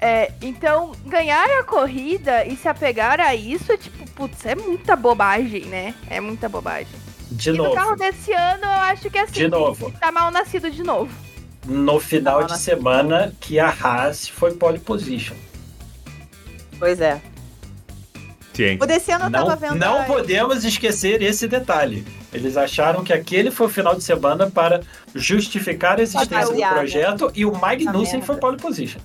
É, 0.00 0.32
então, 0.40 0.92
ganhar 1.06 1.44
a 1.58 1.62
corrida 1.62 2.46
e 2.46 2.56
se 2.56 2.66
apegar 2.68 3.20
a 3.20 3.34
isso 3.34 3.70
é 3.70 3.76
tipo, 3.76 4.08
putz, 4.12 4.46
é 4.46 4.54
muita 4.54 4.96
bobagem, 4.96 5.66
né? 5.66 5.94
É 6.08 6.20
muita 6.20 6.48
bobagem. 6.48 6.88
De 7.30 7.50
e 7.50 7.52
no 7.52 7.64
novo, 7.64 7.74
carro 7.74 7.96
desse 7.96 8.32
ano, 8.32 8.64
eu 8.64 8.70
acho 8.70 9.10
que 9.10 9.18
assim, 9.18 9.32
De 9.32 9.48
novo. 9.48 9.92
tá 10.00 10.10
mal 10.10 10.30
nascido 10.30 10.70
de 10.70 10.82
novo. 10.82 11.12
no 11.66 12.00
final 12.00 12.40
Não, 12.40 12.46
de 12.46 12.52
não. 12.54 12.58
semana 12.58 13.34
que 13.38 13.58
a 13.60 13.68
Haas 13.68 14.26
foi 14.26 14.54
pole 14.54 14.78
position. 14.78 15.36
Pois 16.78 16.98
é. 17.00 17.20
Sim. 18.54 18.78
O 18.80 18.86
desse 18.86 19.12
ano 19.12 19.26
eu 19.26 19.30
Não, 19.30 19.44
tava 19.46 19.56
vendo. 19.56 19.74
não 19.78 20.00
a- 20.00 20.04
podemos 20.04 20.64
esquecer 20.64 21.22
esse 21.22 21.46
detalhe. 21.46 22.04
Eles 22.32 22.56
acharam 22.56 23.02
que 23.02 23.12
aquele 23.12 23.50
foi 23.50 23.66
o 23.66 23.70
final 23.70 23.94
de 23.94 24.04
semana 24.04 24.50
para 24.50 24.80
justificar 25.14 25.98
a 25.98 26.02
existência 26.02 26.54
do 26.54 26.68
projeto 26.74 27.32
e 27.34 27.44
o 27.44 27.52
Magnussen 27.52 28.22
foi 28.22 28.36
pole 28.36 28.56
position. 28.56 29.00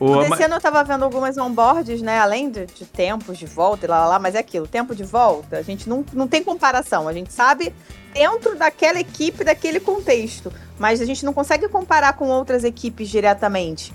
O, 0.00 0.16
Nesse 0.16 0.42
ano 0.42 0.54
eu 0.54 0.60
tava 0.60 0.82
vendo 0.82 1.04
algumas 1.04 1.36
onboards, 1.36 2.00
né? 2.00 2.18
Além 2.18 2.50
de, 2.50 2.64
de 2.64 2.86
tempos 2.86 3.36
de 3.36 3.44
volta 3.44 3.84
e 3.84 3.88
lá, 3.88 4.00
lá, 4.00 4.06
lá, 4.12 4.18
mas 4.18 4.34
é 4.34 4.38
aquilo, 4.38 4.66
tempo 4.66 4.94
de 4.94 5.04
volta, 5.04 5.58
a 5.58 5.62
gente 5.62 5.86
não, 5.86 6.02
não 6.14 6.26
tem 6.26 6.42
comparação. 6.42 7.06
A 7.06 7.12
gente 7.12 7.30
sabe 7.30 7.74
dentro 8.14 8.56
daquela 8.56 8.98
equipe, 8.98 9.44
daquele 9.44 9.78
contexto. 9.78 10.50
Mas 10.78 11.02
a 11.02 11.04
gente 11.04 11.26
não 11.26 11.34
consegue 11.34 11.68
comparar 11.68 12.14
com 12.14 12.28
outras 12.28 12.64
equipes 12.64 13.10
diretamente. 13.10 13.92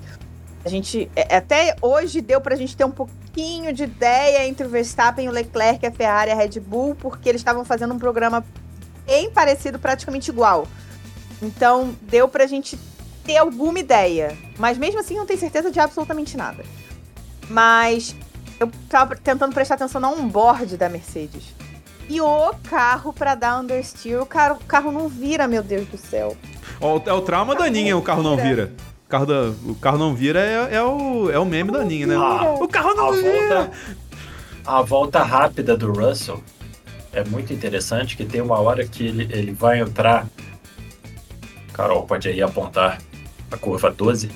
A 0.66 0.70
gente. 0.70 1.10
é- 1.16 1.36
Até 1.38 1.76
hoje 1.82 2.20
deu 2.22 2.42
pra 2.42 2.56
gente 2.56 2.76
ter 2.76 2.84
um 2.84 2.92
pouquinho 2.92 3.72
de 3.72 3.84
ideia 3.84 4.48
entre 4.48 4.66
o 4.66 4.70
Verstappen, 4.70 5.30
o 5.30 5.32
Leclerc, 5.32 5.86
a 5.86 5.92
Ferrari 5.92 6.32
a 6.32 6.36
Red 6.36 6.60
Bull, 6.60 6.96
porque 6.96 7.30
eles 7.30 7.42
estavam 7.42 7.64
fazendo 7.64 7.94
um 7.94 8.00
programa 8.00 8.44
bem 9.06 9.30
parecido, 9.30 9.78
praticamente 9.78 10.32
igual. 10.32 10.68
Então, 11.42 11.96
deu 12.02 12.28
pra 12.28 12.48
gente 12.48 12.80
ter 13.24 13.38
alguma 13.38 13.78
ideia. 13.80 14.36
Mas 14.58 14.78
mesmo 14.78 15.00
assim, 15.00 15.16
não 15.16 15.26
tenho 15.26 15.40
certeza 15.40 15.70
de 15.70 15.80
absolutamente 15.80 16.36
nada. 16.36 16.64
Mas 17.48 18.16
eu 18.60 18.72
tava 18.90 19.16
tentando 19.16 19.54
prestar 19.54 19.76
atenção 19.76 20.02
no 20.02 20.08
onboard 20.10 20.78
da 20.78 20.90
Mercedes. 20.90 21.44
E 22.10 22.22
o 22.22 22.54
carro 22.70 23.12
pra 23.14 23.36
dar 23.36 23.60
understeer, 23.60 24.22
o 24.22 24.26
carro, 24.26 24.56
o 24.62 24.66
carro 24.66 24.92
não 24.92 25.08
vira, 25.08 25.48
meu 25.48 25.62
Deus 25.64 25.88
do 25.88 25.98
céu. 25.98 26.36
Ó, 26.80 27.00
é 27.06 27.14
o 27.14 27.22
trauma 27.22 27.56
da 27.56 27.66
Aninha, 27.66 27.98
o 27.98 28.02
carro 28.02 28.24
não 28.24 28.36
vira. 28.38 28.74
Carro, 29.08 29.26
da, 29.26 29.42
o 29.66 29.76
carro 29.76 29.98
não 29.98 30.14
vira 30.16 30.40
é, 30.40 30.76
é 30.76 30.82
o, 30.84 31.30
é 31.32 31.38
o 31.40 31.46
meme 31.46 31.72
da 31.72 31.80
Aninha, 31.80 32.08
né? 32.08 32.16
Ah, 32.16 32.54
O 32.60 32.68
carro 32.68 32.90
a 32.92 32.96
não 32.96 33.12
vira! 33.14 33.32
volta, 33.64 33.72
a 34.66 34.82
volta 34.82 35.24
rápida 35.24 35.78
do 35.78 35.92
Russell 35.92 36.42
é 37.14 37.24
muito 37.24 37.54
interessante, 37.54 38.18
que 38.18 38.26
tem 38.26 38.42
uma 38.42 38.60
hora 38.60 38.86
que 38.86 39.08
ele, 39.08 39.24
ele 39.32 39.52
vai 39.52 39.80
entrar. 39.80 40.28
Carol, 41.74 42.04
pode 42.04 42.28
aí 42.28 42.42
apontar 42.42 43.00
a 43.52 43.58
curva 43.58 43.90
12. 43.92 44.30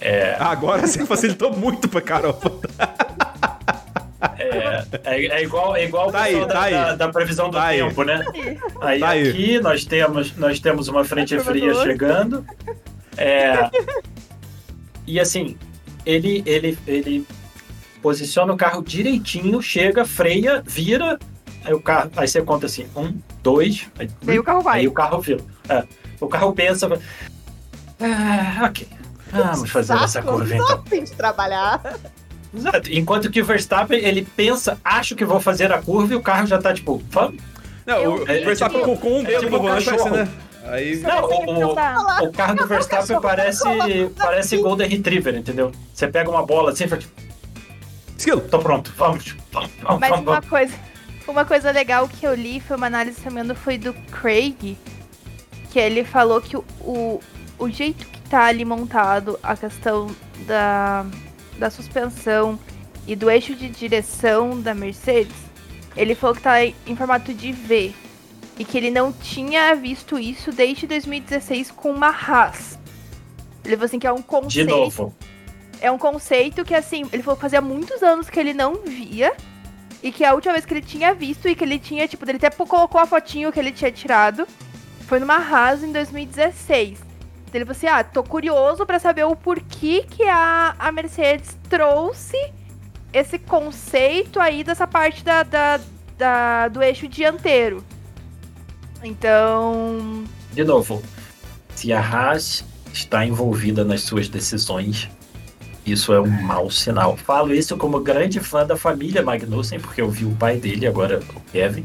É, 0.00 0.36
Agora 0.38 0.86
você 0.86 1.04
facilitou 1.06 1.50
muito 1.56 1.88
pra 1.88 2.00
Carol. 2.00 2.38
é, 4.38 4.84
é, 5.04 5.26
é 5.26 5.42
igual, 5.42 5.74
é 5.76 5.84
igual 5.84 6.08
o 6.08 6.12
Tá 6.12 6.22
aí, 6.22 6.32
pessoal 6.34 6.48
tá 6.48 6.54
da, 6.54 6.60
aí. 6.62 6.72
da- 6.72 6.94
da 6.94 7.08
previsão 7.08 7.50
do 7.50 7.56
Tá 7.56 7.64
aí. 7.66 7.78
tempo, 7.78 8.02
né? 8.04 8.24
Aí 8.80 9.00
Tá 9.00 9.08
aí. 9.10 9.28
aqui 9.30 9.60
nós 9.60 9.84
temos, 9.84 10.36
nós 10.36 10.60
temos 10.60 10.88
uma 10.88 11.04
frente 11.04 11.34
A 11.34 11.40
fria 11.42 11.72
12. 11.72 11.84
chegando. 11.86 12.44
É, 13.16 13.70
e 15.06 15.18
assim, 15.20 15.56
ele, 16.04 16.42
ele, 16.46 16.78
ele 16.86 17.26
posiciona 18.02 18.52
o 18.52 18.56
carro 18.56 18.82
direitinho, 18.82 19.60
chega, 19.62 20.04
freia, 20.04 20.62
vira. 20.66 21.18
Aí 21.64 21.72
o 21.74 21.80
carro, 21.80 22.10
aí 22.16 22.28
você 22.28 22.40
conta 22.42 22.66
assim, 22.66 22.86
um, 22.96 23.12
dois, 23.42 23.86
aí, 23.98 24.08
Daí 24.22 24.38
o 24.38 24.44
carro 24.44 24.60
vai. 24.60 24.80
aí 24.80 24.88
o 24.88 24.92
carro 24.92 25.20
vira. 25.20 25.40
É, 25.68 25.82
o 26.20 26.28
carro 26.28 26.52
pensa, 26.52 26.88
ah, 28.00 28.66
ok, 28.66 28.86
vamos 29.32 29.70
fazer 29.70 29.94
essa 29.94 30.22
curva 30.22 30.44
não 30.54 30.64
então. 30.64 30.82
tem 30.82 31.02
de 31.04 31.12
trabalhar. 31.12 31.98
Exato. 32.54 32.92
Enquanto 32.92 33.30
que 33.30 33.42
o 33.42 33.44
Verstappen, 33.44 33.98
ele 33.98 34.26
pensa, 34.36 34.78
acho 34.84 35.14
que 35.16 35.24
vou 35.24 35.40
fazer 35.40 35.72
a 35.72 35.82
curva 35.82 36.12
e 36.12 36.16
o 36.16 36.22
carro 36.22 36.46
já 36.46 36.58
tá 36.58 36.72
tipo, 36.72 37.02
vamos. 37.10 37.42
Não, 37.84 37.98
Eu- 37.98 38.22
o 38.22 38.24
Verstappen 38.24 38.78
tipo- 38.80 38.96
com, 38.96 38.98
com 38.98 39.16
um 39.18 39.20
é 39.22 39.24
dedo 39.24 39.40
tipo 39.40 39.50
no 39.56 39.62
volante, 39.62 39.84
cachorro. 39.90 40.16
né? 40.16 40.28
Aí. 40.68 40.96
Não, 40.96 41.24
o, 41.24 41.66
o- 41.68 41.72
o 42.26 42.32
carro 42.32 42.54
do 42.56 42.66
Verstappen 42.66 43.20
parece, 43.20 43.64
parece 44.16 44.56
Golden 44.58 44.88
Retriever, 44.88 45.34
entendeu? 45.36 45.72
Você 45.94 46.08
pega 46.08 46.28
uma 46.30 46.44
bola 46.44 46.72
assim 46.72 46.84
e 46.84 46.88
fala, 46.88 47.00
tipo, 47.00 47.14
Esquilo. 48.18 48.40
tô 48.40 48.58
pronto, 48.58 48.92
vamos, 48.96 49.36
vamos, 49.52 49.70
vamos, 49.82 50.00
Mas 50.00 50.10
vamos. 50.10 50.26
uma 50.26 50.42
coisa, 50.42 50.74
uma 51.28 51.44
coisa 51.44 51.70
legal 51.70 52.08
que 52.08 52.26
eu 52.26 52.34
li 52.34 52.60
foi 52.60 52.76
uma 52.76 52.86
análise 52.86 53.20
também 53.20 53.54
foi 53.54 53.78
do 53.78 53.92
Craig, 54.10 54.76
que 55.70 55.78
ele 55.78 56.02
falou 56.04 56.40
que 56.40 56.56
o, 56.56 56.64
o, 56.80 57.20
o 57.58 57.68
jeito 57.68 58.04
que 58.06 58.20
tá 58.22 58.46
ali 58.46 58.64
montado 58.64 59.38
a 59.42 59.54
questão 59.56 60.08
da, 60.46 61.04
da 61.58 61.70
suspensão 61.70 62.58
e 63.06 63.14
do 63.14 63.30
eixo 63.30 63.54
de 63.54 63.68
direção 63.68 64.60
da 64.60 64.74
Mercedes, 64.74 65.36
ele 65.96 66.14
falou 66.14 66.34
que 66.34 66.42
tá 66.42 66.64
em 66.64 66.96
formato 66.96 67.32
de 67.32 67.52
V. 67.52 67.94
E 68.58 68.64
que 68.64 68.76
ele 68.78 68.90
não 68.90 69.12
tinha 69.12 69.74
visto 69.74 70.18
isso 70.18 70.50
desde 70.50 70.86
2016 70.86 71.70
com 71.70 71.90
uma 71.90 72.08
Haas. 72.08 72.78
Ele 73.64 73.76
falou 73.76 73.84
assim 73.86 73.98
que 73.98 74.06
é 74.06 74.12
um 74.12 74.16
De 74.16 74.22
conceito 74.22 74.70
novo. 74.70 75.14
é 75.80 75.90
um 75.90 75.98
conceito 75.98 76.64
que, 76.64 76.74
assim, 76.74 77.04
ele 77.12 77.22
falou 77.22 77.36
que 77.36 77.42
fazia 77.42 77.60
muitos 77.60 78.02
anos 78.02 78.30
que 78.30 78.38
ele 78.40 78.54
não 78.54 78.76
via. 78.76 79.34
E 80.02 80.12
que 80.12 80.24
a 80.24 80.34
última 80.34 80.52
vez 80.52 80.64
que 80.64 80.72
ele 80.72 80.82
tinha 80.82 81.12
visto 81.14 81.48
e 81.48 81.54
que 81.54 81.64
ele 81.64 81.78
tinha, 81.78 82.06
tipo, 82.06 82.24
ele 82.28 82.36
até 82.36 82.50
colocou 82.50 83.00
a 83.00 83.06
fotinho 83.06 83.50
que 83.52 83.58
ele 83.58 83.72
tinha 83.72 83.90
tirado. 83.90 84.46
Foi 85.06 85.18
numa 85.18 85.36
Haas 85.36 85.82
em 85.82 85.90
2016. 85.92 86.98
Então 86.98 87.06
ele 87.54 87.64
falou 87.64 87.76
assim: 87.76 87.86
ah, 87.88 88.04
tô 88.04 88.22
curioso 88.22 88.86
pra 88.86 88.98
saber 88.98 89.24
o 89.24 89.34
porquê 89.36 90.04
que 90.08 90.22
a, 90.24 90.74
a 90.78 90.92
Mercedes 90.92 91.56
trouxe 91.68 92.36
esse 93.12 93.38
conceito 93.38 94.38
aí 94.40 94.62
dessa 94.62 94.86
parte 94.86 95.24
da, 95.24 95.42
da, 95.42 95.80
da- 96.16 96.68
do 96.68 96.82
eixo 96.82 97.08
dianteiro. 97.08 97.82
Então. 99.06 100.24
De 100.52 100.64
novo. 100.64 101.02
Se 101.74 101.92
a 101.92 102.00
Haas 102.00 102.64
está 102.92 103.24
envolvida 103.24 103.84
nas 103.84 104.02
suas 104.02 104.28
decisões, 104.28 105.08
isso 105.84 106.12
é 106.12 106.20
um 106.20 106.26
mau 106.42 106.70
sinal. 106.70 107.16
Falo 107.16 107.52
isso 107.54 107.76
como 107.76 108.00
grande 108.00 108.40
fã 108.40 108.66
da 108.66 108.76
família 108.76 109.22
Magnussen, 109.22 109.78
porque 109.78 110.00
eu 110.00 110.10
vi 110.10 110.24
o 110.24 110.30
pai 110.34 110.56
dele, 110.56 110.86
agora 110.86 111.20
o 111.34 111.40
Kevin. 111.52 111.84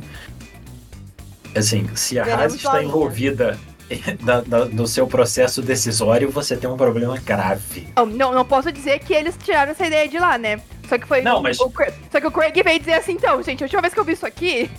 Assim, 1.56 1.90
se 1.96 2.18
a 2.18 2.24
Haas 2.24 2.56
está 2.56 2.82
envolvida 2.82 3.60
da- 4.24 4.40
da- 4.42 4.66
no 4.66 4.88
seu 4.88 5.06
processo 5.06 5.62
decisório, 5.62 6.32
você 6.32 6.56
tem 6.56 6.70
um 6.70 6.78
problema 6.78 7.18
grave. 7.18 7.88
Não, 7.98 8.06
não, 8.06 8.34
não 8.34 8.46
posso 8.46 8.72
dizer 8.72 9.00
que 9.00 9.14
eles 9.14 9.36
tiraram 9.44 9.72
essa 9.72 9.86
ideia 9.86 10.08
de 10.08 10.18
lá, 10.18 10.38
né? 10.38 10.62
Só 10.88 10.98
que 10.98 11.06
foi. 11.06 11.22
Não, 11.22 11.42
mas- 11.42 11.60
o 11.60 11.70
Só 12.10 12.20
que 12.22 12.28
o 12.28 12.32
Craig 12.32 12.54
veio 12.64 12.80
dizer 12.80 12.94
assim, 12.94 13.14
então, 13.14 13.42
gente, 13.44 13.62
a 13.62 13.66
última 13.66 13.82
vez 13.82 13.94
que 13.94 14.00
eu 14.00 14.06
vi 14.06 14.14
isso 14.14 14.26
aqui. 14.26 14.72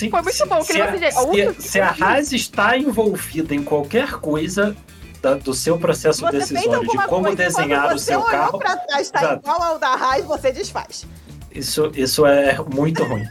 Sim, 0.00 0.10
Foi 0.10 0.22
muito 0.22 0.46
bom 0.48 0.64
que 0.64 0.72
ele 0.72 0.82
a, 0.82 1.12
fosse 1.12 1.36
gente- 1.36 1.62
se, 1.62 1.68
se 1.68 1.80
a 1.80 1.90
Haas 2.00 2.32
está 2.32 2.76
envolvida 2.76 3.54
em 3.54 3.62
qualquer 3.62 4.12
coisa 4.12 4.76
da- 5.22 5.34
do 5.34 5.52
seu 5.54 5.78
processo 5.78 6.22
Você 6.22 6.38
decisório, 6.38 6.80
de 6.88 7.06
como 7.06 7.34
desenhar 7.36 7.86
o 7.94 7.98
você 7.98 8.06
seu 8.06 8.18
olhou 8.20 8.30
carro, 8.30 8.58
pra 8.58 8.76
trás, 8.76 9.10
tá 9.10 9.18
Exato. 9.20 9.40
igual 9.48 9.62
ao 9.62 9.78
da 9.78 9.88
Haas, 9.94 10.24
você 10.24 10.50
desfaz. 10.52 11.06
isso, 11.52 11.90
isso 11.94 12.24
é 12.26 12.56
muito 12.74 13.04
ruim. 13.04 13.26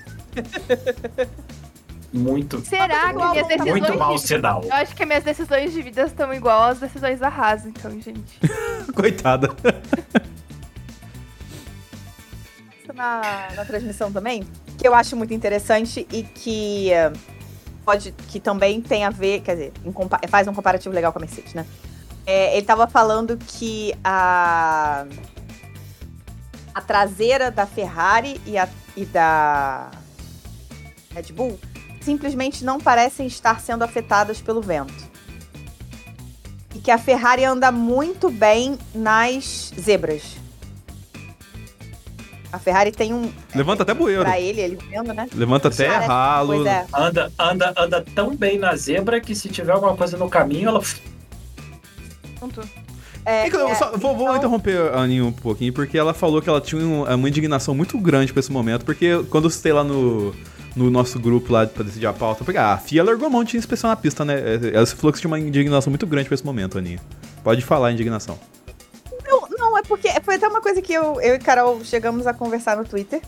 Muito, 2.11 2.59
Será 2.65 3.09
que 3.13 3.17
minhas 3.17 3.47
decisões. 3.47 3.69
muito 3.87 4.13
de... 4.15 4.27
sinal. 4.27 4.63
Eu 4.63 4.73
acho 4.73 4.95
que 4.95 5.05
minhas 5.05 5.23
decisões 5.23 5.71
de 5.71 5.81
vida 5.81 6.01
estão 6.01 6.33
igual 6.33 6.63
às 6.63 6.79
decisões 6.79 7.19
da 7.19 7.27
Haas, 7.27 7.65
então, 7.67 7.91
gente. 8.01 8.39
Coitada. 8.95 9.49
Na, 12.99 13.47
na 13.55 13.63
transmissão 13.63 14.11
também, 14.11 14.45
que 14.77 14.85
eu 14.85 14.93
acho 14.93 15.15
muito 15.15 15.33
interessante 15.33 16.05
e 16.11 16.21
que 16.21 16.91
eh, 16.91 17.13
pode, 17.85 18.11
que 18.11 18.41
também 18.41 18.81
tem 18.81 19.05
a 19.05 19.09
ver, 19.09 19.39
quer 19.39 19.53
dizer, 19.55 19.73
faz 20.27 20.45
um 20.49 20.53
comparativo 20.53 20.93
legal 20.93 21.13
com 21.13 21.19
a 21.19 21.21
Mercedes, 21.21 21.53
né? 21.53 21.65
É, 22.25 22.57
ele 22.57 22.65
tava 22.65 22.87
falando 22.87 23.37
que 23.37 23.93
a 24.03 25.05
a 26.73 26.81
traseira 26.81 27.49
da 27.49 27.65
Ferrari 27.65 28.39
e, 28.45 28.57
a, 28.57 28.67
e 28.95 29.05
da 29.05 29.91
Red 31.13 31.33
Bull 31.33 31.59
simplesmente 32.01 32.63
não 32.63 32.79
parecem 32.79 33.27
estar 33.27 33.59
sendo 33.59 33.83
afetadas 33.83 34.41
pelo 34.41 34.61
vento. 34.61 35.09
E 36.75 36.79
que 36.79 36.91
a 36.91 36.97
Ferrari 36.97 37.43
anda 37.43 37.71
muito 37.71 38.29
bem 38.29 38.77
nas 38.93 39.71
zebras. 39.79 40.38
A 42.51 42.57
Ferrari 42.57 42.91
tem 42.91 43.13
um. 43.13 43.31
Levanta 43.53 43.83
até 43.83 43.93
bueiro. 43.93 44.23
Pra 44.23 44.39
ele, 44.39 44.59
ele 44.59 44.79
vendo, 44.89 45.13
né? 45.13 45.27
Levanta 45.35 45.67
até 45.67 45.87
ralo. 45.97 46.67
É. 46.67 46.85
Anda, 46.93 47.31
anda, 47.37 47.73
anda 47.77 48.05
tão 48.15 48.35
bem 48.35 48.57
na 48.57 48.75
zebra 48.75 49.21
que 49.21 49.35
se 49.35 49.49
tiver 49.49 49.71
alguma 49.71 49.95
coisa 49.95 50.17
no 50.17 50.27
caminho, 50.29 50.69
ela. 50.69 50.81
Pronto. 52.39 52.61
É, 53.25 53.43
É 53.43 53.47
é, 53.47 53.75
só- 53.75 53.91
vou, 53.97 54.15
vou 54.15 54.23
então- 54.27 54.37
interromper 54.37 54.93
a 54.93 55.01
Aninha 55.01 55.25
um 55.25 55.31
pouquinho, 55.31 55.71
porque 55.73 55.97
ela 55.97 56.13
falou 56.13 56.41
que 56.41 56.49
ela 56.49 56.61
tinha 56.61 56.81
um- 56.81 57.03
uma 57.03 57.29
indignação 57.29 57.75
muito 57.75 57.97
grande 57.99 58.31
pra 58.33 58.39
esse 58.39 58.51
momento, 58.51 58.85
porque 58.85 59.23
quando 59.29 59.43
eu 59.43 59.49
citei 59.51 59.73
lá 59.73 59.83
no, 59.83 60.33
no 60.75 60.89
nosso 60.89 61.19
grupo 61.19 61.51
lá 61.51 61.67
pra 61.67 61.83
decidir 61.83 62.07
a 62.07 62.13
pauta, 62.13 62.41
eu 62.41 62.45
falei, 62.45 62.59
ah, 62.61 62.73
a 62.73 62.77
FIA 62.77 63.03
largou 63.03 63.27
a 63.27 63.29
mão 63.29 63.43
de 63.43 63.57
inspeção 63.57 63.89
na 63.89 63.95
pista, 63.95 64.23
né? 64.25 64.35
Ela 64.73 64.85
falou 64.87 65.11
que 65.13 65.19
tinha 65.19 65.29
uma 65.29 65.39
indignação 65.39 65.91
muito 65.91 66.07
grande 66.07 66.27
pra 66.29 66.33
esse 66.35 66.45
momento, 66.45 66.77
Aninha. 66.79 66.99
Pode 67.43 67.61
falar 67.61 67.89
a 67.89 67.91
indignação. 67.91 68.39
Não, 69.69 69.77
é 69.77 69.83
porque 69.83 70.09
foi 70.23 70.35
até 70.35 70.47
uma 70.47 70.61
coisa 70.61 70.81
que 70.81 70.91
eu, 70.91 71.21
eu 71.21 71.35
e 71.35 71.39
Carol 71.39 71.83
chegamos 71.83 72.25
a 72.25 72.33
conversar 72.33 72.75
no 72.75 72.83
Twitter. 72.83 73.21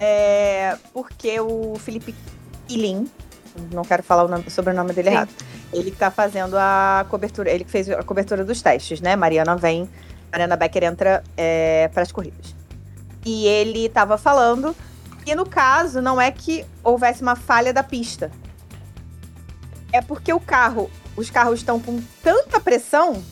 É, 0.00 0.76
porque 0.92 1.38
o 1.38 1.76
Felipe 1.78 2.12
Quilin, 2.66 3.08
não 3.72 3.84
quero 3.84 4.02
falar 4.02 4.24
o 4.24 4.28
nome, 4.28 4.50
sobrenome 4.50 4.92
dele 4.92 5.10
Sim. 5.10 5.14
errado, 5.14 5.30
ele 5.72 5.92
que 5.92 5.96
tá 5.96 6.10
fazendo 6.10 6.56
a 6.58 7.06
cobertura, 7.08 7.50
ele 7.50 7.62
que 7.62 7.70
fez 7.70 7.88
a 7.88 8.02
cobertura 8.02 8.44
dos 8.44 8.60
testes, 8.60 9.00
né? 9.00 9.14
Mariana 9.14 9.56
vem, 9.56 9.88
Mariana 10.32 10.56
Becker 10.56 10.82
entra 10.82 11.22
é, 11.36 11.88
para 11.94 12.02
as 12.02 12.10
corridas. 12.10 12.54
E 13.24 13.46
ele 13.46 13.88
tava 13.88 14.18
falando 14.18 14.74
que 15.24 15.36
no 15.36 15.48
caso 15.48 16.02
não 16.02 16.20
é 16.20 16.32
que 16.32 16.66
houvesse 16.82 17.22
uma 17.22 17.36
falha 17.36 17.72
da 17.72 17.84
pista. 17.84 18.32
É 19.92 20.02
porque 20.02 20.32
o 20.32 20.40
carro, 20.40 20.90
os 21.16 21.30
carros 21.30 21.60
estão 21.60 21.78
com 21.78 22.02
tanta 22.22 22.58
pressão 22.58 23.22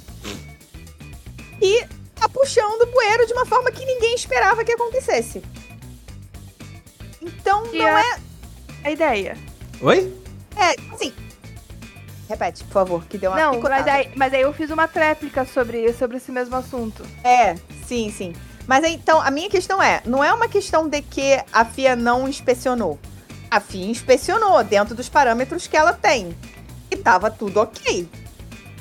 que 1.59 1.85
por 2.29 2.47
chão 2.47 2.79
do 2.79 2.87
bueiro 2.87 3.27
de 3.27 3.33
uma 3.33 3.47
forma 3.47 3.71
que 3.71 3.85
ninguém 3.85 4.15
esperava 4.15 4.65
que 4.65 4.73
acontecesse. 4.73 5.43
Então 7.21 7.65
E 7.73 7.79
não 7.79 7.87
a- 7.87 8.01
é. 8.01 8.19
A 8.85 8.91
ideia. 8.91 9.37
Oi? 9.81 10.13
É, 10.57 10.77
assim. 10.95 11.13
Repete, 12.29 12.65
por 12.65 12.73
favor, 12.73 13.05
que 13.07 13.19
deu 13.19 13.31
uma 13.31 13.39
Não, 13.41 13.55
picotada. 13.55 13.83
mas 13.83 13.89
aí, 13.95 14.11
mas 14.17 14.35
aí 14.35 14.41
eu 14.43 14.53
fiz 14.53 14.71
uma 14.71 14.89
tréplica 14.89 15.45
sobre, 15.45 15.93
sobre 15.93 16.17
esse 16.17 16.33
mesmo 16.33 16.57
assunto. 16.57 17.05
É, 17.23 17.55
sim, 17.87 18.11
sim. 18.11 18.35
Mas 18.67 18.83
aí, 18.83 18.95
então, 18.95 19.21
a 19.21 19.31
minha 19.31 19.49
questão 19.51 19.83
é: 19.83 20.01
não 20.07 20.25
é 20.25 20.33
uma 20.33 20.49
questão 20.49 20.89
de 20.89 21.03
que 21.03 21.39
a 21.53 21.65
FIA 21.65 21.95
não 21.95 22.27
inspecionou. 22.29 22.99
A 23.51 23.61
FIA 23.61 23.87
inspecionou 23.87 24.63
dentro 24.65 24.95
dos 24.95 25.09
parâmetros 25.09 25.67
que 25.67 25.77
ela 25.77 25.93
tem. 25.93 26.35
E 26.91 26.97
tava 26.97 27.31
tudo 27.31 27.61
ok. 27.61 28.09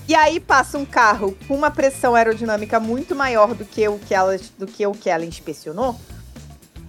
E 0.08 0.14
aí 0.16 0.40
passa 0.40 0.78
um 0.78 0.86
carro 0.86 1.36
com 1.48 1.56
uma 1.56 1.72
pressão 1.72 2.14
aerodinâmica 2.16 2.80
muito 2.80 3.16
maior 3.16 3.54
do 3.56 3.64
que 3.64 3.88
o 3.88 3.98
que 4.00 4.14
ela, 4.14 4.38
do 4.58 4.68
que, 4.68 4.86
o 4.86 4.92
que 4.92 5.10
ela 5.10 5.24
inspecionou 5.26 5.98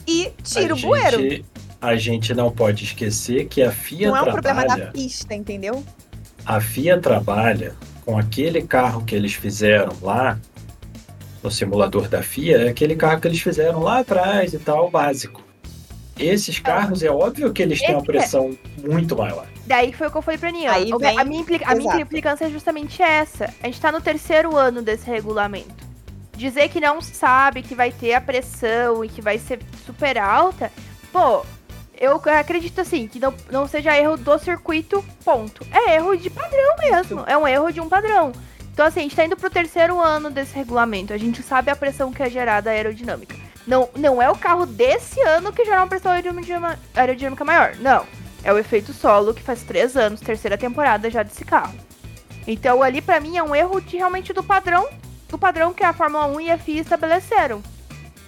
e 0.07 0.33
tira 0.43 0.75
a 0.75 0.77
o 0.77 0.81
bueiro. 0.81 1.21
gente- 1.23 1.45
A 1.81 1.97
gente 1.97 2.33
não 2.35 2.51
pode 2.51 2.85
esquecer 2.85 3.47
que 3.47 3.63
a 3.63 3.71
FIA 3.71 4.09
Não 4.09 4.17
é 4.17 4.23
um 4.23 4.33
problema 4.33 4.63
trabalha. 4.63 4.87
da 4.87 4.91
pista, 4.93 5.35
entendeu? 5.35 5.85
A 6.45 6.59
FIA 6.61 6.99
trabalha 6.99 7.75
com 8.07 8.19
aquele 8.19 8.63
carro 8.63 9.05
que 9.05 9.15
eles 9.15 9.35
fizeram 9.35 9.93
lá 10.01 10.39
no 11.43 11.51
simulador 11.51 12.09
da 12.09 12.23
FIA, 12.23 12.63
é 12.63 12.69
aquele 12.71 12.97
carro 12.97 13.21
que 13.21 13.29
eles 13.29 13.41
fizeram 13.41 13.81
lá 13.81 13.99
atrás 13.99 14.55
e 14.55 14.59
tal, 14.59 14.91
básico. 14.91 15.43
Esses 16.19 16.59
carros, 16.59 17.03
é 17.03 17.11
óbvio 17.11 17.53
que 17.53 17.63
eles 17.63 17.79
têm 17.81 17.91
uma 17.95 18.01
é- 18.03 18.05
pressão 18.07 18.57
muito 18.83 19.15
maior. 19.17 19.47
Daí 19.67 19.93
foi 19.93 20.07
o 20.09 20.11
que 20.11 20.17
eu 20.19 20.23
falei 20.23 20.39
pra 20.39 20.51
Nian. 20.51 20.71
Aí 20.73 20.91
vem- 20.99 21.19
A 21.19 21.25
minha, 21.25 21.41
implica- 21.41 21.65
a 21.67 21.75
minha 21.75 22.01
implicância 22.03 22.45
é 22.45 22.51
justamente 22.51 23.03
essa. 23.03 23.53
A 23.63 23.67
gente 23.67 23.81
tá 23.81 23.91
no 23.91 24.01
terceiro 24.01 24.57
ano 24.57 24.83
desse 24.83 25.07
regulamento. 25.09 25.85
Dizer 26.37 26.69
que 26.69 26.81
não 26.81 27.01
sabe 27.01 27.63
que 27.63 27.75
vai 27.75 27.91
ter 27.93 28.13
a 28.15 28.21
pressão 28.21 29.05
e 29.05 29.09
que 29.09 29.23
vai 29.23 29.39
ser 29.39 29.61
super 29.87 30.19
alta, 30.19 30.71
pô, 31.13 31.47
eu 31.99 32.21
acredito 32.39 32.81
assim, 32.81 33.07
que 33.07 33.21
não, 33.21 33.33
não 33.51 33.69
seja 33.69 33.97
erro 33.97 34.17
do 34.17 34.37
circuito, 34.39 35.03
ponto. 35.25 35.65
É 35.73 35.95
erro 35.95 36.17
de 36.17 36.29
padrão 36.29 36.77
mesmo. 36.81 37.23
É 37.27 37.39
um 37.39 37.47
erro 37.47 37.71
de 37.73 37.81
um 37.81 37.89
padrão. 37.89 38.33
Então, 38.73 38.85
assim, 38.85 39.01
a 39.01 39.03
gente 39.05 39.15
tá 39.15 39.25
indo 39.25 39.37
pro 39.37 39.49
terceiro 39.49 40.01
ano 40.01 40.29
desse 40.29 40.53
regulamento. 40.57 41.13
A 41.13 41.17
gente 41.19 41.41
sabe 41.43 41.71
a 41.71 41.77
pressão 41.77 42.13
que 42.13 42.21
é 42.23 42.29
gerada 42.29 42.71
aerodinâmica. 42.71 43.37
Não, 43.65 43.89
não 43.97 44.21
é 44.21 44.29
o 44.29 44.37
carro 44.37 44.67
desse 44.67 45.21
ano 45.23 45.53
que 45.53 45.65
gera 45.65 45.79
uma 45.81 45.87
pressão 45.87 46.11
aerodinâmica 46.13 47.45
maior. 47.45 47.77
Não. 47.79 48.05
É 48.45 48.53
o 48.53 48.59
efeito 48.59 48.93
solo, 48.93 49.33
que 49.33 49.43
faz 49.43 49.63
três 49.63 49.97
anos, 49.97 50.21
terceira 50.21 50.59
temporada 50.59 51.11
já 51.11 51.23
desse 51.23 51.45
carro. 51.45 51.75
Então, 52.47 52.83
ali, 52.83 53.01
pra 53.01 53.19
mim, 53.19 53.39
é 53.39 53.43
um 53.43 53.55
erro 53.55 53.81
de, 53.81 53.97
realmente 53.97 54.33
do 54.35 54.45
padrão, 54.45 54.87
do 55.31 55.39
padrão 55.39 55.73
que 55.73 55.83
a 55.83 55.95
Fórmula 55.95 56.27
1 56.27 56.41
e 56.43 56.51
a 56.51 56.59
FIA 56.59 56.83
estabeleceram. 56.83 57.63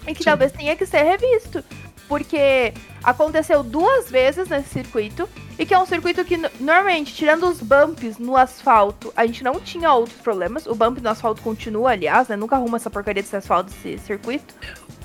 E 0.07 0.15
que 0.15 0.21
Sim. 0.23 0.31
talvez 0.31 0.53
tenha 0.53 0.75
que 0.75 0.87
ser 0.87 1.03
revisto. 1.03 1.63
Porque 2.09 2.73
aconteceu 3.05 3.63
duas 3.63 4.11
vezes 4.11 4.49
nesse 4.49 4.71
circuito, 4.71 5.29
e 5.59 5.67
que 5.67 5.75
é 5.75 5.79
um 5.79 5.85
circuito 5.85 6.25
que, 6.25 6.37
normalmente, 6.61 7.15
tirando 7.15 7.47
os 7.47 7.61
bumps 7.61 8.17
no 8.17 8.37
asfalto, 8.37 9.13
a 9.15 9.27
gente 9.27 9.45
não 9.45 9.61
tinha 9.61 9.93
outros 9.93 10.19
problemas. 10.19 10.67
O 10.67 10.75
bump 10.75 10.99
no 11.01 11.11
asfalto 11.11 11.43
continua, 11.43 11.91
aliás, 11.91 12.29
né? 12.29 12.37
Nunca 12.37 12.57
arruma 12.57 12.77
essa 12.77 12.89
porcaria 12.89 13.23
desse 13.23 13.37
asfalto 13.37 13.71
desse 13.71 13.99
circuito. 13.99 14.55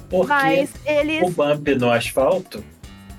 Porque 0.09 0.27
Mas 0.27 0.69
eles. 0.85 1.23
o 1.23 1.29
bump 1.31 1.67
no 1.75 1.91
asfalto 1.91 2.63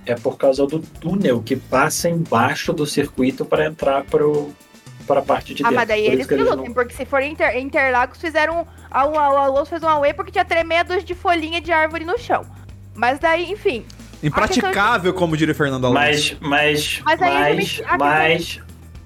é 0.07 0.15
por 0.15 0.37
causa 0.37 0.67
do 0.67 0.79
túnel 0.81 1.43
que 1.43 1.57
passa 1.57 2.09
embaixo 2.09 2.73
do 2.73 2.87
circuito 2.87 3.45
para 3.45 3.67
entrar 3.67 4.05
para 4.05 5.19
a 5.19 5.23
parte 5.23 5.55
de 5.55 5.63
Ah, 5.63 5.69
dentro. 5.69 5.77
mas 5.77 5.89
daí 5.89 6.05
Por 6.05 6.13
eles 6.13 6.27
que 6.27 6.35
lutem, 6.35 6.57
não- 6.67 6.75
porque 6.75 6.95
se 6.95 7.05
for 7.05 7.23
Inter, 7.23 7.57
Interlagos, 7.59 8.19
fizeram. 8.19 8.67
A, 8.91 9.03
a, 9.03 9.05
a 9.05 9.45
Alonso 9.45 9.71
fez 9.71 9.83
um 9.83 9.89
away 9.89 10.13
porque 10.13 10.31
tinha 10.33 10.45
tremedos 10.45 11.05
de 11.05 11.15
folhinha 11.15 11.61
de 11.61 11.73
árvore 11.73 12.05
no 12.05 12.19
chão. 12.19 12.45
Mas 12.95 13.19
daí, 13.19 13.51
enfim. 13.51 13.85
Impraticável, 14.23 15.13
como 15.15 15.37
diria 15.37 15.55
Fernando 15.55 15.87
Alonso. 15.87 16.01
Mas, 16.01 16.37
mas, 16.41 17.01
Mas 17.05 17.23
aí, 17.23 17.55
mas, 17.57 17.83
a 17.87 17.99
mas 17.99 18.61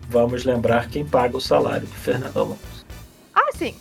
vamos 0.09 0.44
lembrar 0.44 0.89
quem 0.89 1.05
paga 1.06 1.36
o 1.36 1.40
salário 1.40 1.86
do 1.86 1.94
Fernando 1.94 2.36
Alonso. 2.36 2.85
Ah, 3.35 3.48
sim. 3.55 3.74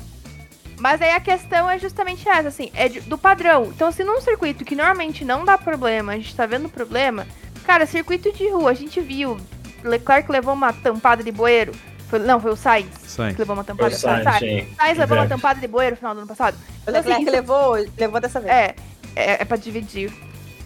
Mas 0.78 1.02
aí 1.02 1.12
a 1.12 1.20
questão 1.20 1.70
é 1.70 1.80
justamente 1.80 2.28
essa, 2.28 2.50
assim, 2.50 2.70
é 2.74 2.90
do 2.90 3.18
padrão. 3.18 3.66
Então, 3.74 3.92
se 3.92 4.04
num 4.04 4.20
circuito 4.22 4.66
que 4.66 4.76
normalmente 4.76 5.24
não 5.24 5.46
dá 5.46 5.58
problema, 5.58 6.12
a 6.14 6.16
gente 6.18 6.36
tá 6.36 6.46
vendo 6.46 6.68
problema, 6.70 7.26
cara, 7.66 7.86
circuito 7.86 8.32
de 8.34 8.50
rua, 8.50 8.72
a 8.72 8.74
gente 8.74 9.00
viu. 9.00 9.38
Leclerc 9.84 10.30
levou 10.32 10.54
uma 10.54 10.74
tampada 10.74 11.24
de 11.24 11.32
bueiro. 11.32 11.72
Foi- 12.10 12.20
não, 12.20 12.40
foi 12.40 12.52
o 12.52 12.56
Sainz 12.56 12.88
Sainz. 13.08 13.34
que 13.36 13.42
levou 13.42 13.56
uma 13.56 13.64
Foi 13.64 13.74
tampada. 13.74 13.96
o 13.96 13.98
Sainz, 13.98 14.24
Sainz. 14.24 14.76
Sainz 14.76 14.98
levou 14.98 15.18
uma 15.18 15.28
tampada 15.28 15.60
de 15.60 15.68
bueiro 15.68 15.92
no 15.92 15.98
final 15.98 16.14
do 16.14 16.20
ano 16.20 16.28
passado. 16.28 16.56
O 16.56 16.90
Então, 16.90 17.00
assim, 17.00 17.10
Leclerc 17.10 17.22
isso- 17.24 17.32
levou, 17.32 17.74
levou 17.98 18.20
dessa 18.22 18.40
vez. 18.40 18.52
É, 18.54 18.76
é, 19.16 19.42
é 19.42 19.46
pra 19.46 19.58
dividir. 19.58 20.12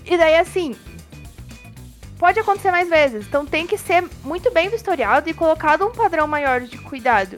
E 0.06 0.18
daí, 0.18 0.36
assim, 0.38 0.76
pode 2.18 2.40
acontecer 2.40 2.72
mais 2.72 2.90
vezes. 2.90 3.26
Então 3.28 3.46
tem 3.46 3.66
que 3.68 3.78
ser 3.78 4.04
muito 4.24 4.52
bem 4.52 4.70
vistoriado 4.70 5.30
e 5.30 5.34
colocado 5.34 5.86
um 5.86 5.92
padrão 5.92 6.28
maior 6.28 6.62
de 6.62 6.78
cuidado. 6.78 7.38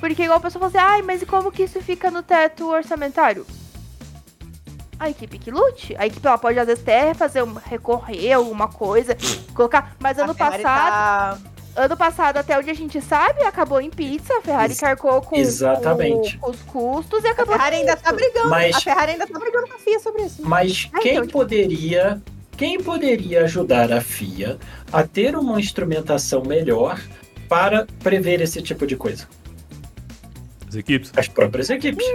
Porque 0.00 0.22
igual 0.24 0.38
a 0.38 0.40
pessoa 0.42 0.68
fala 0.70 0.84
assim, 0.86 0.92
ai, 0.94 1.02
mas 1.02 1.22
e 1.22 1.26
como 1.26 1.50
que 1.50 1.62
isso 1.62 1.80
fica 1.80 2.10
no 2.10 2.22
teto 2.22 2.68
orçamentário? 2.70 3.46
A 4.98 5.10
equipe 5.10 5.38
que 5.38 5.50
lute. 5.50 5.94
A 5.98 6.06
equipe 6.06 6.26
ela 6.26 6.38
pode 6.38 6.58
às 6.58 6.66
vezes 6.66 6.82
até 6.82 7.12
fazer 7.12 7.42
um, 7.42 7.52
recorrer 7.54 8.32
alguma 8.32 8.68
coisa, 8.68 9.16
colocar. 9.54 9.94
Mas 10.00 10.18
ano 10.18 10.32
A 10.32 10.34
Ferrari 10.34 10.62
passado, 10.62 11.42
tá- 11.42 11.82
ano 11.82 11.96
passado, 11.98 12.36
até 12.38 12.58
onde 12.58 12.70
a 12.70 12.74
gente 12.74 13.00
sabe, 13.02 13.42
acabou 13.42 13.78
em 13.80 13.90
pizza. 13.90 14.38
A 14.38 14.40
Ferrari 14.40 14.72
Ex- 14.72 14.80
carcou 14.80 15.20
com, 15.20 15.36
exatamente. 15.36 16.38
com 16.38 16.50
os 16.50 16.62
custos 16.62 17.22
e 17.24 17.28
A 17.28 17.32
acabou. 17.32 17.54
Ferrari 17.54 17.76
ainda 17.76 17.94
tá 17.96 18.10
brigando. 18.12 18.48
Mas- 18.48 18.76
A 18.76 18.80
Ferrari 18.80 19.12
ainda 19.12 19.26
tá 19.26 19.38
brigando 19.38 19.66
com 19.68 19.74
a 19.74 19.78
FIA 19.78 20.00
sobre 20.00 20.22
isso. 20.22 20.40
Mas 20.42 20.88
Ah, 20.94 20.98
quem 21.00 21.16
então, 21.16 21.26
poderia, 21.28 22.22
quem 22.56 22.82
poderia 22.82 23.44
ajudar 23.44 23.92
a 23.92 24.00
FIA 24.00 24.58
a 24.90 25.02
ter 25.02 25.36
uma 25.36 25.60
instrumentação 25.60 26.42
melhor 26.42 26.98
para 27.50 27.86
prever 28.02 28.40
esse 28.40 28.62
tipo 28.62 28.86
de 28.86 28.96
coisa? 28.96 29.28
As 30.68 30.74
equipes. 30.74 31.12
As 31.16 31.28
próprias 31.28 31.70
equipes. 31.70 32.06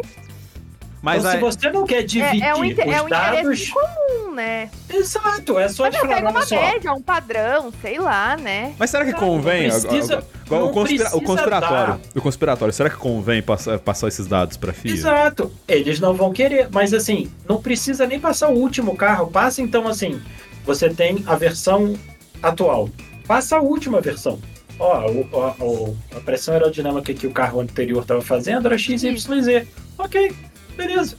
Mas 1.01 1.25
então, 1.25 1.31
se 1.31 1.37
você 1.57 1.71
não 1.71 1.83
quer 1.83 2.03
dividir 2.03 2.43
É, 2.43 2.49
é 2.49 2.55
um, 2.55 2.63
inter- 2.63 2.87
é 2.87 3.01
um 3.01 3.05
os 3.05 3.09
dados, 3.09 3.69
comum, 3.71 4.35
né? 4.35 4.69
exato, 4.87 5.57
é 5.57 5.67
só 5.67 5.85
Mas 5.85 5.95
de 5.95 6.07
pego 6.07 6.29
uma 6.29 6.45
só, 6.45 6.55
média, 6.55 6.93
um 6.93 7.01
padrão, 7.01 7.73
sei 7.81 7.97
lá, 7.97 8.37
né? 8.37 8.75
mas 8.77 8.91
será 8.91 9.03
que 9.03 9.13
convém? 9.13 9.67
não 9.67 9.81
precisa- 9.81 10.13
agora- 10.19 10.27
agora, 10.45 10.61
o, 10.61 10.65
não 10.67 10.71
conspira- 10.73 11.09
o 11.17 11.21
conspiratório. 11.23 11.93
dar. 11.95 11.99
O 12.15 12.21
conspiratório, 12.21 12.71
será 12.73 12.87
que 12.87 12.97
convém 12.97 13.41
passar, 13.41 13.79
passar 13.79 14.09
esses 14.09 14.27
dados 14.27 14.57
pra 14.57 14.71
FIA? 14.73 14.91
Exato. 14.93 15.51
Eles 15.67 15.99
não 15.99 16.13
vão 16.13 16.31
querer, 16.31 16.67
mas 16.71 16.93
assim, 16.93 17.31
não 17.49 17.59
precisa 17.59 18.05
nem 18.05 18.19
passar 18.19 18.49
o 18.49 18.53
último 18.59 18.95
carro. 18.95 19.25
Passa 19.31 19.59
então 19.63 19.87
assim, 19.87 20.21
você 20.63 20.87
tem 20.87 21.23
a 21.25 21.35
versão 21.35 21.95
atual. 22.43 22.87
Passa 23.25 23.57
a 23.57 23.59
última 23.59 24.01
versão. 24.01 24.39
Ó, 24.79 25.09
o- 25.11 25.27
o- 25.63 25.97
a 26.15 26.19
pressão 26.19 26.53
aerodinâmica 26.53 27.13
que 27.13 27.27
o 27.27 27.31
carro 27.31 27.59
anterior 27.59 28.01
estava 28.01 28.21
fazendo 28.21 28.65
era 28.67 28.77
XYZ. 28.77 29.67
Ok, 29.97 30.31
beleza. 30.75 31.15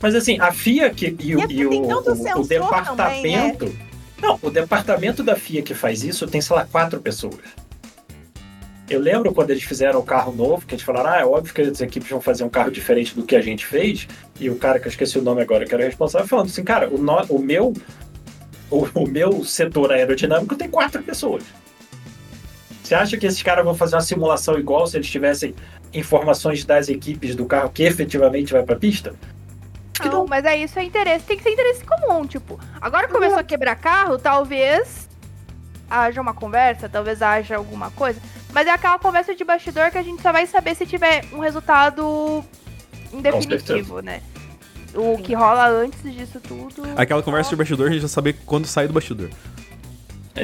Mas 0.00 0.14
assim, 0.14 0.38
a 0.40 0.52
FIA 0.52 0.90
que, 0.90 1.14
e, 1.20 1.36
o- 1.36 1.40
E 1.40 1.42
é- 1.42 1.46
e 1.50 1.66
o, 1.66 1.70
o- 1.72 1.86
o 2.12 2.14
sensor 2.16 2.48
departamento. 2.48 3.76
Não, 4.22 4.38
o 4.42 4.50
departamento 4.50 5.22
da 5.22 5.36
FIA 5.36 5.62
que 5.62 5.74
faz 5.74 6.02
isso 6.02 6.26
tem, 6.26 6.40
sei 6.40 6.56
lá, 6.56 6.64
quatro 6.64 7.00
pessoas. 7.00 7.36
Eu 8.88 9.00
lembro 9.00 9.32
quando 9.34 9.50
eles 9.50 9.64
fizeram 9.64 9.98
o 9.98 10.02
carro 10.02 10.32
novo, 10.32 10.64
que 10.64 10.74
eles 10.74 10.84
falaram, 10.84 11.10
ah, 11.10 11.18
é 11.20 11.24
óbvio 11.26 11.52
que 11.52 11.60
as 11.60 11.80
equipes 11.80 12.08
vão 12.08 12.20
fazer 12.20 12.44
um 12.44 12.48
carro 12.48 12.70
diferente 12.70 13.14
do 13.16 13.24
que 13.24 13.34
a 13.34 13.40
gente 13.42 13.66
fez. 13.66 14.06
E 14.38 14.48
o 14.48 14.54
cara 14.56 14.78
que 14.78 14.86
eu 14.86 14.90
esqueci 14.90 15.18
o 15.18 15.22
nome 15.22 15.42
agora, 15.42 15.64
que 15.66 15.74
era 15.74 15.82
o 15.82 15.86
responsável, 15.86 16.26
falando 16.28 16.46
assim, 16.46 16.62
cara, 16.62 16.88
o, 16.88 16.96
no- 16.96 17.26
o 17.28 17.38
meu 17.38 17.74
o, 18.70 18.86
o 18.94 19.06
meu 19.08 19.44
setor 19.44 19.92
aerodinâmico 19.92 20.54
tem 20.56 20.68
quatro 20.68 21.02
pessoas. 21.02 21.42
Você 22.86 22.94
acha 22.94 23.16
que 23.16 23.26
esses 23.26 23.42
caras 23.42 23.64
vão 23.64 23.74
fazer 23.74 23.96
uma 23.96 24.00
simulação 24.00 24.56
igual 24.56 24.86
se 24.86 24.96
eles 24.96 25.10
tivessem 25.10 25.56
informações 25.92 26.64
das 26.64 26.88
equipes 26.88 27.34
do 27.34 27.44
carro 27.44 27.68
que 27.68 27.82
efetivamente 27.82 28.52
vai 28.52 28.62
pra 28.62 28.76
pista? 28.76 29.12
Não, 30.04 30.10
não. 30.12 30.26
mas 30.28 30.44
é 30.44 30.56
isso, 30.56 30.78
é 30.78 30.84
interesse, 30.84 31.24
tem 31.24 31.36
que 31.36 31.42
ser 31.42 31.50
interesse 31.50 31.82
comum, 31.84 32.24
tipo. 32.24 32.60
Agora 32.80 33.08
começou 33.08 33.40
a 33.40 33.42
quebrar 33.42 33.74
carro, 33.74 34.18
talvez 34.18 35.08
haja 35.90 36.20
uma 36.20 36.32
conversa, 36.32 36.88
talvez 36.88 37.20
haja 37.22 37.56
alguma 37.56 37.90
coisa. 37.90 38.20
Mas 38.52 38.68
é 38.68 38.70
aquela 38.70 39.00
conversa 39.00 39.34
de 39.34 39.42
bastidor 39.42 39.90
que 39.90 39.98
a 39.98 40.02
gente 40.02 40.22
só 40.22 40.30
vai 40.30 40.46
saber 40.46 40.76
se 40.76 40.86
tiver 40.86 41.24
um 41.32 41.40
resultado 41.40 42.44
em 43.12 43.20
definitivo, 43.20 43.98
né? 43.98 44.22
O 44.94 45.18
que 45.18 45.34
rola 45.34 45.66
antes 45.66 46.00
disso 46.04 46.38
tudo. 46.38 46.84
Aquela 46.96 47.20
conversa 47.20 47.50
de 47.50 47.56
bastidor, 47.56 47.88
a 47.88 47.90
gente 47.90 48.02
já 48.02 48.08
sabe 48.08 48.32
quando 48.32 48.64
sai 48.66 48.86
do 48.86 48.94
bastidor. 48.94 49.28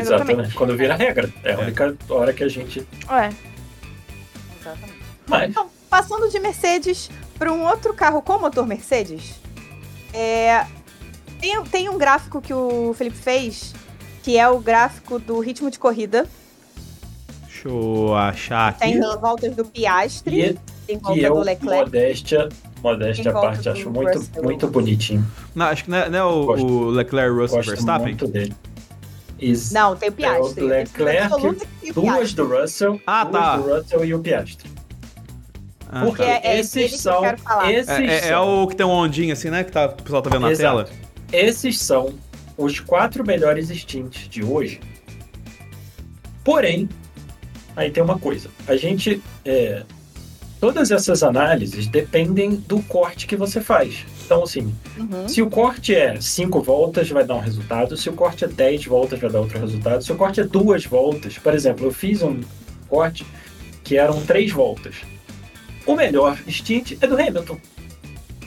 Exatamente. 0.01 0.31
Exatamente. 0.33 0.55
Quando 0.55 0.77
vira 0.77 0.95
regra. 0.97 1.29
É 1.45 1.53
a 1.53 1.55
É. 1.55 1.59
única 1.59 1.97
hora 2.09 2.33
que 2.33 2.43
a 2.45 2.49
gente. 2.49 2.81
É. 3.11 3.31
Exatamente. 4.61 4.99
Mas, 5.27 5.51
Então, 5.51 5.67
passando 5.91 6.29
de 6.31 6.39
Mercedes 6.39 7.11
para 7.39 7.53
um 7.53 7.65
outro 7.67 7.93
carro 7.95 8.23
com 8.23 8.39
motor 8.39 8.67
Mercedes, 8.67 9.35
é, 10.13 10.65
tem, 11.41 11.63
tem 11.65 11.89
um 11.89 11.99
gráfico 11.99 12.41
que 12.41 12.53
o 12.55 12.95
Felipe 12.95 13.17
fez, 13.17 13.75
que 14.23 14.39
é 14.39 14.49
o 14.49 14.59
gráfico 14.59 15.19
do 15.19 15.39
ritmo 15.41 15.71
de 15.71 15.79
corrida. 15.79 16.27
Deixa 17.47 17.69
eu 17.69 18.15
achar 18.17 18.69
aqui. 18.71 18.81
Tem 18.81 19.05
as 19.05 19.21
voltas 19.21 19.55
do 19.55 19.65
Piastri, 19.65 20.41
e 20.41 20.59
tem 20.87 20.99
que 20.99 21.05
volta 21.05 21.21
é 21.21 21.29
do 21.29 21.35
o 21.37 21.41
Leclerc. 21.43 21.85
modéstia 21.85 22.49
modéstia 22.83 23.31
à 23.31 23.35
parte, 23.35 23.69
acho 23.69 23.89
muito, 23.91 24.19
Russell. 24.19 24.43
muito 24.43 24.67
bonitinho. 24.67 25.25
Não, 25.55 25.67
acho 25.67 25.85
que 25.85 25.91
não 25.91 25.99
é, 25.99 26.09
não 26.11 26.19
é 26.19 26.25
o, 26.25 26.51
o 26.51 26.91
Leclerc 26.91 27.31
Russell 27.31 27.59
Gosto 27.59 27.71
Verstappen? 27.71 28.07
muito 28.09 28.27
dele. 28.27 28.53
Is 29.43 29.73
Não, 29.73 29.97
tem 29.97 30.09
o 30.09 30.13
Piastri. 30.13 30.61
É 30.61 30.65
o 30.65 30.69
Leclerc, 30.69 31.57
tem 31.81 31.93
duas 31.93 32.33
do 32.33 32.47
Russell, 32.47 33.01
Ah, 33.07 33.25
duas 33.25 33.43
tá. 33.45 33.57
do 33.57 33.63
Russell 33.75 34.05
e 34.05 34.15
o 34.15 34.21
Piastri. 34.21 34.71
Ah, 35.91 36.05
Porque 36.07 36.23
tá. 36.23 36.29
é- 36.31 36.41
é 36.45 36.61
esses 36.61 36.93
que 36.93 36.99
são. 36.99 37.21
quero 37.21 37.39
falar. 37.39 37.71
Esses 37.73 37.89
É, 37.89 38.05
é- 38.05 38.29
é 38.29 38.39
o 38.39 38.67
que 38.67 38.77
tem 38.77 38.87
um 38.87 38.91
ondinho 38.91 39.33
assim, 39.33 39.51
né? 39.51 39.65
Que 39.65 39.73
tá, 39.73 39.87
o 39.87 40.03
pessoal 40.03 40.23
tá 40.23 40.31
vendo 40.31 40.43
na 40.43 40.51
Exato. 40.53 40.85
tela. 40.85 41.03
esses 41.33 41.79
são 41.81 42.15
os 42.57 42.79
quatro 42.81 43.27
melhores 43.27 43.69
stints 43.69 44.29
de 44.29 44.45
hoje. 44.45 44.81
Porém, 46.45 46.89
aí 47.77 47.91
tem 47.91 48.03
uma 48.03 48.19
coisa. 48.19 48.49
A 48.67 48.77
gente. 48.77 49.23
é, 49.45 49.83
todas 50.61 50.91
essas 50.91 51.23
análises 51.23 51.87
dependem 51.89 52.51
do 52.57 52.81
corte 52.83 53.27
que 53.27 53.35
você 53.37 53.61
faz. 53.61 54.05
Então, 54.33 54.45
assim, 54.45 54.75
Uhum. 54.97 55.29
se 55.29 55.43
o 55.43 55.51
corte 55.51 55.95
é 55.95 56.19
5 56.19 56.63
voltas, 56.63 57.11
vai 57.11 57.23
dar 57.23 57.35
um 57.35 57.41
resultado. 57.41 57.97
Se 57.99 58.09
o 58.09 58.15
corte 58.15 58.45
é 58.47 58.49
10 58.49 58.87
voltas, 58.87 59.21
vai 59.21 59.31
dar 59.31 59.41
outro 59.41 59.59
resultado. 59.61 60.03
Se 60.03 60.11
o 60.11 60.17
corte 60.17 60.41
é 60.41 60.45
duas 60.45 60.87
voltas, 60.87 61.37
por 61.37 61.53
exemplo, 61.55 61.87
eu 61.87 61.93
fiz 61.93 62.23
um 62.23 62.41
corte 62.89 63.27
que 63.85 63.99
eram 63.99 64.23
3 64.25 64.51
voltas. 64.51 64.95
O 65.85 65.95
melhor 65.95 66.39
stint 66.49 66.93
é 67.03 67.07
do 67.07 67.15
Hamilton. 67.15 67.59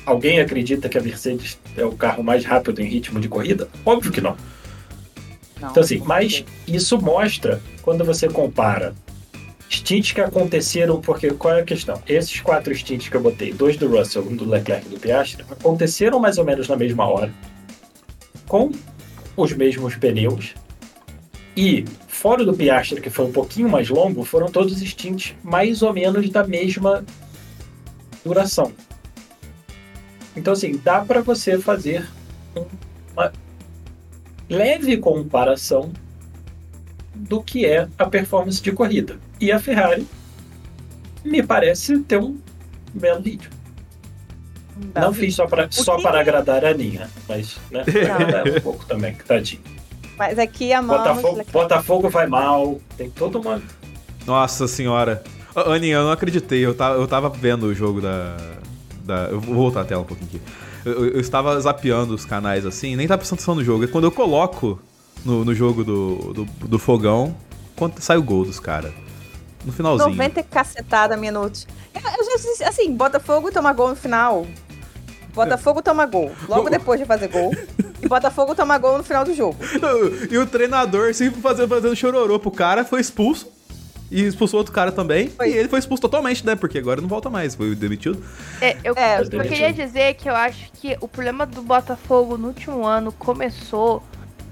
Alguém 0.08 0.40
acredita 0.40 0.90
que 0.90 0.98
a 0.98 1.02
Mercedes 1.02 1.60
é 1.78 1.86
o 1.86 1.92
carro 1.92 2.24
mais 2.24 2.44
rápido 2.46 2.82
em 2.82 2.86
ritmo 2.86 3.20
de 3.20 3.28
corrida? 3.30 3.68
Óbvio 3.86 4.12
que 4.12 4.22
não. 4.22 4.36
Não, 5.62 5.70
Então, 5.70 5.84
assim, 5.84 6.02
mas 6.04 6.44
isso 6.68 7.00
mostra 7.00 7.62
quando 7.84 8.04
você 8.04 8.28
compara 8.28 8.96
stints 9.70 10.12
que 10.12 10.22
aconteceram, 10.22 11.02
porque 11.02 11.32
qual 11.32 11.56
é 11.56 11.62
a 11.62 11.66
questão? 11.66 12.02
Esses 12.08 12.40
quatro 12.42 12.74
stints 12.74 13.10
que 13.10 13.16
eu 13.16 13.22
botei, 13.22 13.54
dois 13.54 13.78
do 13.78 13.88
Russell, 13.88 14.24
um 14.24 14.36
do 14.36 14.48
Leclerc 14.50 14.86
e 14.86 14.90
do 14.90 15.00
Piastri, 15.00 15.44
aconteceram 15.50 16.20
mais 16.20 16.38
ou 16.38 16.46
menos 16.46 16.68
na 16.68 16.76
mesma 16.76 17.08
hora, 17.08 17.34
com 18.48 18.72
os 19.36 19.52
mesmos 19.54 19.96
pneus, 19.96 20.54
e 21.58 21.86
fora 22.08 22.44
do 22.44 22.54
Piastri, 22.54 23.02
que 23.02 23.10
foi 23.10 23.26
um 23.26 23.32
pouquinho 23.32 23.70
mais 23.70 23.90
longo, 23.90 24.24
foram 24.24 24.48
todos 24.48 24.80
stints 24.80 25.36
mais 25.44 25.82
ou 25.82 25.94
menos 25.94 26.30
da 26.30 26.46
mesma 26.46 27.06
duração. 28.24 28.72
Então, 30.36 30.54
assim, 30.54 30.80
dá 30.84 31.00
para 31.00 31.22
você 31.22 31.58
fazer 31.60 32.06
uma 33.14 33.32
leve 34.50 34.98
comparação 34.98 35.94
do 37.28 37.42
que 37.42 37.66
é 37.66 37.88
a 37.98 38.06
performance 38.06 38.62
de 38.62 38.72
corrida. 38.72 39.20
E 39.40 39.52
a 39.52 39.60
Ferrari 39.60 40.08
me 41.24 41.42
parece 41.44 42.00
ter 42.00 42.20
um 42.20 42.38
belo 42.94 43.22
ritmo. 43.22 43.54
Dá. 44.94 45.02
Não 45.02 45.14
fiz 45.14 45.34
só 45.36 45.48
para 45.48 45.68
só 45.72 45.96
que- 45.98 46.04
para 46.04 46.20
agradar 46.20 46.64
a 46.66 46.70
Aninha, 46.70 47.10
mas 47.28 47.58
né, 47.72 47.84
um 48.58 48.62
pouco 48.62 48.86
também, 48.86 49.14
que 49.14 49.24
tadinho. 49.24 49.62
Mas 50.18 50.38
aqui 50.40 50.72
amamos 50.74 50.98
Botafogo, 51.02 51.28
Leclerc. 51.38 51.52
Botafogo 51.52 52.10
vai 52.10 52.28
mal, 52.28 52.80
tem 52.98 53.10
toda 53.10 53.38
uma. 53.40 53.62
Nossa 54.26 54.68
senhora. 54.68 55.24
Aninha, 55.56 55.96
eu 55.98 56.04
não 56.04 56.12
acreditei. 56.12 56.66
Eu 56.66 56.74
tava, 56.76 56.96
eu 57.00 57.08
tava 57.08 57.30
vendo 57.30 57.64
o 57.68 57.74
jogo 57.74 58.02
da. 58.02 58.36
da 59.04 59.16
eu 59.30 59.40
vou 59.40 59.56
voltar 59.56 59.82
a 59.82 59.86
tela 59.86 60.02
um 60.02 60.06
pouquinho 60.06 60.28
aqui. 60.30 60.42
Eu, 60.86 60.94
eu- 61.06 61.14
eu 61.14 61.20
estava 61.22 61.58
zapeando 61.60 62.14
os 62.14 62.26
canais 62.26 62.66
assim, 62.66 62.96
nem 62.96 63.08
tava 63.08 63.18
prestando 63.20 63.40
atenção 63.40 63.56
no 63.56 63.64
jogo. 63.64 63.84
E 63.84 63.88
quando 63.88 64.04
eu 64.06 64.12
coloco 64.12 64.80
no, 65.26 65.44
no 65.44 65.54
jogo 65.54 65.84
do, 65.84 66.34
do, 66.34 66.46
do 66.46 66.80
fogão, 66.80 67.36
quando 67.76 68.00
sai 68.00 68.18
o 68.18 68.24
gol 68.24 68.46
dos 68.46 68.60
caras. 68.60 68.94
No 69.66 69.74
finalzinho. 69.74 70.12
90 70.12 70.44
cacetada 70.44 71.18
minutos. 71.18 71.68
Eu, 71.94 72.02
eu 72.02 72.24
já 72.24 72.36
disse, 72.36 72.64
assim, 72.64 72.96
Botafogo 72.96 73.52
toma 73.52 73.74
gol 73.74 73.90
no 73.90 73.96
final. 73.96 74.46
Botafogo 75.34 75.82
toma 75.82 76.06
gol. 76.06 76.32
Logo 76.48 76.70
depois 76.70 77.00
de 77.00 77.06
fazer 77.06 77.28
gol. 77.28 77.52
E 78.02 78.08
Botafogo 78.08 78.54
toma 78.54 78.78
gol 78.78 79.00
no 79.00 79.04
final 79.04 79.26
do 79.26 79.34
jogo. 79.34 79.58
E 80.30 80.38
o 80.38 80.46
treinador, 80.46 81.10
assim, 81.10 81.32
fazendo, 81.32 81.68
fazendo 81.70 81.96
chororô 81.96 82.38
pro 82.38 82.52
cara, 82.52 82.86
foi 82.86 83.02
expulso. 83.02 83.52
E 84.12 84.22
expulsou 84.22 84.60
outro 84.60 84.72
cara 84.72 84.92
também. 84.92 85.30
Foi. 85.30 85.50
E 85.50 85.58
ele 85.58 85.68
foi 85.68 85.80
expulso 85.80 86.02
totalmente, 86.02 86.46
né? 86.46 86.56
Porque 86.56 86.78
agora 86.78 87.02
não 87.02 87.08
volta 87.08 87.32
mais. 87.32 87.56
Foi 87.56 87.74
demitido. 87.74 88.24
É, 88.62 88.78
eu, 88.84 88.94
É, 88.96 89.22
eu 89.22 89.42
queria 89.44 89.74
dizer 89.74 90.14
que 90.16 90.30
eu 90.30 90.36
acho 90.36 90.72
que 90.74 90.96
o 91.02 91.08
problema 91.08 91.48
do 91.48 91.64
Botafogo 91.64 92.38
no 92.38 92.50
último 92.50 92.86
ano 92.86 93.12
começou 93.12 94.04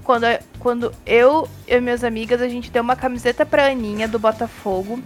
quando, 0.04 0.26
quando 0.60 0.92
eu 1.06 1.48
e 1.66 1.80
minhas 1.80 2.04
amigas 2.04 2.40
a 2.40 2.48
gente 2.48 2.70
deu 2.70 2.82
uma 2.82 2.94
camiseta 2.94 3.44
pra 3.44 3.66
Aninha 3.66 4.06
do 4.06 4.18
Botafogo, 4.18 5.02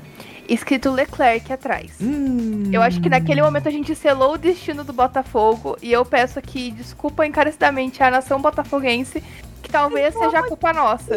escrito 0.49 0.91
Leclerc 0.91 1.53
atrás. 1.53 1.93
Hum. 2.01 2.71
Eu 2.73 2.83
acho 2.83 3.01
que 3.01 3.09
naquele 3.09 3.41
momento 3.41 3.69
a 3.69 3.71
gente 3.71 3.95
selou 3.95 4.35
o 4.35 4.39
destino 4.39 4.83
do 4.85 4.93
Botafogo 4.93 5.77
e 5.81 5.93
eu 5.93 6.05
peço 6.05 6.39
aqui 6.39 6.71
desculpa 6.73 7.25
encarecidamente 7.25 8.03
à 8.03 8.11
nação 8.11 8.41
botafoguense, 8.43 9.23
que 9.63 9.71
talvez 9.71 10.13
seja 10.15 10.41
a 10.41 10.43
culpa 10.43 10.73
nossa. 10.73 11.15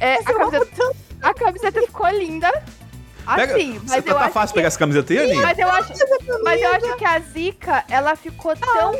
É, 0.00 0.14
a, 0.14 0.24
camiseta, 0.24 0.92
a 1.22 1.34
camiseta 1.34 1.80
ficou 1.82 2.08
linda. 2.10 2.50
Pega, 3.36 3.54
Assim, 3.54 3.78
Você 3.78 3.86
mas 3.96 4.04
tá, 4.04 4.10
eu 4.10 4.14
tá 4.16 4.24
acho 4.24 4.32
fácil 4.34 4.48
que- 4.48 4.54
pegar 4.58 4.66
essa 4.68 4.78
camiseta 4.78 5.12
aí, 5.14 5.18
Aninha? 5.20 5.40
mas 5.42 5.58
eu 5.58 5.70
acho, 5.70 5.92
mas 6.42 6.60
eu 6.60 6.72
acho 6.74 6.96
que 6.96 7.04
a 7.06 7.18
Zica, 7.20 7.84
ela 7.88 8.14
ficou 8.16 8.54
tão. 8.54 8.92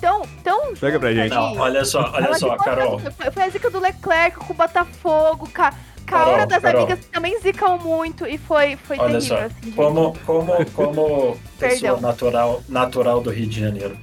Tão, 0.00 0.22
tão. 0.42 0.74
Pega 0.74 0.98
pra 0.98 1.12
gente. 1.12 1.30
Não, 1.30 1.56
olha 1.58 1.84
só, 1.84 2.10
olha 2.14 2.26
Ela 2.26 2.38
só, 2.38 2.56
Carol. 2.56 3.00
tão- 3.00 3.12
Foi, 3.12 3.30
foi 3.30 3.42
a 3.42 3.48
zica 3.50 3.70
do 3.70 3.78
Leclerc 3.80 4.38
com 4.38 4.52
o 4.52 4.56
Botafogo, 4.56 5.48
com 5.54 5.62
a, 5.62 5.70
com 5.70 5.76
a 5.76 6.02
Carol, 6.06 6.32
hora 6.34 6.46
das 6.46 6.62
Carol. 6.62 6.82
amigas 6.82 7.04
que 7.04 7.10
também 7.12 7.38
zicam 7.40 7.78
muito 7.78 8.26
e 8.26 8.38
foi, 8.38 8.76
foi 8.76 8.98
Olha 8.98 9.18
terrível. 9.18 9.38
só, 9.38 9.44
assim, 9.44 9.70
como, 9.72 10.16
como, 10.24 10.66
como 10.72 11.38
pessoa 11.58 12.00
natural, 12.00 12.62
natural 12.68 13.20
do 13.20 13.30
Rio 13.30 13.46
de 13.46 13.60
Janeiro, 13.60 13.96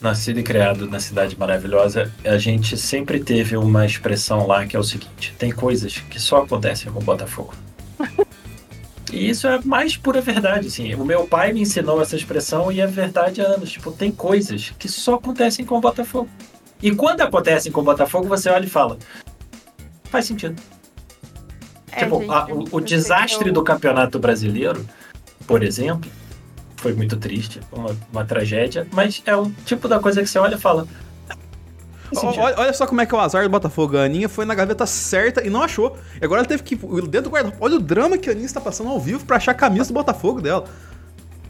nascido 0.00 0.38
e 0.38 0.42
criado 0.42 0.88
na 0.88 1.00
cidade 1.00 1.38
maravilhosa, 1.38 2.12
a 2.24 2.38
gente 2.38 2.76
sempre 2.76 3.18
teve 3.20 3.56
uma 3.56 3.84
expressão 3.84 4.46
lá 4.46 4.64
que 4.66 4.76
é 4.76 4.78
o 4.78 4.84
seguinte: 4.84 5.34
tem 5.38 5.50
coisas 5.50 5.98
que 5.98 6.20
só 6.20 6.42
acontecem 6.42 6.92
com 6.92 7.00
o 7.00 7.02
Botafogo. 7.02 7.54
E 9.16 9.30
isso 9.30 9.46
é 9.46 9.54
a 9.56 9.60
mais 9.64 9.96
pura 9.96 10.20
verdade, 10.20 10.68
assim. 10.68 10.94
O 10.94 11.04
meu 11.04 11.26
pai 11.26 11.52
me 11.52 11.60
ensinou 11.62 12.00
essa 12.02 12.14
expressão 12.16 12.70
e 12.70 12.80
é 12.80 12.86
verdade 12.86 13.40
há 13.40 13.46
anos. 13.46 13.70
Tipo, 13.72 13.90
tem 13.92 14.10
coisas 14.12 14.74
que 14.78 14.88
só 14.88 15.14
acontecem 15.14 15.64
com 15.64 15.76
o 15.78 15.80
Botafogo. 15.80 16.28
E 16.82 16.90
quando 16.94 17.22
acontecem 17.22 17.72
com 17.72 17.80
o 17.80 17.84
Botafogo, 17.84 18.28
você 18.28 18.50
olha 18.50 18.66
e 18.66 18.68
fala: 18.68 18.98
faz 20.10 20.26
sentido. 20.26 20.60
É, 21.90 22.00
tipo, 22.04 22.20
gente, 22.20 22.30
a- 22.30 22.46
o, 22.48 22.64
o 22.72 22.80
desastre 22.80 23.48
eu- 23.48 23.54
do 23.54 23.62
campeonato 23.64 24.18
brasileiro, 24.18 24.84
por 25.46 25.62
exemplo, 25.62 26.10
foi 26.76 26.92
muito 26.92 27.16
triste, 27.16 27.60
uma, 27.72 27.96
uma 28.12 28.24
tragédia, 28.24 28.86
mas 28.92 29.22
é 29.24 29.34
um 29.34 29.50
tipo 29.64 29.88
da 29.88 29.98
coisa 29.98 30.20
que 30.22 30.28
você 30.28 30.38
olha 30.38 30.56
e 30.56 30.58
fala. 30.60 30.86
Olha, 32.14 32.54
olha 32.58 32.72
só 32.72 32.86
como 32.86 33.00
é 33.00 33.06
que 33.06 33.14
é 33.14 33.18
o 33.18 33.20
azar 33.20 33.42
do 33.42 33.48
Botafogo. 33.50 33.96
A 33.96 34.02
Aninha 34.02 34.28
foi 34.28 34.44
na 34.44 34.54
gaveta 34.54 34.86
certa 34.86 35.44
e 35.46 35.50
não 35.50 35.62
achou. 35.62 35.96
E 36.20 36.24
agora 36.24 36.40
ela 36.40 36.48
teve 36.48 36.62
que. 36.62 36.74
ir 36.74 37.02
Dentro 37.08 37.22
do 37.22 37.30
guarda 37.30 37.52
Olha 37.60 37.76
o 37.76 37.80
drama 37.80 38.16
que 38.18 38.28
a 38.28 38.32
Aninha 38.32 38.46
está 38.46 38.60
passando 38.60 38.90
ao 38.90 39.00
vivo 39.00 39.24
pra 39.24 39.36
achar 39.36 39.52
a 39.52 39.54
camisa 39.54 39.86
do 39.86 39.94
Botafogo 39.94 40.40
dela. 40.40 40.64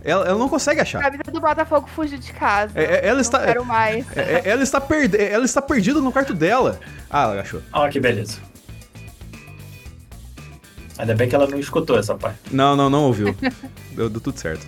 Ela, 0.04 0.24
ela 0.28 0.38
não 0.38 0.48
consegue 0.48 0.78
A 0.78 0.82
achar. 0.82 1.02
camisa 1.02 1.30
do 1.32 1.40
Botafogo 1.40 1.88
fugiu 1.94 2.16
de 2.18 2.32
casa. 2.32 2.72
É, 2.78 2.84
é, 2.84 3.00
ela 3.06 3.14
Não 3.14 3.20
está- 3.20 3.44
quero 3.44 3.64
mais. 3.64 4.06
É, 4.16 4.20
é, 4.20 4.42
ela, 4.44 4.62
está 4.62 4.80
perde... 4.80 5.20
ela 5.20 5.44
está 5.44 5.60
perdida 5.60 6.00
no 6.00 6.12
quarto 6.12 6.32
dela. 6.32 6.78
Ah, 7.10 7.24
ela 7.24 7.40
achou. 7.42 7.60
Ó, 7.72 7.88
que 7.88 7.98
beleza. 7.98 8.38
Ainda 10.98 11.14
bem 11.14 11.28
que 11.28 11.34
ela 11.34 11.46
não 11.46 11.58
escutou 11.58 11.98
essa 11.98 12.14
parte. 12.14 12.38
Não, 12.50 12.74
não, 12.74 12.88
não 12.88 13.02
ouviu. 13.04 13.34
Deu, 13.92 14.08
deu 14.08 14.20
tudo 14.20 14.38
certo. 14.38 14.66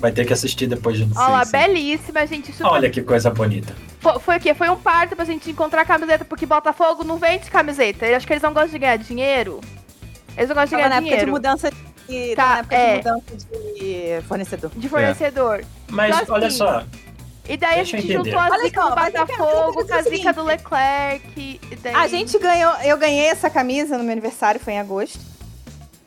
Vai 0.00 0.10
ter 0.10 0.24
que 0.24 0.32
assistir 0.32 0.66
depois 0.66 0.96
de. 0.96 1.06
Olha 1.14 1.28
lá, 1.28 1.44
sim. 1.44 1.52
belíssima, 1.52 2.26
gente. 2.26 2.52
Super... 2.52 2.70
Olha 2.70 2.88
que 2.88 3.02
coisa 3.02 3.28
bonita. 3.30 3.74
Foi, 4.00 4.18
foi 4.18 4.36
o 4.38 4.40
quê? 4.40 4.54
Foi 4.54 4.70
um 4.70 4.76
parto 4.76 5.14
pra 5.14 5.26
gente 5.26 5.50
encontrar 5.50 5.84
camiseta, 5.84 6.24
porque 6.24 6.46
Botafogo 6.46 7.04
não 7.04 7.18
vende 7.18 7.50
camiseta. 7.50 8.06
Eu 8.06 8.16
acho 8.16 8.26
que 8.26 8.32
eles 8.32 8.42
não 8.42 8.54
gostam 8.54 8.72
de 8.72 8.78
ganhar 8.78 8.96
dinheiro. 8.96 9.60
Eles 10.36 10.48
não 10.48 10.56
gostam 10.56 10.78
de 10.78 10.82
Tava 10.82 10.88
na 10.88 10.88
ganhar 10.88 10.96
época 10.96 11.02
de 11.02 11.08
dinheiro. 11.10 11.30
mudança 11.32 11.70
de. 12.08 12.34
Tá, 12.34 12.42
tava 12.42 12.54
na 12.54 12.58
época 12.60 12.76
é. 12.76 12.90
de 12.90 12.96
mudança 12.96 13.36
de 13.74 14.22
fornecedor. 14.26 14.70
De 14.74 14.88
fornecedor. 14.88 15.64
Mas 15.90 16.18
Então, 16.22 16.34
olha 16.34 16.46
assim, 16.46 16.56
só, 16.56 16.84
E 17.46 17.56
daí 17.58 17.76
Deixa 17.76 17.96
a 17.98 18.00
gente 18.00 18.12
juntou 18.12 18.38
a 18.38 18.48
Olha 18.48 18.62
zica 18.62 18.82
do 18.82 18.88
Botafogo 18.88 19.86
com 19.86 19.94
a 19.94 20.02
zica 20.02 20.32
do. 20.32 20.42
Leclerc. 20.44 21.30
E 21.36 21.76
daí... 21.76 21.94
A 21.94 22.08
gente 22.08 22.38
ganhou, 22.38 22.72
eu 22.84 22.96
ganhei 22.96 23.26
essa 23.26 23.50
camisa 23.50 23.98
no 23.98 24.04
meu 24.04 24.12
aniversário, 24.12 24.58
foi 24.58 24.72
em 24.72 24.78
agosto. 24.78 25.20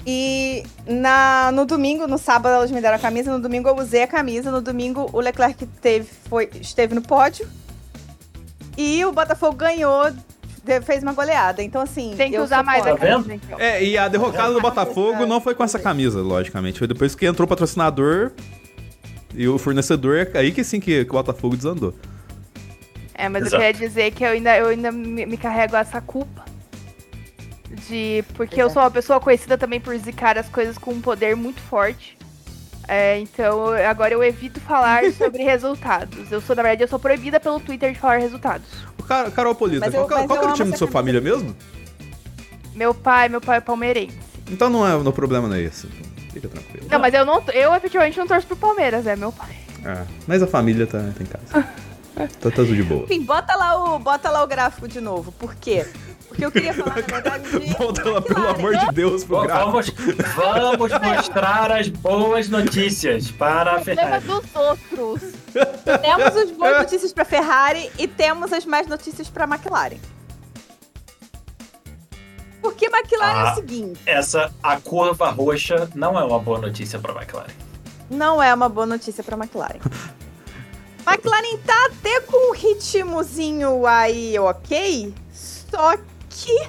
E 0.06 0.64
na, 0.86 1.52
no 1.54 1.66
domingo, 1.66 2.08
no 2.08 2.18
sábado 2.18 2.54
elas 2.54 2.72
me 2.72 2.82
deram 2.82 2.98
a 2.98 3.00
camisa, 3.00 3.32
no 3.32 3.40
domingo 3.40 3.70
eu 3.70 3.76
usei 3.78 4.04
a 4.04 4.08
camisa, 4.08 4.52
no 4.52 4.62
domingo 4.62 5.10
o 5.14 5.20
Leclerc 5.20 5.66
teve, 5.82 6.10
foi, 6.30 6.50
esteve 6.60 6.94
no 6.94 7.02
pódio. 7.02 7.48
E 8.78 9.06
o 9.06 9.12
Botafogo 9.12 9.56
ganhou, 9.56 10.12
fez 10.84 11.04
uma 11.04 11.14
goleada. 11.14 11.62
Então, 11.62 11.82
assim. 11.82 12.14
Tem 12.18 12.32
que 12.32 12.38
eu 12.38 12.44
usar 12.44 12.64
mais 12.64 12.86
a 12.86 12.96
Tá 12.96 12.98
camisa, 12.98 13.34
então. 13.36 13.60
É, 13.60 13.84
e 13.84 13.98
a 13.98 14.08
derrocada 14.08 14.54
do 14.54 14.60
Botafogo 14.62 15.26
não 15.26 15.40
foi 15.40 15.54
com 15.54 15.64
essa 15.64 15.80
camisa, 15.80 16.22
logicamente. 16.22 16.80
Foi 16.80 16.88
depois 16.88 17.16
que 17.16 17.26
entrou 17.26 17.46
o 17.46 17.50
patrocinador 17.50 18.32
e 19.34 19.48
o 19.48 19.58
fornecedor. 19.58 20.30
Aí 20.34 20.52
que 20.52 20.64
sim 20.64 20.80
que, 20.80 21.06
que 21.06 21.10
o 21.12 21.14
Botafogo 21.14 21.56
desandou. 21.56 21.94
É, 23.14 23.30
mas 23.30 23.44
Exato. 23.44 23.56
eu 23.56 23.60
queria 23.60 23.88
dizer 23.88 24.12
que 24.12 24.24
eu 24.24 24.30
ainda, 24.30 24.58
eu 24.58 24.68
ainda 24.68 24.92
me, 24.92 25.26
me 25.26 25.38
carrego 25.38 25.76
essa 25.76 26.02
culpa. 26.02 26.44
De. 27.74 28.24
Porque 28.36 28.62
eu 28.62 28.70
sou 28.70 28.82
uma 28.82 28.92
pessoa 28.92 29.20
conhecida 29.20 29.58
também 29.58 29.80
por 29.80 29.96
zicar 29.98 30.38
as 30.38 30.48
coisas 30.50 30.78
com 30.78 30.92
um 30.92 31.02
poder 31.02 31.36
muito 31.36 31.62
forte. 31.62 32.18
É, 32.88 33.18
então 33.20 33.70
agora 33.90 34.14
eu 34.14 34.24
evito 34.24 34.60
falar 34.60 35.04
sobre 35.14 35.42
resultados. 35.44 36.32
Eu 36.32 36.42
sou, 36.42 36.56
na 36.56 36.62
verdade, 36.64 36.84
eu 36.84 36.88
sou 36.88 37.00
proibida 37.00 37.40
pelo 37.40 37.60
Twitter 37.60 37.94
de 37.94 38.00
falar 38.00 38.18
resultados. 38.18 38.68
O 39.00 39.04
Car 39.04 39.32
Carol 39.32 39.56
Polita, 39.56 39.86
Mas 39.86 39.94
eu- 39.94 40.06
qual, 40.06 40.20
mas 40.20 40.28
qual 40.28 40.40
que 40.40 40.44
eu 40.46 40.48
era 40.50 40.54
o 40.54 40.56
time 40.58 40.72
da 40.72 40.78
sua 40.78 40.88
família 40.88 41.22
mesmo? 41.22 41.56
Meu 42.76 42.94
pai, 42.94 43.30
meu 43.30 43.40
pai 43.40 43.58
é 43.58 43.62
palmeirense. 43.62 44.18
Então 44.50 44.70
não 44.70 44.86
é, 44.86 44.96
o 44.96 45.14
problema 45.14 45.48
não 45.48 45.56
é 45.56 45.62
esse. 45.62 45.88
Fica 46.34 46.48
tranquilo. 46.50 46.88
Não, 46.90 47.00
mas 47.00 47.14
eu 47.14 47.26
não, 47.26 47.42
eu 47.54 47.74
efetivamente 47.76 48.18
não 48.18 48.28
torço 48.28 48.48
pro 48.48 48.56
Palmeiras, 48.56 49.06
é 49.06 49.16
meu 49.16 49.32
pai. 49.32 49.56
Ah, 49.86 50.06
mas 50.26 50.42
a 50.42 50.48
família 50.48 50.88
tá, 50.88 51.00
tá 51.00 51.24
em 51.24 51.26
casa. 51.26 51.68
tá, 52.16 52.28
tá 52.28 52.52
tudo 52.52 52.76
de 52.76 52.84
boa. 52.84 53.04
Enfim, 53.04 53.22
bota 53.24 53.56
lá, 53.56 53.96
o, 53.96 54.00
bota 54.00 54.30
lá 54.30 54.44
o 54.44 54.48
gráfico 54.48 54.88
de 54.88 55.00
novo. 55.02 55.32
Por 55.34 55.56
quê? 55.56 55.86
Porque 56.28 56.46
eu 56.46 56.52
queria 56.52 56.74
falar, 56.76 56.96
na 56.96 57.02
verdade, 57.02 57.50
de... 57.60 57.74
Volta 57.76 58.10
lá, 58.10 58.22
pelo 58.22 58.48
amor 58.50 58.76
de 58.78 58.88
Deus, 58.94 59.24
pro 59.24 59.42
gráfico. 59.42 59.72
Vamos, 59.72 59.94
vamos 60.36 60.92
mostrar 61.02 61.72
as 61.72 61.88
boas 61.90 62.50
notícias 62.50 63.30
para 63.32 63.76
a 63.76 63.82
Ferrari. 63.82 64.26
dos 64.26 64.44
outros. 64.56 65.22
Temos 66.02 66.36
as 66.38 66.52
boas 66.52 66.78
notícias 66.84 67.14
para 67.14 67.26
Ferrari 67.26 67.92
e 68.00 68.08
temos 68.08 68.52
as 68.52 68.66
más 68.66 68.88
notícias 68.88 69.30
para 69.30 69.46
McLaren. 69.46 69.98
Porque 72.62 72.86
McLaren 72.86 73.32
é 73.40 73.50
Ah. 73.50 73.52
o 73.52 73.56
seguinte, 73.56 74.00
Essa, 74.06 74.52
a 74.64 74.80
curva 74.80 75.30
roxa 75.30 75.90
não 75.94 76.18
é 76.18 76.24
uma 76.24 76.40
boa 76.40 76.60
notícia 76.60 76.98
para 76.98 77.12
a 77.12 77.16
McLaren. 77.22 77.52
não 78.10 78.42
é 78.42 78.54
uma 78.54 78.70
boa 78.70 78.86
notícia 78.86 79.24
para 79.24 79.36
McLaren. 79.36 79.80
McLaren 81.08 81.58
tá 81.66 81.88
até 81.88 82.22
com 82.22 82.52
um 82.52 82.54
ritmozinho 82.54 83.86
aí, 83.86 84.38
ok? 84.40 85.14
Só 85.34 85.96
que 86.30 86.68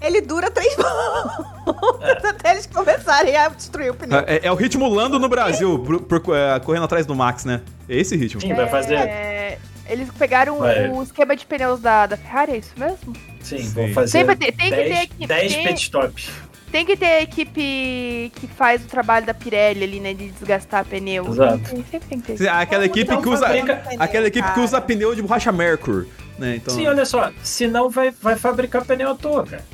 ele 0.00 0.20
dura 0.20 0.50
três 0.50 0.74
voltas 0.76 2.24
até 2.24 2.52
eles 2.52 2.66
começarem 2.66 3.36
a 3.36 3.48
destruir 3.48 3.90
o 3.90 3.94
pneu. 3.94 4.18
É, 4.26 4.40
é 4.44 4.52
o 4.52 4.54
ritmo 4.54 4.88
Lando 4.88 5.18
no 5.18 5.28
Brasil, 5.28 5.78
por- 5.78 6.20
por- 6.20 6.36
é, 6.36 6.58
correndo 6.60 6.84
atrás 6.84 7.04
do 7.06 7.14
Max, 7.14 7.44
né? 7.44 7.62
É 7.88 7.96
esse 7.96 8.16
ritmo. 8.16 8.40
Sim, 8.40 8.54
vai 8.54 8.68
fazer. 8.68 8.94
É, 8.96 9.58
eles 9.88 10.08
pegaram 10.18 10.58
Vai. 10.58 10.88
o 10.90 11.02
esquema 11.02 11.34
de 11.36 11.46
pneus 11.46 11.80
da, 11.80 12.06
da 12.06 12.16
Ferrari, 12.16 12.52
é 12.52 12.56
isso 12.58 12.72
mesmo? 12.76 13.14
Sim, 13.40 13.58
Sim. 13.58 13.68
vão 13.72 13.92
fazer 13.92 14.10
Sempre 14.10 14.36
tem- 14.36 14.52
tem 14.52 14.70
que 14.70 14.76
ter 14.76 14.88
10, 14.88 15.02
equipe, 15.04 15.26
10 15.26 15.54
tem- 15.54 15.66
pit 15.68 15.82
stops. 15.82 16.30
Tem 16.72 16.84
que 16.84 16.96
ter 16.96 17.06
a 17.06 17.22
equipe 17.22 18.30
que 18.34 18.46
faz 18.48 18.84
o 18.84 18.88
trabalho 18.88 19.24
da 19.24 19.32
Pirelli 19.32 19.84
ali, 19.84 20.00
né? 20.00 20.12
De 20.12 20.30
desgastar 20.30 20.84
pneu. 20.84 21.26
Exato. 21.28 21.58
Tem- 21.58 21.84
Sempre 21.90 22.08
tem 22.08 22.20
que 22.20 22.32
ter. 22.34 22.48
Aquela 22.48 22.84
equipe 22.84 23.10
Então 23.10 23.22
que 23.22 23.28
usa. 23.28 23.46
fabrica- 23.46 23.82
Aquela 23.98 24.26
equipe 24.26 24.52
que 24.52 24.60
usa 24.60 24.80
pneu 24.80 25.14
de 25.14 25.22
borracha 25.22 25.52
Mercury. 25.52 26.08
Né? 26.38 26.56
Então, 26.56 26.74
Sim, 26.74 26.86
olha 26.86 27.06
só, 27.06 27.32
senão 27.42 27.88
vai, 27.88 28.10
vai 28.10 28.36
fabricar 28.36 28.84
pneu 28.84 29.10
à 29.12 29.14
toa, 29.14 29.46
cara. 29.46 29.64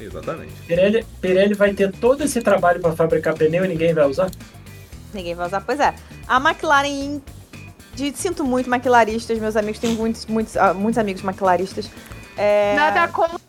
Exatamente. 0.00 0.52
Pirelli, 0.66 1.04
Pirelli 1.20 1.54
vai 1.54 1.72
ter 1.72 1.90
todo 1.92 2.22
esse 2.22 2.40
trabalho 2.42 2.80
para 2.80 2.92
fabricar 2.94 3.34
pneu 3.34 3.64
e 3.64 3.68
ninguém 3.68 3.94
vai 3.94 4.06
usar? 4.06 4.30
Ninguém 5.14 5.34
vai 5.34 5.46
usar. 5.46 5.60
Pois 5.60 5.80
é. 5.80 5.94
A 6.28 6.36
McLaren. 6.38 7.20
De, 7.94 8.12
sinto 8.14 8.44
muito 8.44 8.68
maquilaristas, 8.68 9.38
meus 9.38 9.56
amigos. 9.56 9.78
Tenho 9.80 9.94
muitos, 9.94 10.26
muitos, 10.26 10.54
ah, 10.56 10.74
muitos 10.74 10.98
amigos 10.98 11.22
maquilaristas. 11.22 11.88
É, 12.36 12.74
Nada 12.76 13.08
contra 13.08 13.38
que 13.38 13.44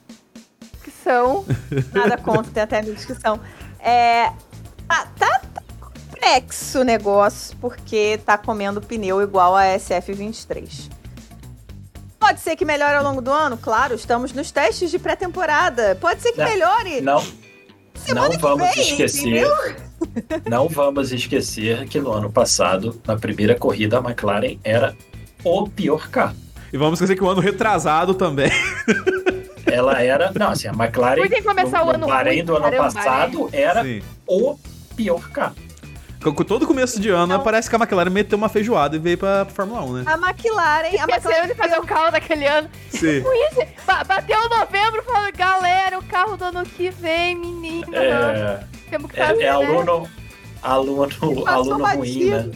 são. 1.08 1.46
Nada 1.94 2.18
contra, 2.18 2.52
tem 2.52 2.64
até 2.64 2.80
amigos 2.80 3.06
que 3.06 3.16
são. 3.16 3.40
É, 3.80 4.30
tá, 4.88 5.08
tá, 5.18 5.42
tá 5.54 5.62
complexo 5.80 6.82
o 6.82 6.84
negócio, 6.84 7.56
porque 7.62 8.20
tá 8.26 8.38
comendo 8.38 8.82
pneu 8.82 9.22
igual 9.22 9.56
a 9.56 9.64
SF23. 9.64 10.90
Pode 12.20 12.42
ser 12.42 12.56
que 12.56 12.66
melhore 12.66 12.96
ao 12.96 13.04
longo 13.04 13.22
do 13.22 13.32
ano? 13.32 13.58
Claro, 13.58 13.96
estamos 13.96 14.34
nos 14.34 14.52
testes 14.52 14.92
de 14.92 15.00
pré-temporada. 15.00 15.96
Pode 16.02 16.22
ser 16.22 16.34
que 16.34 16.40
Não. 16.40 16.50
melhore. 16.50 17.02
Não. 17.02 17.24
Semana 17.96 18.28
não 18.28 18.36
que 18.36 18.42
vamos 18.42 18.76
vem, 18.76 18.82
esquecer. 18.82 19.48
Não 20.48 20.68
vamos 20.68 21.12
esquecer 21.12 21.88
que 21.88 22.00
no 22.00 22.12
ano 22.12 22.32
passado, 22.32 23.00
na 23.06 23.16
primeira 23.16 23.56
corrida, 23.56 23.98
a 23.98 24.02
McLaren 24.02 24.58
era 24.64 24.96
o 25.44 25.68
pior 25.68 26.10
carro. 26.10 26.36
E 26.72 26.78
vamos 26.78 27.00
esquecer 27.00 27.16
que 27.16 27.24
o 27.24 27.30
ano 27.30 27.42
retrasado 27.42 28.14
também. 28.14 28.52
Ela 29.72 30.02
era. 30.02 30.32
Não, 30.36 30.50
assim, 30.50 30.68
a 30.68 30.72
McLaren. 30.72 31.22
Começar 31.44 31.80
no, 31.80 31.86
o 31.86 31.90
ano 31.90 32.00
no 32.00 32.08
Bahrein 32.08 32.44
do 32.44 32.56
ano 32.56 32.78
passado 32.78 33.50
era 33.52 33.84
Sim. 33.84 34.02
o 34.28 34.58
pior 34.96 35.30
carro. 35.30 35.56
Com 36.24 36.44
todo 36.44 36.66
começo 36.66 37.00
de 37.00 37.10
ano, 37.10 37.28
Não. 37.38 37.44
parece 37.44 37.70
que 37.70 37.76
a 37.76 37.80
McLaren 37.80 38.10
meteu 38.10 38.38
uma 38.38 38.50
feijoada 38.50 38.96
e 38.96 39.00
veio 39.00 39.18
pra 39.18 39.46
Fórmula 39.46 39.82
1, 39.86 39.94
né? 39.94 40.04
A 40.08 40.14
McLaren. 40.18 40.88
A 41.00 41.04
McLaren 41.14 41.48
de 41.48 41.54
fazer 41.56 41.78
o 41.78 41.84
carro 41.84 42.12
daquele 42.12 42.46
ano. 42.46 42.68
Sim. 42.90 43.24
Isso, 43.24 43.62
ba- 43.86 44.04
bateu 44.04 44.38
novembro 44.50 45.04
falando, 45.04 45.32
galera, 45.38 46.00
o 46.00 46.04
carro 46.04 46.36
do 46.36 46.46
ano 46.46 46.64
que 46.64 46.90
vem, 46.90 47.36
menina. 47.36 47.96
É, 47.96 48.60
Temos 48.90 49.12
que 49.12 49.18
fazer, 49.18 49.44
é, 49.44 49.46
é 49.46 49.46
né? 49.46 49.50
aluno. 49.50 50.10
Aluno, 50.62 51.08
aluno 51.48 51.86
ruim, 51.86 52.26
né? 52.32 52.50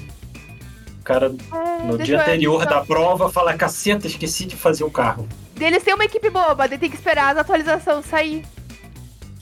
O 0.99 1.03
cara, 1.03 1.27
É, 1.27 1.83
no 1.85 1.97
deixa 1.97 2.03
dia 2.03 2.21
anterior 2.21 2.63
então, 2.63 2.79
da 2.79 2.85
prova, 2.85 3.29
fala: 3.31 3.53
caceta, 3.53 4.07
esqueci 4.07 4.45
de 4.45 4.55
fazer 4.55 4.83
o 4.83 4.91
carro. 4.91 5.27
Eles 5.65 5.83
têm 5.83 5.93
uma 5.93 6.05
equipe 6.05 6.29
boa, 6.29 6.55
mas 6.55 6.69
tem 6.69 6.89
que 6.89 6.95
esperar 6.95 7.31
as 7.31 7.37
atualizações 7.37 8.05
sair. 8.05 8.45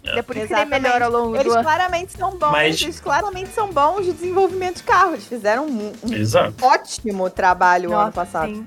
É 0.05 0.21
por 0.21 0.35
isso 0.35 0.47
que 0.47 0.53
ele 0.53 0.65
melhora 0.65 1.05
ao 1.05 1.11
longo 1.11 1.29
do 1.33 1.39
Eles 1.39 1.53
ano. 1.53 1.61
claramente 1.63 2.13
são 2.17 2.31
bons. 2.37 2.51
Mas- 2.51 2.81
Eles 2.81 2.99
claramente 2.99 3.49
são 3.51 3.69
bons 3.71 4.05
de 4.05 4.13
desenvolvimento 4.13 4.77
de 4.77 4.83
carro. 4.83 5.13
Eles 5.13 5.25
fizeram 5.25 5.67
um, 5.67 5.89
um 6.03 6.65
ótimo 6.65 7.29
trabalho 7.29 7.89
ano 7.91 7.99
Nossa, 8.05 8.11
passado. 8.13 8.47
sim. 8.49 8.65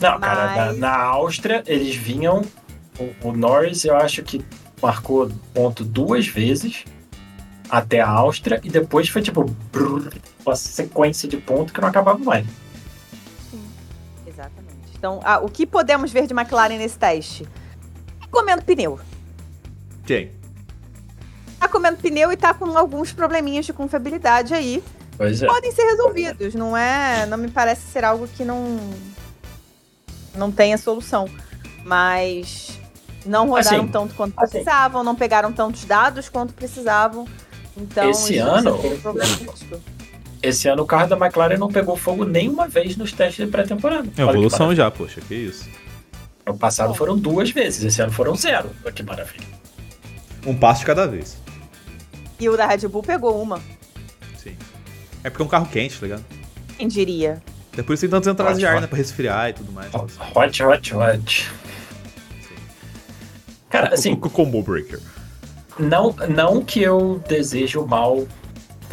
Não, 0.00 0.18
cara, 0.18 0.46
na, 0.46 0.66
Mas- 0.66 0.78
na 0.78 0.96
Áustria, 0.96 1.62
eles 1.66 1.94
vinham. 1.94 2.42
O, 2.98 3.28
o 3.28 3.32
Norris, 3.32 3.84
eu 3.84 3.96
acho 3.96 4.22
que 4.22 4.44
marcou 4.80 5.30
ponto 5.52 5.84
duas 5.84 6.26
vezes 6.26 6.84
até 7.68 8.00
a 8.00 8.08
Áustria 8.08 8.60
e 8.62 8.70
depois 8.70 9.08
foi 9.08 9.20
tipo 9.22 9.44
brrr, 9.72 10.10
uma 10.44 10.54
sequência 10.56 11.28
de 11.28 11.36
pontos 11.38 11.72
que 11.72 11.80
não 11.80 11.88
acabava 11.88 12.18
mais. 12.18 12.46
Então, 15.02 15.18
ah, 15.24 15.40
o 15.40 15.48
que 15.48 15.66
podemos 15.66 16.12
ver 16.12 16.28
de 16.28 16.32
McLaren 16.32 16.78
nesse 16.78 16.96
teste? 16.96 17.42
Tá 18.20 18.28
comendo 18.30 18.62
pneu. 18.62 19.00
Quem? 20.06 20.30
Tá 21.58 21.66
comendo 21.66 21.96
pneu 21.96 22.30
e 22.30 22.36
tá 22.36 22.54
com 22.54 22.78
alguns 22.78 23.12
probleminhas 23.12 23.66
de 23.66 23.72
confiabilidade 23.72 24.54
aí. 24.54 24.80
Pois 25.16 25.42
é. 25.42 25.46
Podem 25.48 25.72
ser 25.72 25.82
resolvidos, 25.82 26.54
não 26.54 26.76
é? 26.76 27.26
Não 27.26 27.36
me 27.36 27.50
parece 27.50 27.82
ser 27.90 28.04
algo 28.04 28.28
que 28.28 28.44
não 28.44 28.78
não 30.36 30.52
tenha 30.52 30.78
solução. 30.78 31.28
Mas 31.84 32.78
não 33.26 33.48
rodaram 33.48 33.78
Assim, 33.78 33.88
tanto 33.88 34.14
quanto 34.14 34.34
assim. 34.38 34.50
precisavam, 34.52 35.02
não 35.02 35.16
pegaram 35.16 35.52
tantos 35.52 35.84
dados 35.84 36.28
quanto 36.28 36.54
precisavam. 36.54 37.26
Então, 37.76 38.08
Esse 38.08 38.36
isso 38.36 38.48
ano-. 38.48 38.78
Esse 40.42 40.68
ano 40.68 40.82
o 40.82 40.86
carro 40.86 41.08
da 41.08 41.16
McLaren 41.16 41.56
não 41.56 41.68
pegou 41.68 41.96
fogo 41.96 42.24
nenhuma 42.24 42.66
vez 42.66 42.96
nos 42.96 43.12
testes 43.12 43.44
de 43.44 43.50
pré-temporada. 43.50 44.08
É 44.16 44.22
evolução 44.22 44.74
já, 44.74 44.90
poxa, 44.90 45.20
que 45.20 45.34
isso. 45.34 45.68
No 46.44 46.58
passado 46.58 46.92
foram 46.94 47.16
duas 47.16 47.50
vezes, 47.50 47.84
esse 47.84 48.02
ano 48.02 48.10
foram 48.10 48.34
zero. 48.34 48.70
Que 48.92 49.02
maravilha. 49.02 49.46
Um 50.44 50.56
passo 50.56 50.80
de 50.80 50.86
cada 50.86 51.06
vez. 51.06 51.38
E 52.40 52.48
o 52.48 52.56
da 52.56 52.66
Red 52.66 52.88
Bull 52.88 53.02
pegou 53.02 53.40
uma. 53.40 53.60
Sim. 54.36 54.56
É 55.22 55.30
porque 55.30 55.42
é 55.42 55.46
um 55.46 55.48
carro 55.48 55.66
quente, 55.66 55.96
tá 56.00 56.06
ligado? 56.06 56.24
Quem 56.76 56.88
diria? 56.88 57.40
É 57.78 57.82
por 57.82 57.94
isso 57.94 58.00
que 58.00 58.08
tem 58.08 58.10
tantas 58.10 58.32
entradas 58.32 58.58
de 58.58 58.66
ar, 58.66 58.80
né? 58.80 58.88
Pra 58.88 58.98
resfriar 58.98 59.50
e 59.50 59.52
tudo 59.52 59.70
mais. 59.70 59.90
Hot, 59.94 60.62
hot, 60.64 60.94
hot. 60.94 61.50
Cara, 63.70 63.94
assim, 63.94 64.12
O, 64.12 64.26
o 64.26 64.30
combo 64.30 64.60
breaker. 64.62 64.98
Não, 65.78 66.14
não 66.28 66.62
que 66.62 66.82
eu 66.82 67.22
desejo 67.28 67.86
mal 67.86 68.26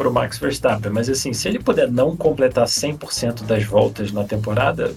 pro 0.00 0.10
Max 0.10 0.38
Verstappen, 0.38 0.90
mas 0.90 1.10
assim, 1.10 1.34
se 1.34 1.46
ele 1.46 1.58
puder 1.58 1.90
não 1.90 2.16
completar 2.16 2.64
100% 2.66 3.42
das 3.44 3.64
voltas 3.64 4.10
na 4.12 4.24
temporada, 4.24 4.94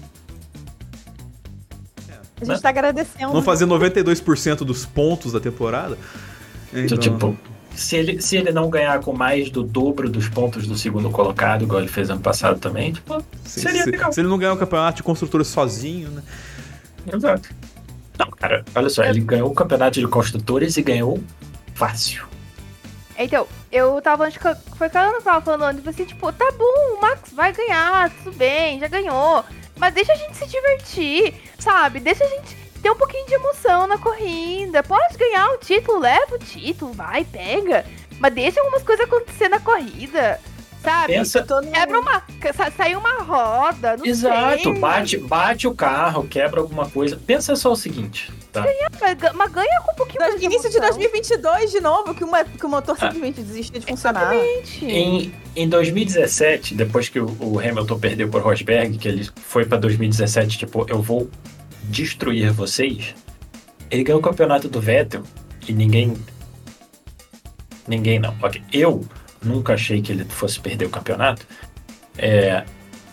A 2.41 2.45
Né? 2.45 2.53
gente 2.55 2.61
tá 2.61 2.69
agradecendo. 2.69 3.33
Não 3.33 3.41
fazer 3.41 3.65
92% 3.65 4.59
dos 4.63 4.85
pontos 4.85 5.33
da 5.33 5.39
temporada. 5.41 5.97
Então, 6.73 6.97
tipo, 6.97 7.37
se 7.75 7.95
ele, 7.97 8.21
se 8.21 8.37
ele 8.37 8.51
não 8.53 8.69
ganhar 8.69 8.99
com 9.01 9.11
mais 9.13 9.49
do 9.49 9.61
dobro 9.61 10.09
dos 10.09 10.29
pontos 10.29 10.65
do 10.67 10.77
segundo 10.77 11.09
colocado, 11.09 11.63
igual 11.63 11.81
ele 11.81 11.89
fez 11.89 12.09
ano 12.09 12.21
passado 12.21 12.57
também, 12.59 12.93
tipo, 12.93 13.21
se, 13.45 13.59
seria 13.61 13.83
se- 13.83 13.91
legal. 13.91 14.11
se 14.13 14.21
ele 14.21 14.27
não 14.29 14.37
ganhar 14.37 14.53
o 14.53 14.57
campeonato 14.57 14.97
de 14.97 15.03
construtores 15.03 15.47
sozinho, 15.47 16.09
né? 16.11 16.23
Exato. 17.13 17.49
Não, 18.17 18.29
cara, 18.31 18.63
olha 18.73 18.89
só, 18.89 19.03
ele 19.03 19.19
ganhou 19.19 19.49
o 19.51 19.53
campeonato 19.53 19.99
de 19.99 20.07
construtores 20.07 20.77
e 20.77 20.81
ganhou 20.81 21.21
fácil. 21.75 22.25
Então, 23.17 23.47
eu 23.71 24.01
tava 24.01 24.25
antes, 24.25 24.37
que- 24.37 24.75
foi 24.77 24.89
que 24.89 24.97
a 24.97 25.01
Ana 25.01 25.21
tava 25.21 25.41
falando 25.41 25.63
antes, 25.63 25.87
assim, 25.87 26.05
tipo, 26.05 26.31
tá 26.33 26.51
bom, 26.51 26.95
o 26.97 27.01
Max 27.01 27.31
vai 27.31 27.51
ganhar, 27.53 28.09
tudo 28.23 28.35
bem, 28.35 28.79
já 28.79 28.87
ganhou. 28.87 29.43
Mas 29.77 29.93
deixa 29.93 30.13
a 30.13 30.15
gente 30.15 30.35
se 30.35 30.45
divertir, 30.47 31.33
sabe? 31.59 31.99
Deixa 31.99 32.23
a 32.23 32.27
gente 32.27 32.55
ter 32.81 32.91
um 32.91 32.95
pouquinho 32.95 33.25
de 33.27 33.33
emoção 33.33 33.87
na 33.87 33.97
corrida. 33.97 34.83
Pode 34.83 35.17
ganhar 35.17 35.47
o 35.51 35.57
título, 35.57 35.99
leva 35.99 36.35
o 36.35 36.39
título, 36.39 36.93
vai, 36.93 37.23
pega. 37.23 37.85
Mas 38.19 38.33
deixa 38.33 38.59
algumas 38.59 38.83
coisas 38.83 39.05
acontecer 39.05 39.49
na 39.49 39.59
corrida, 39.59 40.39
Sabe? 40.83 41.13
Pensa- 41.13 41.45
no- 41.49 41.71
Quebra 41.71 41.99
uma. 41.99 42.23
sa- 42.53 42.71
Saiu 42.75 42.99
uma 42.99 43.19
roda, 43.23 43.95
não 43.97 44.05
Exato, 44.05 44.63
sei. 44.63 44.79
bate, 44.79 45.17
bate 45.17 45.67
o 45.67 45.73
carro, 45.73 46.27
quebra 46.27 46.59
alguma 46.59 46.89
coisa. 46.89 47.15
Pensa 47.25 47.55
só 47.55 47.71
o 47.71 47.75
seguinte, 47.75 48.29
tá? 48.51 48.65
Mas 48.99 49.13
ga- 49.17 49.31
mas 49.33 49.51
ganha 49.51 49.79
com 49.81 49.91
um 49.93 49.95
pouquinho 49.95 50.19
mais 50.21 50.37
de 50.37 50.45
Início 50.45 50.69
de 50.69 50.75
emoção. 50.77 50.97
2022, 50.97 51.71
de 51.71 51.79
novo, 51.79 52.13
que, 52.13 52.23
uma, 52.25 52.43
que 52.43 52.63
o 52.65 52.67
Ah. 52.67 52.71
motor 52.71 52.97
simplesmente 52.97 53.41
desiste 53.41 53.79
de 53.79 53.85
funcionar. 53.85 54.33
Exatamente. 54.35 54.85
Em, 54.85 55.33
em 55.55 55.69
2017, 55.69 56.75
depois 56.75 57.07
que 57.07 57.19
o, 57.19 57.27
o 57.39 57.59
Hamilton 57.59 57.97
perdeu 57.99 58.27
por 58.29 58.41
Rosberg, 58.41 58.97
que 58.97 59.07
ele 59.07 59.29
foi 59.37 59.65
pra 59.65 59.77
2017, 59.77 60.57
tipo, 60.57 60.85
eu 60.89 61.01
vou 61.01 61.29
destruir 61.83 62.51
vocês. 62.51 63.15
Ele 63.89 64.03
ganhou 64.03 64.19
o 64.19 64.23
campeonato 64.23 64.67
do 64.67 64.81
Vettel 64.81 65.23
e 65.67 65.71
ninguém. 65.71 66.13
Ninguém 67.87 68.19
não. 68.19 68.35
Ok. 68.41 68.61
Eu 68.71 69.05
nunca 69.43 69.73
achei 69.73 70.01
que 70.01 70.11
ele 70.11 70.25
fosse 70.25 70.59
perder 70.59 70.85
o 70.85 70.89
campeonato. 70.89 71.45
É, 72.17 72.63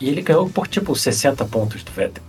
e 0.01 0.09
ele 0.09 0.23
ganhou 0.23 0.49
por 0.49 0.67
tipo 0.69 0.95
60 0.95 1.45
pontos 1.47 1.83
do 1.83 1.91
Vettel. 1.93 2.23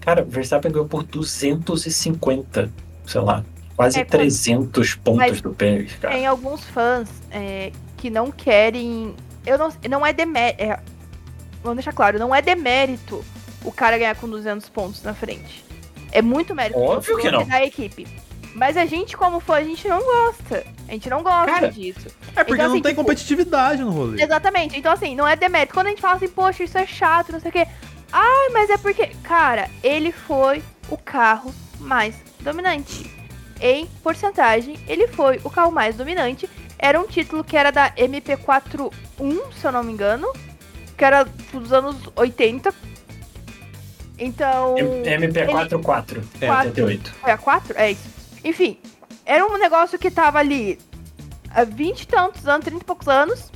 Cara, 0.00 0.22
o 0.22 0.26
Verstappen 0.26 0.70
ganhou 0.72 0.88
por 0.88 1.02
250, 1.04 2.70
sei 3.06 3.20
lá, 3.20 3.44
quase 3.76 4.00
É, 4.00 4.04
quando- 4.04 4.10
300 4.20 4.94
pontos 4.96 5.18
Mas 5.18 5.40
do 5.40 5.54
Pérez, 5.54 5.92
cara. 6.00 6.14
Tem 6.14 6.26
alguns 6.26 6.64
fãs 6.64 7.08
é, 7.30 7.70
que 7.96 8.10
não 8.10 8.30
querem. 8.30 9.14
Eu 9.46 9.56
não, 9.58 9.72
não 9.88 10.04
é 10.06 10.12
demérito. 10.12 10.62
É, 10.62 10.78
vamos 11.62 11.76
deixar 11.76 11.92
claro, 11.92 12.18
não 12.18 12.34
é 12.34 12.42
demérito 12.42 13.24
o 13.64 13.70
cara 13.70 13.96
ganhar 13.96 14.16
com 14.16 14.28
200 14.28 14.68
pontos 14.68 15.02
na 15.02 15.14
frente. 15.14 15.64
É 16.10 16.20
muito 16.20 16.54
mérito 16.54 16.78
Óbvio 16.78 17.16
que 17.18 17.30
não. 17.30 17.46
da 17.46 17.64
equipe. 17.64 18.06
Mas 18.54 18.76
a 18.76 18.84
gente, 18.84 19.16
como 19.16 19.40
fã, 19.40 19.54
a 19.56 19.64
gente 19.64 19.88
não 19.88 20.00
gosta. 20.02 20.64
A 20.88 20.92
gente 20.92 21.08
não 21.08 21.22
gosta 21.22 21.52
Cara, 21.52 21.70
disso. 21.70 22.08
É 22.36 22.44
porque 22.44 22.54
Então, 22.54 22.66
não 22.66 22.72
assim, 22.74 22.82
tem 22.82 22.92
tipo, 22.92 23.02
competitividade 23.02 23.82
no 23.82 23.90
rolê. 23.90 24.22
Exatamente. 24.22 24.78
Então, 24.78 24.92
assim, 24.92 25.14
não 25.14 25.26
é 25.26 25.34
demérito. 25.34 25.72
Quando 25.72 25.86
a 25.86 25.90
gente 25.90 26.02
fala 26.02 26.16
assim, 26.16 26.28
poxa, 26.28 26.62
isso 26.64 26.76
é 26.76 26.86
chato, 26.86 27.32
não 27.32 27.40
sei 27.40 27.48
o 27.48 27.52
quê. 27.52 27.66
Ah, 28.12 28.48
mas 28.52 28.68
é 28.68 28.76
porque. 28.76 29.06
Cara, 29.22 29.70
ele 29.82 30.12
foi 30.12 30.62
o 30.90 30.98
carro 30.98 31.52
mais 31.80 32.14
dominante. 32.40 33.10
Em 33.60 33.86
porcentagem, 34.02 34.78
ele 34.86 35.06
foi 35.08 35.40
o 35.44 35.50
carro 35.50 35.70
mais 35.72 35.96
dominante. 35.96 36.48
Era 36.78 37.00
um 37.00 37.06
título 37.06 37.42
que 37.44 37.56
era 37.56 37.70
da 37.70 37.90
MP41, 37.92 38.92
se 39.58 39.64
eu 39.66 39.72
não 39.72 39.82
me 39.82 39.92
engano. 39.92 40.30
Que 40.96 41.04
era 41.04 41.24
dos 41.52 41.72
anos 41.72 41.96
80. 42.14 42.74
Então. 44.18 44.74
MP44, 44.74 46.22
É. 46.40 46.50
88. 46.50 47.12
Foi 47.12 47.30
a 47.30 47.38
4? 47.38 47.78
É 47.78 47.92
isso. 47.92 48.21
Enfim, 48.44 48.78
era 49.24 49.46
um 49.46 49.56
negócio 49.58 49.98
que 49.98 50.10
tava 50.10 50.38
ali 50.38 50.78
há 51.50 51.64
20 51.64 52.00
e 52.02 52.06
tantos 52.06 52.46
anos, 52.48 52.64
30 52.64 52.82
e 52.82 52.84
poucos 52.86 53.08
anos. 53.08 53.50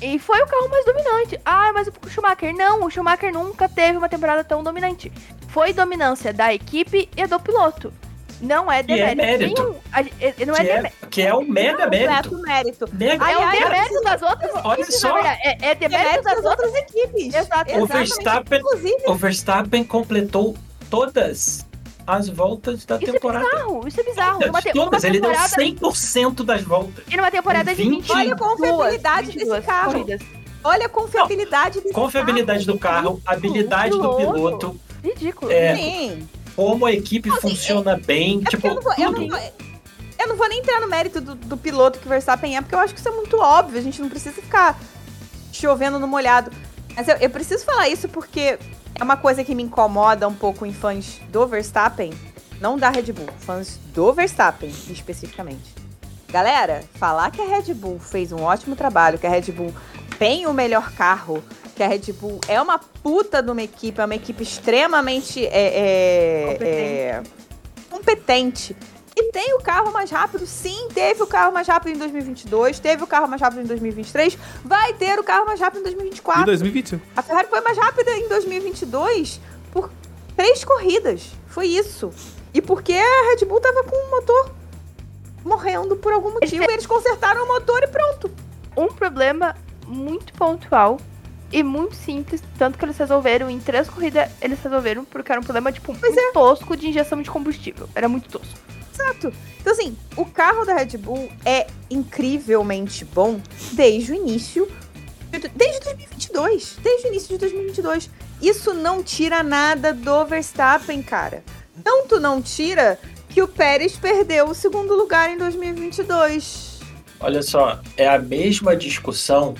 E 0.00 0.18
foi 0.18 0.40
o 0.42 0.46
carro 0.46 0.68
mais 0.68 0.84
dominante. 0.84 1.40
Ah, 1.44 1.72
mas 1.72 1.88
o 1.88 1.92
Schumacher 2.10 2.54
não. 2.54 2.84
O 2.84 2.90
Schumacher 2.90 3.32
nunca 3.32 3.66
teve 3.68 3.96
uma 3.96 4.08
temporada 4.08 4.44
tão 4.44 4.62
dominante. 4.62 5.10
Foi 5.48 5.72
dominância 5.72 6.32
da 6.34 6.52
equipe 6.52 7.08
e 7.16 7.26
do 7.26 7.40
piloto. 7.40 7.92
Não 8.38 8.70
é 8.70 8.80
é 8.80 8.82
demérito. 8.82 9.16
mérito. 9.16 9.62
nenhum. 9.62 9.80
A- 9.90 10.02
é- 10.02 10.44
Não 10.44 10.54
é 10.54 10.58
Que 10.62 10.68
é, 10.70 10.76
demérito. 10.76 11.06
que 11.08 11.22
é 11.22 11.34
o 11.34 11.40
mega 11.40 11.86
mérito. 11.86 12.28
Completo 12.28 12.42
mérito. 12.46 12.88
Mega 12.92 13.30
É 13.30 13.36
o 13.38 13.50
demérito 13.50 14.02
das 14.02 14.20
outras 14.20 14.50
olha 14.62 14.80
equipes, 14.82 15.00
só. 15.00 15.16
É, 15.18 15.38
é 15.62 15.74
demérito 15.74 15.88
Demérito 15.88 16.22
das 16.24 16.34
das 16.42 16.44
outras. 16.44 16.74
equipes. 16.74 17.34
Exato. 17.34 17.70
O 17.72 17.74
Exatamente. 17.84 17.88
Verstappen, 18.10 18.58
Inclusive, 18.60 19.02
o 19.06 19.14
Verstappen 19.14 19.84
completou 19.84 20.54
todas 20.90 21.66
as 22.06 22.28
voltas 22.28 22.84
da 22.84 22.96
Isso 22.96 23.10
é 23.10 23.12
temporada. 23.12 23.44
bizarro. 23.48 23.88
Isso 23.88 24.00
é 24.00 24.04
bizarro. 24.04 24.38
Todas, 24.40 24.62
te- 24.64 24.72
todas. 24.72 25.04
Ele 25.04 25.20
deu 25.20 25.30
temporada, 25.32 25.56
100% 25.56 26.44
das 26.44 26.62
voltas. 26.62 27.04
e 27.10 27.16
numa 27.16 27.30
temporada 27.30 27.74
de 27.74 27.82
20. 27.82 28.02
20 28.02 28.12
Olha 28.12 28.34
a 28.34 28.38
confiabilidade 28.38 29.32
desse 29.32 29.60
carro. 29.62 29.92
corridas. 29.92 30.20
olha 30.64 30.86
a 30.86 30.88
confiabilidade 30.88 31.80
desse 31.80 31.92
Confiabilidade 31.94 32.66
do 32.66 32.78
carro, 32.78 33.20
habilidade 33.26 33.90
do 33.90 34.14
piloto. 34.16 34.80
Ridículo. 35.02 35.50
É, 35.52 35.68
carro. 35.74 35.78
Sim. 35.82 36.28
como 36.56 36.86
a 36.86 36.92
equipe 36.92 37.28
Assim, 37.30 37.40
funciona 37.40 37.96
bem, 37.96 38.42
É 38.46 38.50
tipo, 38.50 38.66
eu 38.66 38.74
não 38.76 38.82
vou, 38.82 38.92
eu 38.98 39.12
não 39.12 39.28
vou- 39.28 39.38
eu 40.18 40.28
não 40.28 40.36
vou 40.36 40.48
nem 40.48 40.58
entrar 40.60 40.80
no 40.80 40.88
mérito 40.88 41.20
do, 41.20 41.34
do 41.34 41.56
piloto 41.56 41.98
que 41.98 42.06
o 42.06 42.08
Verstappen 42.08 42.56
é, 42.56 42.60
porque 42.62 42.74
eu 42.74 42.78
acho 42.78 42.94
que 42.94 42.98
isso 43.00 43.08
é 43.08 43.12
muito 43.12 43.36
óbvio. 43.38 43.78
A 43.78 43.82
gente 43.82 44.00
não 44.00 44.08
precisa 44.08 44.34
ficar 44.40 44.80
chovendo 45.52 45.98
no 45.98 46.06
molhado. 46.08 46.50
Mas 46.96 47.06
eu, 47.08 47.16
eu 47.16 47.30
preciso 47.30 47.64
falar 47.64 47.88
isso 47.88 48.08
porque 48.08 48.58
é 48.98 49.04
uma 49.04 49.16
coisa 49.16 49.44
que 49.44 49.54
me 49.54 49.62
incomoda 49.62 50.26
um 50.26 50.34
pouco 50.34 50.64
em 50.64 50.72
fãs 50.72 51.20
do 51.28 51.46
Verstappen, 51.46 52.12
não 52.60 52.78
da 52.78 52.88
Red 52.88 53.12
Bull, 53.12 53.28
fãs 53.38 53.78
do 53.94 54.12
Verstappen 54.12 54.70
especificamente. 54.90 55.74
Galera, 56.28 56.82
falar 56.94 57.30
que 57.30 57.40
a 57.40 57.44
Red 57.44 57.72
Bull 57.74 57.98
fez 57.98 58.32
um 58.32 58.42
ótimo 58.42 58.74
trabalho, 58.74 59.18
que 59.18 59.26
a 59.26 59.30
Red 59.30 59.52
Bull 59.52 59.72
tem 60.18 60.46
o 60.46 60.52
melhor 60.52 60.92
carro, 60.92 61.44
que 61.74 61.82
a 61.82 61.88
Red 61.88 62.12
Bull 62.12 62.40
é 62.48 62.60
uma 62.60 62.78
puta 62.78 63.42
de 63.42 63.50
uma 63.50 63.62
equipe, 63.62 64.00
é 64.00 64.04
uma 64.04 64.14
equipe 64.14 64.42
extremamente 64.42 65.44
é, 65.46 65.50
é, 65.50 66.58
é, 66.60 67.22
competente. 67.90 68.74
E 69.18 69.32
tem 69.32 69.54
o 69.54 69.60
carro 69.60 69.90
mais 69.92 70.10
rápido, 70.10 70.46
sim, 70.46 70.88
teve 70.92 71.22
o 71.22 71.26
carro 71.26 71.50
mais 71.50 71.66
rápido 71.66 71.94
em 71.94 71.98
2022, 71.98 72.78
teve 72.78 73.02
o 73.02 73.06
carro 73.06 73.26
mais 73.26 73.40
rápido 73.40 73.62
em 73.62 73.64
2023, 73.66 74.36
vai 74.62 74.92
ter 74.92 75.18
o 75.18 75.24
carro 75.24 75.46
mais 75.46 75.58
rápido 75.58 75.78
em 75.78 75.80
Em 75.80 75.94
2024. 75.94 76.44
2020. 76.44 77.00
A 77.16 77.22
Ferrari 77.22 77.48
foi 77.48 77.62
mais 77.62 77.78
rápida 77.78 78.10
em 78.12 78.28
2022 78.28 79.40
por 79.72 79.90
três 80.36 80.62
corridas. 80.64 81.30
Foi 81.46 81.66
isso. 81.66 82.10
E 82.52 82.60
porque 82.60 82.92
a 82.92 83.30
Red 83.30 83.46
Bull 83.46 83.58
tava 83.58 83.84
com 83.84 83.96
o 83.96 84.10
motor 84.10 84.54
morrendo 85.42 85.96
por 85.96 86.12
algum 86.12 86.32
motivo, 86.32 86.64
e 86.64 86.72
eles 86.74 86.86
consertaram 86.86 87.44
o 87.44 87.48
motor 87.48 87.82
e 87.82 87.86
pronto. 87.86 88.30
Um 88.76 88.88
problema 88.88 89.56
muito 89.86 90.30
pontual 90.34 91.00
e 91.50 91.62
muito 91.62 91.94
simples, 91.94 92.42
tanto 92.58 92.76
que 92.76 92.84
eles 92.84 92.98
resolveram 92.98 93.48
em 93.48 93.60
três 93.60 93.88
corridas, 93.88 94.30
eles 94.42 94.58
resolveram 94.62 95.06
porque 95.06 95.32
era 95.32 95.40
um 95.40 95.44
problema, 95.44 95.72
tipo, 95.72 95.92
muito 95.92 96.32
tosco 96.34 96.76
de 96.76 96.88
injeção 96.88 97.22
de 97.22 97.30
combustível. 97.30 97.88
Era 97.94 98.08
muito 98.08 98.28
tosco. 98.28 98.58
Exato. 98.96 99.32
Então, 99.60 99.72
assim, 99.72 99.96
o 100.16 100.24
carro 100.24 100.64
da 100.64 100.74
Red 100.74 100.96
Bull 100.96 101.28
é 101.44 101.66
incrivelmente 101.90 103.04
bom 103.04 103.40
desde 103.72 104.12
o 104.12 104.14
início. 104.14 104.66
de- 105.30 105.48
Desde 105.48 105.80
2022. 105.80 106.78
Desde 106.82 107.06
o 107.06 107.10
início 107.10 107.28
de 107.28 107.38
2022. 107.38 108.10
Isso 108.40 108.72
não 108.72 109.02
tira 109.02 109.42
nada 109.42 109.92
do 109.92 110.24
Verstappen, 110.24 111.02
cara. 111.02 111.44
Tanto 111.84 112.18
não 112.18 112.40
tira 112.40 112.98
que 113.28 113.42
o 113.42 113.48
Pérez 113.48 113.96
perdeu 113.96 114.48
o 114.48 114.54
segundo 114.54 114.94
lugar 114.94 115.28
em 115.30 115.36
2022. 115.36 116.80
Olha 117.20 117.42
só, 117.42 117.80
é 117.96 118.08
a 118.08 118.18
mesma 118.18 118.74
discussão 118.76 119.54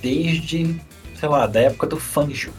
desde, 0.00 0.80
sei 1.18 1.28
lá, 1.28 1.46
da 1.46 1.60
época 1.60 1.86
do 1.86 1.98
Fangio. 1.98 2.52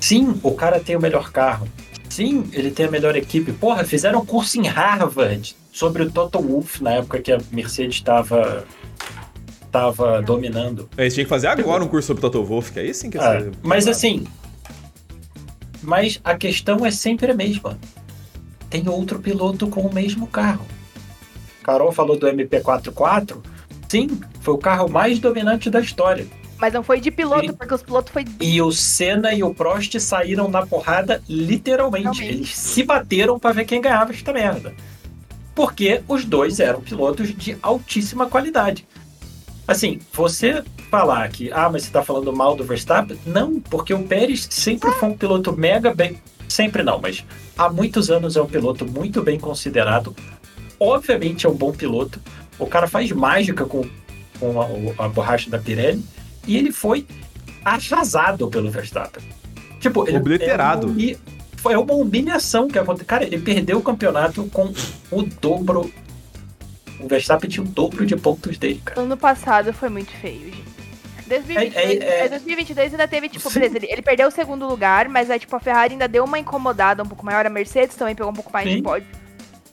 Sim, 0.00 0.38
o 0.42 0.52
cara 0.52 0.78
tem 0.80 0.94
o 0.96 1.00
melhor 1.00 1.32
carro. 1.32 1.66
Sim, 2.14 2.48
ele 2.52 2.70
tem 2.70 2.86
a 2.86 2.90
melhor 2.92 3.16
equipe. 3.16 3.50
Porra, 3.52 3.82
fizeram 3.82 4.20
um 4.20 4.24
curso 4.24 4.56
em 4.56 4.68
Harvard 4.68 5.56
sobre 5.72 6.04
o 6.04 6.10
Toto 6.12 6.38
Wolff 6.40 6.80
na 6.80 6.92
época 6.92 7.18
que 7.20 7.32
a 7.32 7.38
Mercedes 7.50 7.96
estava 7.96 8.64
tava 9.72 10.22
dominando. 10.22 10.88
A 10.96 11.02
gente 11.02 11.14
tinha 11.14 11.24
que 11.24 11.28
fazer 11.28 11.48
agora 11.48 11.82
um 11.82 11.88
curso 11.88 12.06
sobre 12.06 12.20
Toto 12.20 12.44
Wolff, 12.44 12.70
que 12.70 12.78
aí 12.78 12.94
sim 12.94 13.10
que 13.10 13.18
É, 13.18 13.40
ser- 13.40 13.50
mas 13.64 13.88
assim, 13.88 14.28
mas 15.82 16.20
a 16.22 16.36
questão 16.36 16.86
é 16.86 16.90
sempre 16.92 17.32
a 17.32 17.34
mesma. 17.34 17.76
Tem 18.70 18.88
outro 18.88 19.18
piloto 19.18 19.66
com 19.66 19.80
o 19.80 19.92
mesmo 19.92 20.28
carro. 20.28 20.64
Carol 21.64 21.90
falou 21.90 22.16
do 22.16 22.28
MP44. 22.28 23.38
Sim, 23.88 24.20
foi 24.40 24.54
o 24.54 24.58
carro 24.58 24.88
mais 24.88 25.18
dominante 25.18 25.68
da 25.68 25.80
história. 25.80 26.28
Mas 26.58 26.72
não 26.72 26.82
foi 26.82 27.00
de 27.00 27.10
piloto, 27.10 27.52
porque 27.54 27.74
os 27.74 27.82
pilotos 27.82 28.12
foi. 28.12 28.24
E 28.40 28.62
o 28.62 28.70
Senna 28.70 29.32
e 29.34 29.42
o 29.42 29.54
Prost 29.54 29.98
saíram 29.98 30.48
na 30.48 30.64
porrada 30.64 31.22
literalmente. 31.28 32.04
Realmente. 32.04 32.24
Eles 32.24 32.56
se 32.56 32.82
bateram 32.84 33.38
pra 33.38 33.52
ver 33.52 33.64
quem 33.64 33.80
ganhava 33.80 34.12
esta 34.12 34.32
merda. 34.32 34.72
Porque 35.54 36.02
os 36.08 36.24
dois 36.24 36.60
eram 36.60 36.80
pilotos 36.80 37.34
de 37.34 37.56
altíssima 37.62 38.26
qualidade. 38.26 38.86
Assim, 39.66 40.00
você 40.12 40.62
falar 40.90 41.28
que, 41.28 41.50
ah, 41.52 41.68
mas 41.70 41.84
você 41.84 41.90
tá 41.90 42.02
falando 42.02 42.32
mal 42.32 42.54
do 42.54 42.64
Verstappen? 42.64 43.18
Não, 43.24 43.60
porque 43.60 43.94
o 43.94 44.02
Pérez 44.02 44.46
sempre 44.50 44.90
foi 44.92 45.08
um 45.08 45.16
piloto 45.16 45.56
mega 45.56 45.94
bem. 45.94 46.20
Sempre 46.48 46.82
não, 46.82 47.00
mas 47.00 47.24
há 47.56 47.68
muitos 47.68 48.10
anos 48.10 48.36
é 48.36 48.42
um 48.42 48.46
piloto 48.46 48.86
muito 48.86 49.22
bem 49.22 49.38
considerado. 49.38 50.14
Obviamente 50.78 51.46
é 51.46 51.48
um 51.48 51.54
bom 51.54 51.72
piloto. 51.72 52.20
O 52.58 52.66
cara 52.66 52.86
faz 52.86 53.10
mágica 53.10 53.64
com, 53.64 53.84
com 54.38 54.60
a, 54.60 55.04
a 55.04 55.08
borracha 55.08 55.48
da 55.48 55.58
Pirelli. 55.58 56.04
E 56.46 56.56
ele 56.56 56.72
foi 56.72 57.06
arrasado 57.64 58.48
pelo 58.48 58.70
Verstappen. 58.70 59.22
Tipo, 59.80 60.06
ele 60.08 60.18
Obliterado. 60.18 60.86
É 60.86 60.90
uma, 60.90 60.92
humi- 60.94 61.18
foi 61.56 61.76
uma 61.76 61.94
humilhação 61.94 62.68
que 62.68 62.78
aconteceu. 62.78 63.06
Cara, 63.06 63.24
ele 63.24 63.38
perdeu 63.38 63.78
o 63.78 63.82
campeonato 63.82 64.44
com 64.52 64.72
o 65.10 65.22
dobro. 65.40 65.92
O 67.00 67.08
Verstappen 67.08 67.48
tinha 67.50 67.62
o 67.64 67.66
dobro 67.68 68.06
de 68.06 68.16
pontos 68.16 68.56
dele, 68.58 68.80
cara. 68.84 69.00
Ano 69.00 69.16
passado 69.16 69.72
foi 69.72 69.88
muito 69.88 70.10
feio, 70.12 70.44
gente. 70.52 70.74
2022, 71.26 71.74
É, 71.74 72.04
é, 72.04 72.20
é. 72.22 72.26
é, 72.26 72.28
2022 72.28 72.92
ainda 72.92 73.08
teve, 73.08 73.28
tipo, 73.30 73.48
Sim. 73.50 73.58
beleza, 73.60 73.78
ele, 73.78 73.86
ele 73.90 74.02
perdeu 74.02 74.28
o 74.28 74.30
segundo 74.30 74.66
lugar, 74.68 75.08
mas 75.08 75.30
aí, 75.30 75.38
tipo, 75.38 75.56
a 75.56 75.60
Ferrari 75.60 75.94
ainda 75.94 76.06
deu 76.06 76.22
uma 76.24 76.38
incomodada 76.38 77.02
um 77.02 77.06
pouco 77.06 77.24
maior, 77.24 77.46
a 77.46 77.50
Mercedes 77.50 77.96
também 77.96 78.14
pegou 78.14 78.30
um 78.30 78.34
pouco 78.34 78.52
mais 78.52 78.68
Sim. 78.68 78.76
de 78.76 78.82
pódio. 78.82 79.08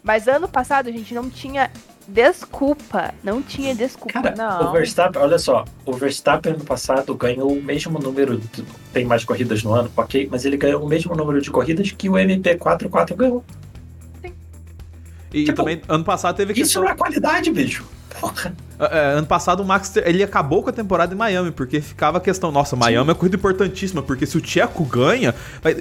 Mas 0.01 0.27
ano 0.29 0.47
passado, 0.47 0.87
a 0.87 0.91
gente 0.91 1.13
não 1.13 1.29
tinha 1.29 1.69
desculpa. 2.07 3.13
Não 3.23 3.41
tinha 3.41 3.73
desculpa. 3.75 4.21
Cara, 4.21 4.35
Não. 4.35 4.69
o 4.69 4.71
Verstappen, 4.73 5.21
olha 5.21 5.37
só, 5.39 5.65
o 5.85 5.93
Verstappen 5.93 6.53
ano 6.53 6.63
passado 6.65 7.13
ganhou 7.15 7.51
o 7.51 7.61
mesmo 7.61 7.99
número, 7.99 8.37
de- 8.37 8.63
tem 8.93 9.05
mais 9.05 9.23
corridas 9.23 9.63
no 9.63 9.73
ano, 9.73 9.91
ok, 9.95 10.27
mas 10.31 10.45
ele 10.45 10.57
ganhou 10.57 10.83
o 10.83 10.87
mesmo 10.87 11.15
número 11.15 11.41
de 11.41 11.49
corridas 11.51 11.91
que 11.91 12.09
o 12.09 12.13
MP44 12.13 13.15
ganhou. 13.15 13.43
E 15.33 15.45
Tipo, 15.45 15.57
também, 15.57 15.81
ano 15.87 16.03
passado 16.03 16.35
teve 16.35 16.51
Isso 16.53 16.61
questão. 16.63 16.83
não 16.83 16.89
é 16.89 16.95
qualidade, 16.95 17.49
bicho. 17.51 17.85
Porra. 18.19 18.53
É, 18.77 19.13
ano 19.13 19.25
passado 19.25 19.61
o 19.61 19.65
Max 19.65 19.95
ele 19.95 20.21
acabou 20.21 20.61
com 20.61 20.69
a 20.69 20.73
temporada 20.73 21.13
em 21.13 21.17
Miami, 21.17 21.51
porque 21.51 21.79
ficava 21.79 22.17
a 22.17 22.21
questão, 22.21 22.51
nossa, 22.51 22.75
Miami 22.75 22.97
é 22.97 23.01
uma 23.01 23.15
corrida 23.15 23.37
importantíssima, 23.37 24.01
porque 24.03 24.25
se 24.25 24.37
o 24.37 24.41
Tcheco 24.41 24.83
ganha, 24.83 25.33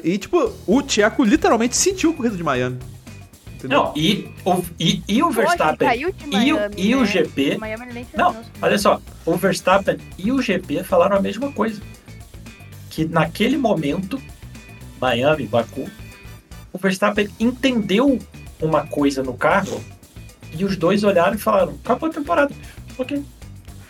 e 0.04 0.16
tipo, 0.18 0.52
o 0.66 0.82
Tcheco 0.82 1.24
literalmente 1.24 1.76
sentiu 1.76 2.10
a 2.10 2.14
corrida 2.14 2.36
de 2.36 2.44
Miami. 2.44 2.78
Entendeu? 3.60 3.84
Não, 3.84 3.92
e 3.94 4.28
o, 4.44 4.62
e, 4.78 5.02
e 5.06 5.22
o 5.22 5.30
Verstappen 5.30 5.86
caiu 5.88 6.12
de 6.12 6.24
e 6.24 6.52
o- 6.52 6.56
Miami, 6.56 6.74
e 6.78 6.94
o 6.94 7.00
né? 7.00 7.06
GP 7.06 7.58
Miami 7.58 7.84
ele 7.84 7.92
nem 7.92 8.06
Não, 8.16 8.36
olha 8.62 8.78
só, 8.78 9.00
o 9.26 9.36
Verstappen 9.36 9.96
e 10.18 10.32
o 10.32 10.40
GP 10.40 10.82
falaram 10.82 11.16
a 11.16 11.20
mesma 11.20 11.52
coisa. 11.52 11.80
Que 12.88 13.04
naquele 13.04 13.56
momento, 13.58 14.20
Miami, 15.00 15.46
Baku, 15.46 15.88
o 16.72 16.78
Verstappen 16.78 17.28
entendeu 17.38 18.18
uma 18.60 18.86
coisa 18.86 19.22
no 19.22 19.34
carro 19.34 19.80
e 20.52 20.64
os 20.64 20.76
dois 20.76 21.04
olharam 21.04 21.34
e 21.34 21.38
falaram: 21.38 21.78
acabou 21.84 22.08
a 22.08 22.12
temporada. 22.12 22.52
Ok. 22.98 23.22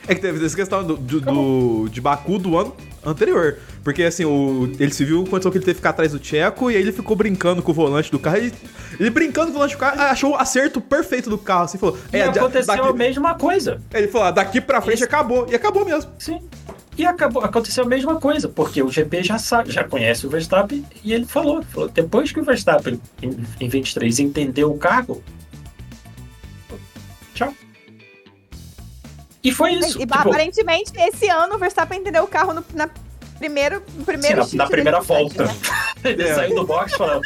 É 0.09 0.15
que 0.15 0.21
teve 0.21 0.45
essa 0.45 0.57
questão 0.57 0.85
do, 0.85 0.97
do- 0.97 1.21
do- 1.21 1.89
de 1.91 2.01
Baku 2.01 2.39
do 2.39 2.59
ano 2.59 2.75
anterior. 3.05 3.59
Porque 3.83 4.03
assim, 4.03 4.25
o, 4.25 4.71
ele 4.79 4.93
se 4.93 5.05
viu 5.05 5.25
quando 5.25 5.43
que 5.51 5.57
ele 5.59 5.65
teve 5.65 5.75
que 5.75 5.79
ficar 5.81 5.91
atrás 5.91 6.13
do 6.13 6.19
Tcheco 6.19 6.71
e 6.71 6.77
aí 6.77 6.83
ele 6.83 6.93
ficou 6.93 7.17
brincando 7.17 7.63
com 7.63 7.71
o 7.71 7.75
volante 7.75 8.11
do 8.11 8.19
carro. 8.19 8.37
Ele, 8.39 8.53
ele 8.99 9.11
brincando 9.11 9.47
com 9.47 9.53
o 9.53 9.55
volante 9.55 9.75
do 9.75 9.79
carro, 9.79 10.01
achou 10.03 10.33
o 10.33 10.37
acerto 10.37 10.81
perfeito 10.81 11.31
do 11.31 11.39
carro. 11.39 11.65
Assim, 11.65 11.79
falou: 11.79 11.99
E 12.13 12.17
é, 12.17 12.25
aconteceu 12.25 12.75
a 12.75 12.77
daqui, 12.77 12.99
mesma 12.99 13.35
coisa. 13.35 13.81
Ele 13.93 14.09
falou: 14.09 14.27
ah, 14.29 14.31
daqui 14.31 14.61
pra 14.61 14.81
frente 14.81 14.97
Esse- 14.97 15.05
acabou. 15.05 15.47
E 15.51 15.55
acabou 15.55 15.85
mesmo. 15.85 16.11
Sim. 16.19 16.41
E 16.99 17.07
acabou, 17.07 17.43
aconteceu 17.43 17.85
a 17.85 17.87
mesma 17.87 18.17
coisa, 18.21 18.47
porque 18.49 18.83
o 18.83 18.91
GP 18.91 19.23
já 19.23 19.39
sabe, 19.39 19.71
já 19.71 19.85
conhece 19.85 20.27
o 20.27 20.29
Verstappen 20.31 20.85
e 21.03 21.15
ele 21.15 21.25
falou, 21.25 21.63
falou 21.63 21.89
depois 21.89 22.31
que 22.31 22.41
o 22.41 22.45
Verstappen 22.45 23.01
em, 23.23 23.37
em 23.59 23.69
23 23.69 24.19
entendeu 24.19 24.71
o 24.71 24.77
carro, 24.77 25.23
E 29.43 29.53
foi 29.53 29.73
isso. 29.75 29.97
E 29.99 30.01
tipo, 30.01 30.15
aparentemente, 30.15 30.93
esse 30.97 31.29
ano 31.29 31.55
o 31.55 31.59
Verstappen 31.59 32.01
entendeu 32.01 32.25
o 32.25 32.29
carro 32.29 32.53
no, 32.53 32.65
na 32.75 32.89
primeiro, 33.39 33.81
no 33.95 34.01
sim, 34.01 34.05
primeiro 34.05 34.47
na, 34.49 34.65
na 34.65 34.67
primeira 34.67 35.01
volta. 35.01 35.45
né? 35.45 35.57
ele 36.05 36.23
É. 36.23 36.35
saiu 36.35 36.55
do 36.55 36.67
box 36.67 36.95
falando, 36.95 37.23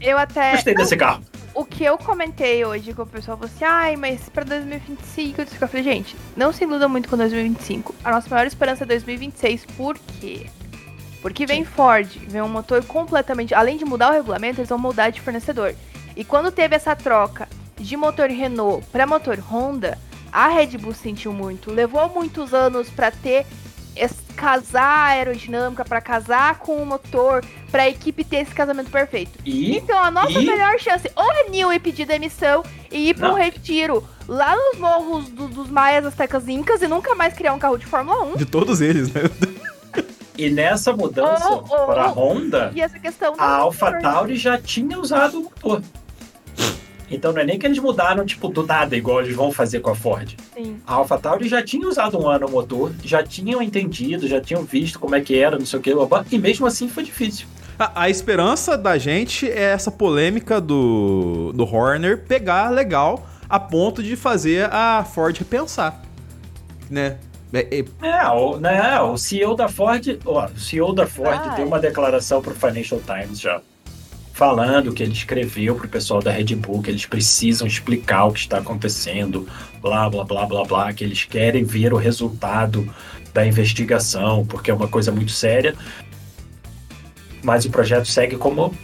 Eu 0.00 0.16
até. 0.18 0.52
gostei 0.52 0.74
desse 0.74 0.96
carro. 0.96 1.22
O 1.52 1.64
que 1.64 1.82
eu 1.82 1.96
comentei 1.96 2.64
hoje 2.64 2.92
com 2.92 3.02
o 3.02 3.06
pessoal 3.06 3.36
falou 3.38 3.50
assim, 3.52 3.64
ai, 3.64 3.96
mas 3.96 4.28
pra 4.28 4.44
2025, 4.44 5.40
eu 5.40 5.46
falei, 5.68 5.82
gente, 5.82 6.14
não 6.36 6.52
se 6.52 6.64
iluda 6.64 6.86
muito 6.86 7.08
com 7.08 7.16
2025. 7.16 7.94
A 8.04 8.10
nossa 8.12 8.28
maior 8.28 8.46
esperança 8.46 8.84
é 8.84 8.86
2026. 8.86 9.64
Por 9.76 9.98
quê? 10.20 10.46
Porque 11.22 11.46
vem 11.46 11.64
Ford, 11.64 12.06
vem 12.28 12.42
um 12.42 12.48
motor 12.48 12.84
completamente. 12.84 13.54
Além 13.54 13.78
de 13.78 13.84
mudar 13.86 14.10
o 14.10 14.12
regulamento, 14.12 14.60
eles 14.60 14.68
vão 14.68 14.78
mudar 14.78 15.08
de 15.10 15.20
fornecedor. 15.20 15.74
E 16.14 16.22
quando 16.24 16.52
teve 16.52 16.76
essa 16.76 16.94
troca 16.94 17.48
de 17.80 17.96
motor 17.96 18.28
Renault 18.28 18.86
para 18.92 19.06
motor 19.06 19.38
Honda, 19.38 19.98
a 20.32 20.48
Red 20.48 20.78
Bull 20.78 20.94
sentiu 20.94 21.32
muito. 21.32 21.70
Levou 21.72 22.08
muitos 22.08 22.52
anos 22.54 22.88
para 22.90 23.10
ter 23.10 23.46
esse 23.94 24.22
casar 24.36 24.82
a 24.82 25.04
aerodinâmica, 25.12 25.82
para 25.84 26.00
casar 26.02 26.58
com 26.58 26.76
o 26.82 26.84
motor, 26.84 27.42
para 27.70 27.84
a 27.84 27.88
equipe 27.88 28.22
ter 28.22 28.36
esse 28.42 28.54
casamento 28.54 28.90
perfeito. 28.90 29.38
E 29.44 29.76
Então, 29.78 29.98
a 29.98 30.10
nossa 30.10 30.38
E- 30.38 30.44
melhor 30.44 30.78
chance 30.78 31.10
ou 31.16 31.32
é 31.32 31.48
Neil 31.48 31.80
pedir 31.80 32.04
demissão 32.04 32.62
e 32.92 33.08
ir 33.10 33.14
para 33.14 33.32
um 33.32 33.36
retiro 33.36 34.06
lá 34.28 34.54
nos 34.54 34.78
morros 34.78 35.28
do- 35.30 35.48
dos 35.48 35.70
maias, 35.70 36.04
aztecas, 36.04 36.46
incas 36.48 36.82
e 36.82 36.86
nunca 36.88 37.14
mais 37.14 37.32
criar 37.32 37.54
um 37.54 37.58
carro 37.58 37.78
de 37.78 37.86
Fórmula 37.86 38.22
1. 38.24 38.36
De 38.36 38.44
todos 38.44 38.80
eles, 38.82 39.10
né? 39.12 39.22
E 40.38 40.50
nessa 40.50 40.92
mudança 40.92 41.48
Oh, 41.50 41.64
oh, 41.66 41.86
para 41.86 42.02
a 42.02 42.08
oh. 42.08 42.12
Honda, 42.12 42.70
E 42.74 42.82
essa 42.82 42.98
questão 42.98 43.32
a 43.32 43.36
não- 43.38 43.54
AlphaTauri 43.62 44.36
já 44.36 44.58
tinha 44.60 44.98
usado 45.00 45.38
o 45.40 45.44
motor. 45.44 45.80
Então 47.10 47.32
não 47.32 47.40
é 47.40 47.44
nem 47.44 47.58
que 47.58 47.66
eles 47.66 47.78
mudaram, 47.78 48.24
tipo, 48.24 48.48
do 48.48 48.66
nada, 48.66 48.96
igual 48.96 49.20
eles 49.20 49.34
vão 49.34 49.52
fazer 49.52 49.80
com 49.80 49.90
a 49.90 49.94
Ford. 49.94 50.34
Sim. 50.54 50.76
A 50.86 50.94
AlphaTauri 50.94 51.48
já 51.48 51.62
tinha 51.62 51.86
usado 51.88 52.18
um 52.18 52.28
ano 52.28 52.46
o 52.46 52.50
motor, 52.50 52.92
já 53.04 53.22
tinham 53.22 53.62
entendido, 53.62 54.26
já 54.26 54.40
tinham 54.40 54.64
visto 54.64 54.98
como 54.98 55.14
é 55.14 55.20
que 55.20 55.38
era, 55.38 55.58
não 55.58 55.66
sei 55.66 55.78
o 55.78 55.82
que, 55.82 55.94
e 56.32 56.38
mesmo 56.38 56.66
assim 56.66 56.88
foi 56.88 57.02
difícil. 57.02 57.46
A, 57.78 58.02
a 58.02 58.10
esperança 58.10 58.76
da 58.76 58.96
gente 58.98 59.48
é 59.48 59.72
essa 59.72 59.90
polêmica 59.90 60.60
do, 60.60 61.52
do 61.54 61.64
Horner 61.64 62.24
pegar 62.24 62.70
legal 62.70 63.26
a 63.48 63.60
ponto 63.60 64.02
de 64.02 64.16
fazer 64.16 64.68
a 64.72 65.04
Ford 65.04 65.36
repensar. 65.36 66.02
Né? 66.90 67.18
É, 67.52 67.78
é, 67.78 67.84
É, 68.02 68.28
o, 68.28 68.58
né, 68.58 69.00
o 69.00 69.16
CEO 69.16 69.54
da 69.54 69.68
Ford, 69.68 70.18
ó, 70.24 70.46
o 70.46 70.58
CEO 70.58 70.92
da 70.92 71.06
Ford 71.06 71.38
Vai. 71.38 71.56
deu 71.56 71.66
uma 71.66 71.78
declaração 71.78 72.42
pro 72.42 72.54
Financial 72.54 73.00
Times 73.00 73.40
já, 73.40 73.60
falando 74.36 74.92
que 74.92 75.02
ele 75.02 75.14
escreveu 75.14 75.74
pro 75.76 75.88
pessoal 75.88 76.20
da 76.20 76.30
Red 76.30 76.54
Bull 76.56 76.82
que 76.82 76.90
eles 76.90 77.06
precisam 77.06 77.66
explicar 77.66 78.26
o 78.26 78.32
que 78.32 78.40
está 78.40 78.58
acontecendo, 78.58 79.48
blá, 79.80 80.10
blá, 80.10 80.24
blá, 80.24 80.44
blá, 80.44 80.62
blá, 80.62 80.92
que 80.92 81.02
eles 81.02 81.24
querem 81.24 81.64
ver 81.64 81.94
o 81.94 81.96
resultado 81.96 82.86
da 83.32 83.46
investigação, 83.46 84.44
porque 84.44 84.70
é 84.70 84.74
uma 84.74 84.88
coisa 84.88 85.10
muito 85.10 85.30
séria. 85.32 85.74
Mas 87.42 87.64
o 87.64 87.70
projeto 87.70 88.04
segue 88.08 88.36
como 88.36 88.74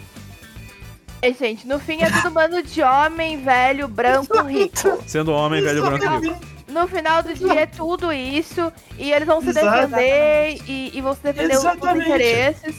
É, 1.21 1.31
gente, 1.31 1.67
no 1.67 1.77
fim 1.79 2.01
é 2.01 2.09
tudo 2.09 2.31
bando 2.31 2.63
de 2.63 2.81
homem, 2.81 3.39
velho, 3.43 3.87
branco, 3.87 4.41
rico. 4.41 5.03
sendo 5.05 5.31
homem, 5.33 5.61
velho, 5.61 5.83
branco 5.83 6.03
e 6.03 6.29
rico. 6.29 6.39
No 6.67 6.87
final 6.87 7.21
do 7.21 7.31
dia 7.35 7.59
é 7.61 7.65
tudo 7.67 8.11
isso. 8.11 8.73
E 8.97 9.11
eles 9.11 9.27
vão 9.27 9.39
se 9.39 9.53
defender 9.53 10.57
e, 10.67 10.97
e 10.97 11.01
vão 11.01 11.13
se 11.13 11.21
defender 11.21 11.55
os- 11.57 11.63
interesses. 11.63 12.75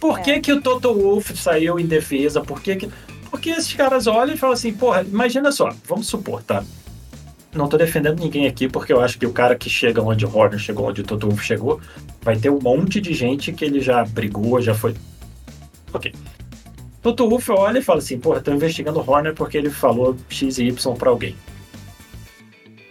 Por 0.00 0.20
que, 0.20 0.40
que 0.40 0.52
o 0.52 0.60
Toto 0.60 0.94
Wolff 0.94 1.36
saiu 1.36 1.78
em 1.78 1.86
defesa? 1.86 2.40
Por 2.40 2.62
que, 2.62 2.76
que. 2.76 2.90
Porque 3.30 3.50
esses 3.50 3.72
caras 3.74 4.06
olham 4.06 4.34
e 4.34 4.38
falam 4.38 4.54
assim, 4.54 4.72
porra, 4.72 5.02
imagina 5.02 5.52
só, 5.52 5.70
vamos 5.86 6.06
supor, 6.06 6.42
tá? 6.42 6.64
Não 7.52 7.68
tô 7.68 7.76
defendendo 7.76 8.20
ninguém 8.20 8.46
aqui, 8.46 8.68
porque 8.68 8.92
eu 8.92 9.00
acho 9.00 9.18
que 9.18 9.26
o 9.26 9.32
cara 9.32 9.56
que 9.56 9.68
chega 9.68 10.02
onde 10.02 10.24
o 10.24 10.36
Horner 10.36 10.58
chegou, 10.58 10.88
onde 10.88 11.00
o 11.00 11.04
Toto 11.04 11.26
Wolff 11.26 11.44
chegou, 11.44 11.80
vai 12.22 12.36
ter 12.36 12.50
um 12.50 12.60
monte 12.60 13.00
de 13.00 13.12
gente 13.12 13.52
que 13.52 13.64
ele 13.64 13.80
já 13.80 14.04
brigou, 14.04 14.60
já 14.60 14.74
foi. 14.74 14.94
Ok. 15.92 16.14
Toto 17.02 17.28
Wolff 17.28 17.50
olha 17.50 17.78
e 17.78 17.82
fala 17.82 17.98
assim, 17.98 18.18
porra, 18.18 18.40
tô 18.40 18.52
investigando 18.52 19.00
o 19.00 19.10
Horner 19.10 19.34
porque 19.34 19.56
ele 19.56 19.70
falou 19.70 20.16
X 20.28 20.58
e 20.58 20.64
Y 20.64 20.94
pra 20.94 21.10
alguém. 21.10 21.34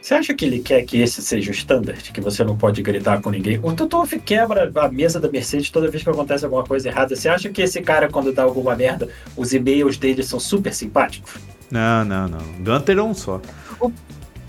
Você 0.08 0.14
acha 0.14 0.34
que 0.34 0.46
ele 0.46 0.60
quer 0.60 0.84
que 0.84 1.02
esse 1.02 1.22
seja 1.22 1.52
o 1.52 1.54
standard? 1.54 2.14
Que 2.14 2.22
você 2.22 2.42
não 2.42 2.56
pode 2.56 2.82
gritar 2.82 3.22
com 3.22 3.30
ninguém? 3.30 3.60
O 3.62 3.76
Wolff 3.76 4.18
quebra 4.22 4.72
a 4.74 4.88
mesa 4.88 5.20
da 5.20 5.30
Mercedes 5.30 5.70
toda 5.70 5.92
vez 5.92 6.02
que 6.02 6.10
acontece 6.10 6.46
alguma 6.46 6.64
coisa 6.64 6.88
errada. 6.88 7.14
Você 7.14 7.28
acha 7.28 7.50
que 7.50 7.62
esse 7.62 7.82
cara, 7.82 8.08
quando 8.08 8.32
dá 8.32 8.44
alguma 8.44 8.74
merda, 8.74 9.10
os 9.36 9.52
e-mails 9.52 9.98
dele 9.98 10.24
são 10.24 10.40
super 10.40 10.74
simpáticos? 10.74 11.34
Não, 11.70 12.06
não, 12.06 12.26
não. 12.30 12.40
Gunter 12.64 12.98
é 12.98 13.04
um 13.04 13.14
só. 13.14 13.42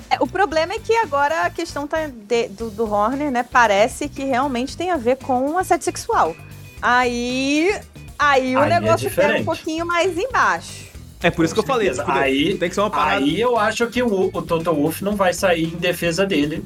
É, 0.08 0.18
o 0.20 0.28
problema 0.28 0.74
é 0.74 0.78
que 0.78 0.94
agora 0.94 1.46
a 1.46 1.50
questão 1.50 1.88
tá 1.88 2.06
de- 2.06 2.46
do, 2.50 2.70
do 2.70 2.88
Horner, 2.88 3.32
né? 3.32 3.42
Parece 3.42 4.08
que 4.08 4.22
realmente 4.22 4.76
tem 4.76 4.92
a 4.92 4.96
ver 4.96 5.16
com 5.16 5.58
assédio 5.58 5.86
sexual. 5.86 6.36
Aí. 6.80 7.76
Aí 8.16 8.54
o 8.56 8.60
Aí 8.60 8.70
é 8.70 8.78
negócio 8.78 9.10
fica 9.10 9.38
um 9.38 9.44
pouquinho 9.44 9.84
mais 9.84 10.16
embaixo. 10.16 10.87
É 11.22 11.30
por 11.30 11.44
isso 11.44 11.52
que 11.54 11.60
eu 11.60 11.64
falei. 11.64 11.90
Aí- 12.06 12.56
tem 12.56 12.68
que 12.68 12.74
ser 12.74 12.80
uma 12.80 12.90
parada. 12.90 13.24
Aí 13.24 13.40
eu 13.40 13.58
acho 13.58 13.86
que 13.88 14.02
o, 14.02 14.30
o 14.32 14.42
Toto 14.42 14.72
Wolff 14.72 15.02
não 15.02 15.16
vai 15.16 15.32
sair 15.34 15.64
em 15.64 15.76
defesa 15.76 16.24
dele, 16.24 16.64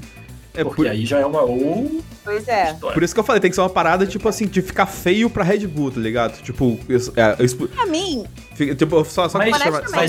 é 0.54 0.62
porque 0.64 0.82
por, 0.82 0.88
aí 0.90 1.04
já 1.06 1.18
é 1.18 1.26
uma 1.26 1.42
outra 1.42 2.02
Pois 2.24 2.46
é. 2.46 2.72
história. 2.72 2.94
por 2.94 3.02
isso 3.02 3.14
que 3.14 3.20
eu 3.20 3.24
falei, 3.24 3.40
tem 3.40 3.50
que 3.50 3.54
ser 3.54 3.62
uma 3.62 3.70
parada, 3.70 4.06
tipo 4.06 4.28
assim, 4.28 4.46
de 4.46 4.60
ficar 4.62 4.86
feio 4.86 5.28
pra 5.30 5.42
Red 5.42 5.66
Bull, 5.66 5.90
tá 5.90 6.00
ligado? 6.00 6.40
Tipo, 6.42 6.78
isso- 6.88 7.12
é, 7.16 7.36
eu 7.38 7.44
expl- 7.44 7.66
Pra 7.66 7.86
mim, 7.86 8.24
fica- 8.54 8.74
tipo, 8.74 9.04
só, 9.04 9.28
só 9.28 9.38
Mas- 9.38 9.50
mas 9.50 9.62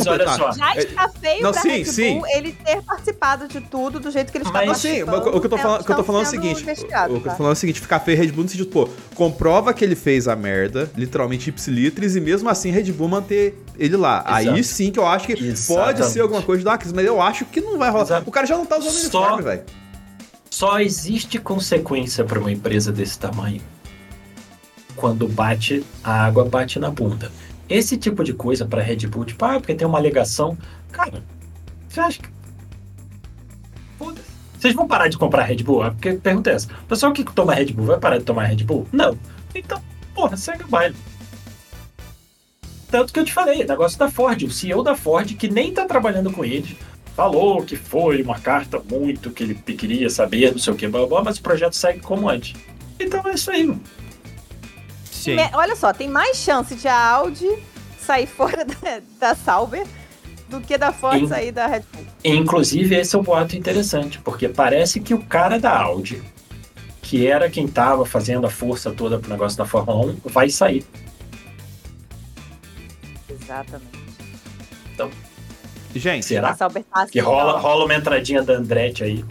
só 0.03 0.11
olha 0.11 0.25
completar. 0.25 0.37
só. 0.37 0.51
já 0.51 0.75
está 0.75 1.09
feio 1.09 1.41
não, 1.43 1.51
pra 1.51 1.61
sim, 1.61 1.69
Red 1.69 1.85
sim. 1.85 2.13
Bull 2.19 2.27
ele 2.35 2.51
ter 2.51 2.81
participado 2.83 3.47
de 3.47 3.61
tudo 3.61 3.99
do 3.99 4.11
jeito 4.11 4.31
que 4.31 4.37
ele 4.37 4.45
está 4.45 4.59
Mas- 4.59 4.67
Não, 4.67 4.75
sim, 4.75 5.05
participando. 5.05 5.33
o, 5.33 5.37
o 5.37 5.39
que 5.39 5.45
eu 5.45 5.49
tô 5.49 5.57
falando, 5.57 5.81
o 5.81 5.85
que 5.85 5.91
eu 5.91 5.95
tô 5.95 6.03
falando 6.03 6.23
é 6.23 6.27
o 6.27 6.29
seguinte: 6.29 6.59
o, 6.65 6.71
o 6.71 6.75
que 6.75 6.81
eu 6.83 6.87
tá? 6.87 7.07
tô 7.07 7.19
falando 7.21 7.49
é 7.49 7.53
o 7.53 7.55
seguinte, 7.55 7.79
ficar 7.81 7.99
feio 7.99 8.17
Red 8.17 8.27
Bull 8.31 8.43
no 8.43 8.49
sentido, 8.49 8.67
pô, 8.69 8.87
comprova 9.15 9.73
que 9.73 9.83
ele 9.83 9.95
fez 9.95 10.27
a 10.27 10.35
merda, 10.35 10.91
literalmente 10.95 11.49
ipsilitris, 11.49 12.15
e 12.15 12.21
mesmo 12.21 12.49
assim 12.49 12.69
Red 12.69 12.91
Bull 12.91 13.07
manter 13.07 13.57
ele 13.79 13.95
lá. 13.97 14.23
Aí 14.25 14.45
Exato. 14.47 14.63
sim 14.63 14.91
que 14.91 14.99
eu 14.99 15.07
acho 15.07 15.25
que 15.25 15.35
pode 15.35 15.47
Exatamente. 15.49 16.05
ser 16.11 16.19
alguma 16.21 16.41
coisa 16.41 16.63
uma 16.67 16.77
crise, 16.77 16.93
mas 16.93 17.05
eu 17.05 17.21
acho 17.21 17.45
que 17.45 17.59
não 17.61 17.77
vai 17.77 17.89
rolar. 17.89 18.03
Exato. 18.03 18.29
O 18.29 18.31
cara 18.31 18.45
já 18.45 18.57
não 18.57 18.65
tá 18.65 18.77
usando 18.77 18.91
Só- 18.91 19.19
uniforme, 19.21 19.43
velho. 19.43 19.63
Só 20.53 20.79
existe 20.79 21.39
consequência 21.39 22.23
para 22.23 22.39
uma 22.39 22.51
empresa 22.51 22.91
desse 22.91 23.17
tamanho 23.17 23.59
quando 24.95 25.27
bate 25.27 25.83
a 26.03 26.25
água 26.25 26.45
bate 26.45 26.77
na 26.77 26.91
bunda. 26.91 27.31
Esse 27.67 27.97
tipo 27.97 28.23
de 28.23 28.33
coisa 28.33 28.63
para 28.63 28.79
Red 28.79 29.07
Bull, 29.07 29.25
tipo, 29.25 29.43
ah, 29.43 29.59
porque 29.59 29.73
tem 29.73 29.87
uma 29.87 29.97
alegação, 29.97 30.55
cara, 30.91 31.23
você 31.89 31.99
acha 31.99 32.19
que. 32.21 32.29
Vocês 34.59 34.75
vão 34.75 34.87
parar 34.87 35.07
de 35.07 35.17
comprar 35.17 35.41
Red 35.41 35.63
Bull? 35.63 35.81
Ah, 35.81 35.89
Porque 35.89 36.13
pergunta 36.13 36.51
é 36.51 36.53
essa. 36.53 36.67
O 36.83 36.85
pessoal 36.85 37.11
que 37.11 37.23
toma 37.23 37.55
Red 37.55 37.73
Bull 37.73 37.87
vai 37.87 37.99
parar 37.99 38.19
de 38.19 38.23
tomar 38.23 38.43
Red 38.43 38.63
Bull? 38.63 38.87
Não. 38.91 39.17
Então, 39.55 39.81
porra, 40.13 40.37
segue 40.37 40.65
o 40.65 40.67
baile. 40.67 40.95
Tanto 42.91 43.11
que 43.11 43.19
eu 43.19 43.25
te 43.25 43.33
falei, 43.33 43.63
negócio 43.63 43.97
da 43.97 44.11
Ford, 44.11 44.43
o 44.43 44.51
CEO 44.51 44.83
da 44.83 44.95
Ford, 44.95 45.33
que 45.33 45.47
nem 45.49 45.73
tá 45.73 45.87
trabalhando 45.87 46.31
com 46.31 46.45
eles, 46.45 46.77
falou 47.15 47.63
que 47.63 47.75
foi 47.75 48.21
uma 48.21 48.39
carta 48.39 48.79
muito 48.89 49.31
que 49.31 49.43
ele 49.43 49.55
queria 49.55 50.09
saber, 50.09 50.51
não 50.51 50.59
sei 50.59 50.73
o 50.73 50.75
que, 50.75 50.87
blá, 50.87 51.05
blá, 51.05 51.23
mas 51.23 51.37
o 51.37 51.41
projeto 51.41 51.73
segue 51.75 51.99
como 51.99 52.27
antes. 52.29 52.53
Então 52.99 53.21
é 53.27 53.33
isso 53.33 53.51
aí. 53.51 53.73
Sim. 55.05 55.35
Me- 55.35 55.49
Olha 55.53 55.75
só, 55.75 55.93
tem 55.93 56.09
mais 56.09 56.37
chance 56.37 56.75
de 56.75 56.87
a 56.87 57.09
Audi 57.11 57.47
sair 57.99 58.27
fora 58.27 58.65
da, 58.65 59.01
da 59.19 59.35
Sauber 59.35 59.85
do 60.49 60.59
que 60.61 60.77
da 60.77 60.91
Ford 60.91 61.27
sair 61.27 61.51
da 61.51 61.65
Red 61.67 61.83
Bull. 61.93 62.05
Inclusive, 62.23 62.95
esse 62.95 63.15
é 63.15 63.19
um 63.19 63.23
boato 63.23 63.55
interessante, 63.55 64.19
porque 64.19 64.47
parece 64.49 64.99
que 64.99 65.13
o 65.13 65.19
cara 65.23 65.57
da 65.59 65.75
Audi, 65.81 66.21
que 67.01 67.25
era 67.25 67.49
quem 67.49 67.67
tava 67.67 68.05
fazendo 68.05 68.45
a 68.45 68.49
força 68.49 68.91
toda 68.91 69.17
pro 69.17 69.29
negócio 69.31 69.57
da 69.57 69.65
Fórmula 69.65 70.05
1, 70.11 70.17
vai 70.25 70.49
sair. 70.49 70.85
Exatamente. 73.29 74.02
Gente, 75.95 76.23
A 76.37 76.55
Será? 76.55 76.57
Que 77.11 77.19
rola, 77.19 77.55
ó. 77.55 77.59
rola 77.59 77.85
uma 77.85 77.95
entradinha 77.95 78.41
da 78.41 78.53
Andretti 78.53 79.03
aí. 79.03 79.25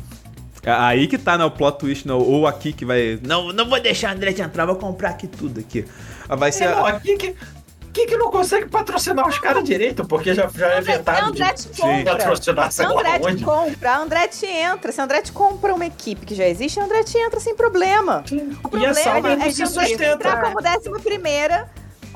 aí 0.64 1.06
que 1.08 1.18
tá, 1.18 1.36
né, 1.36 1.44
o 1.44 1.50
plot 1.50 1.78
twist, 1.78 2.06
não, 2.06 2.18
ou 2.18 2.46
aqui 2.46 2.72
que 2.72 2.84
vai... 2.84 3.18
Não, 3.22 3.52
não 3.52 3.68
vou 3.68 3.80
deixar 3.80 4.10
a 4.10 4.12
André 4.12 4.30
entrar, 4.38 4.64
vou 4.66 4.76
comprar 4.76 5.10
aqui 5.10 5.26
tudo 5.26 5.60
aqui. 5.60 5.84
Ah, 6.28 6.36
Vai 6.36 6.52
ser... 6.52 6.64
É, 6.64 6.74
ó, 6.74 6.92
quem 7.00 7.18
que, 7.18 7.34
quem 7.92 8.06
que 8.06 8.16
não 8.16 8.30
consegue 8.30 8.66
patrocinar 8.68 9.26
os 9.28 9.38
caras 9.38 9.64
direito? 9.64 10.04
Porque 10.04 10.34
já, 10.34 10.48
já 10.54 10.66
é 10.68 10.78
A 10.78 10.80
vetado 10.80 11.32
de 11.32 11.42
Andretti 11.42 11.68
compra. 11.76 12.16
patrocinar, 12.16 12.70
Se 12.70 12.76
sei 12.76 12.86
a 12.86 12.88
lá 12.90 13.00
Andretti 13.00 13.26
onde. 13.26 13.44
compra, 13.44 13.90
a 13.90 13.98
Andretti 13.98 14.46
entra. 14.46 14.92
Se 14.92 15.00
a 15.00 15.04
Andretti 15.04 15.32
compra 15.32 15.74
uma 15.74 15.84
equipe 15.84 16.24
que 16.24 16.34
já 16.34 16.46
existe, 16.46 16.78
a 16.80 16.84
Andretti 16.84 17.18
entra 17.18 17.40
sem 17.40 17.54
problema. 17.56 18.22
O 18.30 18.76
E 18.78 18.86
a 18.86 18.92
problema 18.94 19.28
é 19.32 19.36
não 19.36 19.46
que 19.46 19.52
se 19.52 19.62
a 19.62 19.66
Andretti 19.66 19.90
sustenta. 19.90 20.04
entrar 20.06 20.40
como 20.42 20.62
décima 20.62 21.00
primeira 21.00 21.68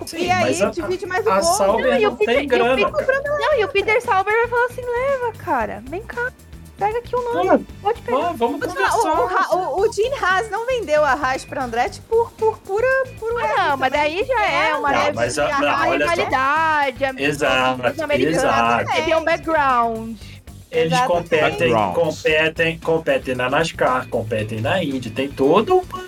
Sim, 0.05 0.19
e 0.19 0.31
aí 0.31 0.45
mas 0.45 0.63
a- 0.63 0.71
divide 0.71 1.07
mais 1.07 1.25
o 1.27 1.31
A 1.31 1.41
bolo. 1.41 1.55
Sauber 1.57 1.87
Não, 1.95 2.01
e 2.01 2.07
o 2.07 2.11
não 2.11 2.17
Peter- 2.17 2.35
tem 2.35 2.43
e 2.43 2.47
o 2.47 2.49
grana. 2.49 2.91
Peter- 2.93 3.23
Não, 3.25 3.55
e 3.59 3.65
o 3.65 3.69
Peter 3.69 4.03
Sauber 4.03 4.35
vai 4.35 4.49
falar 4.49 4.67
assim: 4.67 4.83
leva, 4.83 5.33
cara, 5.39 5.83
vem 5.89 6.03
cá. 6.03 6.33
Pega 6.79 6.99
aqui 6.99 7.17
o 7.17 7.23
nome, 7.33 7.49
Pô, 7.65 7.65
pode 7.85 8.03
pegar. 8.03 8.17
pô, 8.19 8.23
vamos 8.35 8.61
Vou 8.61 8.69
te 8.69 8.75
falar, 8.75 8.97
o, 8.97 8.99
o, 9.01 9.29
conversar. 9.29 9.57
O, 9.57 9.81
o 9.81 9.93
Gene 9.95 10.15
Haas 10.23 10.51
não 10.51 10.67
vendeu 10.67 11.03
a 11.03 11.13
Haas 11.15 11.43
pra 11.43 11.65
Andretti 11.65 12.03
por, 12.03 12.31
por 12.33 12.59
pura, 12.59 12.87
puro 13.19 13.39
ego 13.39 13.57
Não, 13.57 13.77
mas 13.79 13.91
daí 13.93 14.23
já 14.23 14.47
é 14.47 14.75
uma 14.75 14.93
Não, 14.93 14.99
leve- 14.99 15.17
mas 15.17 15.39
a- 15.39 15.47
a 15.47 15.59
não, 15.59 15.59
só. 15.87 15.91
rivalidade, 15.93 17.05
a 17.07 17.15
Exato, 17.19 17.83
exato. 17.89 18.93
têm 19.05 19.15
um 19.17 19.25
background. 19.25 20.19
Eles 20.71 20.93
Exatamente. 20.93 21.07
competem, 21.31 21.73
competem, 21.95 22.79
competem 22.81 23.35
na 23.35 23.49
NASCAR, 23.49 24.07
competem 24.09 24.61
na 24.61 24.83
Indy, 24.85 25.09
tem 25.11 25.31
todo 25.31 25.79
uma, 25.79 26.05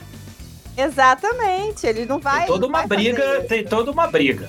Exatamente, 0.80 1.86
ele 1.86 2.06
não 2.06 2.18
vai. 2.20 2.38
tem 2.38 2.46
toda 2.46 2.66
uma 2.66 2.86
briga, 2.86 3.40
tem 3.48 3.64
toda 3.64 3.90
uma 3.90 4.06
briga. 4.06 4.48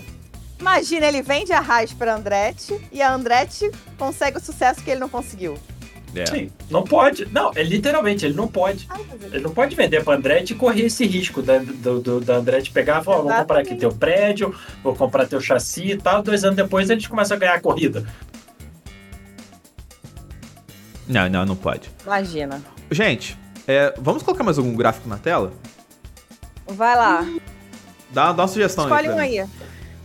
Imagina, 0.60 1.06
ele 1.07 1.22
vende 1.22 1.51
a 1.53 1.60
Haas 1.60 1.91
pra 1.93 2.15
Andretti 2.15 2.80
e 2.91 3.01
a 3.01 3.14
Andretti 3.14 3.72
consegue 3.97 4.38
o 4.38 4.41
sucesso 4.41 4.84
que 4.84 4.91
ele 4.91 4.99
não 4.99 5.10
conseguiu. 5.10 5.57
É. 6.15 6.26
Sim, 6.26 6.51
não 6.69 6.84
pode. 6.84 7.26
Não, 7.31 7.51
é 7.56 7.61
literalmente, 7.64 8.26
ele 8.26 8.34
não 8.34 8.47
pode. 8.47 8.88
Mas 8.89 8.99
ele- 9.23 9.35
Ele 9.38 9.43
não 9.43 9.51
pode 9.53 9.76
vender 9.76 10.03
pra 10.03 10.15
Andretti 10.15 10.53
e 10.53 10.56
correr 10.56 10.85
esse 10.85 11.06
risco 11.06 11.41
da, 11.41 11.60
do, 11.60 11.99
do- 11.99 12.19
da 12.19 12.35
Andretti 12.38 12.72
pegar 12.72 13.01
e 13.01 13.03
falar, 13.06 13.22
vou 13.22 13.31
comprar 13.34 13.60
aqui 13.60 13.76
teu 13.76 13.91
prédio, 13.93 14.53
vou 14.84 14.95
comprar 14.95 15.27
teu 15.27 15.39
chassi 15.39 15.91
e 15.91 15.97
tal. 15.97 16.22
Dois 16.23 16.43
anos 16.43 16.56
depois 16.56 16.89
eles 16.89 17.06
começam 17.07 17.38
a 17.38 17.39
ganhar 17.39 17.53
a 17.53 17.60
corrida. 17.61 18.06
Não, 21.07 21.30
não, 21.30 21.45
não 21.45 21.56
pode. 21.56 21.89
Imagina. 22.06 22.61
Gente, 22.91 23.38
é, 23.68 23.93
vamos 23.97 24.22
colocar 24.23 24.43
mais 24.43 24.57
algum 24.57 24.76
gráfico 24.76 25.07
na 25.07 25.18
tela? 25.18 25.53
Vai 26.70 26.96
lá. 26.96 27.26
Dá, 28.12 28.32
dá 28.32 28.41
uma 28.44 28.48
sugestão 28.48 28.86
Escolhe 28.86 29.08
aí. 29.08 29.14
um 29.14 29.16
pra 29.16 29.24
mim. 29.28 29.40
aí. 29.40 29.48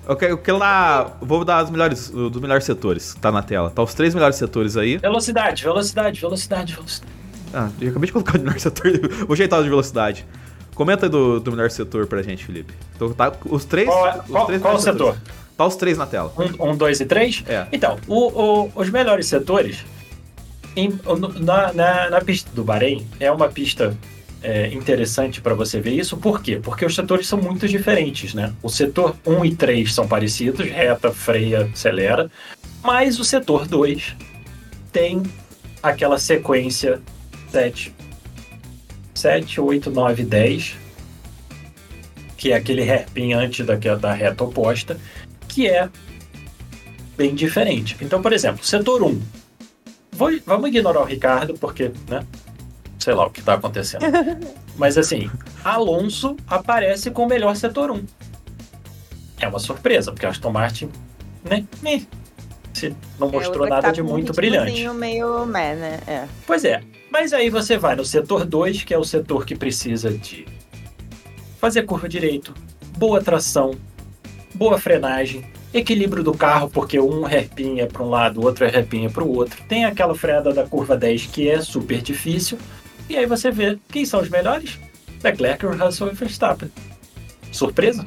Eu 0.07 0.17
quero, 0.17 0.33
eu 0.33 0.39
quero 0.39 0.59
lá. 0.59 1.17
Vou 1.23 1.45
dar 1.45 1.59
as 1.59 1.71
melhores, 1.71 2.11
dos 2.11 2.41
melhores 2.41 2.65
setores. 2.65 3.15
Tá 3.21 3.33
na 3.33 3.43
tela. 3.43 3.71
Tá 3.71 3.83
os 3.83 3.95
três 3.95 4.15
melhores 4.15 4.37
setores 4.37 4.77
aí. 4.77 4.99
Velocidade, 4.99 5.63
velocidade, 5.65 6.21
velocidade, 6.21 6.75
velocidade. 6.75 7.13
Ah, 7.55 7.71
eu 7.81 7.89
acabei 7.91 8.07
de 8.09 8.13
colocar 8.13 8.37
o 8.37 8.41
melhor 8.41 8.59
setor. 8.61 8.91
Vou 9.27 9.33
ajeitar 9.33 9.61
o 9.61 9.63
de 9.63 9.69
velocidade. 9.71 10.27
Comenta 10.75 11.07
aí 11.07 11.11
do, 11.11 11.39
do 11.41 11.51
melhor 11.53 11.71
setor 11.71 12.07
pra 12.07 12.21
gente, 12.21 12.45
Felipe. 12.45 12.75
Então, 12.97 13.13
tá, 13.15 13.33
os 13.47 13.65
três. 13.65 13.87
Qual, 13.89 14.07
é- 14.09 14.19
os 14.19 14.27
qual, 14.27 14.47
três 14.47 14.61
qual 14.61 14.75
o 14.75 14.77
melhores 14.79 14.83
setor? 14.85 15.15
setores. 15.15 15.45
Tá 15.57 15.67
os 15.67 15.77
três 15.77 15.97
na 15.97 16.07
tela. 16.07 16.33
Um, 16.37 16.71
um, 16.71 16.77
dois 16.77 17.01
e 17.01 17.07
três? 17.07 17.43
É. 17.47 17.67
Então, 17.73 17.97
o- 18.09 18.65
o- 18.65 18.73
os 18.75 18.91
melhores 18.91 19.27
setores 19.29 19.85
em- 20.77 20.99
na, 21.41 21.73
na- 21.73 22.11
na 22.11 22.21
pista 22.21 22.51
do 22.53 22.65
Bahrein 22.65 23.07
é 23.21 23.31
uma 23.31 23.49
pista 23.49 23.97
é, 24.45 24.69
interessante 24.75 25.41
para 25.41 25.55
você 25.55 25.81
ver 25.81 25.93
isso. 25.93 26.17
Por 26.19 26.43
quê? 26.43 26.61
Porque 26.63 26.85
os 26.85 26.95
setores 26.95 27.27
são 27.27 27.41
muito 27.41 27.67
diferentes, 27.67 28.35
né? 28.35 28.53
O 28.63 28.69
setor 28.69 29.17
1 29.27 29.45
e 29.47 29.57
3 29.57 29.93
são 29.93 30.07
parecidos, 30.07 30.67
reta, 30.67 31.11
freia, 31.11 31.63
acelera. 31.73 32.31
Mas 32.83 33.19
o 33.19 33.25
setor 33.25 33.67
2 33.67 34.15
tem 34.93 35.23
aquela 35.83 36.19
sequência 36.19 37.01
7, 37.51 37.93
7 39.15 39.61
8, 39.61 39.91
9, 39.91 40.23
10, 40.25 40.77
que 42.37 42.53
é 42.53 42.57
aquele 42.57 42.83
hairpin 42.83 43.33
antes 43.33 43.65
da, 43.65 43.75
da 43.77 44.13
reta 44.13 44.45
oposta, 44.45 44.99
que 45.49 45.67
é 45.67 45.89
bem 47.17 47.35
diferente. 47.35 47.97
Então, 48.03 48.21
por 48.21 48.33
exemplo, 48.33 48.65
setor 48.65 49.03
1. 49.03 49.21
Vou- 50.13 50.39
vamos 50.45 50.69
ignorar 50.69 51.01
o 51.01 51.05
Ricardo, 51.05 51.55
porque, 51.55 51.91
né? 52.09 52.23
Sei 52.99 53.13
lá 53.15 53.27
o 53.27 53.31
que 53.31 53.43
tá 53.43 53.55
acontecendo. 53.55 54.05
Mas 54.77 54.97
assim, 54.97 55.31
Alonso 55.63 56.37
aparece 56.47 57.11
com 57.11 57.25
o 57.25 57.29
melhor 57.29 57.55
setor 57.57 57.91
1. 57.91 58.05
É 59.41 59.49
uma 59.49 59.59
surpresa, 59.59 60.13
porque 60.13 60.27
a 60.27 60.31
Aston 60.31 60.51
Martin, 60.51 60.89
né? 61.45 61.65
né, 61.83 62.03
se 62.73 62.95
não 63.19 63.29
É 63.29 63.33
mostrou 63.33 63.65
que 63.65 63.71
nada 63.71 63.83
tá 63.83 63.91
de 63.93 64.03
com 64.03 64.09
um 64.09 64.13
muito 64.13 64.33
brilhante. 64.33 64.89
meio 64.89 65.47
meh, 65.47 65.75
né? 65.75 66.01
É. 66.07 66.25
Pois 66.47 66.65
é. 66.65 66.83
Mas 67.11 67.33
aí 67.33 67.51
você 67.51 67.77
vai 67.79 67.95
no 67.95 68.05
setor 68.05 68.45
2, 68.45 68.83
que 68.85 68.93
é 68.93 68.99
o 68.99 69.05
setor 69.05 69.45
que 69.47 69.55
precisa 69.55 70.11
de 70.11 70.47
fazer 71.61 71.83
curva 71.83 72.09
direito, 72.09 72.53
boa 72.97 73.23
tração, 73.23 73.75
boa 74.55 74.79
frenagem, 74.79 75.45
equilíbrio 75.73 76.23
do 76.23 76.35
carro, 76.35 76.69
porque 76.69 76.99
um 77.01 77.27
é 77.29 77.47
para 77.87 78.03
um 78.03 78.09
lado, 78.09 78.41
o 78.41 78.45
outro 78.45 78.65
é 78.65 78.79
é 78.79 79.09
para 79.09 79.25
o 79.25 79.37
outro. 79.37 79.63
Tem 79.69 79.85
aquela 79.85 80.15
freada 80.15 80.53
da 80.53 80.65
curva 80.65 80.97
10 80.97 81.27
que 81.27 81.49
é 81.49 81.61
super 81.61 82.01
difícil. 82.01 82.59
E 83.09 83.17
aí 83.17 83.27
você 83.27 83.51
vê 83.51 83.79
quem 83.89 84.05
são 84.05 84.21
os 84.21 84.29
melhores? 84.29 84.79
Leclerc, 85.23 85.65
Russell 85.67 86.09
e 86.11 86.15
Verstappen. 86.15 86.71
Surpresa? 87.53 88.05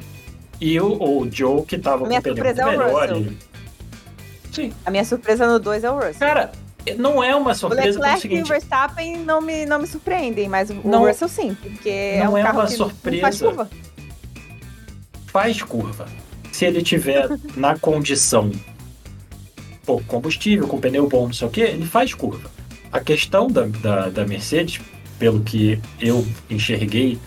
E 0.60 0.80
o, 0.80 0.92
o 0.92 1.28
Joe, 1.30 1.64
que 1.64 1.78
tava 1.78 2.04
com 2.06 2.14
o 2.14 2.22
pneu 2.22 2.44
é 2.44 2.64
o 2.66 2.70
melhor. 2.70 3.08
Sim. 4.52 4.72
A 4.84 4.90
minha 4.90 5.04
surpresa 5.04 5.46
no 5.46 5.58
2 5.58 5.84
é 5.84 5.90
o 5.90 5.94
Russell. 5.94 6.14
Cara, 6.18 6.52
não 6.96 7.22
é 7.22 7.34
uma 7.34 7.52
o 7.52 7.54
surpresa 7.54 7.98
pelo 8.00 8.02
Leclerc 8.02 8.14
e 8.14 8.18
o 8.18 8.20
seguinte. 8.20 8.48
Verstappen 8.48 9.18
não 9.18 9.40
me, 9.40 9.66
não 9.66 9.78
me 9.78 9.86
surpreendem, 9.86 10.48
mas 10.48 10.70
o 10.70 10.74
Não- 10.84 11.06
Russell 11.06 11.28
sim, 11.28 11.54
porque 11.60 11.88
é 11.88 12.24
não 12.24 12.32
um 12.32 12.38
é 12.38 12.50
uma 12.50 12.66
surpresa. 12.66 13.20
faz 13.22 13.40
curva. 13.40 13.70
faz 15.26 15.62
curva. 15.62 16.06
Se 16.52 16.64
ele 16.64 16.82
tiver 16.82 17.28
na 17.56 17.78
condição 17.78 18.50
pouco 19.84 20.04
combustível, 20.04 20.66
com 20.66 20.78
pneu 20.78 21.08
bom, 21.08 21.26
não 21.26 21.32
sei 21.32 21.46
o 21.48 21.50
que, 21.50 21.60
ele 21.60 21.86
faz 21.86 22.12
curva. 22.14 22.50
A 22.92 23.00
questão 23.00 23.48
da, 23.48 23.62
da, 23.66 24.08
da 24.08 24.26
Mercedes, 24.26 24.80
pelo 25.18 25.40
que 25.40 25.80
eu 26.00 26.26
enxerguei 26.48 27.18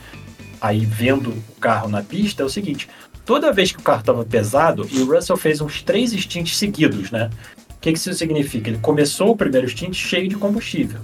aí 0.59 0.85
vendo 0.85 1.31
o 1.31 1.59
carro 1.59 1.89
na 1.89 2.01
pista, 2.01 2.43
é 2.43 2.45
o 2.45 2.49
seguinte: 2.49 2.89
toda 3.25 3.51
vez 3.51 3.71
que 3.71 3.79
o 3.79 3.83
carro 3.83 4.01
estava 4.01 4.25
pesado, 4.25 4.87
e 4.91 4.99
o 4.99 5.13
Russell 5.13 5.37
fez 5.37 5.61
uns 5.61 5.81
três 5.81 6.11
stints 6.11 6.57
seguidos, 6.57 7.11
né? 7.11 7.29
O 7.69 7.81
que, 7.81 7.91
que 7.91 7.97
isso 7.97 8.13
significa? 8.13 8.69
Ele 8.69 8.77
começou 8.77 9.31
o 9.31 9.35
primeiro 9.35 9.67
stint 9.67 9.95
cheio 9.95 10.27
de 10.27 10.35
combustível. 10.35 11.01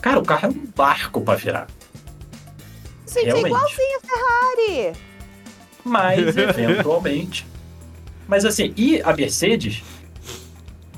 Cara, 0.00 0.18
o 0.18 0.24
carro 0.24 0.46
é 0.46 0.48
um 0.48 0.66
barco 0.74 1.20
para 1.20 1.38
virar. 1.38 1.66
Gente, 3.06 3.28
é 3.28 3.40
igualzinho 3.40 3.98
a 3.98 4.06
Ferrari. 4.06 4.96
mas 5.84 6.36
eventualmente. 6.36 7.46
Mas 8.26 8.44
assim, 8.44 8.72
e 8.76 9.02
a 9.02 9.12
Mercedes 9.12 9.82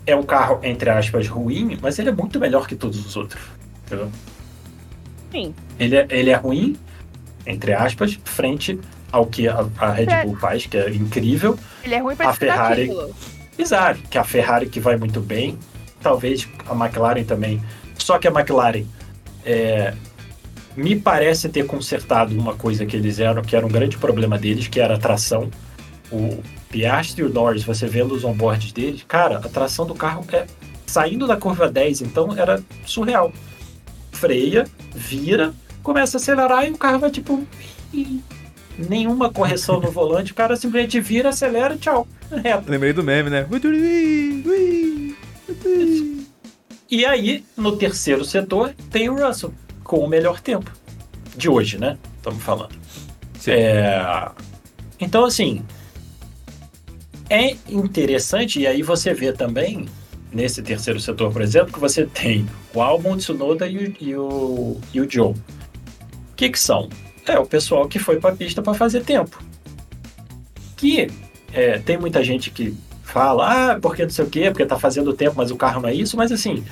é 0.06 0.14
um 0.14 0.22
carro, 0.22 0.60
entre 0.62 0.90
aspas, 0.90 1.26
ruim, 1.28 1.78
mas 1.80 1.98
ele 1.98 2.10
é 2.10 2.12
muito 2.12 2.38
melhor 2.38 2.66
que 2.66 2.74
todos 2.76 3.04
os 3.04 3.16
outros. 3.16 3.42
Entendeu? 3.86 4.10
Sim. 5.32 5.54
Ele 5.78 5.96
é, 5.96 6.06
ele 6.10 6.30
é 6.30 6.34
ruim, 6.34 6.76
entre 7.46 7.72
aspas, 7.72 8.18
frente 8.24 8.78
ao 9.10 9.26
que 9.26 9.48
a, 9.48 9.66
a 9.78 9.90
Red 9.92 10.24
Bull 10.24 10.36
faz, 10.36 10.66
que 10.66 10.76
é 10.76 10.90
incrível. 10.90 11.58
Ele 11.82 11.94
é 11.94 11.98
ruim 11.98 12.16
pra 12.16 12.30
A 12.30 12.32
Ferrari- 12.34 12.88
título. 12.88 13.14
Exato, 13.56 14.00
que 14.10 14.18
a 14.18 14.24
Ferrari 14.24 14.66
que 14.66 14.80
vai 14.80 14.96
muito 14.96 15.20
bem, 15.20 15.56
talvez 16.02 16.48
a 16.68 16.74
McLaren 16.74 17.22
também. 17.24 17.62
Só 17.96 18.18
que 18.18 18.26
a 18.26 18.30
McLaren 18.30 18.84
é, 19.44 19.94
me 20.76 20.96
parece 20.96 21.48
ter 21.48 21.64
consertado 21.64 22.36
uma 22.36 22.54
coisa 22.54 22.84
que 22.84 22.96
eles 22.96 23.20
eram, 23.20 23.42
que 23.42 23.54
era 23.54 23.64
um 23.64 23.68
grande 23.68 23.96
problema 23.96 24.36
deles, 24.36 24.66
que 24.66 24.80
era 24.80 24.94
a 24.96 24.98
tração. 24.98 25.48
O 26.10 26.42
Piastri 26.74 27.22
e 27.22 27.24
o 27.24 27.28
Norris, 27.32 27.62
você 27.62 27.86
vendo 27.86 28.12
os 28.12 28.24
onboards 28.24 28.72
deles, 28.72 29.04
cara, 29.06 29.38
a 29.38 29.48
tração 29.48 29.86
do 29.86 29.94
carro 29.94 30.26
é 30.32 30.44
saindo 30.84 31.24
da 31.24 31.36
curva 31.36 31.70
10, 31.70 32.02
então 32.02 32.36
era 32.36 32.60
surreal. 32.84 33.32
Freia, 34.10 34.66
vira, 34.92 35.54
começa 35.84 36.16
a 36.16 36.18
acelerar 36.20 36.66
e 36.66 36.72
o 36.72 36.76
carro 36.76 36.98
vai 36.98 37.12
tipo. 37.12 37.46
Nenhuma 38.76 39.32
correção 39.32 39.78
no 39.78 39.88
volante, 39.88 40.32
o 40.32 40.34
cara 40.34 40.56
simplesmente 40.56 41.00
vira, 41.00 41.28
acelera 41.28 41.76
e 41.76 41.78
tchau. 41.78 42.08
Reto. 42.28 42.68
Lembrei 42.68 42.92
do 42.92 43.04
meme, 43.04 43.30
né? 43.30 43.46
E 46.90 47.06
aí, 47.06 47.44
no 47.56 47.76
terceiro 47.76 48.24
setor, 48.24 48.74
tem 48.90 49.08
o 49.08 49.14
Russell, 49.24 49.54
com 49.84 49.98
o 49.98 50.08
melhor 50.08 50.40
tempo. 50.40 50.72
De 51.36 51.48
hoje, 51.48 51.78
né? 51.78 51.96
Estamos 52.16 52.42
falando. 52.42 52.74
É... 53.46 54.28
Então, 54.98 55.24
assim, 55.24 55.64
é 57.28 57.56
interessante, 57.68 58.60
e 58.60 58.66
aí 58.66 58.82
você 58.82 59.14
vê 59.14 59.32
também, 59.32 59.86
nesse 60.32 60.62
terceiro 60.62 61.00
setor, 61.00 61.32
por 61.32 61.42
exemplo, 61.42 61.72
que 61.72 61.78
você 61.78 62.06
tem 62.06 62.46
o 62.74 62.82
Albon, 62.82 63.14
o 63.14 63.16
Tsunoda 63.16 63.66
e 63.66 63.78
o, 63.78 63.94
e 64.00 64.16
o, 64.16 64.80
e 64.92 65.00
o 65.00 65.10
Joe. 65.10 65.32
O 65.32 65.34
que 66.36 66.50
que 66.50 66.58
são? 66.58 66.88
É 67.26 67.38
o 67.38 67.46
pessoal 67.46 67.88
que 67.88 67.98
foi 67.98 68.20
para 68.20 68.30
a 68.30 68.36
pista 68.36 68.60
para 68.60 68.74
fazer 68.74 69.02
tempo. 69.02 69.42
Que 70.76 71.08
é, 71.52 71.78
tem 71.78 71.96
muita 71.96 72.22
gente 72.22 72.50
que 72.50 72.76
fala, 73.02 73.72
ah, 73.72 73.80
porque 73.80 74.02
não 74.02 74.10
sei 74.10 74.24
o 74.24 74.30
quê, 74.30 74.50
porque 74.50 74.66
tá 74.66 74.78
fazendo 74.78 75.14
tempo, 75.14 75.36
mas 75.36 75.50
o 75.50 75.56
carro 75.56 75.80
não 75.80 75.88
é 75.88 75.94
isso, 75.94 76.16
mas 76.16 76.32
assim, 76.32 76.64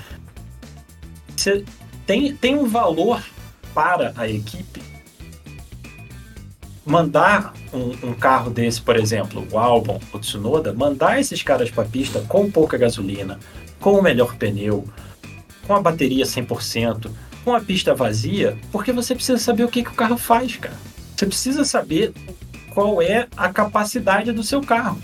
você 1.37 1.65
tem, 2.05 2.35
tem 2.35 2.57
um 2.57 2.67
valor 2.67 3.23
para 3.73 4.13
a 4.17 4.29
equipe 4.29 4.92
mandar 6.85 7.55
um, 7.73 8.09
um 8.09 8.15
carro 8.15 8.51
desse, 8.51 8.81
por 8.81 8.97
exemplo, 8.97 9.47
o 9.51 9.59
Albon, 9.59 10.01
o 10.13 10.19
Tsunoda, 10.19 10.73
mandar 10.73 11.21
esses 11.21 11.43
caras 11.43 11.71
para 11.71 11.85
a 11.85 11.89
pista 11.89 12.21
com 12.29 12.51
pouca 12.51 12.77
gasolina, 12.77 13.39
com 13.81 13.93
o 13.93 14.03
melhor 14.03 14.37
pneu, 14.37 14.87
com 15.67 15.75
a 15.75 15.81
bateria 15.81 16.25
100%, 16.25 17.11
com 17.45 17.55
a 17.55 17.61
pista 17.61 17.95
vazia, 17.95 18.57
porque 18.71 18.93
você 18.93 19.15
precisa 19.15 19.39
saber 19.39 19.65
o 19.65 19.69
que, 19.69 19.83
que 19.83 19.91
o 19.91 19.95
carro 19.95 20.17
faz, 20.17 20.57
cara. 20.57 20.77
Você 21.17 21.27
precisa 21.27 21.65
saber 21.65 22.13
qual 22.75 23.01
é 23.01 23.29
a 23.37 23.49
capacidade 23.49 24.33
do 24.33 24.43
seu 24.43 24.61
carro. 24.61 25.01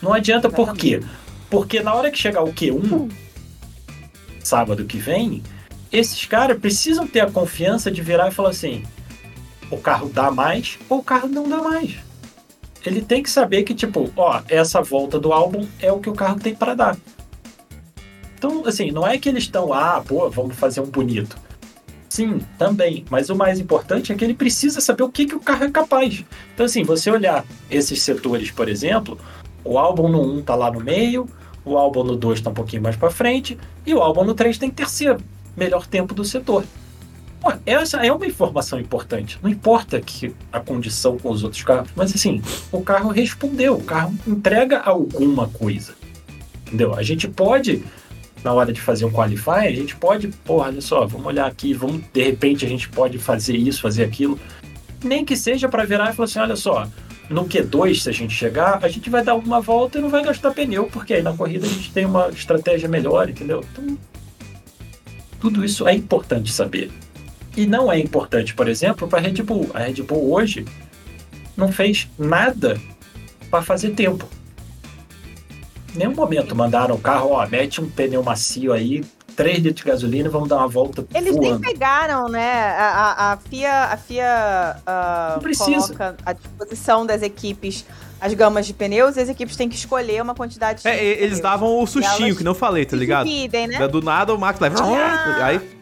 Não 0.00 0.12
adianta 0.12 0.48
por 0.48 0.74
quê? 0.74 1.00
Porque 1.50 1.80
na 1.80 1.94
hora 1.94 2.10
que 2.10 2.18
chegar 2.18 2.42
o 2.42 2.52
Q1, 2.52 3.10
sábado 4.40 4.84
que 4.84 4.98
vem, 4.98 5.42
esses 5.90 6.24
caras 6.26 6.58
precisam 6.58 7.06
ter 7.06 7.20
a 7.20 7.30
confiança 7.30 7.90
de 7.90 8.02
virar 8.02 8.28
e 8.28 8.34
falar 8.34 8.50
assim: 8.50 8.84
o 9.70 9.76
carro 9.78 10.08
dá 10.08 10.30
mais 10.30 10.78
ou 10.88 10.98
o 10.98 11.02
carro 11.02 11.28
não 11.28 11.48
dá 11.48 11.58
mais. 11.58 11.96
Ele 12.84 13.00
tem 13.00 13.22
que 13.22 13.30
saber 13.30 13.64
que, 13.64 13.74
tipo, 13.74 14.12
ó, 14.16 14.40
essa 14.48 14.80
volta 14.80 15.18
do 15.18 15.32
álbum 15.32 15.66
é 15.80 15.90
o 15.90 15.98
que 15.98 16.08
o 16.08 16.14
carro 16.14 16.38
tem 16.38 16.54
para 16.54 16.74
dar. 16.74 16.96
Então, 18.38 18.64
assim, 18.64 18.92
não 18.92 19.06
é 19.06 19.18
que 19.18 19.28
eles 19.28 19.44
estão, 19.44 19.72
ah, 19.72 20.02
pô, 20.06 20.30
vamos 20.30 20.54
fazer 20.56 20.80
um 20.80 20.86
bonito. 20.86 21.36
Sim, 22.08 22.40
também. 22.56 23.04
Mas 23.10 23.28
o 23.28 23.34
mais 23.34 23.58
importante 23.58 24.12
é 24.12 24.14
que 24.14 24.24
ele 24.24 24.34
precisa 24.34 24.80
saber 24.80 25.02
o 25.02 25.08
que, 25.08 25.26
que 25.26 25.34
o 25.34 25.40
carro 25.40 25.64
é 25.64 25.70
capaz. 25.70 26.24
Então, 26.54 26.64
assim, 26.64 26.84
você 26.84 27.10
olhar 27.10 27.44
esses 27.68 28.02
setores, 28.02 28.50
por 28.50 28.68
exemplo, 28.68 29.18
o 29.64 29.78
álbum 29.78 30.08
no 30.08 30.22
1 30.38 30.42
tá 30.42 30.54
lá 30.54 30.70
no 30.70 30.80
meio, 30.80 31.28
o 31.64 31.76
álbum 31.76 32.04
no 32.04 32.14
2 32.16 32.40
tá 32.40 32.50
um 32.50 32.54
pouquinho 32.54 32.82
mais 32.82 32.94
para 32.94 33.10
frente, 33.10 33.58
e 33.84 33.92
o 33.92 34.00
álbum 34.00 34.22
no 34.22 34.34
3 34.34 34.56
tem 34.58 34.70
terceiro. 34.70 35.18
Melhor 35.56 35.86
tempo 35.86 36.14
do 36.14 36.24
setor. 36.24 36.64
Essa 37.64 38.04
é 38.04 38.12
uma 38.12 38.26
informação 38.26 38.78
importante. 38.80 39.38
Não 39.42 39.50
importa 39.50 40.00
que 40.00 40.34
a 40.52 40.60
condição 40.60 41.18
com 41.18 41.30
os 41.30 41.42
outros 41.42 41.62
carros, 41.62 41.90
mas 41.94 42.14
assim, 42.14 42.42
o 42.70 42.80
carro 42.80 43.10
respondeu, 43.10 43.74
o 43.74 43.82
carro 43.82 44.14
entrega 44.26 44.78
alguma 44.78 45.48
coisa. 45.48 45.94
Entendeu? 46.66 46.94
A 46.94 47.02
gente 47.02 47.28
pode, 47.28 47.84
na 48.42 48.52
hora 48.52 48.72
de 48.72 48.80
fazer 48.80 49.04
um 49.04 49.10
qualify, 49.10 49.66
a 49.66 49.72
gente 49.72 49.94
pode, 49.96 50.28
pô, 50.44 50.56
olha 50.56 50.80
só, 50.80 51.06
vamos 51.06 51.26
olhar 51.26 51.46
aqui, 51.46 51.72
vamos, 51.72 52.02
de 52.12 52.22
repente 52.22 52.64
a 52.64 52.68
gente 52.68 52.88
pode 52.88 53.18
fazer 53.18 53.56
isso, 53.56 53.80
fazer 53.80 54.04
aquilo. 54.04 54.38
Nem 55.02 55.24
que 55.24 55.36
seja 55.36 55.68
para 55.68 55.84
virar 55.84 56.10
e 56.10 56.14
falar 56.14 56.24
assim, 56.24 56.38
olha 56.38 56.56
só, 56.56 56.88
no 57.28 57.44
Q2, 57.44 58.02
se 58.02 58.08
a 58.08 58.12
gente 58.12 58.34
chegar, 58.34 58.78
a 58.82 58.88
gente 58.88 59.10
vai 59.10 59.22
dar 59.22 59.34
uma 59.34 59.60
volta 59.60 59.98
e 59.98 60.00
não 60.02 60.08
vai 60.08 60.24
gastar 60.24 60.52
pneu, 60.52 60.84
porque 60.84 61.14
aí 61.14 61.22
na 61.22 61.32
corrida 61.32 61.66
a 61.66 61.68
gente 61.68 61.92
tem 61.92 62.04
uma 62.04 62.28
estratégia 62.28 62.88
melhor, 62.88 63.28
entendeu? 63.28 63.64
Então, 63.72 63.98
tudo 65.40 65.64
isso 65.64 65.86
é 65.86 65.94
importante 65.94 66.52
saber. 66.52 66.90
E 67.56 67.66
não 67.66 67.90
é 67.90 67.98
importante, 67.98 68.54
por 68.54 68.68
exemplo, 68.68 69.08
para 69.08 69.18
a 69.18 69.22
Red 69.22 69.42
Bull. 69.42 69.70
A 69.72 69.80
Red 69.80 70.02
Bull 70.02 70.32
hoje 70.34 70.64
não 71.56 71.72
fez 71.72 72.08
nada 72.18 72.78
para 73.50 73.62
fazer 73.62 73.90
tempo. 73.90 74.28
Em 75.94 75.98
nenhum 75.98 76.14
momento 76.14 76.54
mandaram 76.54 76.94
o 76.94 76.98
carro, 76.98 77.30
ó, 77.32 77.46
mete 77.46 77.80
um 77.80 77.88
pneu 77.88 78.22
macio 78.22 78.72
aí, 78.74 79.02
3 79.34 79.58
litros 79.58 79.76
de 79.76 79.90
gasolina 79.90 80.28
e 80.28 80.30
vamos 80.30 80.48
dar 80.48 80.58
uma 80.58 80.68
volta 80.68 81.06
Eles 81.14 81.34
voando. 81.34 81.58
nem 81.58 81.72
pegaram, 81.72 82.28
né? 82.28 82.52
A, 82.76 82.86
a, 82.88 83.32
a 83.32 83.36
FIA, 83.36 83.84
a 83.84 83.96
FIA 83.96 84.76
precisa. 85.40 85.94
coloca 85.94 86.16
à 86.24 86.32
disposição 86.34 87.06
das 87.06 87.22
equipes 87.22 87.84
as 88.18 88.32
gamas 88.32 88.66
de 88.66 88.72
pneus 88.72 89.16
e 89.16 89.20
as 89.20 89.28
equipes 89.28 89.56
têm 89.56 89.68
que 89.68 89.76
escolher 89.76 90.22
uma 90.22 90.34
quantidade 90.34 90.82
de 90.82 90.88
É, 90.88 91.02
eles 91.04 91.18
pneus. 91.28 91.40
davam 91.40 91.82
o 91.82 91.86
sustinho, 91.86 92.26
elas 92.28 92.38
que 92.38 92.44
não 92.44 92.54
falei, 92.54 92.84
tá 92.86 92.96
ligado? 92.96 93.26
dividem, 93.26 93.66
né? 93.66 93.86
Do 93.88 94.00
nada 94.00 94.34
o 94.34 94.38
Max 94.38 94.58
leva. 94.58 94.76
Ah. 94.82 95.44
Aí. 95.46 95.75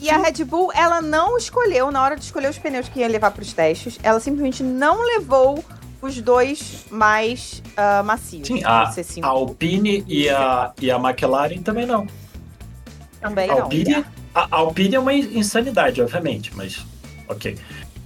E 0.00 0.10
a 0.10 0.18
Red 0.18 0.44
Bull, 0.44 0.70
ela 0.74 1.00
não 1.00 1.38
escolheu, 1.38 1.90
na 1.90 2.02
hora 2.02 2.16
de 2.16 2.24
escolher 2.24 2.50
os 2.50 2.58
pneus 2.58 2.88
que 2.88 3.00
ia 3.00 3.08
levar 3.08 3.30
para 3.30 3.42
os 3.42 3.52
testes, 3.52 3.98
ela 4.02 4.20
simplesmente 4.20 4.62
não 4.62 5.02
levou 5.02 5.64
os 6.02 6.20
dois 6.20 6.84
mais 6.90 7.62
ah, 7.76 8.02
macios. 8.02 8.46
Sim, 8.46 8.62
a, 8.64 8.84
o 8.84 8.86
C5 8.86 9.24
a 9.24 9.28
Alpine 9.28 10.04
e 10.06 10.28
a, 10.28 10.72
e 10.80 10.90
a 10.90 10.96
McLaren 10.96 11.62
também 11.62 11.86
não. 11.86 12.06
também 13.20 13.50
A 13.50 13.54
não. 13.54 13.62
Alpine, 13.62 14.04
a, 14.34 14.40
a 14.50 14.56
Alpine 14.56 14.94
é 14.94 15.00
uma 15.00 15.14
insanidade, 15.14 16.00
obviamente, 16.02 16.54
mas 16.54 16.84
ok. 17.28 17.56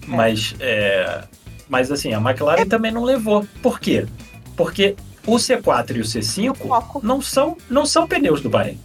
Mas, 0.06 0.54
é, 0.60 1.24
mas 1.68 1.90
assim, 1.90 2.14
a 2.14 2.18
McLaren 2.18 2.66
também 2.66 2.90
não 2.90 3.04
levou. 3.04 3.46
Por 3.62 3.80
quê? 3.80 4.06
Porque 4.56 4.96
o 5.26 5.34
C4 5.34 5.96
e 5.96 6.00
o 6.00 6.04
C5 6.04 6.56
Foco. 6.56 7.00
não 7.02 7.20
são, 7.20 7.56
não 7.68 7.84
são 7.84 8.06
pneus 8.06 8.40
do 8.40 8.48
Bahrein. 8.48 8.78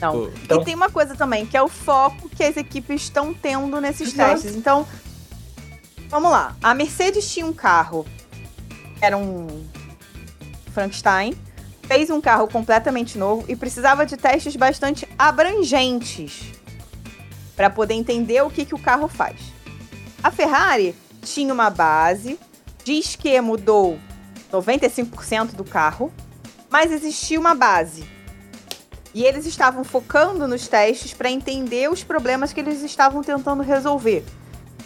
Não. 0.00 0.12
Pô, 0.12 0.30
Então- 0.42 0.62
E 0.62 0.64
tem 0.64 0.74
uma 0.74 0.90
coisa 0.90 1.14
também, 1.14 1.44
que 1.46 1.56
é 1.56 1.62
o 1.62 1.68
foco 1.68 2.28
que 2.28 2.42
as 2.42 2.56
equipes 2.56 3.02
estão 3.02 3.34
tendo 3.34 3.80
nesses 3.80 4.12
Exato. 4.12 4.30
testes. 4.32 4.56
Então, 4.56 4.86
vamos 6.08 6.30
lá. 6.30 6.56
A 6.62 6.74
Mercedes 6.74 7.30
tinha 7.32 7.44
um 7.46 7.52
carro, 7.52 8.06
era 9.00 9.16
um 9.16 9.46
Frankenstein, 10.72 11.34
fez 11.82 12.08
um 12.10 12.20
carro 12.20 12.46
completamente 12.48 13.18
novo 13.18 13.44
e 13.48 13.56
precisava 13.56 14.06
de 14.06 14.16
testes 14.16 14.54
bastante 14.56 15.06
abrangentes 15.18 16.52
para 17.56 17.68
poder 17.68 17.94
entender 17.94 18.42
o 18.42 18.50
que, 18.50 18.64
que 18.64 18.74
o 18.74 18.78
carro 18.78 19.08
faz. 19.08 19.36
A 20.22 20.30
Ferrari 20.30 20.94
tinha 21.22 21.52
uma 21.52 21.68
base, 21.68 22.38
diz 22.84 23.16
que 23.16 23.38
mudou 23.40 23.98
95% 24.52 25.54
do 25.54 25.64
carro, 25.64 26.12
mas 26.70 26.90
existia 26.92 27.38
uma 27.38 27.54
base. 27.54 28.04
E 29.12 29.24
eles 29.24 29.44
estavam 29.46 29.82
focando 29.82 30.46
nos 30.46 30.68
testes 30.68 31.12
para 31.12 31.30
entender 31.30 31.90
os 31.90 32.04
problemas 32.04 32.52
que 32.52 32.60
eles 32.60 32.82
estavam 32.82 33.22
tentando 33.22 33.62
resolver. 33.62 34.24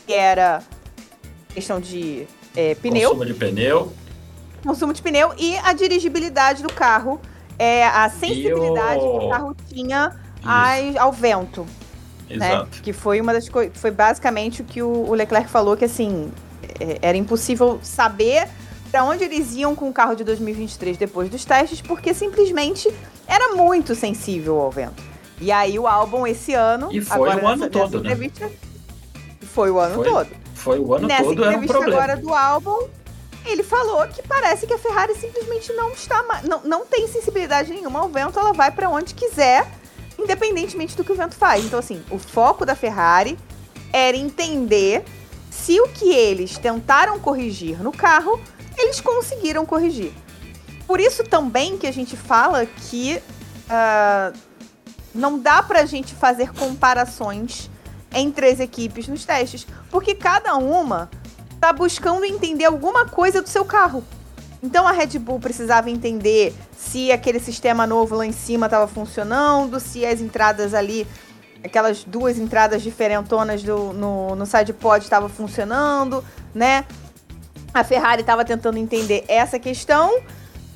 Que 0.06 0.14
era 0.14 0.62
questão 1.52 1.80
de 1.80 2.26
é, 2.56 2.74
pneu, 2.74 3.10
Consumo 3.10 3.26
de 3.26 3.34
pneu. 3.34 3.92
consumo 4.64 4.92
de 4.92 5.02
pneu 5.02 5.32
e 5.38 5.56
a 5.58 5.72
dirigibilidade 5.72 6.62
do 6.62 6.72
carro, 6.72 7.20
é, 7.58 7.86
a 7.86 8.08
sensibilidade 8.10 9.00
que 9.00 9.06
o 9.06 9.28
carro 9.30 9.56
tinha 9.68 10.16
ao 10.98 11.12
vento, 11.12 11.66
né? 12.28 12.48
Exato. 12.48 12.82
Que 12.82 12.92
foi 12.92 13.20
uma 13.20 13.32
das 13.32 13.48
coisas, 13.48 13.78
foi 13.78 13.90
basicamente 13.90 14.62
o 14.62 14.64
que 14.64 14.82
o, 14.82 14.88
o 15.08 15.14
Leclerc 15.14 15.48
falou 15.48 15.76
que 15.76 15.84
assim 15.84 16.30
é, 16.80 16.98
era 17.02 17.16
impossível 17.16 17.78
saber 17.82 18.48
para 18.90 19.04
onde 19.04 19.24
eles 19.24 19.54
iam 19.54 19.74
com 19.74 19.88
o 19.88 19.92
carro 19.92 20.14
de 20.14 20.22
2023 20.24 20.96
depois 20.96 21.28
dos 21.28 21.44
testes, 21.44 21.80
porque 21.80 22.14
simplesmente 22.14 22.88
era 23.26 23.54
muito 23.54 23.94
sensível 23.94 24.60
ao 24.60 24.70
vento. 24.70 25.02
E 25.40 25.50
aí 25.50 25.78
o 25.78 25.86
álbum 25.86 26.26
esse 26.26 26.54
ano, 26.54 26.88
E 26.92 27.00
foi 27.00 27.14
agora 27.16 27.44
o 27.44 27.48
ano 27.48 27.56
nessa- 27.56 27.70
todo, 27.70 28.02
nessa 28.02 28.16
né? 28.46 28.50
Foi 29.42 29.70
o 29.70 29.78
ano 29.78 29.94
Foi 29.96 30.04
todo. 30.10 30.28
Foi 30.54 30.78
o 30.78 30.94
ano 30.94 31.06
Nessa 31.08 31.24
todo, 31.24 31.32
era 31.32 31.42
um 31.42 31.52
entrevista 31.64 31.72
problema. 31.78 32.02
agora 32.02 32.16
do 32.20 32.32
álbum, 32.34 32.88
ele 33.44 33.62
falou 33.62 34.06
que 34.08 34.22
parece 34.26 34.66
que 34.66 34.72
a 34.72 34.78
Ferrari 34.78 35.14
simplesmente 35.16 35.72
não 35.74 35.90
está, 35.92 36.24
não, 36.48 36.60
não 36.64 36.86
tem 36.86 37.06
sensibilidade 37.08 37.70
nenhuma 37.72 38.00
ao 38.00 38.08
vento, 38.08 38.38
ela 38.38 38.52
vai 38.52 38.70
para 38.70 38.88
onde 38.88 39.12
quiser, 39.12 39.66
independentemente 40.18 40.96
do 40.96 41.04
que 41.04 41.12
o 41.12 41.14
vento 41.14 41.34
faz. 41.34 41.64
Então 41.64 41.78
assim, 41.78 42.02
o 42.10 42.18
foco 42.18 42.64
da 42.64 42.74
Ferrari 42.74 43.38
era 43.92 44.16
entender 44.16 45.04
se 45.50 45.78
o 45.80 45.88
que 45.88 46.10
eles 46.12 46.56
tentaram 46.56 47.18
corrigir 47.20 47.82
no 47.82 47.92
carro, 47.92 48.40
eles 48.78 49.00
conseguiram 49.00 49.66
corrigir. 49.66 50.12
Por 50.86 51.00
isso 51.00 51.24
também 51.24 51.78
que 51.78 51.86
a 51.86 51.92
gente 51.92 52.16
fala 52.16 52.66
que 52.66 53.20
ah, 53.68 54.32
não 55.14 55.38
dá 55.38 55.62
pra 55.62 55.86
gente 55.86 56.14
fazer 56.14 56.52
comparações 56.52 57.70
entre 58.12 58.48
as 58.48 58.60
equipes 58.60 59.08
nos 59.08 59.24
testes, 59.24 59.66
porque 59.90 60.14
cada 60.14 60.56
uma 60.56 61.10
tá 61.60 61.72
buscando 61.72 62.24
entender 62.24 62.64
alguma 62.64 63.06
coisa 63.06 63.40
do 63.40 63.48
seu 63.48 63.64
carro. 63.64 64.04
Então 64.62 64.86
a 64.86 64.92
Red 64.92 65.18
Bull 65.18 65.38
precisava 65.38 65.90
entender 65.90 66.54
se 66.76 67.12
aquele 67.12 67.38
sistema 67.38 67.86
novo 67.86 68.16
lá 68.16 68.24
em 68.24 68.32
cima 68.32 68.66
estava 68.66 68.88
funcionando, 68.88 69.78
se 69.78 70.06
as 70.06 70.20
entradas 70.20 70.72
ali, 70.72 71.06
aquelas 71.62 72.02
duas 72.04 72.38
entradas 72.38 72.82
diferentonas 72.82 73.62
do, 73.62 73.92
no, 73.92 74.34
no 74.34 74.46
side 74.46 74.72
pod 74.72 75.04
estavam 75.04 75.28
funcionando, 75.28 76.24
né? 76.54 76.84
A 77.74 77.82
Ferrari 77.84 78.20
estava 78.20 78.44
tentando 78.44 78.78
entender 78.78 79.24
essa 79.28 79.58
questão. 79.58 80.22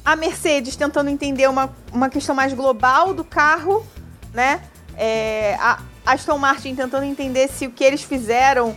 A 0.09 0.17
Mercedes 0.17 0.75
tentando 0.75 1.11
entender 1.11 1.47
uma, 1.51 1.71
uma 1.93 2.09
questão 2.09 2.35
mais 2.35 2.55
global 2.55 3.13
do 3.13 3.23
carro, 3.23 3.85
né? 4.33 4.63
É, 4.97 5.55
a 5.61 5.83
Aston 6.07 6.39
Martin 6.39 6.75
tentando 6.75 7.05
entender 7.05 7.47
se 7.49 7.67
o 7.67 7.71
que 7.71 7.85
eles 7.85 8.03
fizeram 8.03 8.75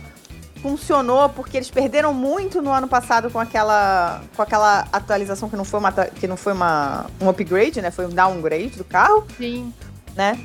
funcionou, 0.60 1.30
porque 1.30 1.56
eles 1.56 1.70
perderam 1.70 2.12
muito 2.12 2.60
no 2.60 2.70
ano 2.70 2.86
passado 2.86 3.30
com 3.30 3.40
aquela, 3.40 4.22
com 4.36 4.42
aquela 4.42 4.86
atualização 4.92 5.48
que 5.48 5.56
não 5.56 5.64
foi, 5.64 5.80
uma, 5.80 5.90
que 5.90 6.28
não 6.28 6.36
foi 6.36 6.52
uma, 6.52 7.06
um 7.18 7.30
upgrade, 7.30 7.80
né? 7.80 7.90
Foi 7.90 8.04
um 8.04 8.10
downgrade 8.10 8.76
do 8.76 8.84
carro. 8.84 9.26
Sim. 9.38 9.72
Né? 10.14 10.38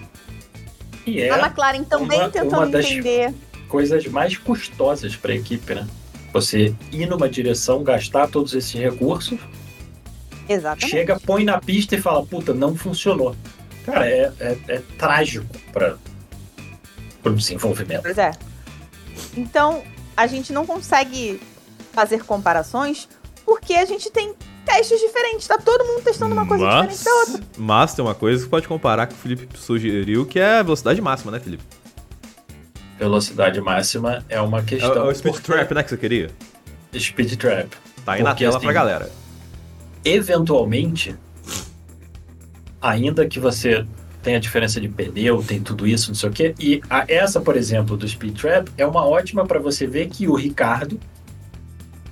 E 1.05 1.19
é 1.19 1.29
a 1.29 1.37
McLaren 1.37 1.83
também 1.83 2.21
uma, 2.21 2.29
tentando 2.29 2.55
uma 2.55 2.67
das 2.67 2.85
entender. 2.85 3.33
coisas 3.67 4.07
mais 4.07 4.37
custosas 4.37 5.17
para 5.17 5.33
a 5.33 5.35
equipe, 5.35 5.75
né? 5.75 5.85
Você 6.31 6.73
ir 6.93 7.05
numa 7.07 7.27
direção, 7.27 7.83
gastar 7.83 8.29
todos 8.29 8.53
esses 8.53 8.73
recursos, 8.73 9.37
Exatamente. 10.47 10.89
chega, 10.89 11.19
põe 11.19 11.43
na 11.43 11.59
pista 11.59 11.95
e 11.95 12.01
fala, 12.01 12.25
puta, 12.25 12.53
não 12.53 12.75
funcionou. 12.75 13.35
Cara, 13.85 14.07
é, 14.07 14.31
é, 14.39 14.57
é 14.67 14.81
trágico 14.97 15.45
para 15.71 15.97
o 17.23 17.29
desenvolvimento. 17.33 18.01
Pois 18.03 18.17
é. 18.17 18.31
Então, 19.35 19.83
a 20.15 20.27
gente 20.27 20.51
não 20.51 20.65
consegue 20.65 21.39
fazer 21.93 22.23
comparações 22.23 23.07
porque 23.45 23.73
a 23.73 23.85
gente 23.85 24.11
tem 24.11 24.33
testes 24.65 24.99
diferentes. 24.99 25.47
Tá 25.47 25.57
todo 25.57 25.85
mundo 25.85 26.03
testando 26.03 26.33
uma 26.33 26.45
coisa 26.45 26.65
mas, 26.65 26.75
diferente 26.89 27.03
da 27.05 27.11
outra. 27.15 27.47
Mas 27.57 27.93
tem 27.93 28.03
uma 28.03 28.15
coisa 28.15 28.43
que 28.43 28.49
pode 28.49 28.67
comparar 28.67 29.07
que 29.07 29.13
o 29.13 29.17
Felipe 29.17 29.47
sugeriu, 29.57 30.25
que 30.25 30.39
é 30.39 30.59
a 30.59 30.63
velocidade 30.63 31.01
máxima, 31.01 31.31
né, 31.31 31.39
Felipe? 31.39 31.63
Velocidade 32.99 33.61
máxima 33.61 34.25
é 34.27 34.41
uma 34.41 34.63
questão. 34.63 35.07
é 35.07 35.11
o 35.11 35.15
Speed 35.15 35.33
porque- 35.35 35.51
Trap, 35.51 35.73
né, 35.73 35.83
que 35.83 35.89
você 35.89 35.97
queria? 35.97 36.29
Speed 36.97 37.35
Trap. 37.35 37.69
Tá 38.03 38.13
aí 38.13 38.23
na 38.23 38.33
tela 38.33 38.57
assim, 38.57 38.65
pra 38.65 38.73
galera. 38.73 39.09
Eventualmente, 40.07 41.15
ainda 42.81 43.27
que 43.27 43.39
você 43.39 43.85
tenha 44.23 44.39
diferença 44.39 44.79
de 44.81 44.87
pneu, 44.89 45.43
tem 45.43 45.61
tudo 45.61 45.87
isso, 45.87 46.09
não 46.09 46.15
sei 46.15 46.29
o 46.29 46.31
quê, 46.33 46.55
e 46.59 46.81
a- 46.89 47.05
essa, 47.07 47.39
por 47.39 47.55
exemplo, 47.55 47.95
do 47.95 48.07
Speed 48.07 48.37
Trap 48.39 48.69
é 48.77 48.85
uma 48.85 49.05
ótima 49.05 49.45
para 49.45 49.59
você 49.59 49.87
ver 49.87 50.07
que 50.09 50.27
o 50.27 50.35
Ricardo, 50.35 50.99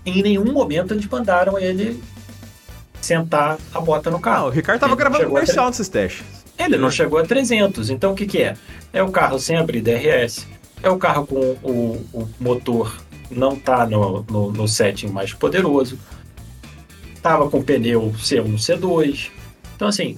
em 0.06 0.22
nenhum 0.22 0.52
momento 0.52 0.94
eles 0.94 1.06
mandaram 1.08 1.58
ele 1.60 2.02
sentar 3.02 3.58
a 3.74 3.80
bota 3.80 4.10
no 4.10 4.18
Ah, 4.18 4.22
carro. 4.22 4.48
o 4.48 4.50
Ricardo 4.50 4.80
tava 4.80 4.94
Ele 4.94 5.00
gravando 5.00 5.28
comercial 5.28 5.68
nesses 5.68 5.90
testes. 5.90 6.26
Ele 6.58 6.78
não 6.78 6.90
chegou 6.90 7.20
a 7.20 7.24
300, 7.26 7.90
então 7.90 8.14
o 8.14 8.16
que, 8.16 8.26
que 8.26 8.42
é? 8.42 8.56
É 8.94 9.04
o 9.04 9.12
carro 9.12 9.38
sem 9.38 9.58
abrir 9.58 9.82
DRS, 9.82 10.48
é 10.82 10.90
o 10.90 10.98
carro 10.98 11.28
com 11.28 11.36
o, 11.62 12.06
o 12.14 12.30
motor 12.40 12.96
não 13.30 13.56
tá 13.58 13.86
no, 13.86 14.24
no, 14.30 14.52
no 14.52 14.68
setting 14.68 15.08
mais 15.08 15.34
poderoso, 15.34 16.00
tava 17.26 17.50
com 17.50 17.60
pneu 17.60 18.14
C1, 18.20 18.54
C2. 18.54 19.32
Então, 19.76 19.88
assim, 19.88 20.16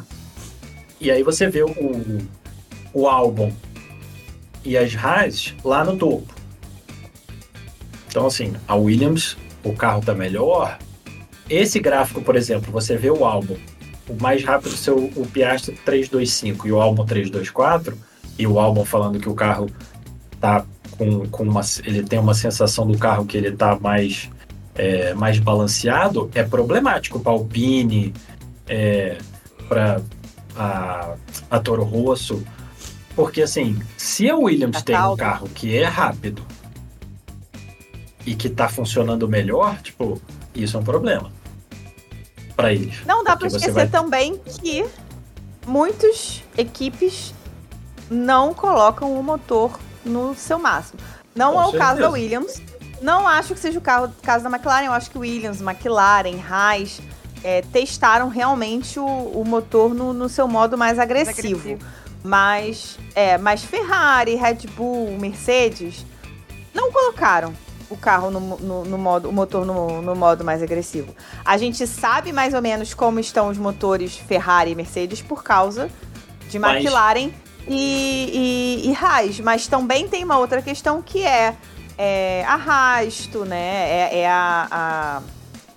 e 1.00 1.10
aí 1.10 1.24
você 1.24 1.48
vê 1.48 1.64
o, 1.64 2.20
o 2.94 3.08
álbum 3.08 3.50
e 4.66 4.78
as 4.78 4.94
Haas 4.94 5.56
lá 5.64 5.86
no 5.86 5.96
topo. 5.96 6.36
Então, 8.10 8.28
assim, 8.28 8.52
a 8.68 8.76
Williams, 8.76 9.38
o 9.64 9.72
carro 9.72 10.02
tá 10.02 10.14
melhor. 10.14 10.78
Esse 11.50 11.80
gráfico, 11.80 12.22
por 12.22 12.36
exemplo, 12.36 12.74
você 12.74 12.98
vê 12.98 13.10
o 13.10 13.24
álbum, 13.24 13.56
o 14.10 14.22
mais 14.22 14.44
rápido 14.44 14.76
ser 14.76 14.92
o, 14.92 15.06
o 15.16 15.26
Piastri 15.26 15.78
325 15.86 16.68
e 16.68 16.74
o 16.74 16.82
álbum 16.82 17.06
324, 17.06 17.98
e 18.38 18.46
o 18.46 18.60
álbum 18.60 18.84
falando 18.84 19.18
que 19.18 19.30
o 19.30 19.34
carro 19.34 19.70
tá 20.42 20.66
com, 20.98 21.26
com 21.30 21.44
uma. 21.44 21.62
Ele 21.86 22.04
tem 22.04 22.20
uma 22.20 22.34
sensação 22.34 22.86
do 22.86 22.98
carro 22.98 23.26
que 23.26 23.38
ele 23.38 23.54
tá 23.54 23.80
mais, 23.80 24.30
é, 24.78 25.14
mais 25.14 25.40
balanceado, 25.40 26.30
é 26.36 26.44
problemático 26.44 27.20
para 27.20 27.32
Alpine, 27.32 28.14
é, 28.68 29.18
para 29.68 30.02
a, 30.56 31.16
a 31.50 31.60
Toro 31.60 31.84
Rosso. 31.84 32.44
Porque 33.16 33.42
assim, 33.42 33.82
se 33.98 34.30
a 34.30 34.36
Williams 34.36 34.78
Tá 34.78 34.82
tem 34.84 34.96
um 35.14 35.18
carro 35.18 35.50
que 35.50 35.76
é 35.76 35.86
rápido 35.86 36.46
e 38.26 38.36
que 38.36 38.50
tá 38.50 38.70
funcionando 38.70 39.28
melhor, 39.28 39.82
tipo, 39.82 40.22
isso 40.54 40.78
é 40.78 40.80
um 40.80 40.84
problema 40.84 41.32
para 42.56 42.74
eles. 42.74 43.04
Não 43.06 43.24
dá 43.24 43.36
você 43.36 43.48
esquecer 43.48 43.72
vai- 43.72 43.88
também 43.88 44.38
que 44.38 44.86
muitas 45.66 46.44
equipes 46.58 47.34
não 48.10 48.54
colocam 48.54 49.18
o 49.20 49.24
motor 49.24 49.80
no 50.06 50.36
seu 50.36 50.60
máximo. 50.60 51.00
Não 51.36 51.54
Com 51.54 51.62
é 51.62 51.66
o 51.68 51.72
caso 51.74 51.80
da 52.02 52.10
certeza. 52.10 52.10
Williams. 52.10 52.62
Não 53.02 53.28
acho 53.28 53.54
que 53.54 53.60
seja 53.60 53.78
o 53.78 53.82
carro- 53.82 54.12
caso 54.24 54.44
da 54.44 54.50
McLaren. 54.50 54.86
Eu 54.86 54.92
acho 54.94 55.10
que 55.12 55.18
Williams, 55.18 55.62
McLaren, 55.62 56.40
Haas 56.50 57.00
é, 57.44 57.62
testaram 57.62 58.28
realmente 58.30 59.00
o, 59.00 59.06
o 59.06 59.44
motor 59.46 59.94
no, 59.94 60.14
no 60.14 60.28
seu 60.30 60.48
modo 60.48 60.78
mais 60.78 60.98
agressivo. 61.00 61.60
agressivo. 61.60 61.86
Mas, 62.24 62.98
é, 63.16 63.38
mas 63.38 63.64
Ferrari, 63.64 64.36
Red 64.36 64.68
Bull, 64.76 65.18
Mercedes 65.20 66.06
não 66.74 66.92
colocaram 66.92 67.54
o 67.90 67.96
carro 67.96 68.30
no, 68.30 68.40
no- 68.58 68.84
no 68.84 68.98
modo, 68.98 69.30
o 69.30 69.32
motor 69.32 69.66
no, 69.66 70.02
no 70.02 70.16
modo 70.16 70.44
mais 70.44 70.62
agressivo. 70.62 71.16
A 71.46 71.58
gente 71.58 71.86
sabe 71.88 72.34
mais 72.34 72.54
ou 72.54 72.62
menos 72.62 72.94
como 72.94 73.20
estão 73.20 73.48
os 73.48 73.58
motores 73.58 74.18
Ferrari 74.18 74.72
e 74.72 74.76
Mercedes 74.76 75.22
por 75.22 75.42
causa 75.44 75.90
de 76.50 76.60
Mas- 76.60 76.78
McLaren 76.84 77.30
e, 77.68 78.84
e, 78.86 78.90
e 78.92 78.96
Haas, 78.96 79.40
mas 79.40 79.68
também 79.68 80.08
tem 80.08 80.24
uma 80.24 80.38
outra 80.38 80.62
questão 80.62 81.02
que 81.02 81.24
é, 81.24 81.56
é 81.98 82.44
arrasto, 82.46 83.46
né? 83.46 83.90
É, 84.12 84.20
é 84.20 84.30
a, 84.30 84.68
a 84.72 85.22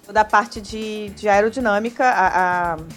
toda 0.07 0.21
a 0.21 0.25
parte 0.25 0.61
de, 0.61 1.11
de 1.11 1.29
aerodinâmica, 1.29 2.05
a, 2.05 2.73
a- 2.73 2.77
como 2.77 2.89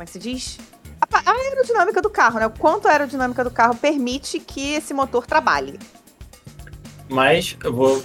é 0.00 0.04
que 0.04 0.10
se 0.10 0.18
diz? 0.18 0.58
A, 1.00 1.30
a 1.30 1.32
aerodinâmica 1.32 2.02
do 2.02 2.10
carro, 2.10 2.38
né? 2.38 2.46
O 2.46 2.50
quanto 2.50 2.88
a 2.88 2.90
aerodinâmica 2.92 3.42
do 3.44 3.50
carro 3.50 3.74
permite 3.76 4.38
que 4.40 4.74
esse 4.74 4.92
motor 4.92 5.26
trabalhe. 5.26 5.78
Mas 7.08 7.56
eu 7.64 7.72
vou 7.72 8.02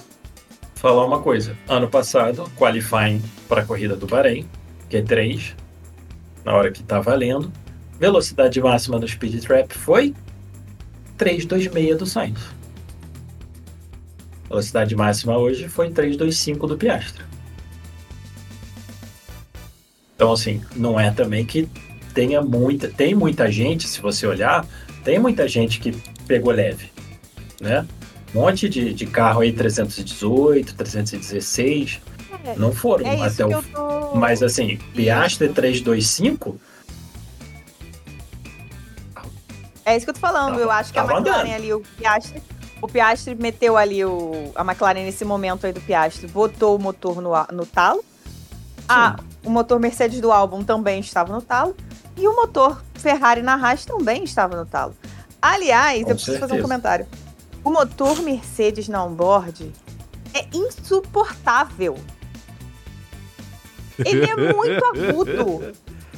falar 0.76 1.06
uma 1.06 1.22
coisa. 1.22 1.56
Ano 1.68 1.88
passado, 1.90 2.50
qualifying 2.58 3.22
para 3.48 3.62
a 3.62 3.66
corrida 3.66 3.96
do 3.96 4.08
Bahrein, 4.08 4.48
Q3, 4.90 5.54
na 6.44 6.54
hora 6.56 6.72
que 6.72 6.84
tá 6.84 7.00
valendo, 7.00 7.52
velocidade 8.00 8.60
máxima 8.62 9.00
no 9.00 9.08
Speed 9.08 9.44
Trap 9.44 9.72
foi 9.74 10.14
326 11.18 11.98
do 11.98 12.06
Sainz. 12.06 12.40
Velocidade 14.50 14.96
máxima 14.96 15.38
hoje 15.38 15.68
foi 15.68 15.90
325 15.90 16.68
do 16.68 16.78
Piastri. 16.78 17.24
Então, 20.16 20.32
assim, 20.32 20.62
não 20.76 21.00
é 21.00 21.12
também 21.12 21.46
que 21.46 21.68
tenha 22.14 22.42
muita. 22.42 22.88
Tem 22.88 23.14
muita 23.14 23.52
gente, 23.52 23.88
se 23.88 24.00
você 24.00 24.26
olhar, 24.26 24.66
tem 25.04 25.20
muita 25.20 25.48
gente 25.48 25.80
que 25.80 25.92
pegou 26.26 26.54
leve, 26.54 26.92
né? 27.60 27.86
Um 28.34 28.42
monte 28.42 28.70
de, 28.70 28.94
de 28.94 29.06
carro 29.06 29.42
aí 29.42 29.52
318, 29.52 30.76
316. 30.76 32.02
É, 32.46 32.56
não 32.58 32.72
foram 32.72 33.06
É 33.06 33.22
até 33.22 33.46
o. 33.46 33.64
tô. 33.64 34.16
Mas 34.16 34.44
assim, 34.44 34.78
Piastri 34.94 35.50
325, 35.50 36.60
É 39.86 39.96
isso 39.96 40.06
que 40.06 40.10
eu 40.10 40.14
tô 40.16 40.20
falando. 40.20 40.60
Eu 40.60 40.72
acho 40.72 40.92
que 40.92 40.98
a 40.98 41.04
tava 41.04 41.20
McLaren 41.20 41.42
andando. 41.42 41.54
ali, 41.54 41.74
o 41.74 41.82
Piastri. 41.98 42.42
O 42.86 42.88
Piastri 42.88 43.34
meteu 43.34 43.76
ali 43.78 44.06
o. 44.06 44.52
A 44.54 44.62
McLaren 44.64 45.04
nesse 45.04 45.26
momento 45.26 45.66
aí 45.66 45.74
do 45.74 45.82
Piastri, 45.82 46.28
botou 46.28 46.76
o 46.76 46.80
motor 46.80 47.20
no, 47.20 47.32
no 47.52 47.66
talo. 47.66 48.06
Ah, 48.88 49.16
o 49.44 49.50
motor 49.50 49.80
Mercedes 49.80 50.22
do 50.22 50.32
álbum 50.32 50.64
também 50.64 51.00
estava 51.00 51.34
no 51.34 51.42
talo. 51.42 51.76
E 52.16 52.28
o 52.28 52.36
motor 52.36 52.84
Ferrari 52.94 53.42
na 53.42 53.56
Haas 53.56 53.86
também 53.86 54.24
estava 54.24 54.56
no 54.56 54.68
talo. 54.68 54.96
Aliás, 55.42 56.04
Com 56.04 56.12
eu 56.12 56.16
preciso 56.16 56.38
fazer 56.38 56.54
um 56.54 56.58
certeza. 56.58 56.62
comentário. 56.62 57.08
O 57.64 57.72
motor 57.72 58.22
Mercedes 58.22 58.88
na 58.88 59.04
onboard 59.04 59.74
é 60.36 60.46
insuportável. 60.54 61.98
Ele 63.98 64.26
é 64.26 64.54
muito 64.54 64.86
agudo. 64.86 65.74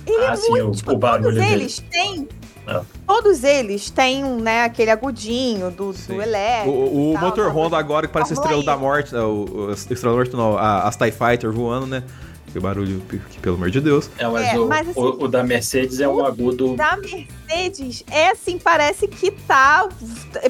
Ele 0.05 0.25
Ah, 0.25 0.33
é 0.33 0.35
sim, 0.35 0.49
muito. 0.49 0.67
o- 0.67 0.71
tipo, 0.71 0.91
o 0.91 0.99
todos 0.99 1.33
dele. 1.33 1.53
eles 1.53 1.79
têm. 1.79 2.27
É. 2.67 2.81
Todos 3.07 3.43
eles 3.43 3.89
têm, 3.89 4.23
né, 4.23 4.63
aquele 4.65 4.91
agudinho 4.91 5.71
do, 5.71 5.93
Sim. 5.93 6.15
do 6.15 6.21
elétrico. 6.21 6.69
O, 6.75 7.13
o 7.13 7.17
motor 7.17 7.45
tal, 7.45 7.55
Honda 7.55 7.77
agora 7.77 8.07
que 8.07 8.13
parece 8.13 8.33
a 8.33 8.35
Fórmula 8.35 8.59
Estrela 8.59 8.75
da. 8.77 8.81
Morte, 8.81 9.13
né, 9.13 9.21
o, 9.21 9.67
o 9.69 9.71
Estrela 9.71 10.01
da 10.01 10.11
Morte 10.17 10.35
não, 10.35 10.57
a- 10.57 10.83
as 10.83 10.95
TIE 10.97 11.11
Fighter 11.11 11.51
voando, 11.51 11.87
né? 11.87 12.03
Que 12.51 12.59
barulho, 12.59 13.01
que, 13.09 13.17
pelo 13.39 13.55
amor 13.57 13.69
de 13.69 13.79
Deus. 13.81 14.09
é, 14.17 14.27
mas, 14.27 14.47
É, 14.53 14.59
o, 14.59 14.67
mas, 14.67 14.87
assim, 14.89 14.99
o, 14.99 15.23
o 15.23 15.27
da 15.27 15.43
Mercedes 15.43 15.99
é 15.99 16.07
um 16.07 16.25
agudo. 16.25 16.75
Da 16.75 16.97
Mercedes, 16.97 18.03
é 18.09 18.31
assim, 18.31 18.57
parece 18.57 19.07
que 19.07 19.31
tá. 19.31 19.87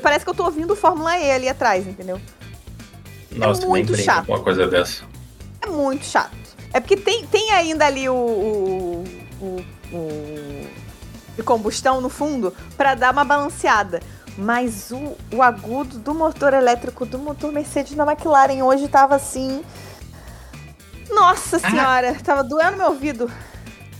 Parece 0.02 0.24
que 0.24 0.30
eu 0.30 0.36
tô 0.36 0.44
ouvindo 0.46 0.76
Fórmula 0.76 1.18
E 1.18 1.30
ali 1.32 1.50
atrás, 1.50 1.86
entendeu? 1.88 2.20
Nossa, 3.36 3.62
nem 3.62 3.70
muito 3.70 3.96
chato. 3.98 4.28
uma 4.30 4.40
coisa 4.40 4.68
dessa. 4.68 5.04
É 5.62 5.68
muito 5.68 6.06
chato. 6.06 6.32
É 6.74 6.80
porque 6.80 6.96
tem, 6.98 7.26
tem 7.28 7.52
ainda 7.52 7.86
ali 7.86 8.08
o. 8.10 8.14
o, 8.16 9.04
o, 9.42 9.64
o- 9.96 10.87
de 11.38 11.44
combustão 11.44 12.02
no 12.02 12.10
fundo 12.10 12.54
pra 12.76 12.96
dar 12.96 13.14
uma 13.14 13.24
balanceada. 13.24 14.02
Mas 14.38 14.92
o, 14.92 15.16
o 15.36 15.42
agudo 15.42 15.98
do 16.00 16.14
motor 16.14 16.54
elétrico 16.54 17.06
do 17.06 17.18
motor 17.18 17.52
Mercedes 17.52 17.96
na 17.96 18.06
McLaren 18.06 18.62
hoje 18.64 18.88
tava 18.88 19.16
assim. 19.16 19.64
Nossa 21.10 21.58
senhora, 21.58 22.16
tava 22.24 22.44
doendo 22.44 22.78
meu 22.78 22.88
ouvido. 22.88 23.32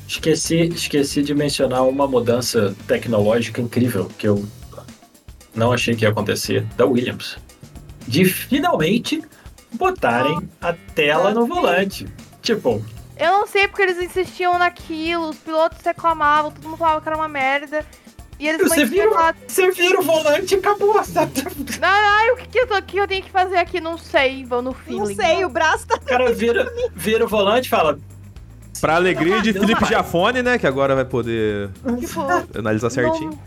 Esqueci, 0.08 0.70
esqueci 0.74 1.22
de 1.22 1.34
mencionar 1.34 1.88
uma 1.88 2.08
mudança 2.08 2.76
tecnológica 2.88 3.62
incrível 3.62 4.10
que 4.18 4.28
eu 4.28 4.46
não 5.56 5.72
achei 5.72 5.96
que 5.96 6.06
ia 6.06 6.10
acontecer 6.10 6.64
da 6.76 6.86
Williams. 6.86 7.38
De 8.08 8.24
finalmente 8.26 9.22
botarem 9.74 10.38
a 10.62 10.74
tela 10.74 11.34
no 11.34 11.46
volante. 11.46 12.08
Tipo, 12.42 12.84
Eu 13.20 13.32
não 13.32 13.48
sei 13.48 13.68
porque 13.68 13.82
eles 13.82 14.00
insistiam 14.02 14.58
naquilo, 14.60 15.30
os 15.30 15.38
pilotos 15.38 15.80
reclamavam, 15.84 16.52
todo 16.52 16.64
mundo 16.66 16.78
falava 16.78 17.02
que 17.02 17.08
era 17.08 17.18
uma 17.18 17.28
merda. 17.28 17.86
E 18.40 18.48
eles 18.48 18.62
Você 18.62 18.86
lá. 19.08 19.34
você 19.48 19.72
vira 19.72 20.00
o 20.00 20.04
volante 20.04 20.54
e 20.54 20.58
acabou. 20.60 21.02
sabe? 21.04 21.32
Ai, 21.82 22.30
o 22.32 22.36
que, 22.38 22.48
que, 22.48 22.60
eu 22.60 22.68
tô, 22.68 22.76
o 22.78 22.82
que 22.84 22.98
eu 22.98 23.08
tenho 23.08 23.24
que 23.24 23.32
fazer 23.32 23.58
aqui? 23.58 23.82
Não 23.82 23.98
sei, 23.98 24.46
vão 24.46 24.62
no 24.62 24.70
Não 24.70 24.74
feeling. 24.76 25.16
sei, 25.16 25.44
o 25.44 25.50
braço 25.50 25.88
tá. 25.88 25.96
O 25.96 26.02
cara 26.02 26.32
vira, 26.32 26.72
vira 26.94 27.26
o 27.26 27.28
volante 27.28 27.66
e 27.66 27.70
fala: 27.70 27.98
Pra 28.80 28.96
alegria 28.96 29.42
de 29.42 29.54
Não 29.54 29.62
Felipe 29.62 29.80
vai. 29.82 29.90
Giafone, 29.90 30.44
né? 30.44 30.60
Que 30.60 30.68
agora 30.68 30.94
vai 30.94 31.06
poder 31.06 31.72
Tipo, 32.00 32.22
analisar 32.60 32.92
certinho. 32.92 33.32
num- 33.32 33.40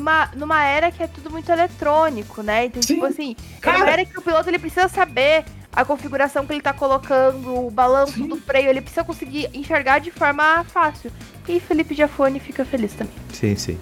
numa, 0.00 0.30
numa 0.34 0.64
era 0.64 0.90
que 0.90 1.02
é 1.02 1.06
tudo 1.06 1.30
muito 1.30 1.50
eletrônico, 1.52 2.42
né? 2.42 2.66
Então, 2.66 2.80
Sim. 2.80 2.94
tipo 2.94 3.04
assim, 3.06 3.36
é 3.58 3.60
Cara. 3.60 3.76
uma 3.78 3.90
era 3.90 4.04
que 4.06 4.18
o 4.18 4.22
piloto 4.22 4.48
ele 4.48 4.58
precisa 4.58 4.88
saber 4.88 5.44
a 5.72 5.84
configuração 5.84 6.46
que 6.46 6.52
ele 6.52 6.60
tá 6.60 6.72
colocando, 6.72 7.66
o 7.66 7.70
balanço 7.70 8.14
Sim. 8.14 8.26
do 8.26 8.36
freio, 8.36 8.68
ele 8.68 8.80
precisa 8.80 9.04
conseguir 9.04 9.48
enxergar 9.54 10.00
de 10.00 10.10
forma 10.10 10.64
fácil. 10.64 11.10
E 11.48 11.60
Felipe 11.60 11.94
Giafone 11.94 12.40
fica 12.40 12.64
feliz 12.64 12.92
também. 12.92 13.14
Sim, 13.32 13.56
sim. 13.56 13.78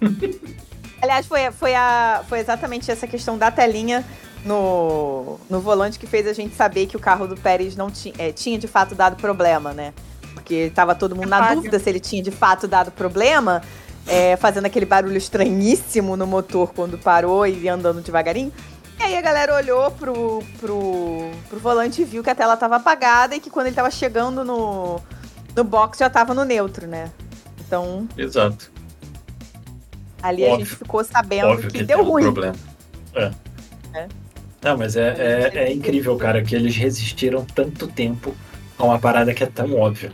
Aliás, 1.00 1.26
foi, 1.26 1.50
foi, 1.52 1.74
a, 1.74 2.22
foi 2.28 2.38
exatamente 2.38 2.90
essa 2.90 3.06
questão 3.06 3.36
da 3.36 3.50
telinha 3.50 4.04
no, 4.44 5.38
no 5.48 5.60
volante 5.60 5.98
que 5.98 6.06
fez 6.06 6.26
a 6.26 6.32
gente 6.32 6.54
saber 6.54 6.86
que 6.86 6.96
o 6.96 7.00
carro 7.00 7.26
do 7.26 7.36
Pérez 7.36 7.76
não 7.76 7.90
ti, 7.90 8.14
é, 8.18 8.32
tinha 8.32 8.58
de 8.58 8.68
fato 8.68 8.94
dado 8.94 9.16
problema, 9.16 9.72
né? 9.72 9.92
Porque 10.34 10.70
tava 10.74 10.94
todo 10.94 11.14
mundo 11.14 11.28
na 11.28 11.38
Verdade. 11.38 11.56
dúvida 11.56 11.78
se 11.78 11.88
ele 11.88 12.00
tinha 12.00 12.22
de 12.22 12.30
fato 12.30 12.68
dado 12.68 12.90
problema, 12.90 13.62
é, 14.06 14.36
fazendo 14.36 14.66
aquele 14.66 14.86
barulho 14.86 15.16
estranhíssimo 15.16 16.16
no 16.16 16.26
motor 16.26 16.72
quando 16.74 16.96
parou 16.96 17.46
e 17.46 17.68
andando 17.68 18.00
devagarinho. 18.00 18.52
E 18.98 19.02
aí 19.02 19.16
a 19.16 19.20
galera 19.20 19.54
olhou 19.54 19.90
pro, 19.90 20.42
pro, 20.58 21.30
pro 21.48 21.58
volante 21.60 22.02
e 22.02 22.04
viu 22.04 22.22
que 22.22 22.30
a 22.30 22.34
tela 22.34 22.56
tava 22.56 22.76
apagada 22.76 23.36
e 23.36 23.40
que 23.40 23.50
quando 23.50 23.66
ele 23.66 23.76
tava 23.76 23.90
chegando 23.90 24.44
no, 24.44 25.00
no 25.54 25.64
box 25.64 25.98
já 25.98 26.08
tava 26.08 26.32
no 26.32 26.44
neutro, 26.44 26.86
né? 26.86 27.10
Então, 27.60 28.08
Exato. 28.16 28.70
ali 30.22 30.44
a 30.44 30.48
Óbvio. 30.48 30.66
gente 30.66 30.76
ficou 30.76 31.04
sabendo 31.04 31.48
Óbvio 31.48 31.70
que, 31.70 31.78
que, 31.78 31.84
deu 31.84 32.02
ruim. 32.04 32.22
problema. 32.22 32.56
É. 33.14 33.32
É. 33.94 34.08
Não, 34.62 34.76
mas 34.76 34.96
é, 34.96 35.50
é, 35.52 35.58
é 35.58 35.72
incrível, 35.72 36.16
cara, 36.16 36.42
que 36.42 36.54
eles 36.54 36.74
resistiram 36.76 37.44
tanto 37.44 37.86
tempo 37.88 38.34
a 38.78 38.84
uma 38.84 38.98
parada 38.98 39.32
que 39.34 39.42
é 39.42 39.46
tão 39.46 39.74
óbvia. 39.74 40.12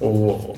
O, 0.00 0.54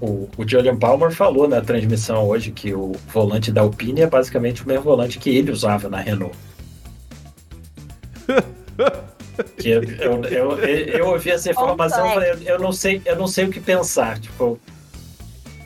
o, 0.00 0.28
o 0.36 0.46
Julian 0.46 0.76
Palmer 0.76 1.10
falou 1.10 1.48
na 1.48 1.60
transmissão 1.60 2.26
hoje 2.28 2.50
que 2.50 2.74
o 2.74 2.92
volante 3.08 3.50
da 3.50 3.62
Alpine 3.62 4.02
é 4.02 4.06
basicamente 4.06 4.62
o 4.62 4.68
mesmo 4.68 4.84
volante 4.84 5.18
que 5.18 5.30
ele 5.30 5.50
usava 5.50 5.88
na 5.88 5.98
Renault. 5.98 6.36
Eu, 9.64 9.82
eu, 9.82 10.22
eu, 10.24 10.58
eu 10.58 11.06
ouvi 11.08 11.30
essa 11.30 11.50
informação 11.50 12.06
e 12.08 12.14
falei, 12.14 12.30
eu, 12.32 12.38
eu 12.42 12.58
não 12.58 12.72
sei, 12.72 13.00
eu 13.04 13.16
não 13.16 13.26
sei 13.26 13.44
o 13.46 13.50
que 13.50 13.60
pensar. 13.60 14.18
Tipo, 14.18 14.58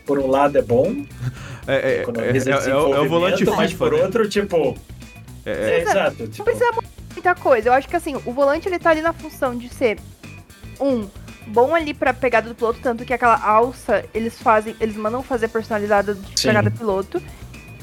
por 0.07 0.19
um 0.19 0.27
lado 0.27 0.57
é 0.59 0.63
bom, 0.63 1.05
É, 1.67 1.75
é, 1.75 1.95
é, 1.99 2.01
economiza 2.03 2.51
é- 2.51 2.71
é 2.71 2.75
o- 2.77 2.95
é 2.95 3.01
o 3.01 3.09
volante 3.09 3.45
mas 3.45 3.73
FIFA, 3.73 3.85
por 3.85 3.93
né? 3.97 4.03
outro, 4.05 4.29
tipo. 4.29 4.77
É, 5.45 5.51
É, 5.53 5.81
exato. 5.83 6.17
Não 6.23 6.29
Tipo, 6.29 6.45
precisa 6.45 6.71
muita 7.15 7.35
coisa. 7.35 7.69
Eu 7.69 7.73
acho 7.75 7.89
que 7.89 7.97
assim, 7.97 8.15
o 8.17 8.33
volante 8.33 8.69
ele 8.69 8.79
tá 8.79 8.91
ali 8.91 9.03
na 9.03 9.13
função 9.13 9.55
de 9.57 9.69
ser 9.69 9.99
um 10.81 11.07
bom 11.47 11.75
ali 11.75 11.93
pra 11.95 12.13
pegada 12.15 12.49
do 12.49 12.55
piloto, 12.55 12.79
tanto 12.83 13.05
que 13.05 13.13
aquela 13.13 13.39
alça 13.43 14.05
eles 14.15 14.41
fazem, 14.41 14.75
eles 14.81 14.97
mandam 14.97 15.23
fazer 15.23 15.49
personalizada 15.49 16.15
de 16.15 16.41
Sim. 16.41 16.49
pegada 16.49 16.71
do 16.71 16.77
piloto. 16.79 17.23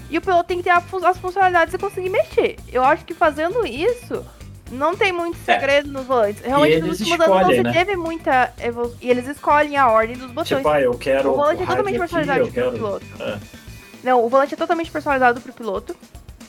E 0.09 0.17
o 0.17 0.21
piloto 0.21 0.43
tem 0.45 0.57
que 0.57 0.63
ter 0.63 0.69
a 0.69 0.77
as 0.77 1.17
funcionalidades 1.17 1.73
e 1.73 1.77
conseguir 1.77 2.09
mexer. 2.09 2.55
Eu 2.71 2.83
acho 2.83 3.03
que 3.05 3.13
fazendo 3.13 3.65
isso, 3.65 4.23
não 4.71 4.95
tem 4.95 5.11
muito 5.11 5.37
É. 5.47 5.53
segredo 5.53 5.91
nos 5.91 6.05
volantes. 6.05 6.41
Realmente, 6.43 6.81
nos 6.81 6.99
últimos 6.99 7.19
anos 7.19 7.41
não 7.41 7.49
se 7.53 7.63
né? 7.63 7.73
teve 7.73 7.95
muita 7.95 8.53
evolução. 8.61 8.97
E 9.01 9.09
eles 9.09 9.27
escolhem 9.27 9.77
a 9.77 9.89
ordem 9.89 10.15
dos 10.17 10.27
botões. 10.31 10.47
tipo, 10.47 10.67
ah, 10.69 10.81
eu 10.81 10.93
quero. 10.97 11.31
o 11.31 11.35
volante 11.35 11.63
é 11.63 11.65
totalmente 11.65 11.95
aqui, 11.95 11.99
personalizado 11.99 12.39
eu 12.41 12.51
pro 12.51 12.71
piloto. 12.71 13.05
É. 13.19 13.37
Não, 14.03 14.23
o 14.23 14.29
volante 14.29 14.53
é 14.53 14.57
totalmente 14.57 14.91
personalizado 14.91 15.41
pro 15.41 15.53
piloto. 15.53 15.95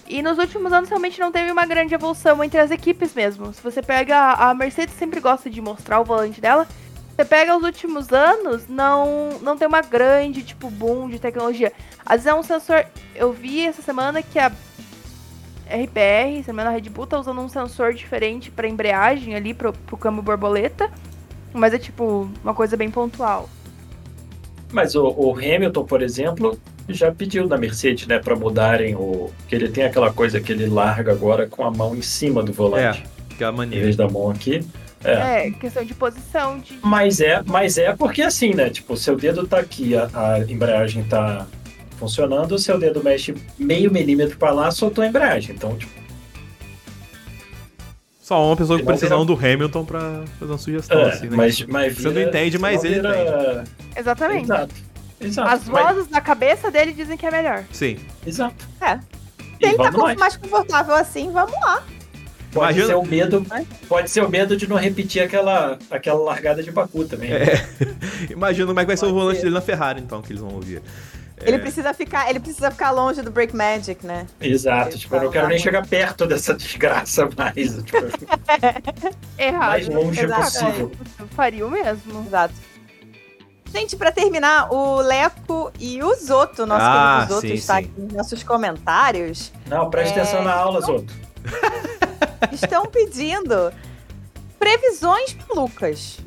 E 0.08 0.22
nos 0.22 0.38
últimos 0.38 0.72
anos 0.72 0.88
realmente 0.88 1.18
não 1.18 1.32
teve 1.32 1.50
uma 1.50 1.66
grande 1.66 1.92
evolução 1.94 2.42
entre 2.44 2.60
as 2.60 2.70
equipes 2.70 3.12
mesmo. 3.14 3.52
Se 3.52 3.60
você 3.62 3.82
pega. 3.82 4.32
A 4.34 4.54
Mercedes 4.54 4.94
sempre 4.96 5.18
gosta 5.20 5.50
de 5.50 5.60
mostrar 5.60 6.00
o 6.00 6.04
volante 6.04 6.40
dela. 6.40 6.66
Você 7.16 7.24
pega 7.24 7.56
os 7.56 7.64
últimos 7.64 8.12
anos, 8.12 8.68
não, 8.68 9.30
não 9.40 9.56
tem 9.56 9.66
uma 9.66 9.80
grande, 9.80 10.42
tipo, 10.42 10.70
boom 10.70 11.08
de 11.08 11.18
tecnologia. 11.18 11.72
Às 12.04 12.16
vezes 12.24 12.26
é 12.26 12.34
um 12.34 12.42
sensor. 12.42 12.84
Eu 13.14 13.32
vi 13.32 13.66
essa 13.66 13.80
semana 13.80 14.22
que 14.22 14.38
a 14.38 14.52
RBR, 15.68 16.42
se 16.42 16.48
não 16.48 16.54
me 16.54 16.62
engano, 16.62 16.68
a 16.70 16.70
Red 16.70 16.88
Bull 16.90 17.06
tá 17.06 17.18
usando 17.18 17.40
um 17.40 17.48
sensor 17.48 17.92
diferente 17.92 18.50
pra 18.50 18.68
embreagem 18.68 19.34
ali, 19.34 19.52
pro, 19.52 19.72
pro 19.72 19.96
câmbio 19.96 20.22
borboleta. 20.22 20.90
Mas 21.52 21.74
é 21.74 21.78
tipo 21.78 22.30
uma 22.42 22.54
coisa 22.54 22.76
bem 22.76 22.90
pontual. 22.90 23.48
Mas 24.72 24.94
o, 24.94 25.06
o 25.06 25.32
Hamilton, 25.32 25.84
por 25.84 26.02
exemplo, 26.02 26.58
já 26.88 27.10
pediu 27.12 27.48
na 27.48 27.56
Mercedes, 27.56 28.06
né, 28.06 28.18
para 28.18 28.36
mudarem 28.36 28.94
o. 28.94 29.30
Que 29.48 29.54
ele 29.54 29.68
tem 29.68 29.84
aquela 29.84 30.12
coisa 30.12 30.40
que 30.40 30.52
ele 30.52 30.66
larga 30.66 31.12
agora 31.12 31.46
com 31.46 31.64
a 31.64 31.70
mão 31.70 31.94
em 31.94 32.02
cima 32.02 32.42
do 32.42 32.52
volante, 32.52 33.04
aquela 33.32 33.52
em 33.52 33.56
mania. 33.56 33.80
vez 33.80 33.96
da 33.96 34.08
mão 34.08 34.30
aqui. 34.30 34.60
É. 35.04 35.46
É, 35.46 35.50
questão 35.52 35.84
de 35.84 35.94
posição, 35.94 36.58
de. 36.58 36.78
Mas 36.82 37.20
é, 37.20 37.42
mas 37.44 37.78
é 37.78 37.92
porque 37.94 38.22
assim, 38.22 38.54
né? 38.54 38.70
Tipo, 38.70 38.94
o 38.94 38.96
seu 38.96 39.16
dedo 39.16 39.46
tá 39.46 39.58
aqui, 39.58 39.94
a, 39.96 40.08
a 40.12 40.40
embreagem 40.40 41.04
tá 41.04 41.46
funcionando, 41.96 42.52
o 42.52 42.58
seu 42.58 42.78
dedo 42.78 43.02
mexe 43.02 43.34
meio 43.58 43.90
milímetro 43.92 44.36
para 44.36 44.50
lá, 44.52 44.70
soltou 44.70 45.02
a 45.02 45.06
embreagem. 45.08 45.54
Então, 45.54 45.76
tipo, 45.76 45.92
Só 48.22 48.44
uma 48.44 48.56
pessoa 48.56 48.78
com 48.80 48.84
precisão 48.86 49.24
vira- 49.24 49.36
do 49.36 49.46
Hamilton 49.46 49.84
pra 49.84 50.24
fazer 50.38 50.52
uma 50.52 50.58
sugestão, 50.58 50.98
é, 51.00 51.08
assim, 51.10 51.28
né? 51.28 51.36
mas, 51.36 51.62
mas 51.66 51.94
Você 51.96 52.02
não 52.08 52.12
vira- 52.12 52.28
entende, 52.28 52.58
mas 52.58 52.82
ele 52.84 52.94
vira- 52.96 53.64
Exatamente. 53.96 54.44
Exato. 54.44 54.74
Exato. 55.20 55.48
As 55.48 55.68
mas- 55.68 55.84
vozes 55.94 56.06
da 56.08 56.20
cabeça 56.20 56.70
dele 56.70 56.92
dizem 56.92 57.16
que 57.16 57.24
é 57.24 57.30
melhor. 57.30 57.64
Sim. 57.72 57.98
Exato. 58.26 58.66
É. 58.80 58.96
Se 58.98 59.02
ele 59.60 59.76
tá 59.76 59.90
nós. 59.92 60.18
mais 60.18 60.36
confortável 60.36 60.94
assim, 60.94 61.30
vamos 61.30 61.52
lá. 61.60 61.82
Pode 62.52 62.72
Imagina- 62.78 62.86
ser 62.86 62.94
o 62.94 63.02
medo, 63.04 63.46
pode 63.88 64.10
ser 64.10 64.24
o 64.24 64.28
medo 64.28 64.56
de 64.56 64.66
não 64.68 64.76
repetir 64.76 65.22
aquela, 65.22 65.78
aquela 65.90 66.18
largada 66.20 66.62
de 66.62 66.70
Baku 66.72 67.04
também. 67.04 67.30
né? 67.30 67.44
Imagina 68.30 68.66
como 68.66 68.80
é 68.80 68.82
que 68.82 68.86
vai 68.88 68.96
ser 68.96 69.06
o 69.06 69.12
volante 69.14 69.36
ser. 69.38 69.42
dele 69.44 69.54
na 69.54 69.60
Ferrari, 69.60 70.00
então, 70.00 70.20
que 70.20 70.32
eles 70.32 70.40
vão 70.42 70.52
ouvir. 70.54 70.82
Ele 71.38 71.58
precisa 71.58 71.92
ficar, 71.92 72.30
ele 72.30 72.40
precisa 72.40 72.70
ficar 72.70 72.90
longe 72.92 73.20
do 73.22 73.30
Break 73.30 73.54
Magic, 73.54 74.04
né? 74.06 74.26
Exato. 74.40 74.90
Ele 74.90 74.98
Tipo, 74.98 75.16
eu 75.16 75.22
não 75.24 75.30
quero 75.30 75.46
nem 75.48 75.56
muito. 75.56 75.64
chegar 75.64 75.86
perto 75.86 76.26
dessa 76.26 76.54
desgraça 76.54 77.28
mais. 77.36 77.76
Tipo, 77.84 77.98
Errado. 79.38 79.68
mais 79.68 79.88
longe 79.88 80.20
Exato. 80.24 80.42
possível. 80.42 80.92
Eu 81.18 81.28
faria 81.28 81.66
o 81.66 81.70
mesmo. 81.70 82.24
Exato. 82.26 82.54
Gente, 83.72 83.96
pra 83.96 84.10
terminar, 84.10 84.72
o 84.72 85.00
Leco 85.02 85.70
e 85.78 86.02
o 86.02 86.14
Zoto, 86.14 86.64
nosso 86.64 86.84
Ah, 86.86 87.16
querido 87.18 87.34
Zoto, 87.34 87.46
sim, 87.48 87.54
está 87.54 87.74
sim. 87.74 87.80
aqui 87.80 88.00
nos 88.00 88.12
nossos 88.14 88.42
comentários, 88.42 89.52
Não, 89.66 89.90
preste 89.90 90.18
É, 90.18 90.22
atenção 90.22 90.42
na 90.42 90.54
aula, 90.54 90.80
Zoto. 90.80 91.12
estão 92.52 92.86
pedindo 92.86 93.70
previsões 94.58 95.36
malucas. 95.48 96.18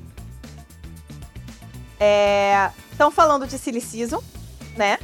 É, 1.99 2.69
Estão 2.91 3.10
falando 3.10 3.48
de 3.48 3.57
Silly 3.57 3.80
Season, 3.81 4.22
né? 4.80 4.97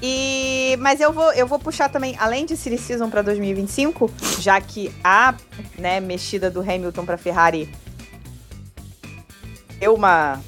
E, 0.00 0.76
mas 0.80 1.00
eu 1.00 1.12
vou, 1.12 1.32
eu 1.32 1.44
vou 1.46 1.58
puxar 1.58 1.88
também, 1.88 2.14
além 2.18 2.46
de 2.46 2.56
Silly 2.56 2.78
Season 2.78 3.10
para 3.10 3.20
2025, 3.20 4.08
já 4.38 4.60
que 4.60 4.92
a 5.02 5.34
né, 5.76 5.98
mexida 5.98 6.48
do 6.48 6.60
Hamilton 6.60 7.04
para 7.04 7.18
Ferrari 7.18 7.68
deu 9.80 9.94
uma 9.94 10.40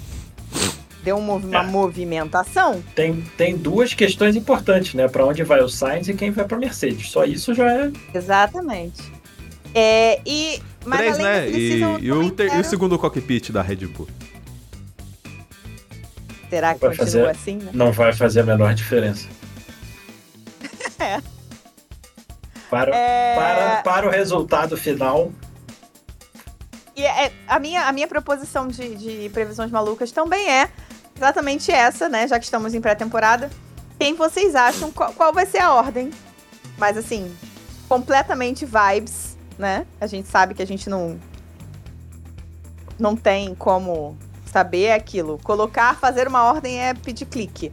deu 1.03 1.17
uma, 1.19 1.35
uma 1.35 1.61
É. 1.61 1.67
movimentação. 1.67 2.83
Tem, 2.95 3.23
tem 3.37 3.57
duas 3.57 3.93
questões 3.95 4.37
importantes, 4.37 4.95
né? 4.95 5.09
Pra 5.09 5.25
onde 5.25 5.43
vai 5.43 5.61
o 5.63 5.69
Sainz 5.69 6.09
e 6.09 6.15
quem 6.15 6.31
vai 6.31 6.45
pra 6.45 6.59
Mercedes. 6.59 7.11
Só 7.11 7.25
isso 7.25 7.53
já 7.55 7.69
é. 7.73 7.91
Exatamente. 8.15 9.03
É, 9.75 10.21
e 10.27 10.61
mas 10.85 10.99
Três, 10.99 11.15
além 11.19 11.27
né? 11.27 11.51
E, 11.51 11.81
e 12.03 12.13
o, 12.13 12.31
ter- 12.31 12.45
e 12.45 12.47
o 12.49 12.51
quero- 12.51 12.65
segundo 12.65 12.99
cockpit 12.99 13.51
da 13.51 13.63
Red 13.63 13.87
Bull. 13.87 14.09
Será 16.51 16.75
que 16.75 16.81
vai 16.81 16.97
continua 16.97 17.07
fazer- 17.27 17.31
assim, 17.31 17.57
né? 17.57 17.71
Não 17.73 17.93
vai 17.93 18.13
fazer 18.13 18.41
a 18.41 18.45
menor 18.45 18.75
diferença. 18.75 19.27
É. 20.99 21.19
Para, 22.69 22.95
É, 22.95 23.35
para, 23.35 23.83
para 23.83 24.07
o 24.07 24.11
resultado 24.11 24.77
final, 24.77 25.33
E 26.95 27.03
é- 27.03 27.33
a, 27.49 27.59
minha, 27.59 27.87
a 27.89 27.93
minha 27.93 28.07
proposição 28.07 28.69
de, 28.69 28.95
de 28.97 29.31
previsões 29.31 29.71
malucas 29.71 30.13
também 30.13 30.47
é 30.51 30.69
exatamente 31.17 31.73
essa, 31.73 32.07
né? 32.09 32.29
Já 32.29 32.39
que 32.39 32.45
estamos 32.45 32.75
em 32.75 32.81
pré-temporada. 32.81 33.49
Quem 33.99 34.15
vocês 34.15 34.55
acham? 34.55 34.93
Qual, 34.93 35.13
qual 35.15 35.33
vai 35.33 35.47
ser 35.47 35.59
a 35.59 35.73
ordem? 35.73 36.11
Mas 36.77 36.97
assim, 36.99 37.35
completamente 37.89 38.67
vibes, 38.67 39.37
né? 39.59 39.87
A 39.99 40.07
gente 40.07 40.29
sabe 40.29 40.53
que 40.55 40.63
a 40.63 40.67
gente 40.67 40.91
não. 40.91 41.19
Não 42.99 43.17
tem 43.17 43.55
como 43.55 44.17
saber 44.51 44.85
é 44.85 44.95
aquilo. 44.95 45.39
Colocar, 45.43 45.97
fazer 45.97 46.29
uma 46.29 46.43
ordem 46.45 46.81
é 46.81 46.95
pedir 46.95 47.27
clique. 47.27 47.73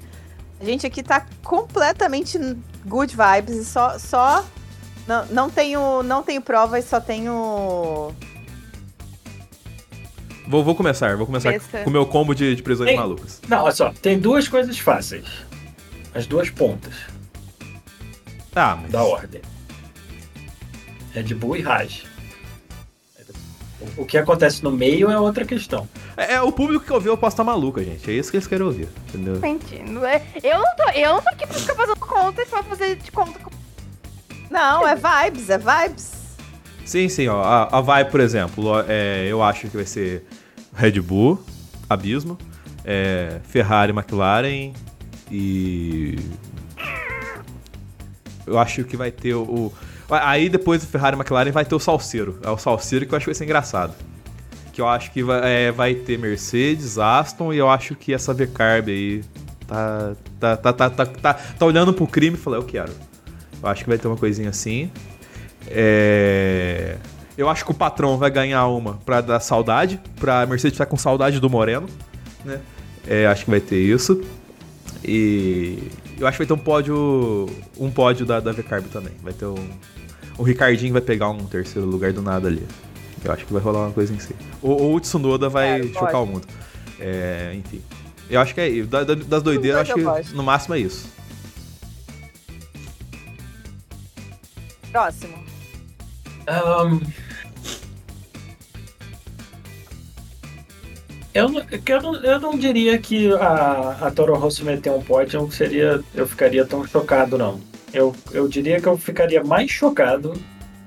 A 0.59 0.65
gente 0.65 0.85
aqui 0.85 1.03
tá 1.03 1.25
completamente 1.43 2.37
good 2.85 3.15
vibes 3.15 3.55
e 3.55 3.65
só. 3.65 3.97
só 3.99 4.45
não, 5.07 5.25
não, 5.27 5.49
tenho, 5.49 6.03
não 6.03 6.23
tenho 6.23 6.41
provas, 6.41 6.85
só 6.85 6.99
tenho. 6.99 8.13
Vou, 10.47 10.63
vou 10.63 10.75
começar, 10.75 11.15
vou 11.17 11.25
começar 11.25 11.53
com 11.83 11.89
o 11.89 11.93
meu 11.93 12.05
combo 12.05 12.33
de, 12.33 12.55
de 12.55 12.63
prisões 12.63 12.91
Ei. 12.91 12.95
malucas. 12.97 13.41
Não, 13.47 13.63
olha 13.63 13.71
só, 13.73 13.91
tem 14.01 14.17
duas 14.19 14.47
coisas 14.47 14.77
fáceis. 14.79 15.25
As 16.13 16.25
duas 16.25 16.49
pontas 16.49 16.93
Tá, 18.57 18.75
mas. 18.81 18.91
da 18.91 19.03
ordem. 19.03 19.41
Red 21.13 21.35
Bull 21.35 21.57
e 21.57 21.61
Raj. 21.61 22.05
O- 23.97 24.05
que 24.05 24.17
acontece 24.17 24.63
no 24.63 24.71
meio 24.71 25.09
é 25.11 25.19
outra 25.19 25.45
questão. 25.45 25.87
É, 26.15 26.33
é 26.35 26.41
o 26.41 26.51
público 26.51 26.83
que 26.85 26.91
ouviu 26.91 27.11
eu 27.13 27.17
posso 27.17 27.35
estar 27.35 27.43
maluca, 27.43 27.83
gente. 27.83 28.09
É 28.09 28.13
isso 28.13 28.31
que 28.31 28.37
eles 28.37 28.47
querem 28.47 28.65
ouvir, 28.65 28.87
entendeu? 29.07 29.39
Gente, 29.39 29.79
não 29.83 30.03
é- 30.05 30.23
eu, 30.43 30.57
não 30.57 30.75
tô, 30.75 30.89
eu 30.95 31.13
não 31.13 31.21
tô 31.21 31.29
aqui 31.29 31.45
pra 31.45 31.55
ficar 31.57 31.75
fazendo 31.75 31.99
conta 31.99 32.41
e 32.41 32.45
só 32.47 32.63
fazer 32.63 32.95
de 32.95 33.11
conta. 33.11 33.37
com- 33.39 33.51
Não, 34.49 34.87
é 34.87 34.95
vibes, 34.95 35.49
é 35.49 35.57
vibes. 35.59 36.11
Sim, 36.85 37.07
sim, 37.09 37.27
ó. 37.27 37.41
A, 37.43 37.77
a 37.77 37.81
vai, 37.81 38.03
por 38.09 38.19
exemplo, 38.19 38.71
é, 38.87 39.27
eu 39.29 39.43
acho 39.43 39.67
que 39.67 39.75
vai 39.77 39.85
ser 39.85 40.25
Red 40.73 40.99
Bull, 41.01 41.39
Abismo, 41.89 42.37
é, 42.83 43.39
Ferrari, 43.43 43.91
McLaren 43.91 44.73
e. 45.29 46.15
Eu 48.47 48.57
acho 48.57 48.83
que 48.85 48.95
vai 48.95 49.11
ter 49.11 49.33
o. 49.35 49.71
Aí 50.09 50.47
depois 50.49 50.81
do 50.81 50.87
Ferrari 50.87 51.15
e 51.15 51.19
McLaren 51.19 51.51
vai 51.51 51.65
ter 51.65 51.75
o 51.75 51.79
Salseiro. 51.79 52.39
É 52.43 52.49
o 52.49 52.57
Salseiro 52.57 53.05
que 53.05 53.13
eu 53.13 53.17
acho 53.17 53.25
que 53.25 53.31
vai 53.31 53.35
ser 53.35 53.43
engraçado. 53.43 53.93
Que 54.71 54.81
eu 54.81 54.87
acho 54.87 55.11
que 55.11 55.23
vai, 55.23 55.41
é, 55.43 55.71
vai 55.71 55.95
ter 55.95 56.17
Mercedes, 56.17 56.97
Aston 56.97 57.53
e 57.53 57.57
eu 57.57 57.69
acho 57.69 57.95
que 57.95 58.13
essa 58.13 58.33
V-Carb 58.33 58.89
aí 58.89 59.23
tá, 59.67 60.13
tá, 60.39 60.57
tá, 60.57 60.73
tá, 60.73 60.89
tá, 60.89 61.05
tá, 61.05 61.33
tá 61.33 61.65
olhando 61.65 61.93
pro 61.93 62.07
crime 62.07 62.37
e 62.37 62.39
falou, 62.39 62.59
eu 62.59 62.65
quero. 62.65 62.91
Eu 63.61 63.69
acho 63.69 63.83
que 63.83 63.89
vai 63.89 63.97
ter 63.97 64.07
uma 64.07 64.17
coisinha 64.17 64.49
assim. 64.49 64.91
É... 65.67 66.97
Eu 67.37 67.49
acho 67.49 67.63
que 67.65 67.71
o 67.71 67.73
patrão 67.73 68.17
vai 68.17 68.31
ganhar 68.31 68.65
uma 68.67 68.93
pra 69.05 69.21
dar 69.21 69.39
saudade, 69.39 69.99
pra 70.19 70.45
Mercedes 70.45 70.75
ficar 70.75 70.87
com 70.87 70.97
saudade 70.97 71.39
do 71.39 71.49
Moreno, 71.49 71.87
né? 72.43 72.59
É, 73.05 73.27
acho 73.27 73.45
que 73.45 73.51
vai 73.51 73.59
ter 73.59 73.79
isso. 73.79 74.23
E 75.03 75.91
eu 76.19 76.25
acho 76.25 76.37
que 76.37 76.45
vai 76.45 76.47
ter 76.47 76.53
um 76.53 76.63
pódio, 76.63 77.47
um 77.77 77.91
pódio 77.91 78.25
da, 78.25 78.39
da 78.39 78.51
V-Carb 78.51 78.85
também. 78.87 79.13
Vai 79.21 79.33
ter 79.33 79.45
um, 79.45 79.69
o 80.37 80.43
Ricardinho 80.43 80.93
vai 80.93 81.01
pegar 81.01 81.29
um 81.29 81.45
terceiro 81.45 81.87
lugar 81.87 82.13
do 82.13 82.21
nada 82.21 82.47
ali. 82.47 82.65
Eu 83.23 83.31
acho 83.31 83.45
que 83.45 83.51
vai 83.53 83.61
rolar 83.61 83.85
uma 83.87 83.91
coisa 83.91 84.13
em 84.13 84.19
si. 84.19 84.35
Ou, 84.61 84.79
ou 84.81 84.95
o 84.95 84.99
Tsunoda 84.99 85.49
vai 85.49 85.81
É, 85.81 85.87
chocar 85.93 86.21
o 86.21 86.25
mundo. 86.25 86.47
É, 86.99 87.53
enfim. 87.55 87.81
Eu 88.29 88.39
acho 88.39 88.53
que 88.53 88.61
é 88.61 88.67
isso. 88.69 88.87
Da- 88.89 89.03
da- 89.03 89.15
das 89.15 89.41
doideiras, 89.43 89.81
acho 89.81 89.91
eu 89.91 89.95
que 89.95 90.03
gosto. 90.03 90.35
no 90.35 90.43
máximo 90.43 90.75
é 90.75 90.79
isso. 90.79 91.07
Próximo. 94.91 95.37
Ahn, 96.47 96.99
Eu, 101.33 101.49
não- 101.49 101.65
que 101.65 101.93
eu, 101.93 102.01
não, 102.01 102.15
eu 102.15 102.39
não 102.39 102.57
diria 102.57 102.97
que 102.97 103.31
a, 103.33 104.07
a 104.07 104.11
Toro 104.11 104.33
Rosso 104.35 104.65
meter 104.65 104.89
um 104.91 105.01
pódio 105.03 105.51
seria, 105.51 106.03
eu 106.15 106.27
ficaria 106.27 106.65
tão 106.65 106.83
chocado, 106.87 107.37
não. 107.37 107.59
Eu, 107.93 108.15
eu 108.31 108.47
diria 108.47 108.81
que 108.81 108.87
eu 108.87 108.97
ficaria 108.97 109.43
mais 109.43 109.71
chocado 109.71 110.33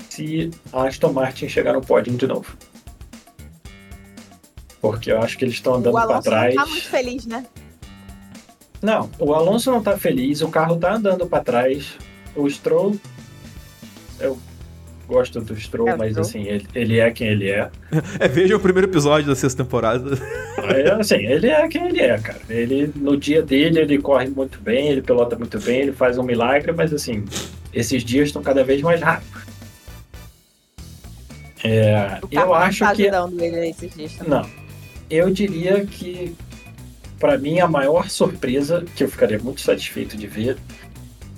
se 0.09 0.51
a 0.73 0.87
Aston 0.87 1.13
Martin 1.13 1.49
chegar 1.49 1.73
no 1.73 1.81
pódio 1.81 2.17
de 2.17 2.27
novo. 2.27 2.57
Porque 4.81 5.13
eu 5.13 5.19
acho 5.21 5.37
que 5.37 5.45
eles 5.45 5.55
estão 5.55 5.75
andando 5.75 5.97
o 5.97 6.07
para 6.07 6.23
trás. 6.23 6.55
não 6.55 6.65
tá 6.65 6.71
muito 6.71 6.89
feliz, 6.89 7.27
né? 7.27 7.47
Não, 8.83 9.11
o 9.19 9.35
Alonso 9.35 9.71
não 9.71 9.83
tá 9.83 9.99
feliz, 9.99 10.41
o 10.41 10.49
carro 10.49 10.77
tá 10.77 10.95
andando 10.95 11.27
para 11.27 11.45
trás. 11.45 11.97
O 12.35 12.49
Stroll. 12.49 12.97
Eu 14.19 14.39
gosto 15.11 15.41
do 15.41 15.55
Stroll, 15.59 15.89
É, 15.89 15.97
mas 15.97 16.11
Stroll. 16.11 16.27
assim, 16.27 16.43
ele, 16.45 16.67
ele 16.75 16.99
é 16.99 17.11
quem 17.11 17.29
ele 17.29 17.51
é. 17.51 17.69
É, 18.19 18.29
veja 18.29 18.57
o 18.57 18.61
primeiro 18.61 18.89
episódio 18.89 19.27
da 19.29 19.35
sexta 19.35 19.63
temporada. 19.65 20.17
É, 20.57 20.91
assim, 20.93 21.27
ele 21.27 21.49
é 21.49 21.69
quem 21.69 21.87
ele 21.89 22.01
é, 22.01 22.19
cara. 22.19 22.41
Ele, 22.49 22.93
no 22.95 23.17
dia 23.17 23.43
dele, 23.43 23.81
ele 23.81 23.99
corre 23.99 24.29
muito 24.29 24.61
bem, 24.61 24.89
ele 24.89 25.03
pilota 25.03 25.37
muito 25.37 25.59
bem, 25.61 25.81
ele 25.81 25.93
faz 25.93 26.17
um 26.17 26.23
milagre, 26.23 26.73
mas 26.73 26.93
assim, 26.93 27.25
esses 27.75 28.05
dias 28.05 28.29
estão 28.29 28.43
cada 28.43 28.63
vez 28.65 28.81
mais 28.83 29.01
rápidos. 29.01 29.41
É, 31.63 32.19
eu 32.31 32.55
acho 32.55 32.79
tá 32.85 32.95
que. 32.95 33.11
Não. 34.27 34.49
Eu 35.11 35.31
diria 35.31 35.85
que, 35.85 36.35
pra 37.19 37.37
mim, 37.37 37.61
a 37.61 37.69
maior 37.69 38.09
surpresa, 38.09 38.85
que 38.97 39.05
eu 39.05 39.09
ficaria 39.09 39.39
muito 39.39 39.61
satisfeito 39.61 40.17
de 40.17 40.27
ver, 40.27 40.57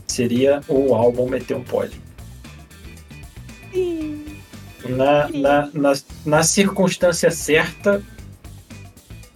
seria 0.07 0.61
o 0.69 0.95
álbum 0.95 1.29
meter 1.29 1.57
um 1.57 1.63
pódio. 1.65 2.01
Na, 4.89 5.29
na, 5.29 5.69
na, 5.73 5.93
na 6.27 6.43
circunstância 6.43 7.31
certa, 7.31 8.03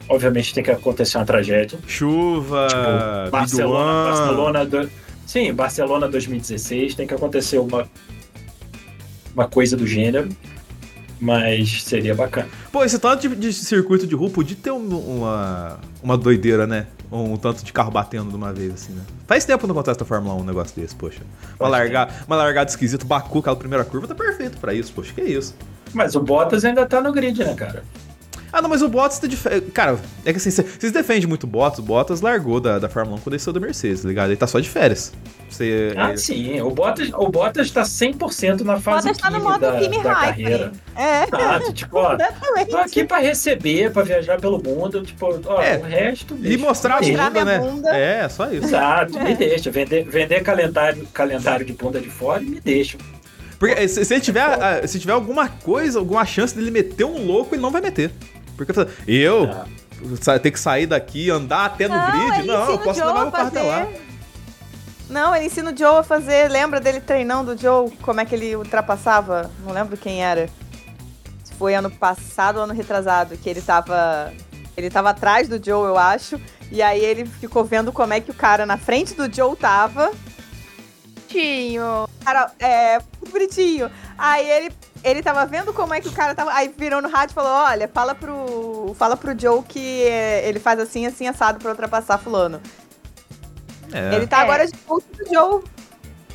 obviamente 0.08 0.52
tem 0.52 0.62
que 0.64 0.70
acontecer 0.70 1.18
uma 1.18 1.24
tragédia. 1.24 1.78
Chuva, 1.86 2.66
Tipo, 2.68 3.30
Barcelona. 3.30 4.10
Barcelona, 4.10 4.66
do... 4.66 4.90
sim, 5.24 5.52
Barcelona 5.54 6.08
2016 6.08 6.94
tem 6.94 7.06
que 7.06 7.14
acontecer 7.14 7.58
uma 7.58 7.88
uma 9.34 9.46
coisa 9.46 9.76
do 9.76 9.86
gênero, 9.86 10.30
mas 11.20 11.82
seria 11.82 12.14
bacana. 12.14 12.48
Pô, 12.72 12.82
esse 12.82 12.98
tanto 12.98 13.28
de, 13.28 13.36
de 13.36 13.52
circuito 13.52 14.06
de 14.06 14.14
rua 14.14 14.30
podia 14.30 14.56
ter 14.56 14.70
um- 14.70 14.98
uma, 15.18 15.78
uma 16.02 16.16
doideira, 16.16 16.66
né? 16.66 16.86
Um 17.10 17.36
tanto 17.36 17.64
de 17.64 17.72
carro 17.72 17.90
batendo 17.90 18.30
de 18.30 18.36
uma 18.36 18.52
vez, 18.52 18.74
assim, 18.74 18.92
né? 18.92 19.02
Faz 19.26 19.44
tempo 19.44 19.60
que 19.60 19.66
não 19.66 19.74
acontece 19.74 20.00
na 20.00 20.06
Fórmula 20.06 20.34
1 20.34 20.40
um 20.40 20.44
negócio 20.44 20.74
desse, 20.80 20.94
poxa. 20.94 21.20
Uma, 21.58 21.68
larga, 21.68 22.08
uma 22.26 22.36
largada 22.36 22.68
esquisita, 22.68 23.04
Baku, 23.04 23.38
aquela 23.38 23.56
primeira 23.56 23.84
curva, 23.84 24.08
tá 24.08 24.14
perfeito 24.14 24.58
pra 24.58 24.74
isso, 24.74 24.92
poxa, 24.92 25.12
que 25.12 25.22
isso. 25.22 25.54
Mas 25.94 26.14
o 26.16 26.20
Bottas 26.20 26.64
ainda 26.64 26.84
tá 26.84 27.00
no 27.00 27.12
grid, 27.12 27.44
né, 27.44 27.54
cara? 27.54 27.84
Ah, 28.58 28.62
não, 28.62 28.70
mas 28.70 28.80
o 28.80 28.88
Bottas 28.88 29.18
tá 29.18 29.26
de. 29.26 29.36
Cara, 29.74 29.98
é 30.24 30.32
que 30.32 30.38
assim, 30.38 30.50
cê- 30.50 30.62
vocês 30.62 30.90
defendem 30.90 31.26
muito 31.28 31.44
o 31.44 31.46
Bottas, 31.46 31.78
o 31.78 31.82
Bottas 31.82 32.22
largou 32.22 32.58
da, 32.58 32.78
da 32.78 32.88
Fórmula 32.88 33.18
1 33.18 33.20
quando 33.20 33.34
ele 33.34 33.42
saiu 33.42 33.52
da 33.52 33.60
Mercedes, 33.60 34.00
tá 34.00 34.08
ligado? 34.08 34.28
Ele 34.30 34.36
tá 34.38 34.46
só 34.46 34.58
de 34.58 34.66
férias. 34.70 35.12
Você, 35.50 35.92
Ah, 35.94 36.12
é- 36.12 36.16
sim, 36.16 36.58
o 36.62 36.70
Bottas, 36.70 37.10
o 37.12 37.28
Bottas 37.28 37.70
tá 37.70 37.82
100% 37.82 38.62
na 38.64 38.80
fase 38.80 39.08
Bottas 39.08 39.22
tá 39.22 39.28
no 39.30 39.44
modo 39.44 39.60
da, 39.60 39.76
Kimi 39.78 40.02
da 40.02 40.14
carreira. 40.14 40.72
É, 40.96 41.24
Ah, 41.32 41.60
tipo, 41.70 41.98
ó, 41.98 42.16
tô 42.70 42.76
aqui 42.78 43.04
pra 43.04 43.18
receber, 43.18 43.90
pra 43.92 44.02
viajar 44.02 44.40
pelo 44.40 44.56
mundo, 44.62 45.02
tipo, 45.02 45.38
ó, 45.44 45.60
É, 45.60 45.76
o 45.76 45.82
resto... 45.82 46.34
E 46.42 46.56
mostrar 46.56 46.96
a 46.96 47.00
bunda, 47.00 47.44
né? 47.44 47.58
bunda. 47.58 47.94
É, 47.94 48.26
só 48.30 48.50
isso. 48.50 48.64
Exato, 48.68 49.18
É. 49.18 49.22
me 49.24 49.34
deixa. 49.34 49.70
Vender, 49.70 50.04
vender 50.08 50.42
calendário, 50.42 51.06
calendário 51.12 51.66
de 51.66 51.74
bunda 51.74 52.00
de 52.00 52.08
fora 52.08 52.42
e 52.42 52.46
me 52.46 52.58
deixa. 52.60 52.96
Porque 53.58 53.74
eh, 53.74 53.88
se, 53.88 54.04
se 54.04 54.14
ele 54.14 54.20
tiver, 54.20 54.40
ah, 54.42 54.86
se 54.86 54.98
tiver 54.98 55.12
alguma 55.14 55.48
coisa, 55.48 55.98
alguma 55.98 56.24
chance 56.26 56.54
dele 56.54 56.70
meter 56.70 57.04
um 57.04 57.24
louco, 57.26 57.54
ele 57.54 57.62
não 57.62 57.70
vai 57.70 57.80
meter. 57.80 58.10
Porque 58.56 58.72
eu 59.06 59.50
Ah. 59.50 59.66
sa- 60.20 60.38
ter 60.38 60.50
que 60.50 60.58
sair 60.60 60.86
daqui, 60.86 61.30
andar 61.30 61.66
até 61.66 61.86
no 61.88 61.94
Não, 61.96 62.06
grid, 62.10 62.38
ele 62.40 62.48
não, 62.48 62.64
eu 62.68 62.74
o 62.74 62.78
posso 62.78 63.00
levar 63.04 63.22
meu 63.22 63.30
carro 63.32 63.48
até 63.48 63.62
lá. 63.62 63.86
Não, 65.08 65.34
ele 65.36 65.46
ensina 65.46 65.70
o 65.72 65.76
Joe 65.76 65.98
a 65.98 66.02
fazer. 66.02 66.48
Lembra 66.50 66.80
dele 66.80 67.00
treinando 67.00 67.52
o 67.52 67.56
Joe? 67.58 67.90
Como 68.02 68.20
é 68.20 68.24
que 68.24 68.34
ele 68.34 68.56
ultrapassava? 68.56 69.50
Não 69.64 69.72
lembro 69.72 69.96
quem 69.96 70.24
era. 70.24 70.48
Se 71.44 71.54
foi 71.54 71.74
ano 71.74 71.90
passado 71.90 72.56
ou 72.56 72.64
ano 72.64 72.72
retrasado, 72.74 73.36
que 73.36 73.48
ele 73.48 73.60
tava. 73.62 74.32
Ele 74.76 74.90
tava 74.90 75.10
atrás 75.10 75.48
do 75.48 75.64
Joe, 75.64 75.86
eu 75.88 75.96
acho. 75.96 76.40
E 76.72 76.82
aí 76.82 77.02
ele 77.04 77.24
ficou 77.24 77.64
vendo 77.64 77.92
como 77.92 78.12
é 78.12 78.20
que 78.20 78.30
o 78.32 78.34
cara 78.34 78.66
na 78.66 78.76
frente 78.76 79.14
do 79.14 79.32
Joe 79.32 79.54
tava. 79.56 80.10
Tinho. 81.28 82.08
Cara, 82.24 82.50
é, 82.58 82.98
bonitinho. 83.30 83.90
Aí 84.18 84.48
ele, 84.50 84.72
ele 85.08 85.22
tava 85.22 85.46
vendo 85.46 85.72
como 85.72 85.94
é 85.94 86.00
que 86.00 86.08
o 86.08 86.12
cara 86.12 86.34
tava. 86.34 86.52
Aí 86.52 86.72
virou 86.76 87.00
no 87.00 87.08
rádio 87.08 87.32
e 87.32 87.34
falou: 87.34 87.50
Olha, 87.52 87.88
fala 87.88 88.14
pro, 88.14 88.94
fala 88.98 89.16
pro 89.16 89.38
Joe 89.38 89.62
que 89.62 90.02
é, 90.04 90.48
ele 90.48 90.58
faz 90.58 90.78
assim, 90.80 91.06
assim, 91.06 91.26
assado 91.28 91.58
pra 91.58 91.70
ultrapassar 91.70 92.18
Fulano. 92.18 92.60
É. 93.92 94.14
Ele 94.14 94.26
tá 94.26 94.40
É. 94.40 94.42
agora 94.42 94.66
de 94.66 94.76
volta 94.86 95.06
do 95.24 95.32
Joe. 95.32 95.62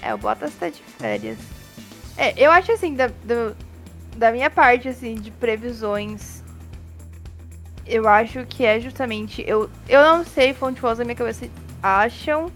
É, 0.02 0.14
o 0.14 0.18
Bottas 0.18 0.54
tá 0.60 0.70
de 0.70 0.82
férias. 0.98 1.38
É, 2.18 2.34
eu 2.38 2.50
acho 2.52 2.72
assim, 2.72 2.96
da, 2.96 3.08
do- 3.08 3.56
da 4.16 4.32
minha 4.32 4.50
parte, 4.50 4.88
assim, 4.88 5.16
de 5.16 5.32
previsões, 5.32 6.42
eu 7.86 8.08
acho 8.08 8.46
que 8.46 8.66
é 8.66 8.80
justamente. 8.80 9.44
Eu, 9.48 9.70
eu 9.88 10.02
não 10.04 10.24
sei, 10.26 10.54
fonte 10.54 10.82
voz 10.82 10.98
da 10.98 11.04
minha 11.04 11.16
cabeça, 11.16 11.48
acham 11.84 12.52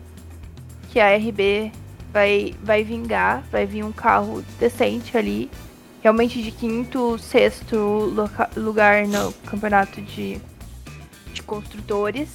que 0.91 0.99
a 0.99 1.15
RB 1.15 1.71
vai, 2.11 2.55
vai 2.63 2.83
vingar, 2.83 3.43
vai 3.51 3.65
vir 3.65 3.83
um 3.83 3.91
carro 3.91 4.43
decente 4.59 5.17
ali. 5.17 5.49
Realmente 6.05 6.39
de 6.39 6.51
quinto, 6.51 7.17
sexto 7.17 8.13
lugar 8.55 9.07
no 9.07 9.31
campeonato 9.47 9.99
de, 10.03 10.37
de 11.33 11.41
construtores. 11.41 12.29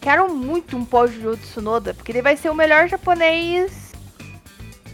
Quero 0.00 0.34
muito 0.34 0.78
um 0.78 0.82
pódio 0.82 1.20
do 1.20 1.36
Tsunoda, 1.36 1.92
porque 1.92 2.10
ele 2.10 2.22
vai 2.22 2.38
ser 2.38 2.48
o 2.48 2.54
melhor 2.54 2.88
japonês 2.88 3.92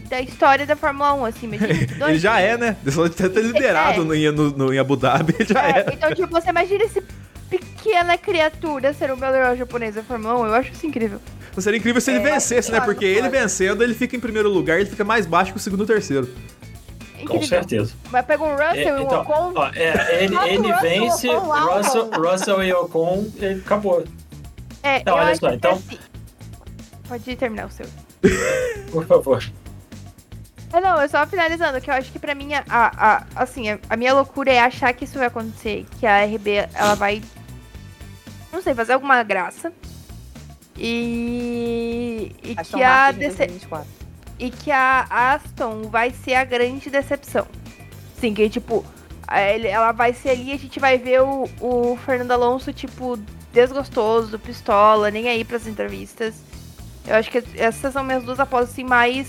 da 0.09 0.19
história 0.19 0.65
da 0.65 0.75
Fórmula 0.75 1.13
1, 1.13 1.25
assim, 1.27 1.45
imagina. 1.45 1.71
Ele 2.09 2.19
já 2.19 2.41
é, 2.41 2.57
né? 2.57 2.75
Só 2.91 3.07
de 3.07 3.15
ter 3.15 3.41
liderado 3.41 4.01
É. 4.13 4.31
no, 4.33 4.51
no, 4.51 4.73
em 4.73 4.79
Abu 4.79 4.97
Dhabi, 4.97 5.35
ele 5.39 5.53
já 5.53 5.65
É, 5.65 5.85
é. 5.87 5.93
então, 5.93 6.13
tipo, 6.13 6.27
você 6.27 6.49
imagina 6.49 6.83
esse 6.83 7.01
pequena 7.49 8.17
criatura 8.17 8.91
ser 8.91 9.13
o 9.13 9.17
melhor 9.17 9.55
japonês 9.55 9.95
da 9.95 10.03
Fórmula 10.03 10.37
1. 10.41 10.45
Eu 10.45 10.53
acho 10.55 10.73
isso 10.73 10.85
incrível. 10.85 11.21
Seria 11.57 11.77
incrível 11.77 12.01
se 12.01 12.11
ele 12.11 12.19
É, 12.19 12.33
vencesse, 12.33 12.69
né? 12.69 12.81
Porque 12.81 13.05
ele 13.05 13.29
vencendo, 13.29 13.81
ele 13.81 13.93
fica 13.93 14.13
em 14.17 14.19
primeiro 14.19 14.49
lugar, 14.49 14.77
ele 14.77 14.89
fica 14.89 15.05
mais 15.05 15.25
baixo 15.25 15.53
que 15.53 15.57
o 15.57 15.61
segundo 15.61 15.83
e 15.83 15.85
o 15.85 15.87
Com 17.27 17.41
certeza. 17.41 17.93
Mas 18.11 18.25
pega 18.25 18.43
um 18.43 18.51
Russell 18.51 18.73
É, 18.73 18.83
e 18.87 18.91
um 18.91 19.01
então, 19.01 19.21
Ocon. 19.21 19.53
ó, 19.55 19.69
é, 19.73 20.23
ele, 20.23 20.35
ele 20.37 20.71
Russell, 20.71 20.81
vence, 20.81 21.27
Russell, 21.27 22.05
Ocon. 22.05 22.21
Russell 22.21 22.63
e 22.63 22.73
Ocon, 22.73 23.27
ele 23.37 23.61
acabou. 23.61 24.03
É, 24.83 25.01
eu 25.05 25.13
olha 25.13 25.35
só, 25.35 25.49
então- 25.51 25.71
assim- 25.73 25.99
Pode 27.07 27.35
terminar 27.35 27.65
o 27.67 27.71
seu. 27.71 27.85
Por 28.91 29.05
favor. 29.07 29.43
Ah, 30.71 30.79
não, 30.79 31.01
eu 31.01 31.09
só 31.09 31.25
finalizando, 31.25 31.81
que 31.81 31.89
eu 31.89 31.93
acho 31.95 32.11
que 32.11 32.19
pra 32.19 32.35
mim, 32.35 32.53
a, 32.53 32.63
a- 32.69 33.23
assim, 33.35 33.69
a, 33.71 33.79
a 33.89 33.97
minha 33.97 34.13
loucura 34.13 34.51
é 34.53 34.59
achar 34.59 34.93
que 34.93 35.05
isso 35.05 35.17
vai 35.17 35.25
acontecer, 35.27 35.87
que 35.99 36.05
a 36.05 36.23
RB, 36.23 36.67
ela 36.75 36.93
vai, 36.93 37.23
não 38.53 38.61
sei, 38.61 38.75
fazer 38.75 38.93
alguma 38.93 39.23
graça. 39.23 39.73
E, 40.77 42.35
e 42.43 42.55
Aston 42.57 42.77
que 42.77 42.83
a 42.83 42.89
Martin 42.89 43.19
2024. 43.19 43.87
E 44.39 44.49
que 44.49 44.71
a 44.71 45.01
Aston 45.09 45.83
vai 45.89 46.11
ser 46.11 46.35
a 46.35 46.43
grande 46.45 46.89
decepção. 46.89 47.45
Sim, 48.19 48.33
que 48.33 48.49
tipo, 48.49 48.85
ela 49.27 49.91
vai 49.91 50.13
ser 50.13 50.29
ali, 50.29 50.51
a 50.51 50.57
gente 50.57 50.79
vai 50.79 50.97
ver 50.97 51.21
o, 51.21 51.49
o 51.61 51.97
Fernando 52.05 52.31
Alonso, 52.31 52.71
tipo, 52.73 53.17
desgostoso, 53.53 54.39
pistola, 54.39 55.11
nem 55.11 55.27
aí 55.27 55.43
pras 55.43 55.67
entrevistas. 55.67 56.35
Eu 57.07 57.15
acho 57.15 57.29
que 57.29 57.43
essas 57.55 57.93
são 57.93 58.03
minhas 58.03 58.23
duas 58.23 58.39
apostas 58.39 58.71
assim, 58.71 58.83
mais 58.83 59.27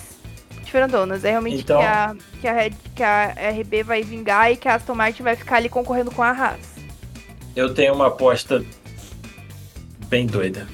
diferentonas. 0.62 1.24
É 1.24 1.30
realmente 1.30 1.62
Então- 1.62 1.78
que, 1.80 1.84
a, 1.86 2.16
que, 2.40 2.48
a, 2.48 2.52
Red- 2.52 2.74
que 2.94 3.02
a 3.02 3.26
RB 3.50 3.82
vai 3.82 4.02
vingar 4.02 4.50
e 4.52 4.56
que 4.56 4.68
a 4.68 4.74
Aston 4.74 4.94
Martin 4.94 5.22
vai 5.22 5.34
ficar 5.36 5.56
ali 5.56 5.68
concorrendo 5.68 6.10
com 6.10 6.22
a 6.22 6.30
Haas. 6.30 6.60
Eu 7.56 7.72
tenho 7.74 7.94
uma 7.94 8.06
aposta 8.08 8.64
bem 10.08 10.26
doida. 10.26 10.66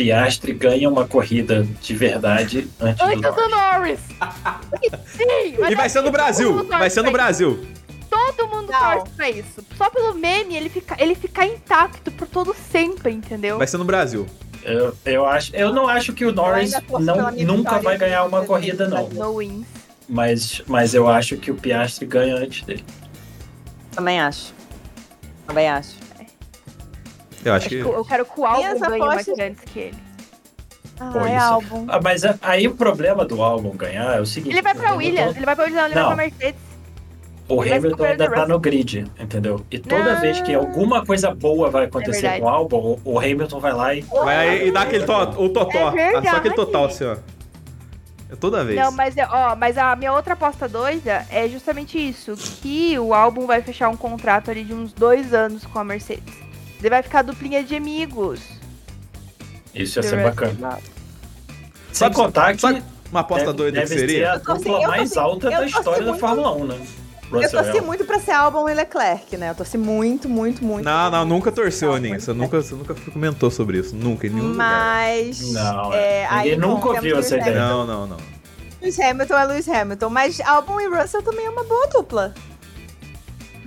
Piastri 0.00 0.54
ganha 0.54 0.88
uma 0.88 1.06
corrida 1.06 1.66
de 1.82 1.94
verdade 1.94 2.66
antes 2.80 2.98
do 2.98 3.04
Antes 3.04 3.34
do 3.34 3.48
Norris. 3.50 4.00
Norris! 4.18 5.00
Sim! 5.14 5.56
mas 5.60 5.70
E 5.70 5.74
vai 5.74 5.86
assim, 5.86 5.92
ser 5.92 6.00
no 6.00 6.10
Brasil, 6.10 6.64
vai 6.66 6.88
ser 6.88 7.02
no 7.02 7.12
Brasil. 7.12 7.66
Todo 8.08 8.48
mundo 8.48 8.72
Não. 8.72 8.80
torce 8.80 9.12
pra 9.14 9.28
isso. 9.28 9.62
Só 9.76 9.90
pelo 9.90 10.14
meme 10.14 10.56
ele 10.56 10.70
fica, 10.70 10.96
ele 10.98 11.14
fica 11.14 11.44
intacto 11.44 12.10
por 12.10 12.26
todo 12.26 12.56
sempre, 12.72 13.12
entendeu? 13.12 13.58
Vai 13.58 13.66
ser 13.66 13.76
no 13.76 13.84
Brasil. 13.84 14.26
Eu, 14.62 14.96
eu, 15.04 15.26
acho, 15.26 15.54
eu 15.54 15.70
não 15.72 15.86
acho 15.86 16.14
que 16.14 16.24
o 16.24 16.32
Norris 16.32 16.72
não, 16.88 17.30
nunca 17.30 17.78
vai 17.78 17.98
ganhar 17.98 18.24
uma 18.24 18.44
corrida, 18.46 18.88
não. 18.88 19.04
2020. 19.04 19.18
No 19.18 19.36
wins. 19.36 19.66
Mas, 20.08 20.62
mas 20.66 20.94
eu 20.94 21.08
acho 21.08 21.36
que 21.36 21.50
o 21.50 21.54
Piastri 21.54 22.06
ganha 22.06 22.36
antes 22.36 22.62
dele. 22.64 22.84
Também 23.92 24.18
acho. 24.18 24.54
Também 25.46 25.68
acho. 25.68 25.94
Eu 27.44 27.52
acho 27.54 27.66
Acho 27.66 27.68
que. 27.76 27.82
que 27.82 27.88
eu 27.88 28.04
quero 28.04 28.24
que 28.24 28.40
o 28.40 28.44
álbum 28.46 28.78
ganhe 28.80 29.02
apostas- 29.02 29.34
que 29.36 29.42
antes 29.42 29.64
que 29.64 29.78
ele. 29.78 29.98
Ah, 30.98 31.10
Pô, 31.12 31.20
é 31.20 31.36
isso- 31.36 31.44
álbum. 31.46 31.86
Ah, 31.88 32.00
mas 32.02 32.24
a- 32.24 32.38
aí 32.42 32.68
o 32.68 32.74
problema 32.74 33.24
do 33.24 33.42
álbum 33.42 33.70
ganhar 33.76 34.18
é 34.18 34.20
o 34.20 34.26
seguinte: 34.26 34.52
Ele 34.52 34.62
vai 34.62 34.74
pra 34.74 34.92
o 34.94 34.98
Williams, 34.98 35.20
Hamilton- 35.20 35.38
ele 35.38 35.46
vai 35.46 35.56
pra 35.56 35.64
Williams, 35.64 35.84
ele 35.86 35.94
vai 35.94 36.02
Não. 36.02 36.08
pra 36.10 36.16
Mercedes. 36.16 36.60
O 37.48 37.62
Ele 37.62 37.68
vai 37.70 37.78
Hamilton 37.78 38.04
ainda 38.04 38.30
tá 38.30 38.46
no 38.46 38.60
grid, 38.60 39.10
entendeu? 39.18 39.64
E 39.70 39.78
toda 39.78 40.14
Não. 40.14 40.20
vez 40.20 40.40
que 40.42 40.54
alguma 40.54 41.04
coisa 41.04 41.34
boa 41.34 41.68
vai 41.70 41.86
acontecer 41.86 42.20
verdade. 42.20 42.40
com 42.42 42.46
o 42.46 42.48
álbum, 42.50 42.98
o- 43.04 43.18
Hamilton 43.18 43.58
vai 43.58 43.72
lá 43.72 43.94
e. 43.94 44.02
Vai 44.02 44.36
aí 44.48 44.68
e 44.68 44.70
dá 44.72 44.82
aquele 44.82 45.04
to, 45.04 45.12
o 45.12 45.48
totó. 45.48 45.90
É 45.96 46.16
Ah, 46.16 46.22
Só 46.22 46.36
aquele 46.36 46.54
total 46.54 46.84
assim, 46.84 47.04
ó. 47.06 47.16
É 48.30 48.36
toda 48.36 48.62
vez. 48.62 48.78
Não, 48.78 48.92
mas, 48.92 49.16
é- 49.16 49.26
ó, 49.26 49.56
mas 49.56 49.76
a 49.76 49.96
minha 49.96 50.12
outra 50.12 50.34
aposta 50.34 50.68
doida 50.68 51.26
é 51.30 51.48
justamente 51.48 51.98
isso: 51.98 52.34
que 52.62 52.96
o 52.98 53.12
álbum 53.12 53.46
vai 53.46 53.62
fechar 53.62 53.88
um 53.88 53.96
contrato 53.96 54.50
ali 54.50 54.62
de 54.62 54.72
uns 54.72 54.92
dois 54.92 55.34
anos 55.34 55.64
com 55.66 55.78
a 55.80 55.82
Mercedes. 55.84 56.32
Ele 56.80 56.90
vai 56.90 57.02
ficar 57.02 57.22
duplinha 57.22 57.62
de 57.62 57.76
amigos. 57.76 58.40
Isso 59.74 59.98
ia 59.98 60.02
The 60.02 60.08
ser 60.08 60.22
bacana. 60.22 60.78
is 60.78 60.84
Sem 61.92 61.92
Sabe- 61.92 62.14
contar 62.14 62.54
que 62.54 62.60
sabe 62.60 62.82
Uma 63.10 63.20
aposta 63.20 63.46
deve, 63.46 63.56
doida 63.56 63.82
que 63.82 63.88
deve 63.88 64.00
ser 64.00 64.08
seria. 64.08 64.32
a 64.32 64.34
Eu 64.36 64.40
torci- 64.40 64.64
dupla 64.64 64.82
eu 64.82 64.88
mais 64.88 65.10
torci- 65.10 65.18
alta 65.18 65.46
eu 65.46 65.50
da 65.60 65.66
história 65.66 66.00
da 66.02 66.06
muito- 66.12 66.20
Fórmula 66.20 66.52
1, 66.54 66.64
né? 66.66 66.74
Eu 67.32 67.36
Russell 67.36 67.50
torci 67.50 67.68
Hamilton. 67.70 67.86
muito 67.86 68.04
pra 68.04 68.18
ser 68.18 68.30
álbum 68.32 68.68
e 68.68 68.74
Leclerc, 68.74 69.36
né? 69.36 69.50
Eu 69.50 69.54
torci 69.54 69.78
muito, 69.78 70.28
muito, 70.28 70.64
muito. 70.64 70.84
Não, 70.84 71.10
não, 71.10 71.24
nunca 71.24 71.52
torceu, 71.52 71.92
Aninha. 71.92 72.18
Você 72.18 72.32
nunca, 72.32 72.60
você 72.60 72.74
nunca 72.74 72.92
comentou 73.12 73.50
sobre 73.52 73.78
isso. 73.78 73.94
Nunca, 73.94 74.26
em 74.26 74.30
nenhum 74.30 74.48
lugar. 74.48 74.56
Mas. 74.56 75.52
Não, 75.52 75.92
é, 75.94 76.22
é. 76.22 76.26
aí, 76.28 76.50
Ninguém 76.50 76.60
bom, 76.60 76.74
nunca 76.74 76.88
ouviu 76.88 77.18
essa 77.18 77.36
ideia. 77.36 77.56
Não, 77.58 77.86
não, 77.86 78.06
não. 78.08 78.16
Lewis 78.82 78.98
Hamilton 78.98 79.34
é 79.38 79.44
Lewis 79.44 79.68
Hamilton. 79.68 80.08
Mas 80.10 80.40
álbum 80.40 80.80
e 80.80 80.88
Russell 80.88 81.22
também 81.22 81.46
é 81.46 81.50
uma 81.50 81.62
boa 81.62 81.86
dupla. 81.88 82.34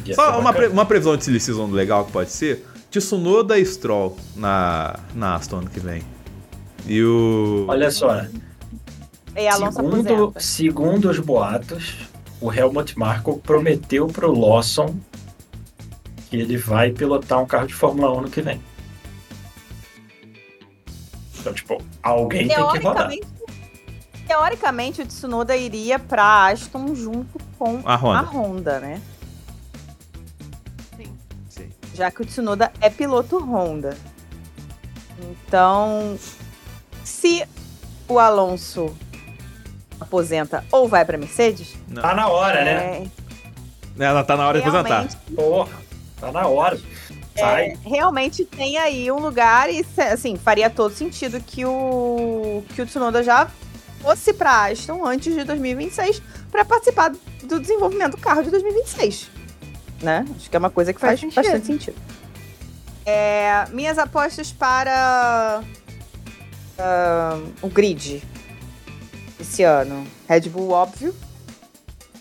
Ser 0.06 0.14
Só 0.16 0.38
uma, 0.40 0.52
pre- 0.52 0.68
uma 0.68 0.86
previsão 0.86 1.16
de 1.16 1.24
silly 1.24 1.40
season 1.40 1.68
legal 1.68 2.04
que 2.06 2.12
pode 2.12 2.32
ser. 2.32 2.66
Tsunoda 3.00 3.58
e 3.58 3.66
Stroll 3.66 4.18
na, 4.36 5.00
na 5.14 5.36
Aston 5.36 5.58
ano 5.58 5.70
que 5.70 5.80
vem. 5.80 6.04
E 6.86 7.02
o. 7.04 7.66
Olha 7.68 7.90
só, 7.90 8.22
E 9.36 9.48
Alonso 9.48 9.78
segundo, 9.78 10.14
aposenta. 10.14 10.40
segundo 10.40 11.10
os 11.10 11.20
boatos, 11.20 11.96
o 12.42 12.52
Helmut 12.54 12.98
Marko 12.98 13.38
prometeu 13.40 14.08
pro 14.08 14.32
Lawson 14.38 14.96
que 16.30 16.38
ele 16.38 16.58
vai 16.58 16.92
pilotar 16.92 17.40
um 17.40 17.46
carro 17.46 17.68
de 17.68 17.74
Fórmula 17.76 18.12
1 18.18 18.22
no 18.22 18.30
que 18.30 18.42
vem. 18.42 18.60
Então, 21.40 21.54
tipo, 21.54 21.78
alguém 22.02 22.48
tem 22.48 22.56
que 22.56 22.80
rodar. 22.80 23.10
Teoricamente, 23.10 23.28
teoricamente, 24.28 25.02
o 25.02 25.06
Tsunoda 25.06 25.56
iria 25.56 26.00
pra 26.00 26.48
Aston 26.48 26.96
junto 26.96 27.38
com 27.58 27.82
A 27.86 27.96
Honda. 27.96 28.20
a 28.20 28.22
Honda, 28.22 28.80
né? 28.80 29.02
Já 31.94 32.10
que 32.12 32.22
o 32.22 32.26
Tsunoda 32.26 32.72
é 32.82 32.90
piloto 32.90 33.38
Honda. 33.40 33.96
Então, 35.20 36.18
se 37.04 37.46
o 38.08 38.20
Alonso 38.20 38.96
aposenta 40.00 40.64
ou 40.72 40.88
vai 40.88 41.06
pra 41.06 41.18
Mercedes, 41.18 41.76
Tá 41.94 42.14
na 42.16 42.28
hora, 42.28 42.64
né? 42.66 43.08
é, 44.00 44.04
Ela 44.04 44.24
tá 44.24 44.36
na 44.36 44.48
hora 44.48 44.60
de 44.62 44.68
aposentar. 44.68 44.90
realmente, 44.90 45.18
Porra, 45.36 45.72
tá 46.20 46.32
na 46.32 46.48
hora. 46.48 46.80
Sai. 47.38 47.74
realmente 47.84 48.46
tem 48.46 48.78
aí 48.78 49.12
um 49.12 49.18
lugar 49.20 49.68
e 49.68 49.84
assim 50.12 50.36
faria 50.36 50.70
todo 50.70 50.94
sentido 50.94 51.40
que 51.42 51.66
o 51.66 52.64
que 52.76 52.82
o 52.82 52.86
Tsunoda 52.86 53.24
já 53.24 53.48
fosse 54.02 54.34
pra 54.34 54.66
Aston 54.66 55.04
antes 55.04 55.34
de 55.34 55.44
2026 55.44 56.22
para 56.52 56.64
participar 56.64 57.12
do 57.44 57.60
desenvolvimento 57.60 58.12
do 58.12 58.18
carro 58.18 58.44
de 58.44 58.52
2026, 58.52 59.32
né? 60.04 60.26
Acho 60.36 60.50
que 60.50 60.56
é 60.56 60.60
uma 60.60 60.70
coisa 60.70 60.94
que 60.94 61.00
faz, 61.00 61.20
Faz 61.20 61.34
sentido. 61.34 61.44
bastante 61.44 61.66
sentido. 61.66 61.98
É, 63.06 63.66
minhas 63.72 63.98
apostas 63.98 64.52
para 64.52 65.64
ah, 66.78 67.40
o 67.62 67.70
grid 67.70 68.24
esse 69.40 69.64
ano, 69.64 70.08
Red 70.28 70.42
Bull 70.50 70.72
óbvio, 70.72 71.14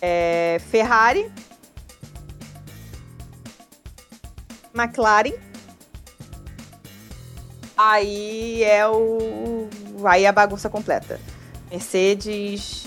é, 0.01 0.59
Ferrari 0.69 1.31
McLaren. 4.73 5.33
Aí 7.77 8.63
é 8.63 8.87
o. 8.87 9.69
Aí 10.05 10.25
é 10.25 10.27
a 10.27 10.31
bagunça 10.31 10.69
completa. 10.69 11.19
Mercedes. 11.71 12.85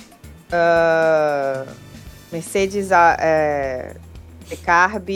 ah, 0.53 1.65
Mercedes. 2.33 2.91
é, 2.93 3.97
Carb. 4.55 5.09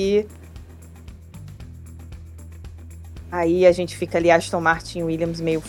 Aí 3.31 3.65
a 3.65 3.73
gente 3.73 3.97
fica 3.97 4.19
ali 4.19 4.31
Aston 4.31 4.61
Martin 4.61 5.03
Williams 5.03 5.41
meio, 5.41 5.63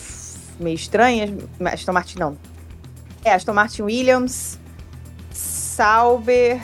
meio 0.58 0.74
estranhas. 0.74 1.30
Aston 1.60 1.92
Martin 1.92 2.18
não. 2.18 2.38
É, 3.24 3.32
Aston 3.32 3.52
Martin 3.52 3.82
Williams. 3.82 4.58
Sauber. 5.32 6.60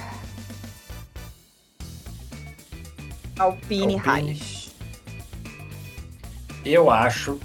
Alpine, 3.39 3.95
Alpine. 3.95 4.33
Haas. 4.33 4.69
Eu 6.65 6.91
acho 6.91 7.39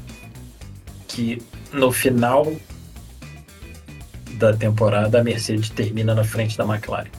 que 1.08 1.42
no 1.72 1.92
final 1.92 2.52
da 4.34 4.52
temporada 4.52 5.20
a 5.20 5.24
Mercedes 5.24 5.70
termina 5.70 6.16
na 6.16 6.24
frente 6.24 6.58
da 6.58 6.66
McLaren. 6.66 7.10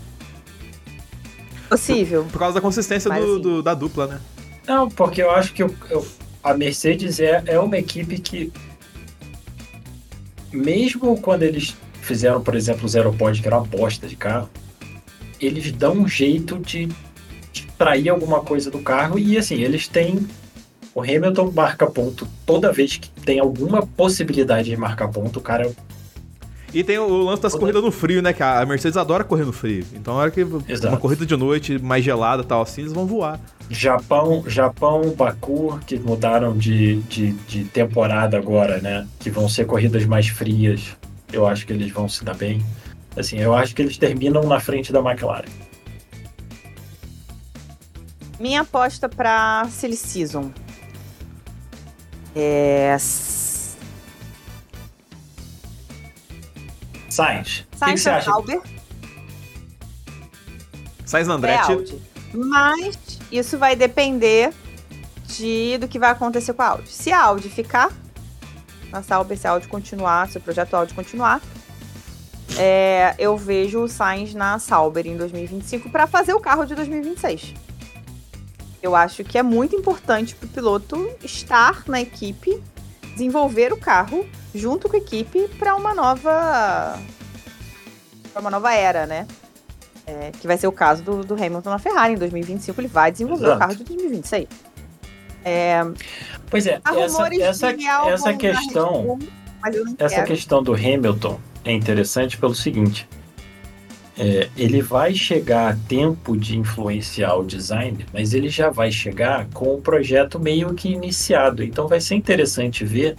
Possível. 1.69 2.25
Por 2.31 2.39
causa 2.39 2.55
da 2.55 2.61
consistência 2.61 3.11
do, 3.11 3.17
assim, 3.17 3.41
do- 3.41 3.63
da 3.63 3.75
dupla, 3.75 4.07
né? 4.07 4.21
Não, 4.67 4.89
porque 4.89 5.23
eu 5.23 5.31
acho 5.31 5.53
que 5.53 5.63
eu- 5.63 5.75
eu- 5.91 6.07
a 6.43 6.55
Mercedes 6.55 7.21
é, 7.21 7.43
é 7.47 7.59
uma 7.59 7.77
equipe 7.79 8.19
que, 8.19 8.53
mesmo 10.53 11.21
quando 11.21 11.43
eles 11.43 11.77
fizeram, 12.01 12.41
por 12.41 12.55
exemplo, 12.55 12.85
o 12.85 12.89
Zero 12.89 13.13
Point, 13.13 13.41
que 13.41 13.47
era 13.47 13.57
uma 13.59 13.67
bosta 13.67 14.07
de 14.07 14.17
carro, 14.17 14.49
eles 15.41 15.73
dão 15.73 15.95
um 15.95 16.09
jeito 16.09 16.59
de 16.59 16.89
extrair 17.53 18.09
alguma 18.09 18.41
coisa 18.41 18.71
do 18.71 18.79
carro 18.79 19.19
e, 19.19 19.37
assim, 19.37 19.57
eles 19.63 19.89
têm. 19.89 20.27
O 20.95 21.01
Hamilton 21.03 21.51
marca 21.51 21.87
ponto 21.89 22.29
toda 22.47 22.73
vez 22.73 22.97
que 22.97 23.11
tem 23.23 23.41
alguma 23.41 23.85
possibilidade 23.85 24.71
de 24.71 24.77
marcar 24.77 25.09
ponto, 25.09 25.39
o 25.39 25.43
cara. 25.43 25.71
E 26.75 26.83
tem 26.83 26.99
o 26.99 27.23
lance 27.23 27.41
das 27.41 27.55
corridas 27.55 27.83
no 27.83 27.93
frio, 27.93 28.21
né? 28.21 28.33
Que 28.33 28.43
a 28.43 28.67
Mercedes 28.67 28.97
adora 28.97 29.23
correr 29.23 29.45
no 29.45 29.53
frio. 29.53 29.87
Então, 29.95 30.15
na 30.15 30.23
hora 30.23 30.31
que 30.33 30.41
Exato. 30.41 30.89
uma 30.89 30.97
corrida 30.97 31.25
de 31.25 31.37
noite 31.37 31.79
mais 31.79 32.05
gelada 32.05 32.43
e 32.43 32.47
tal 32.47 32.63
assim, 32.63 32.81
eles 32.81 32.93
vão 32.93 33.07
voar. 33.07 33.39
Japão, 33.71 34.43
Japão, 34.47 35.15
Baku, 35.17 35.79
que 35.87 35.97
mudaram 35.99 36.57
de, 36.57 36.97
de, 37.03 37.33
de 37.33 37.65
temporada 37.65 38.37
agora, 38.37 38.81
né? 38.81 39.07
Que 39.21 39.31
vão 39.31 39.49
ser 39.49 39.67
corridas 39.67 40.05
mais 40.05 40.27
frias. 40.27 40.97
Eu 41.33 41.47
acho 41.47 41.65
que 41.65 41.73
eles 41.73 41.93
vão 41.93 42.09
se 42.09 42.25
dar 42.25 42.35
bem. 42.35 42.61
Assim, 43.17 43.39
eu 43.39 43.55
acho 43.55 43.73
que 43.73 43.81
eles 43.81 43.97
terminam 43.97 44.43
na 44.43 44.59
frente 44.59 44.93
da 44.93 44.99
McLaren. 44.99 45.49
Minha 48.41 48.63
aposta 48.63 49.09
pra 49.09 49.65
Silly 49.71 49.97
Season 49.97 50.51
é. 52.35 52.97
Sainz, 57.15 57.61
o 57.61 57.63
que, 57.63 57.71
que 57.71 57.79
Sainz 57.79 58.03
você 58.03 58.11
acha? 58.11 58.31
Sauber, 58.31 58.61
Sainz 61.05 61.29
é 61.29 61.31
Andretti. 61.31 61.73
Audi. 61.73 62.03
Mas 62.33 62.99
isso 63.31 63.57
vai 63.57 63.77
depender 63.77 64.53
de, 65.27 65.79
do 65.79 65.87
que 65.87 65.99
vai 65.99 66.11
acontecer 66.11 66.53
com 66.53 66.63
a 66.63 66.69
Audi. 66.71 66.91
Se 66.91 67.13
a 67.13 67.23
Audi 67.23 67.49
ficar 67.49 67.93
na 68.91 69.03
Sauber, 69.03 69.39
se 69.39 69.47
a 69.47 69.51
Audi 69.51 69.69
continuar, 69.69 70.29
se 70.29 70.39
o 70.39 70.41
projeto 70.41 70.75
Audi 70.75 70.93
continuar, 70.95 71.41
é, 72.57 73.15
eu 73.19 73.37
vejo 73.37 73.83
o 73.83 73.89
Sainz 73.89 74.35
na 74.35 74.59
Sauber 74.59 75.07
em 75.07 75.17
2025 75.17 75.91
para 75.91 76.09
fazer 76.09 76.35
o 76.35 76.41
carro 76.41 76.65
de 76.65 76.75
2026. 76.75 77.55
Eu 78.83 78.95
acho 78.95 79.25
que 79.25 79.39
é 79.39 79.43
muito 79.43 79.75
importante 79.77 80.35
para 80.35 80.47
o 80.47 80.49
piloto 80.49 81.11
estar 81.23 81.85
na 81.87 82.01
equipe, 82.01 82.61
desenvolver 83.15 83.73
o 83.73 83.77
carro 83.77 84.27
junto 84.55 84.89
com 84.89 84.97
a 84.97 84.99
equipe 84.99 85.49
para 85.59 85.75
uma 85.75 85.95
nova 85.95 86.99
para 88.33 88.41
uma 88.41 88.51
nova 88.51 88.75
era, 88.75 89.07
né? 89.07 89.27
É, 90.07 90.33
que 90.39 90.47
vai 90.47 90.59
ser 90.59 90.67
o 90.67 90.73
caso 90.73 91.03
do, 91.03 91.25
do 91.25 91.35
Hamilton 91.35 91.71
na 91.71 91.79
Ferrari. 91.79 92.13
Em 92.13 92.19
2025 92.19 92.79
ele 92.81 92.89
vai 92.89 93.11
desenvolver 93.11 93.45
Exato. 93.45 93.57
o 93.57 93.59
carro 93.59 93.75
de 93.77 93.85
2026. 93.85 94.49
É, 95.47 95.83
Pois 96.51 96.67
é, 96.67 96.81
essa, 96.85 96.91
rumores 96.93 97.41
essa, 97.41 97.75
essa 98.09 98.35
questão. 98.35 99.03
Bull, 99.03 99.19
Essa 99.99 100.15
quero. 100.15 100.27
questão 100.29 100.63
do 100.63 100.75
Hamilton 100.75 101.41
é 101.65 101.73
interessante 101.73 102.37
pelo 102.37 102.55
seguinte: 102.55 103.09
é, 104.17 104.49
ele 104.57 104.81
vai 104.81 105.15
chegar 105.15 105.73
a 105.73 105.77
tempo 105.89 106.37
de 106.37 106.57
influenciar 106.57 107.35
o 107.35 107.45
design, 107.45 108.07
mas 108.13 108.33
ele 108.33 108.49
já 108.49 108.71
vai 108.71 108.91
chegar 108.93 109.47
com 109.53 109.75
o 109.75 109.81
projeto 109.81 110.39
meio 110.39 110.73
que 110.75 110.89
iniciado. 110.89 111.63
Então 111.63 111.89
vai 111.89 112.01
ser 112.01 112.15
interessante 112.15 112.85
ver 112.85 113.17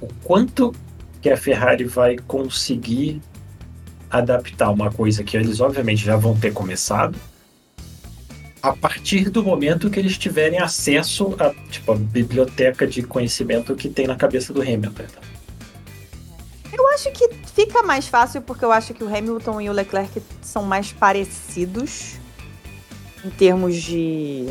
o 0.00 0.08
quanto 0.24 0.74
que 1.20 1.28
a 1.28 1.36
Ferrari 1.36 1.84
vai 1.84 2.16
conseguir 2.16 3.20
adaptar 4.10 4.70
uma 4.70 4.90
coisa 4.90 5.22
que 5.22 5.36
eles 5.36 5.60
obviamente 5.60 6.04
já 6.04 6.16
vão 6.16 6.36
ter 6.36 6.52
começado 6.52 7.18
a 8.62 8.72
partir 8.72 9.30
do 9.30 9.42
momento 9.42 9.90
que 9.90 9.98
eles 9.98 10.16
tiverem 10.16 10.58
acesso 10.58 11.36
a 11.38 11.52
tipo 11.70 11.92
a 11.92 11.96
biblioteca 11.96 12.86
de 12.86 13.02
conhecimento 13.02 13.74
que 13.76 13.88
tem 13.88 14.06
na 14.06 14.16
cabeça 14.16 14.52
do 14.52 14.62
Hamilton. 14.62 15.04
Eu 16.72 16.88
acho 16.88 17.10
que 17.12 17.28
fica 17.56 17.82
mais 17.82 18.06
fácil 18.06 18.42
porque 18.42 18.62
eu 18.64 18.70
acho 18.70 18.92
que 18.92 19.02
o 19.02 19.08
Hamilton 19.08 19.62
e 19.62 19.70
o 19.70 19.72
Leclerc 19.72 20.22
são 20.42 20.62
mais 20.62 20.92
parecidos 20.92 22.16
em 23.24 23.30
termos 23.30 23.74
de 23.82 24.46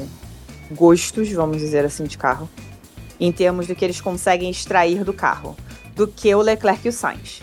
gostos, 0.72 1.32
vamos 1.32 1.58
dizer 1.60 1.86
assim, 1.86 2.04
de 2.06 2.18
carro. 2.18 2.50
Em 3.20 3.32
termos 3.32 3.68
do 3.68 3.76
que 3.76 3.86
eles 3.86 4.02
conseguem 4.02 4.50
extrair 4.50 5.04
do 5.04 5.14
carro. 5.14 5.56
Do 5.96 6.08
que 6.08 6.34
o 6.34 6.42
Leclerc 6.42 6.86
e 6.86 6.90
o 6.90 6.92
Sainz. 6.92 7.42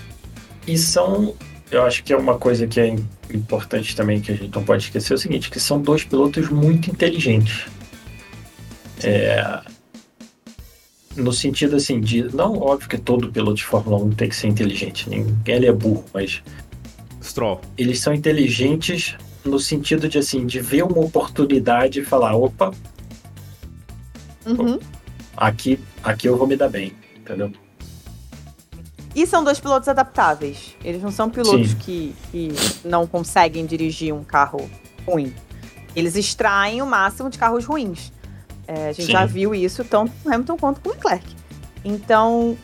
E 0.67 0.77
são, 0.77 1.35
eu 1.71 1.85
acho 1.85 2.03
que 2.03 2.13
é 2.13 2.17
uma 2.17 2.37
coisa 2.37 2.67
que 2.67 2.79
é 2.81 2.89
im- 2.89 3.09
importante 3.33 3.97
também 3.97 4.21
que 4.21 4.33
a 4.33 4.35
gente 4.35 4.55
não 4.55 4.65
pode 4.65 4.83
esquecer 4.83 5.15
é 5.15 5.17
o 5.17 5.19
seguinte, 5.19 5.49
que 5.49 5.59
são 5.61 5.81
dois 5.81 6.05
pilotos 6.05 6.51
muito 6.51 6.91
inteligentes. 6.91 7.67
É, 9.03 9.63
no 11.17 11.33
sentido 11.33 11.77
assim 11.77 12.01
de, 12.01 12.35
não 12.35 12.59
óbvio 12.59 12.89
que 12.89 12.99
todo 12.99 13.31
piloto 13.31 13.57
de 13.57 13.65
Fórmula 13.65 14.03
1 14.05 14.11
tem 14.13 14.29
que 14.29 14.37
ser 14.37 14.49
inteligente, 14.49 15.09
ninguém 15.09 15.55
ele 15.55 15.67
é 15.67 15.73
burro, 15.73 16.05
mas 16.13 16.43
Stroll. 17.23 17.61
eles 17.77 18.01
são 18.01 18.13
inteligentes 18.15 19.17
no 19.45 19.59
sentido 19.59 20.09
de 20.09 20.19
assim, 20.19 20.47
de 20.47 20.61
ver 20.61 20.85
uma 20.85 21.01
oportunidade 21.01 22.01
e 22.01 22.05
falar, 22.05 22.35
opa, 22.37 22.73
Uhum. 24.47 24.79
aqui, 25.37 25.79
aqui 26.03 26.29
eu 26.29 26.37
vou 26.37 26.47
me 26.47 26.57
dar 26.57 26.69
bem, 26.69 26.93
entendeu? 27.17 27.53
E 29.15 29.27
são 29.27 29.45
dois 29.45 29.61
pilotos 29.61 29.89
adaptáveis. 29.89 30.75
Eles 30.83 31.03
não 31.03 31.13
são 31.13 31.29
pilotos 31.29 31.75
que, 31.75 32.15
que 32.31 32.49
não 32.85 33.07
conseguem 33.07 33.67
dirigir 33.67 34.13
um 34.15 34.25
carro 34.25 34.71
ruim. 35.07 35.35
Eles 35.95 36.17
extraem 36.17 36.81
o 36.81 36.87
máximo 36.87 37.29
de 37.29 37.39
carros 37.39 37.65
ruins. 37.67 38.11
É, 38.67 38.89
a 38.89 38.93
gente 38.93 39.07
Sim. 39.07 39.13
já 39.13 39.27
viu 39.27 39.55
isso 39.55 39.85
tanto 39.85 40.13
com 40.23 40.29
o 40.29 40.33
Hamilton 40.33 40.57
quanto 40.57 40.81
com 40.81 40.89
o 40.89 40.93
Leclerc. 40.93 41.27
Então, 41.85 42.57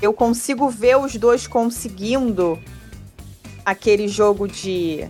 eu 0.00 0.12
consigo 0.12 0.68
ver 0.68 0.96
os 0.96 1.14
dois 1.16 1.46
conseguindo 1.46 2.58
aquele 3.64 4.08
jogo 4.08 4.46
de. 4.46 5.08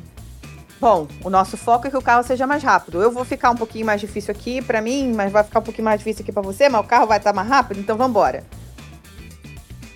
Bom, 0.80 1.08
o 1.24 1.30
nosso 1.30 1.56
foco 1.56 1.86
é 1.86 1.90
que 1.90 1.96
o 1.96 2.02
carro 2.02 2.22
seja 2.22 2.46
mais 2.46 2.62
rápido. 2.62 3.00
Eu 3.00 3.10
vou 3.10 3.24
ficar 3.24 3.50
um 3.50 3.56
pouquinho 3.56 3.86
mais 3.86 4.00
difícil 4.00 4.30
aqui 4.32 4.60
pra 4.60 4.82
mim, 4.82 5.12
mas 5.14 5.32
vai 5.32 5.42
ficar 5.42 5.60
um 5.60 5.62
pouquinho 5.62 5.84
mais 5.84 5.98
difícil 5.98 6.22
aqui 6.22 6.32
pra 6.32 6.42
você, 6.42 6.68
mas 6.68 6.84
o 6.84 6.84
carro 6.84 7.06
vai 7.06 7.18
estar 7.18 7.32
mais 7.32 7.48
rápido, 7.48 7.80
então 7.80 7.96
vambora. 7.96 8.44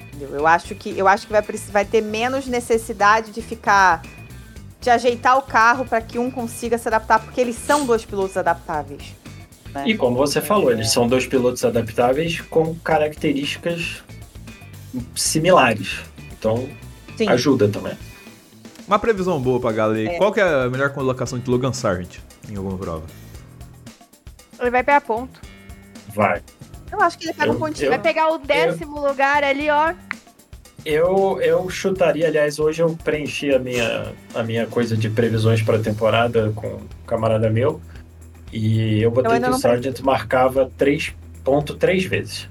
Entendeu? 0.09 0.31
Eu 0.35 0.47
acho 0.47 0.75
que 0.75 0.97
eu 0.99 1.07
acho 1.07 1.27
que 1.27 1.33
vai, 1.33 1.43
vai 1.43 1.85
ter 1.85 2.01
menos 2.01 2.47
necessidade 2.47 3.31
de 3.31 3.43
ficar 3.43 4.03
de 4.81 4.89
ajeitar 4.89 5.37
o 5.37 5.43
carro 5.43 5.85
para 5.85 6.01
que 6.01 6.19
um 6.19 6.31
consiga 6.31 6.79
se 6.79 6.89
adaptar, 6.89 7.21
porque 7.21 7.41
eles 7.41 7.57
são 7.57 7.85
dois 7.85 8.05
pilotos 8.05 8.37
adaptáveis. 8.37 9.15
Né? 9.75 9.85
E 9.87 9.97
como 9.97 10.17
você 10.17 10.41
falou, 10.41 10.71
eles 10.73 10.91
são 10.91 11.07
dois 11.09 11.27
pilotos 11.27 11.65
adaptáveis 11.65 12.41
com 12.41 12.75
características 12.77 14.03
similares. 15.15 16.01
Então, 16.33 16.69
Sim. 17.17 17.29
ajuda 17.29 17.69
também. 17.69 17.93
Uma 18.87 18.99
previsão 18.99 19.41
boa 19.41 19.61
pra 19.61 19.73
galera 19.73 19.99
aí. 20.11 20.17
É. 20.17 20.19
Qual 20.19 20.33
que 20.33 20.41
é 20.41 20.65
a 20.65 20.69
melhor 20.69 20.91
colocação 20.91 21.39
de 21.39 21.49
Logan 21.49 21.73
Sargent 21.73 22.17
em 22.51 22.57
alguma 22.57 22.77
prova? 22.77 23.05
Ele 24.61 24.71
vai 24.71 24.83
pegar 24.83 25.01
ponto. 25.01 25.41
Vai. 26.15 26.43
Eu 26.91 27.01
acho 27.01 27.17
que 27.19 27.27
ele 27.27 27.35
pega 27.35 27.51
Eu- 27.51 27.55
um 27.55 27.59
pontinho. 27.59 27.87
eu- 27.87 27.91
Vai 27.91 28.01
pegar 28.01 28.29
o 28.33 28.39
décimo 28.39 29.01
lugar 29.07 29.45
ali, 29.45 29.71
ó. 29.71 29.95
Eu, 30.85 31.39
eu 31.43 31.69
chutaria, 31.69 32.27
aliás, 32.27 32.59
hoje 32.59 32.83
eu 32.83 32.97
preenchi 33.05 33.55
a 33.55 33.59
minha, 33.59 34.13
a 34.35 34.43
minha 34.43 34.67
coisa 34.67 34.97
de 34.97 35.09
previsões 35.11 35.63
para 35.63 35.77
a 35.77 35.81
temporada 35.81 36.53
com 36.57 36.67
um 36.69 36.81
camarada 37.07 37.49
meu. 37.51 37.81
E 38.53 39.01
eu 39.01 39.11
botei 39.11 39.33
ainda 39.33 39.49
que 39.49 39.55
o 39.55 39.59
Sargent 39.59 40.01
marcava 40.01 40.71
3.3 40.79 42.09
vezes. 42.09 42.49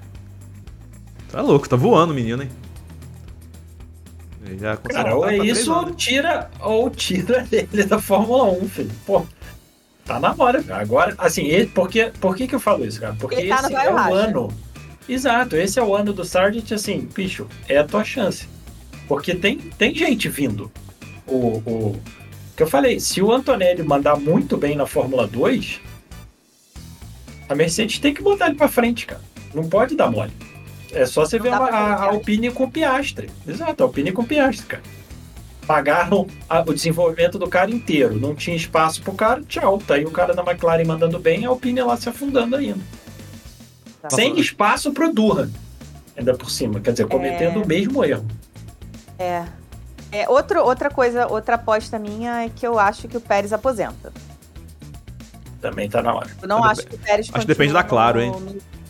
Tá 1.30 1.40
louco, 1.42 1.68
tá 1.68 1.76
voando 1.76 2.12
o 2.12 2.16
menino, 2.16 2.42
hein? 2.42 2.50
Ele 4.44 4.58
já 4.58 4.76
Cara, 4.76 5.14
ou 5.14 5.28
é 5.28 5.36
isso 5.36 5.72
ou 5.72 5.90
tira, 5.92 6.50
ou 6.60 6.90
tira 6.90 7.46
ele 7.52 7.84
da 7.84 8.00
Fórmula 8.00 8.44
1, 8.44 8.68
filho. 8.68 8.90
Pô, 9.06 9.24
tá 10.04 10.18
na 10.18 10.34
hora, 10.36 10.62
cara. 10.62 10.82
Agora, 10.82 11.14
assim, 11.18 11.44
ele, 11.44 11.66
porque, 11.66 12.10
por 12.20 12.34
que, 12.34 12.48
que 12.48 12.54
eu 12.54 12.60
falo 12.60 12.84
isso, 12.84 13.00
cara? 13.00 13.14
Porque 13.18 13.36
Ele 13.36 13.48
tá 13.48 13.60
esse 13.62 13.74
é 13.74 13.90
o 13.90 13.94
racha. 13.94 14.14
ano. 14.14 14.48
Exato, 15.08 15.56
esse 15.56 15.78
é 15.78 15.82
o 15.82 15.94
ano 15.94 16.12
do 16.12 16.24
Sargent, 16.24 16.72
assim, 16.72 17.08
bicho, 17.14 17.46
é 17.68 17.78
a 17.78 17.84
tua 17.84 18.04
chance. 18.04 18.48
Porque 19.06 19.34
tem, 19.34 19.58
tem 19.58 19.94
gente 19.94 20.28
vindo. 20.28 20.70
O, 21.26 21.58
o 21.64 22.00
que 22.56 22.62
eu 22.62 22.66
falei, 22.66 23.00
se 23.00 23.22
o 23.22 23.32
Antonelli 23.32 23.82
mandar 23.82 24.16
muito 24.16 24.56
bem 24.56 24.76
na 24.76 24.86
Fórmula 24.86 25.26
2, 25.26 25.80
a 27.50 27.54
Mercedes 27.54 27.98
tem 27.98 28.14
que 28.14 28.22
botar 28.22 28.46
ele 28.46 28.54
pra 28.56 28.68
frente, 28.68 29.06
cara. 29.06 29.20
Não 29.54 29.68
pode 29.68 29.96
dar 29.96 30.10
mole. 30.10 30.32
É 30.92 31.04
só 31.06 31.24
você 31.24 31.36
Não 31.38 31.44
ver 31.44 31.52
a, 31.52 31.56
a. 31.58 32.04
Alpine 32.04 32.50
com 32.50 32.64
o 32.64 32.70
Piastre. 32.70 33.28
Exato, 33.46 33.82
a 33.82 33.86
Alpine 33.86 34.12
com 34.12 34.22
o 34.22 34.26
Piastre, 34.26 34.66
cara. 34.66 34.82
Pagaram 35.66 36.26
a- 36.48 36.60
o 36.62 36.72
desenvolvimento 36.74 37.38
do 37.38 37.48
cara 37.48 37.70
inteiro. 37.70 38.18
Não 38.18 38.34
tinha 38.34 38.56
espaço 38.56 39.02
pro 39.02 39.12
cara, 39.12 39.42
tchau. 39.42 39.78
Tá 39.78 39.94
aí 39.94 40.04
o 40.04 40.10
cara 40.10 40.34
da 40.34 40.42
McLaren 40.42 40.84
mandando 40.84 41.18
bem, 41.18 41.44
a 41.44 41.48
Alpine 41.48 41.82
lá 41.82 41.96
se 41.96 42.08
afundando 42.08 42.56
ainda. 42.56 42.80
Tá. 44.02 44.10
Sem 44.10 44.38
espaço 44.40 44.92
pro 44.92 45.12
Durham. 45.12 45.50
Ainda 46.16 46.34
por 46.34 46.50
cima. 46.50 46.80
Quer 46.80 46.92
dizer, 46.92 47.06
cometendo 47.06 47.60
É. 47.60 47.62
o 47.62 47.66
mesmo 47.66 48.04
erro. 48.04 48.26
É. 49.18 49.44
É, 50.12 50.28
outro, 50.28 50.60
outra 50.64 50.90
coisa, 50.90 51.28
outra 51.28 51.54
aposta 51.54 51.98
minha 51.98 52.44
é 52.44 52.48
que 52.48 52.66
eu 52.66 52.78
acho 52.78 53.06
que 53.06 53.16
o 53.16 53.20
Pérez 53.20 53.52
aposenta. 53.52 54.12
Também 55.60 55.88
tá 55.90 56.02
na 56.02 56.14
hora. 56.14 56.28
Eu 56.40 56.48
não 56.48 56.64
acho 56.64 56.86
que 56.86 56.94
o 56.94 56.98
Pérez 56.98 57.28
acho 57.32 57.40
que 57.40 57.46
depende 57.46 57.72
da 57.72 57.82
Claro, 57.82 58.18
no- 58.18 58.24
hein? 58.24 58.32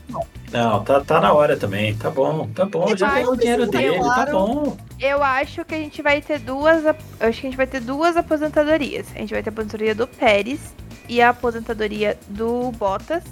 no- 0.08 0.26
Não, 0.52 0.82
tá, 0.82 1.00
tá 1.00 1.20
na 1.20 1.32
hora 1.32 1.56
também. 1.56 1.94
Tá 1.96 2.10
bom, 2.10 2.48
tá 2.54 2.64
bom. 2.64 2.88
Ele 2.88 2.96
Já 2.96 3.06
vai, 3.08 3.16
ganhou 3.20 3.32
o 3.34 3.36
dinheiro 3.36 3.66
dele, 3.68 3.98
tá 3.98 4.02
claro. 4.02 4.32
bom. 4.32 4.76
Eu 4.98 5.22
acho 5.22 5.64
que 5.64 5.74
a 5.74 5.78
gente 5.78 6.02
vai 6.02 6.20
ter 6.20 6.38
duas. 6.40 6.84
Eu 6.84 6.90
acho 7.20 7.40
que 7.40 7.46
a 7.46 7.50
gente 7.50 7.56
vai 7.56 7.66
ter 7.66 7.80
duas 7.80 8.16
aposentadorias. 8.16 9.06
A 9.14 9.18
gente 9.18 9.32
vai 9.32 9.42
ter 9.42 9.50
a 9.50 9.52
aposentadoria 9.52 9.94
do 9.94 10.06
Pérez 10.08 10.74
e 11.08 11.22
a 11.22 11.28
aposentadoria 11.30 12.18
do 12.28 12.72
Bottas. 12.72 13.22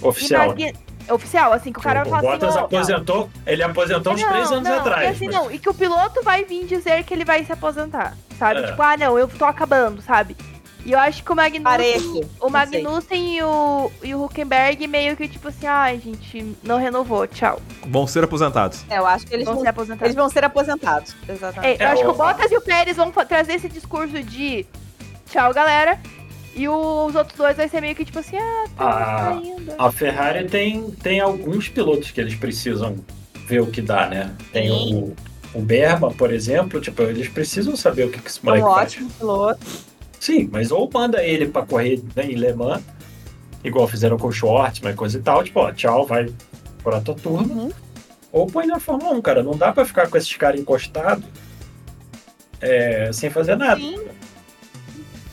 Oficial. 0.00 0.54
né? 0.56 0.72
Oficial, 1.10 1.52
assim, 1.52 1.72
que 1.72 1.78
o 1.78 1.82
cara 1.82 2.00
o 2.06 2.10
vai 2.10 2.20
falar 2.20 2.32
Bottas 2.32 2.48
assim. 2.56 2.64
aposentou, 2.64 3.30
ele 3.46 3.62
aposentou 3.62 4.12
uns 4.12 4.20
não, 4.22 4.28
três 4.28 4.50
anos 4.52 4.68
não, 4.68 4.78
atrás. 4.78 5.02
E 5.02 5.06
assim, 5.12 5.26
mas- 5.26 5.34
não. 5.34 5.50
E 5.50 5.58
que 5.58 5.68
o 5.68 5.74
piloto 5.74 6.22
vai 6.22 6.44
vir 6.44 6.64
dizer 6.66 7.02
que 7.04 7.12
ele 7.14 7.24
vai 7.24 7.44
se 7.44 7.52
aposentar, 7.52 8.16
sabe? 8.38 8.60
É. 8.60 8.66
Tipo, 8.68 8.82
ah, 8.82 8.96
não, 8.96 9.18
eu 9.18 9.26
tô 9.28 9.44
acabando, 9.44 10.00
sabe? 10.02 10.36
E 10.84 10.92
eu 10.92 10.98
acho 10.98 11.22
que 11.22 11.30
o 11.30 11.36
Magnussen, 11.36 11.62
Parece. 11.62 12.26
o. 12.40 12.50
Magnussen 12.50 13.36
e 13.36 13.42
o, 13.42 13.90
e 14.02 14.14
o 14.14 14.24
Huckenberg 14.24 14.86
meio 14.88 15.16
que 15.16 15.28
tipo 15.28 15.46
assim, 15.48 15.66
ai 15.66 16.00
gente, 16.02 16.56
não 16.62 16.76
renovou, 16.76 17.26
tchau. 17.26 17.60
Vão 17.86 18.06
ser 18.06 18.24
aposentados. 18.24 18.84
É, 18.90 18.98
eu 18.98 19.06
acho 19.06 19.26
que 19.26 19.32
eles 19.34 19.44
Vão 19.44 19.54
vão, 19.54 19.62
ser 19.62 19.68
aposentados. 19.68 20.04
eles 20.04 20.16
vão 20.16 20.28
ser 20.28 20.44
aposentados. 20.44 21.14
Exatamente. 21.28 21.80
É, 21.80 21.84
eu 21.84 21.88
É, 21.88 21.92
acho 21.92 22.02
que 22.02 22.08
o- 22.08 22.14
Bottas 22.14 22.50
e 22.50 22.56
o 22.56 22.60
Pérez 22.60 22.96
vão 22.96 23.12
trazer 23.12 23.54
esse 23.54 23.68
discurso 23.68 24.22
de 24.22 24.66
tchau, 25.30 25.54
galera. 25.54 26.00
E 26.54 26.68
os 26.68 27.14
outros 27.14 27.36
dois 27.38 27.56
vai 27.56 27.68
ser 27.68 27.80
meio 27.80 27.94
que 27.94 28.04
tipo 28.04 28.18
assim, 28.18 28.36
ah, 28.36 28.64
tá, 28.76 28.84
Ah, 28.88 29.16
tá 29.30 29.32
indo. 29.42 29.72
A 29.78 29.90
Ferrari 29.90 30.46
tem, 30.48 30.90
tem 30.90 31.20
alguns 31.20 31.68
pilotos 31.68 32.10
que 32.10 32.20
eles 32.20 32.34
precisam 32.34 32.96
ver 33.46 33.60
o 33.62 33.66
que 33.68 33.80
dá, 33.80 34.06
né? 34.08 34.34
Tem 34.52 34.70
o, 34.70 35.14
o 35.54 35.60
Berman, 35.62 36.12
por 36.12 36.30
exemplo, 36.32 36.80
tipo, 36.80 37.00
eles 37.02 37.28
precisam 37.28 37.74
saber 37.76 38.04
o 38.04 38.10
que, 38.10 38.20
que 38.20 38.28
esse 38.28 38.38
É 38.38 38.42
um 38.42 38.44
moleque 38.46 38.66
faz. 38.66 38.92
ótimo 38.92 39.10
piloto. 39.10 39.60
Sim, 40.22 40.48
mas 40.52 40.70
ou 40.70 40.88
manda 40.94 41.20
ele 41.20 41.48
pra 41.48 41.66
correr 41.66 42.00
né, 42.14 42.24
em 42.26 42.36
Le 42.36 42.52
Mans, 42.52 42.80
igual 43.64 43.88
fizeram 43.88 44.16
com 44.16 44.28
o 44.28 44.32
Schwartzman 44.32 44.92
e 44.92 44.94
coisa 44.94 45.18
e 45.18 45.20
tal, 45.20 45.42
tipo, 45.42 45.58
ó, 45.58 45.72
tchau, 45.72 46.06
vai 46.06 46.32
pra 46.80 47.00
tua 47.00 47.16
turma. 47.16 47.42
Uhum. 47.52 47.72
Ou 48.30 48.46
põe 48.46 48.64
na 48.66 48.78
Fórmula 48.78 49.10
1, 49.16 49.20
cara. 49.20 49.42
Não 49.42 49.56
dá 49.56 49.72
pra 49.72 49.84
ficar 49.84 50.08
com 50.08 50.16
esses 50.16 50.32
caras 50.36 50.60
encostados 50.60 51.24
é, 52.60 53.10
sem 53.12 53.30
fazer 53.30 53.56
nada. 53.56 53.80
Sim. 53.80 53.98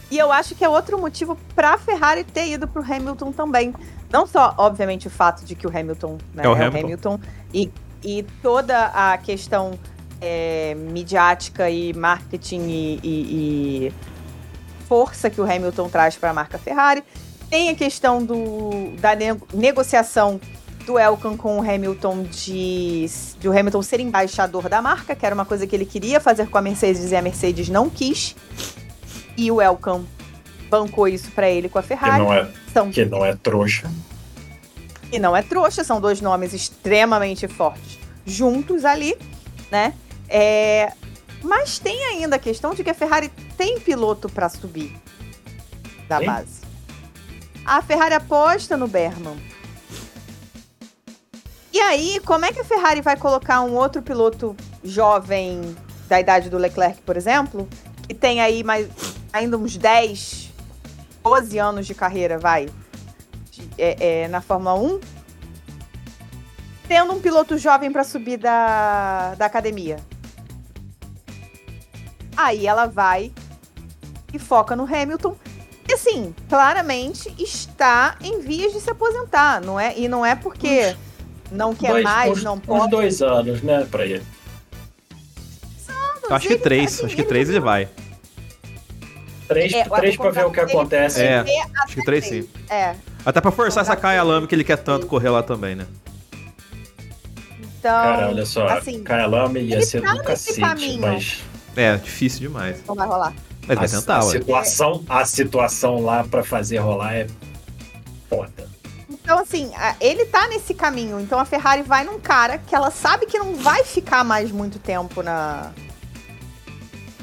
E 0.10 0.18
eu 0.18 0.32
acho 0.32 0.56
que 0.56 0.66
é 0.66 0.70
outro 0.70 0.98
motivo 1.00 1.38
pra 1.54 1.78
Ferrari 1.78 2.24
ter 2.24 2.48
ido 2.50 2.68
pro 2.68 2.82
Hamilton 2.82 3.32
também. 3.32 3.72
Não 4.12 4.26
só, 4.26 4.56
obviamente, 4.58 5.06
o 5.06 5.12
fato 5.12 5.46
de 5.46 5.54
que 5.54 5.68
o 5.68 5.70
Hamilton 5.70 6.18
né, 6.34 6.44
É 6.46 6.50
o 6.50 6.54
Hamilton. 6.54 7.20
e, 7.54 7.72
e 8.04 8.24
toda 8.42 8.88
a 8.88 9.20
questão 9.20 9.78
é, 10.20 10.74
midiática 10.74 11.70
e 11.70 11.94
marketing 11.94 12.62
e, 12.70 13.00
e- 13.04 13.86
e 13.88 13.94
força 14.90 15.30
que 15.30 15.40
o 15.40 15.44
Hamilton 15.44 15.88
traz 15.88 16.16
para 16.18 16.32
a 16.32 16.34
marca 16.34 16.58
Ferrari. 16.58 17.04
Tem 17.50 17.70
a 17.70 17.76
questão 17.76 18.24
do, 18.24 18.92
da 19.00 19.16
nego- 19.16 19.48
negociação 19.54 20.42
do 20.86 20.98
Elkan 20.98 21.38
com 21.38 21.60
o 21.60 21.62
Hamilton 21.62 22.24
de, 22.24 23.06
de 23.40 23.48
o 23.48 23.52
Hamilton 23.58 23.82
ser 23.84 24.00
embaixador 24.00 24.68
da 24.68 24.82
marca, 24.82 25.16
que 25.16 25.24
era 25.26 25.34
uma 25.36 25.46
coisa 25.46 25.66
que 25.68 25.76
ele 25.76 25.86
queria 25.86 26.20
fazer 26.20 26.50
com 26.50 26.58
a 26.58 26.62
Mercedes 26.62 27.12
e 27.12 27.16
a 27.16 27.22
Mercedes 27.22 27.70
não 27.70 27.90
quis. 27.90 28.36
E 29.38 29.52
o 29.52 29.62
Elkan 29.62 30.04
bancou 30.70 31.08
isso 31.08 31.32
para 31.32 31.50
ele 31.50 31.70
com 31.70 31.78
a 31.80 31.82
Que 31.82 31.88
Ferrari. 31.90 32.24
não, 32.24 32.34
é, 32.34 32.48
São 32.74 32.90
que 32.92 33.06
não 33.06 33.24
é 33.26 33.36
trouxa. 33.36 33.90
e 35.12 35.18
não 35.20 35.36
é 35.36 35.42
trouxa, 35.44 35.84
são 35.84 36.02
dois 36.02 36.22
nomes 36.22 36.54
extremamente 36.54 37.48
fortes 37.48 38.00
juntos 38.26 38.86
ali, 38.86 39.16
né? 39.72 39.94
É, 40.28 40.92
Mas 41.44 41.80
tem 41.80 42.04
ainda 42.06 42.36
a 42.36 42.40
questão 42.40 42.74
de 42.74 42.84
que 42.84 42.90
a 42.90 42.94
Ferrari 42.94 43.30
tem 43.58 43.80
piloto 43.80 44.28
para 44.30 44.50
subir 44.50 44.96
da 46.08 46.18
Tem? 46.18 46.28
base. 46.28 46.62
A 47.66 47.82
Ferrari 47.82 48.16
aposta 48.16 48.76
no 48.76 48.88
Berman. 48.88 49.38
E 51.72 51.80
aí, 51.80 52.20
como 52.26 52.46
é 52.46 52.52
que 52.52 52.60
a 52.60 52.64
Ferrari 52.66 53.00
vai 53.02 53.16
colocar 53.16 53.62
um 53.62 53.76
outro 53.76 54.02
piloto 54.02 54.56
jovem 54.84 55.76
da 56.08 56.20
idade 56.20 56.50
do 56.50 56.58
Leclerc, 56.58 57.02
por 57.04 57.16
exemplo, 57.16 57.68
que 58.08 58.14
tem 58.14 58.42
aí 58.42 58.64
mais 58.64 58.88
ainda 59.32 59.56
uns 59.58 59.78
10, 59.78 60.52
12 61.24 61.58
anos 61.60 61.86
de 61.86 61.94
carreira, 61.94 62.40
vai, 62.40 62.68
de- 63.52 63.70
é, 63.78 64.24
é, 64.24 64.28
na 64.28 64.42
Fórmula 64.42 64.74
1, 64.74 65.00
tendo 66.88 67.14
um 67.14 67.22
piloto 67.22 67.56
jovem 67.58 67.92
para 67.92 68.04
subir 68.04 68.38
da, 68.38 69.36
da 69.36 69.46
academia. 69.46 69.98
Aí 72.42 72.66
ela 72.66 72.86
vai 72.86 73.34
e 74.34 74.40
foca 74.40 74.74
no 74.76 74.84
Hamilton. 74.86 75.36
E 75.88 75.94
assim, 75.94 76.34
claramente 76.48 77.34
está 77.38 78.16
em 78.22 78.40
vias 78.40 78.72
de 78.72 78.80
se 78.80 78.90
aposentar, 78.90 79.60
não 79.60 79.78
é? 79.78 79.98
E 79.98 80.08
não 80.08 80.26
é 80.26 80.36
porque 80.36 80.96
não 81.52 81.76
quer 81.76 81.92
Dois- 81.92 82.04
mais, 82.04 82.32
uns, 82.32 82.44
não 82.44 82.54
uns 82.56 82.60
pode. 82.62 82.92
dois 82.92 83.22
anos, 83.22 83.62
né, 83.62 83.86
pra 83.92 84.06
ele. 84.06 84.24
Eu 86.30 86.36
acho 86.36 86.48
que 86.48 86.58
três. 86.58 87.04
Acho 87.04 87.16
que 87.16 87.24
três 87.24 87.50
ele 87.50 87.60
vai. 87.60 87.90
Três, 89.48 89.74
É, 89.74 89.84
três 89.84 90.16
pra 90.16 90.30
ver 90.30 90.46
o 90.46 90.52
que 90.52 90.60
acontece. 90.60 91.22
É. 91.24 91.42
Vê 91.44 91.52
Acho 91.84 91.96
que 91.96 92.06
três 92.06 92.24
sim. 92.26 92.48
É. 92.70 92.96
Até 93.26 93.42
pra 93.42 93.50
forçar 93.52 93.82
essa 93.84 93.96
dele. 93.96 94.22
Lame 94.22 94.46
que 94.48 94.54
ele 94.56 94.64
quer 94.64 94.78
tanto 94.78 95.08
correr 95.08 95.30
lá 95.30 95.42
também, 95.44 95.76
né? 95.76 95.88
Então, 97.80 97.92
Cara, 97.92 98.28
olha 98.28 98.46
só, 98.46 98.68
assim, 98.68 99.04
Kyle 99.04 99.26
Lame 99.28 99.60
ia 99.62 99.82
ser 99.82 100.02
tá 100.04 100.14
do 100.14 100.24
cacete, 100.24 100.60
caminho. 100.62 101.02
mas 101.02 101.42
É, 101.76 101.96
difícil 101.98 102.42
demais. 102.42 102.84
não 102.88 102.96
vai 102.96 103.08
rolar. 103.08 103.34
Mas 103.68 103.78
vai 103.78 103.88
tentar, 103.88 104.18
a 104.18 104.26
ué. 104.26 104.32
situação, 104.32 105.06
a 105.08 105.26
situação 105.26 106.02
lá 106.02 106.24
pra 106.24 106.44
fazer 106.44 106.78
rolar 106.78 107.14
é 107.14 107.28
foda. 108.28 108.68
Então, 109.10 109.38
assim, 109.38 109.72
ele 110.02 110.26
tá 110.26 110.48
nesse 110.48 110.74
caminho. 110.74 111.20
Então 111.20 111.38
a 111.40 111.46
Ferrari 111.46 111.84
vai 111.84 112.04
num 112.04 112.20
cara 112.20 112.58
que 112.58 112.74
ela 112.74 112.90
sabe 112.90 113.28
que 113.28 113.38
não 113.38 113.56
vai 113.56 113.84
ficar 113.84 114.24
mais 114.24 114.52
muito 114.52 114.80
tempo 114.80 115.22
na. 115.22 115.72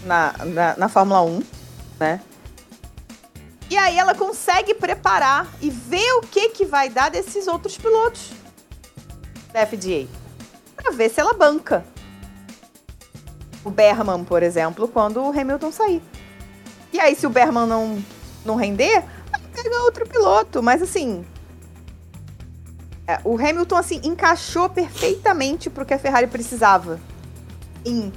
Na, 0.05 0.35
na, 0.45 0.77
na 0.77 0.89
Fórmula 0.89 1.21
1, 1.23 1.43
né? 1.99 2.21
E 3.69 3.77
aí 3.77 3.99
ela 3.99 4.15
consegue 4.15 4.73
preparar 4.75 5.49
e 5.61 5.69
ver 5.69 6.13
o 6.13 6.21
que 6.21 6.51
que 6.51 6.65
vai 6.65 6.89
dar 6.89 7.11
desses 7.11 7.49
outros 7.49 7.77
pilotos 7.77 8.31
da 9.53 9.67
FDA. 9.67 10.07
Pra 10.77 10.93
ver 10.93 11.11
se 11.11 11.21
ela 11.21 11.33
banca. 11.33 11.85
O 13.67 13.71
Berman, 13.71 14.23
por 14.23 14.45
exemplo, 14.45 14.87
quando 14.87 15.21
o 15.21 15.31
Hamilton 15.31 15.73
sair. 15.73 16.01
E 16.93 17.01
aí, 17.01 17.17
se 17.17 17.27
o 17.27 17.31
Berman 17.31 17.67
não, 17.67 17.99
não 18.45 18.55
render, 18.55 19.03
pega 19.53 19.83
outro 19.83 20.07
piloto. 20.07 20.63
Mas 20.63 20.81
assim, 20.81 21.25
é, 23.09 23.19
o 23.25 23.35
Hamilton, 23.35 23.77
assim, 23.77 24.01
encaixou 24.05 24.69
perfeitamente 24.69 25.69
pro 25.69 25.85
que 25.85 25.93
a 25.93 25.99
Ferrari 25.99 26.29
precisava. 26.29 27.01
Em, 27.85 28.13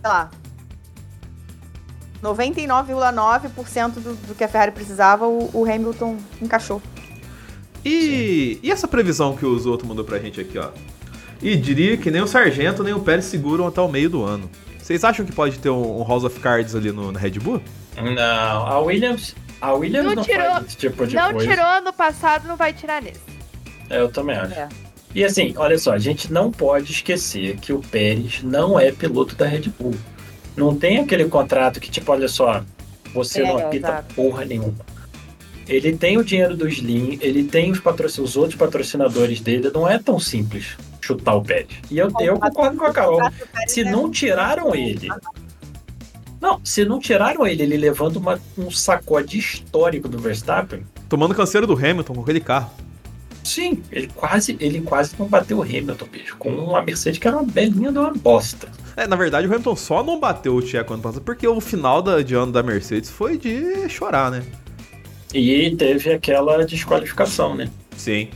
sei 0.00 0.10
lá, 0.10 0.30
99,9% 2.22 3.94
do, 3.94 4.14
do 4.14 4.34
que 4.36 4.44
a 4.44 4.48
Ferrari 4.48 4.70
precisava, 4.70 5.26
o, 5.26 5.50
o 5.52 5.64
Hamilton 5.64 6.18
encaixou. 6.40 6.80
E, 7.84 8.60
e 8.62 8.70
essa 8.70 8.86
previsão 8.86 9.36
que 9.36 9.44
o 9.44 9.58
Zoto 9.58 9.84
mandou 9.84 10.04
pra 10.04 10.20
gente 10.20 10.40
aqui, 10.40 10.56
ó? 10.56 10.70
E 11.44 11.56
diria 11.56 11.96
que 11.98 12.10
nem 12.10 12.22
o 12.22 12.26
Sargento 12.26 12.82
nem 12.82 12.94
o 12.94 13.00
Pérez 13.00 13.26
seguram 13.26 13.66
até 13.66 13.78
o 13.80 13.86
meio 13.88 14.08
do 14.08 14.24
ano. 14.24 14.50
Vocês 14.78 15.04
acham 15.04 15.26
que 15.26 15.32
pode 15.32 15.58
ter 15.58 15.68
um, 15.68 16.00
um 16.00 16.08
House 16.08 16.24
of 16.24 16.40
Cards 16.40 16.74
ali 16.74 16.90
no, 16.90 17.12
na 17.12 17.18
Red 17.20 17.32
Bull? 17.32 17.60
Não, 17.96 18.66
a 18.66 18.78
Williams, 18.80 19.36
a 19.60 19.72
Williams 19.74 20.06
Não 20.06 20.14
não, 20.14 20.22
tirou- 20.24 20.50
faz 20.52 20.66
esse 20.66 20.76
tipo 20.78 21.06
de 21.06 21.14
não 21.14 21.32
coisa. 21.32 21.46
tirou 21.48 21.82
no 21.82 21.92
passado, 21.92 22.48
não 22.48 22.56
vai 22.56 22.72
tirar 22.72 23.02
nesse. 23.02 23.20
É, 23.90 24.00
eu 24.00 24.08
também 24.08 24.36
acho. 24.36 24.54
É. 24.54 24.68
E 25.14 25.22
assim, 25.22 25.52
olha 25.56 25.78
só, 25.78 25.92
a 25.92 25.98
gente 25.98 26.32
não 26.32 26.50
pode 26.50 26.90
esquecer 26.92 27.56
que 27.58 27.72
o 27.74 27.78
Pérez 27.78 28.42
não 28.42 28.80
é 28.80 28.90
piloto 28.90 29.34
da 29.36 29.46
Red 29.46 29.70
Bull. 29.78 29.94
Não 30.56 30.74
tem 30.74 30.98
aquele 30.98 31.26
contrato 31.26 31.78
que, 31.78 31.90
tipo, 31.90 32.10
olha 32.10 32.26
só, 32.26 32.62
você 33.12 33.42
É, 33.42 33.46
não 33.46 33.58
apita 33.58 33.88
exato. 33.88 34.14
porra 34.14 34.44
nenhuma. 34.46 34.74
Ele 35.68 35.94
tem 35.96 36.16
o 36.18 36.24
dinheiro 36.24 36.56
do 36.56 36.66
Slim, 36.68 37.18
ele 37.20 37.44
tem 37.44 37.70
os, 37.70 37.80
patrocin 37.80 38.22
os 38.22 38.34
outros 38.36 38.56
patrocinadores 38.56 39.40
dele, 39.40 39.70
não 39.72 39.86
é 39.88 39.98
tão 39.98 40.18
simples 40.18 40.76
chutar 41.04 41.34
o 41.34 41.42
Pérez. 41.42 41.68
E 41.90 41.98
eu, 41.98 42.10
eu 42.20 42.38
concordo 42.38 42.76
com 42.78 42.84
a 42.86 42.92
Carol. 42.92 43.20
Se 43.68 43.84
não 43.84 44.10
tiraram 44.10 44.74
ele. 44.74 45.08
Não, 46.40 46.60
se 46.64 46.84
não 46.84 46.98
tiraram 46.98 47.46
ele, 47.46 47.62
ele 47.62 47.76
levando 47.76 48.16
uma- 48.16 48.38
um 48.58 48.70
sacode 48.70 49.38
histórico 49.38 50.08
do 50.08 50.18
Verstappen, 50.18 50.84
Tomando 51.08 51.34
canseiro 51.34 51.66
do 51.66 51.74
Hamilton 51.74 52.14
com 52.14 52.20
aquele 52.22 52.40
carro. 52.40 52.70
Sim, 53.44 53.82
ele 53.92 54.08
quase, 54.14 54.56
ele 54.58 54.80
quase 54.80 55.14
não 55.18 55.26
bateu 55.26 55.58
o 55.58 55.62
Hamilton, 55.62 56.06
bicho, 56.10 56.36
com 56.38 56.48
uma 56.50 56.82
Mercedes 56.82 57.18
que 57.18 57.28
era 57.28 57.36
uma 57.36 57.44
belinha 57.44 57.92
de 57.92 57.98
uma 57.98 58.10
bosta. 58.12 58.68
É, 58.96 59.06
na 59.06 59.14
verdade, 59.16 59.46
o 59.46 59.50
Hamilton 59.50 59.76
só 59.76 60.02
não 60.02 60.18
bateu 60.18 60.54
o 60.54 60.62
Tcheco 60.62 60.94
ano 60.94 61.02
passado 61.02 61.22
porque 61.22 61.46
o 61.46 61.60
final 61.60 62.00
da, 62.02 62.22
de 62.22 62.34
ano 62.34 62.50
da 62.52 62.62
Mercedes 62.62 63.10
foi 63.10 63.36
de 63.36 63.88
chorar, 63.88 64.30
né? 64.30 64.42
E 65.32 65.74
teve 65.76 66.12
aquela 66.12 66.64
desqualificação, 66.64 67.54
né? 67.54 67.68
Sim. 67.96 68.28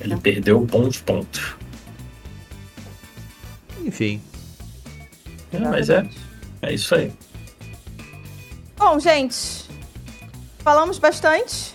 Ele 0.00 0.16
perdeu 0.16 0.60
bons 0.60 0.98
pontos. 0.98 1.54
Enfim. 3.84 4.20
É, 5.52 5.58
mas 5.58 5.90
é, 5.90 6.08
é 6.62 6.72
isso 6.72 6.94
aí. 6.94 7.12
Bom, 8.76 8.98
gente, 8.98 9.68
falamos 10.60 10.98
bastante. 10.98 11.74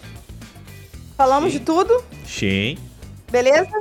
Falamos 1.16 1.52
Sim. 1.52 1.60
de 1.60 1.66
tudo, 1.66 2.04
Sim. 2.26 2.78
beleza? 3.32 3.80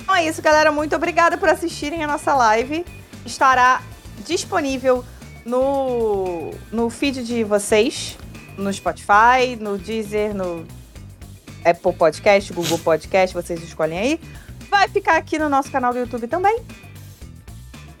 Então 0.00 0.16
é 0.16 0.26
isso, 0.26 0.42
galera. 0.42 0.72
Muito 0.72 0.96
obrigada 0.96 1.36
por 1.38 1.48
assistirem 1.48 2.02
a 2.02 2.06
nossa 2.06 2.34
live. 2.34 2.84
Estará 3.24 3.82
disponível 4.26 5.04
no, 5.44 6.50
no 6.72 6.90
feed 6.90 7.24
de 7.24 7.44
vocês, 7.44 8.18
no 8.56 8.72
Spotify, 8.72 9.56
no 9.60 9.78
Deezer, 9.78 10.34
no 10.34 10.66
Apple 11.64 11.92
Podcast, 11.92 12.52
Google 12.52 12.78
Podcast, 12.78 13.34
vocês 13.34 13.62
escolhem 13.62 13.98
aí. 13.98 14.20
Vai 14.70 14.88
ficar 14.88 15.16
aqui 15.16 15.38
no 15.38 15.48
nosso 15.48 15.70
canal 15.70 15.92
do 15.92 15.98
YouTube 15.98 16.26
também. 16.26 16.58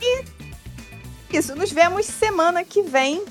E 0.00 0.24
isso, 1.32 1.54
nos 1.54 1.70
vemos 1.70 2.06
semana 2.06 2.64
que 2.64 2.82
vem 2.82 3.22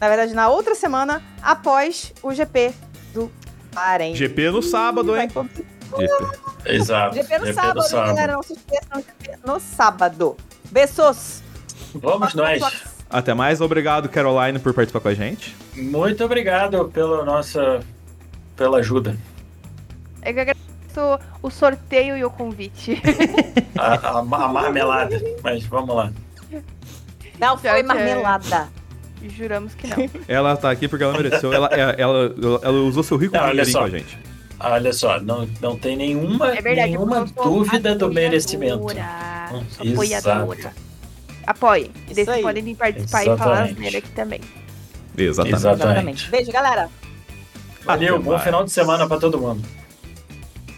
Na 0.00 0.08
verdade, 0.08 0.34
na 0.34 0.48
outra 0.48 0.74
semana, 0.74 1.22
após 1.40 2.12
o 2.22 2.34
GP 2.34 2.72
do 3.14 3.30
Bahrein. 3.72 4.14
GP 4.14 4.50
no 4.50 4.62
sábado, 4.62 5.16
hein? 5.16 5.28
GP. 5.28 6.74
Exato. 6.74 7.14
GP 7.16 7.38
no 7.38 7.52
sábado, 7.52 7.90
galera. 7.90 8.32
Não 8.32 8.42
se 8.42 8.52
esqueçam, 8.54 9.00
GP 9.00 9.38
no 9.46 9.60
sábado. 9.60 10.36
Beijos. 10.70 11.42
Vamos 11.94 12.34
nós. 12.34 12.62
Até 13.08 13.34
mais. 13.34 13.60
Obrigado, 13.60 14.08
Caroline, 14.08 14.58
por 14.58 14.72
participar 14.72 15.00
com 15.00 15.08
a 15.08 15.14
gente. 15.14 15.54
Muito 15.74 16.24
obrigado 16.24 16.88
pela 16.88 17.24
nossa... 17.24 17.80
pela 18.56 18.78
ajuda. 18.78 19.16
Eu 20.24 20.34
que 20.34 20.40
agradeço 20.40 20.71
o 21.42 21.50
sorteio 21.50 22.16
e 22.16 22.24
o 22.24 22.30
convite. 22.30 23.00
A, 23.78 23.94
a, 23.94 24.18
a 24.18 24.22
marmelada. 24.22 25.20
Mas 25.42 25.64
vamos 25.64 25.96
lá. 25.96 26.12
Não 27.40 27.56
foi 27.58 27.80
é. 27.80 27.82
marmelada. 27.82 28.68
Juramos 29.22 29.74
que 29.74 29.86
não. 29.86 29.96
Ela 30.28 30.56
tá 30.56 30.70
aqui 30.70 30.86
porque 30.88 31.02
ela 31.04 31.12
mereceu. 31.14 31.52
Ela, 31.52 31.68
ela, 31.68 31.92
ela, 31.92 32.34
ela 32.62 32.80
usou 32.80 33.02
seu 33.02 33.16
rico 33.16 33.34
Não, 33.36 33.44
olha 33.44 33.64
só. 33.64 33.80
com 33.80 33.84
a 33.86 33.90
gente. 33.90 34.18
Olha 34.60 34.92
só, 34.92 35.20
não, 35.20 35.48
não 35.60 35.76
tem 35.76 35.96
nenhuma, 35.96 36.48
É 36.54 36.60
verdade. 36.60 36.90
nenhuma 36.90 37.24
dúvida 37.24 37.96
do 37.96 38.12
merecimento. 38.12 38.86
Apoiadora. 39.80 40.60
exato. 40.60 40.70
Apoiem. 41.46 41.90
E 42.08 42.14
daí 42.14 42.22
Isso 42.22 42.30
vocês 42.30 42.42
podem 42.42 42.62
vir 42.62 42.76
participar 42.76 43.22
e 43.22 43.24
falar 43.24 43.34
Exatamente. 43.34 43.72
asneira 43.72 43.98
aqui 43.98 44.10
também. 44.10 44.40
Exatamente. 45.18 45.56
Exatamente. 45.56 46.30
Beijo, 46.30 46.52
galera. 46.52 46.88
Valeu, 47.84 48.14
Até 48.14 48.24
bom 48.24 48.30
mais. 48.30 48.42
final 48.44 48.64
de 48.64 48.70
semana 48.70 49.08
pra 49.08 49.18
todo 49.18 49.40
mundo. 49.40 49.66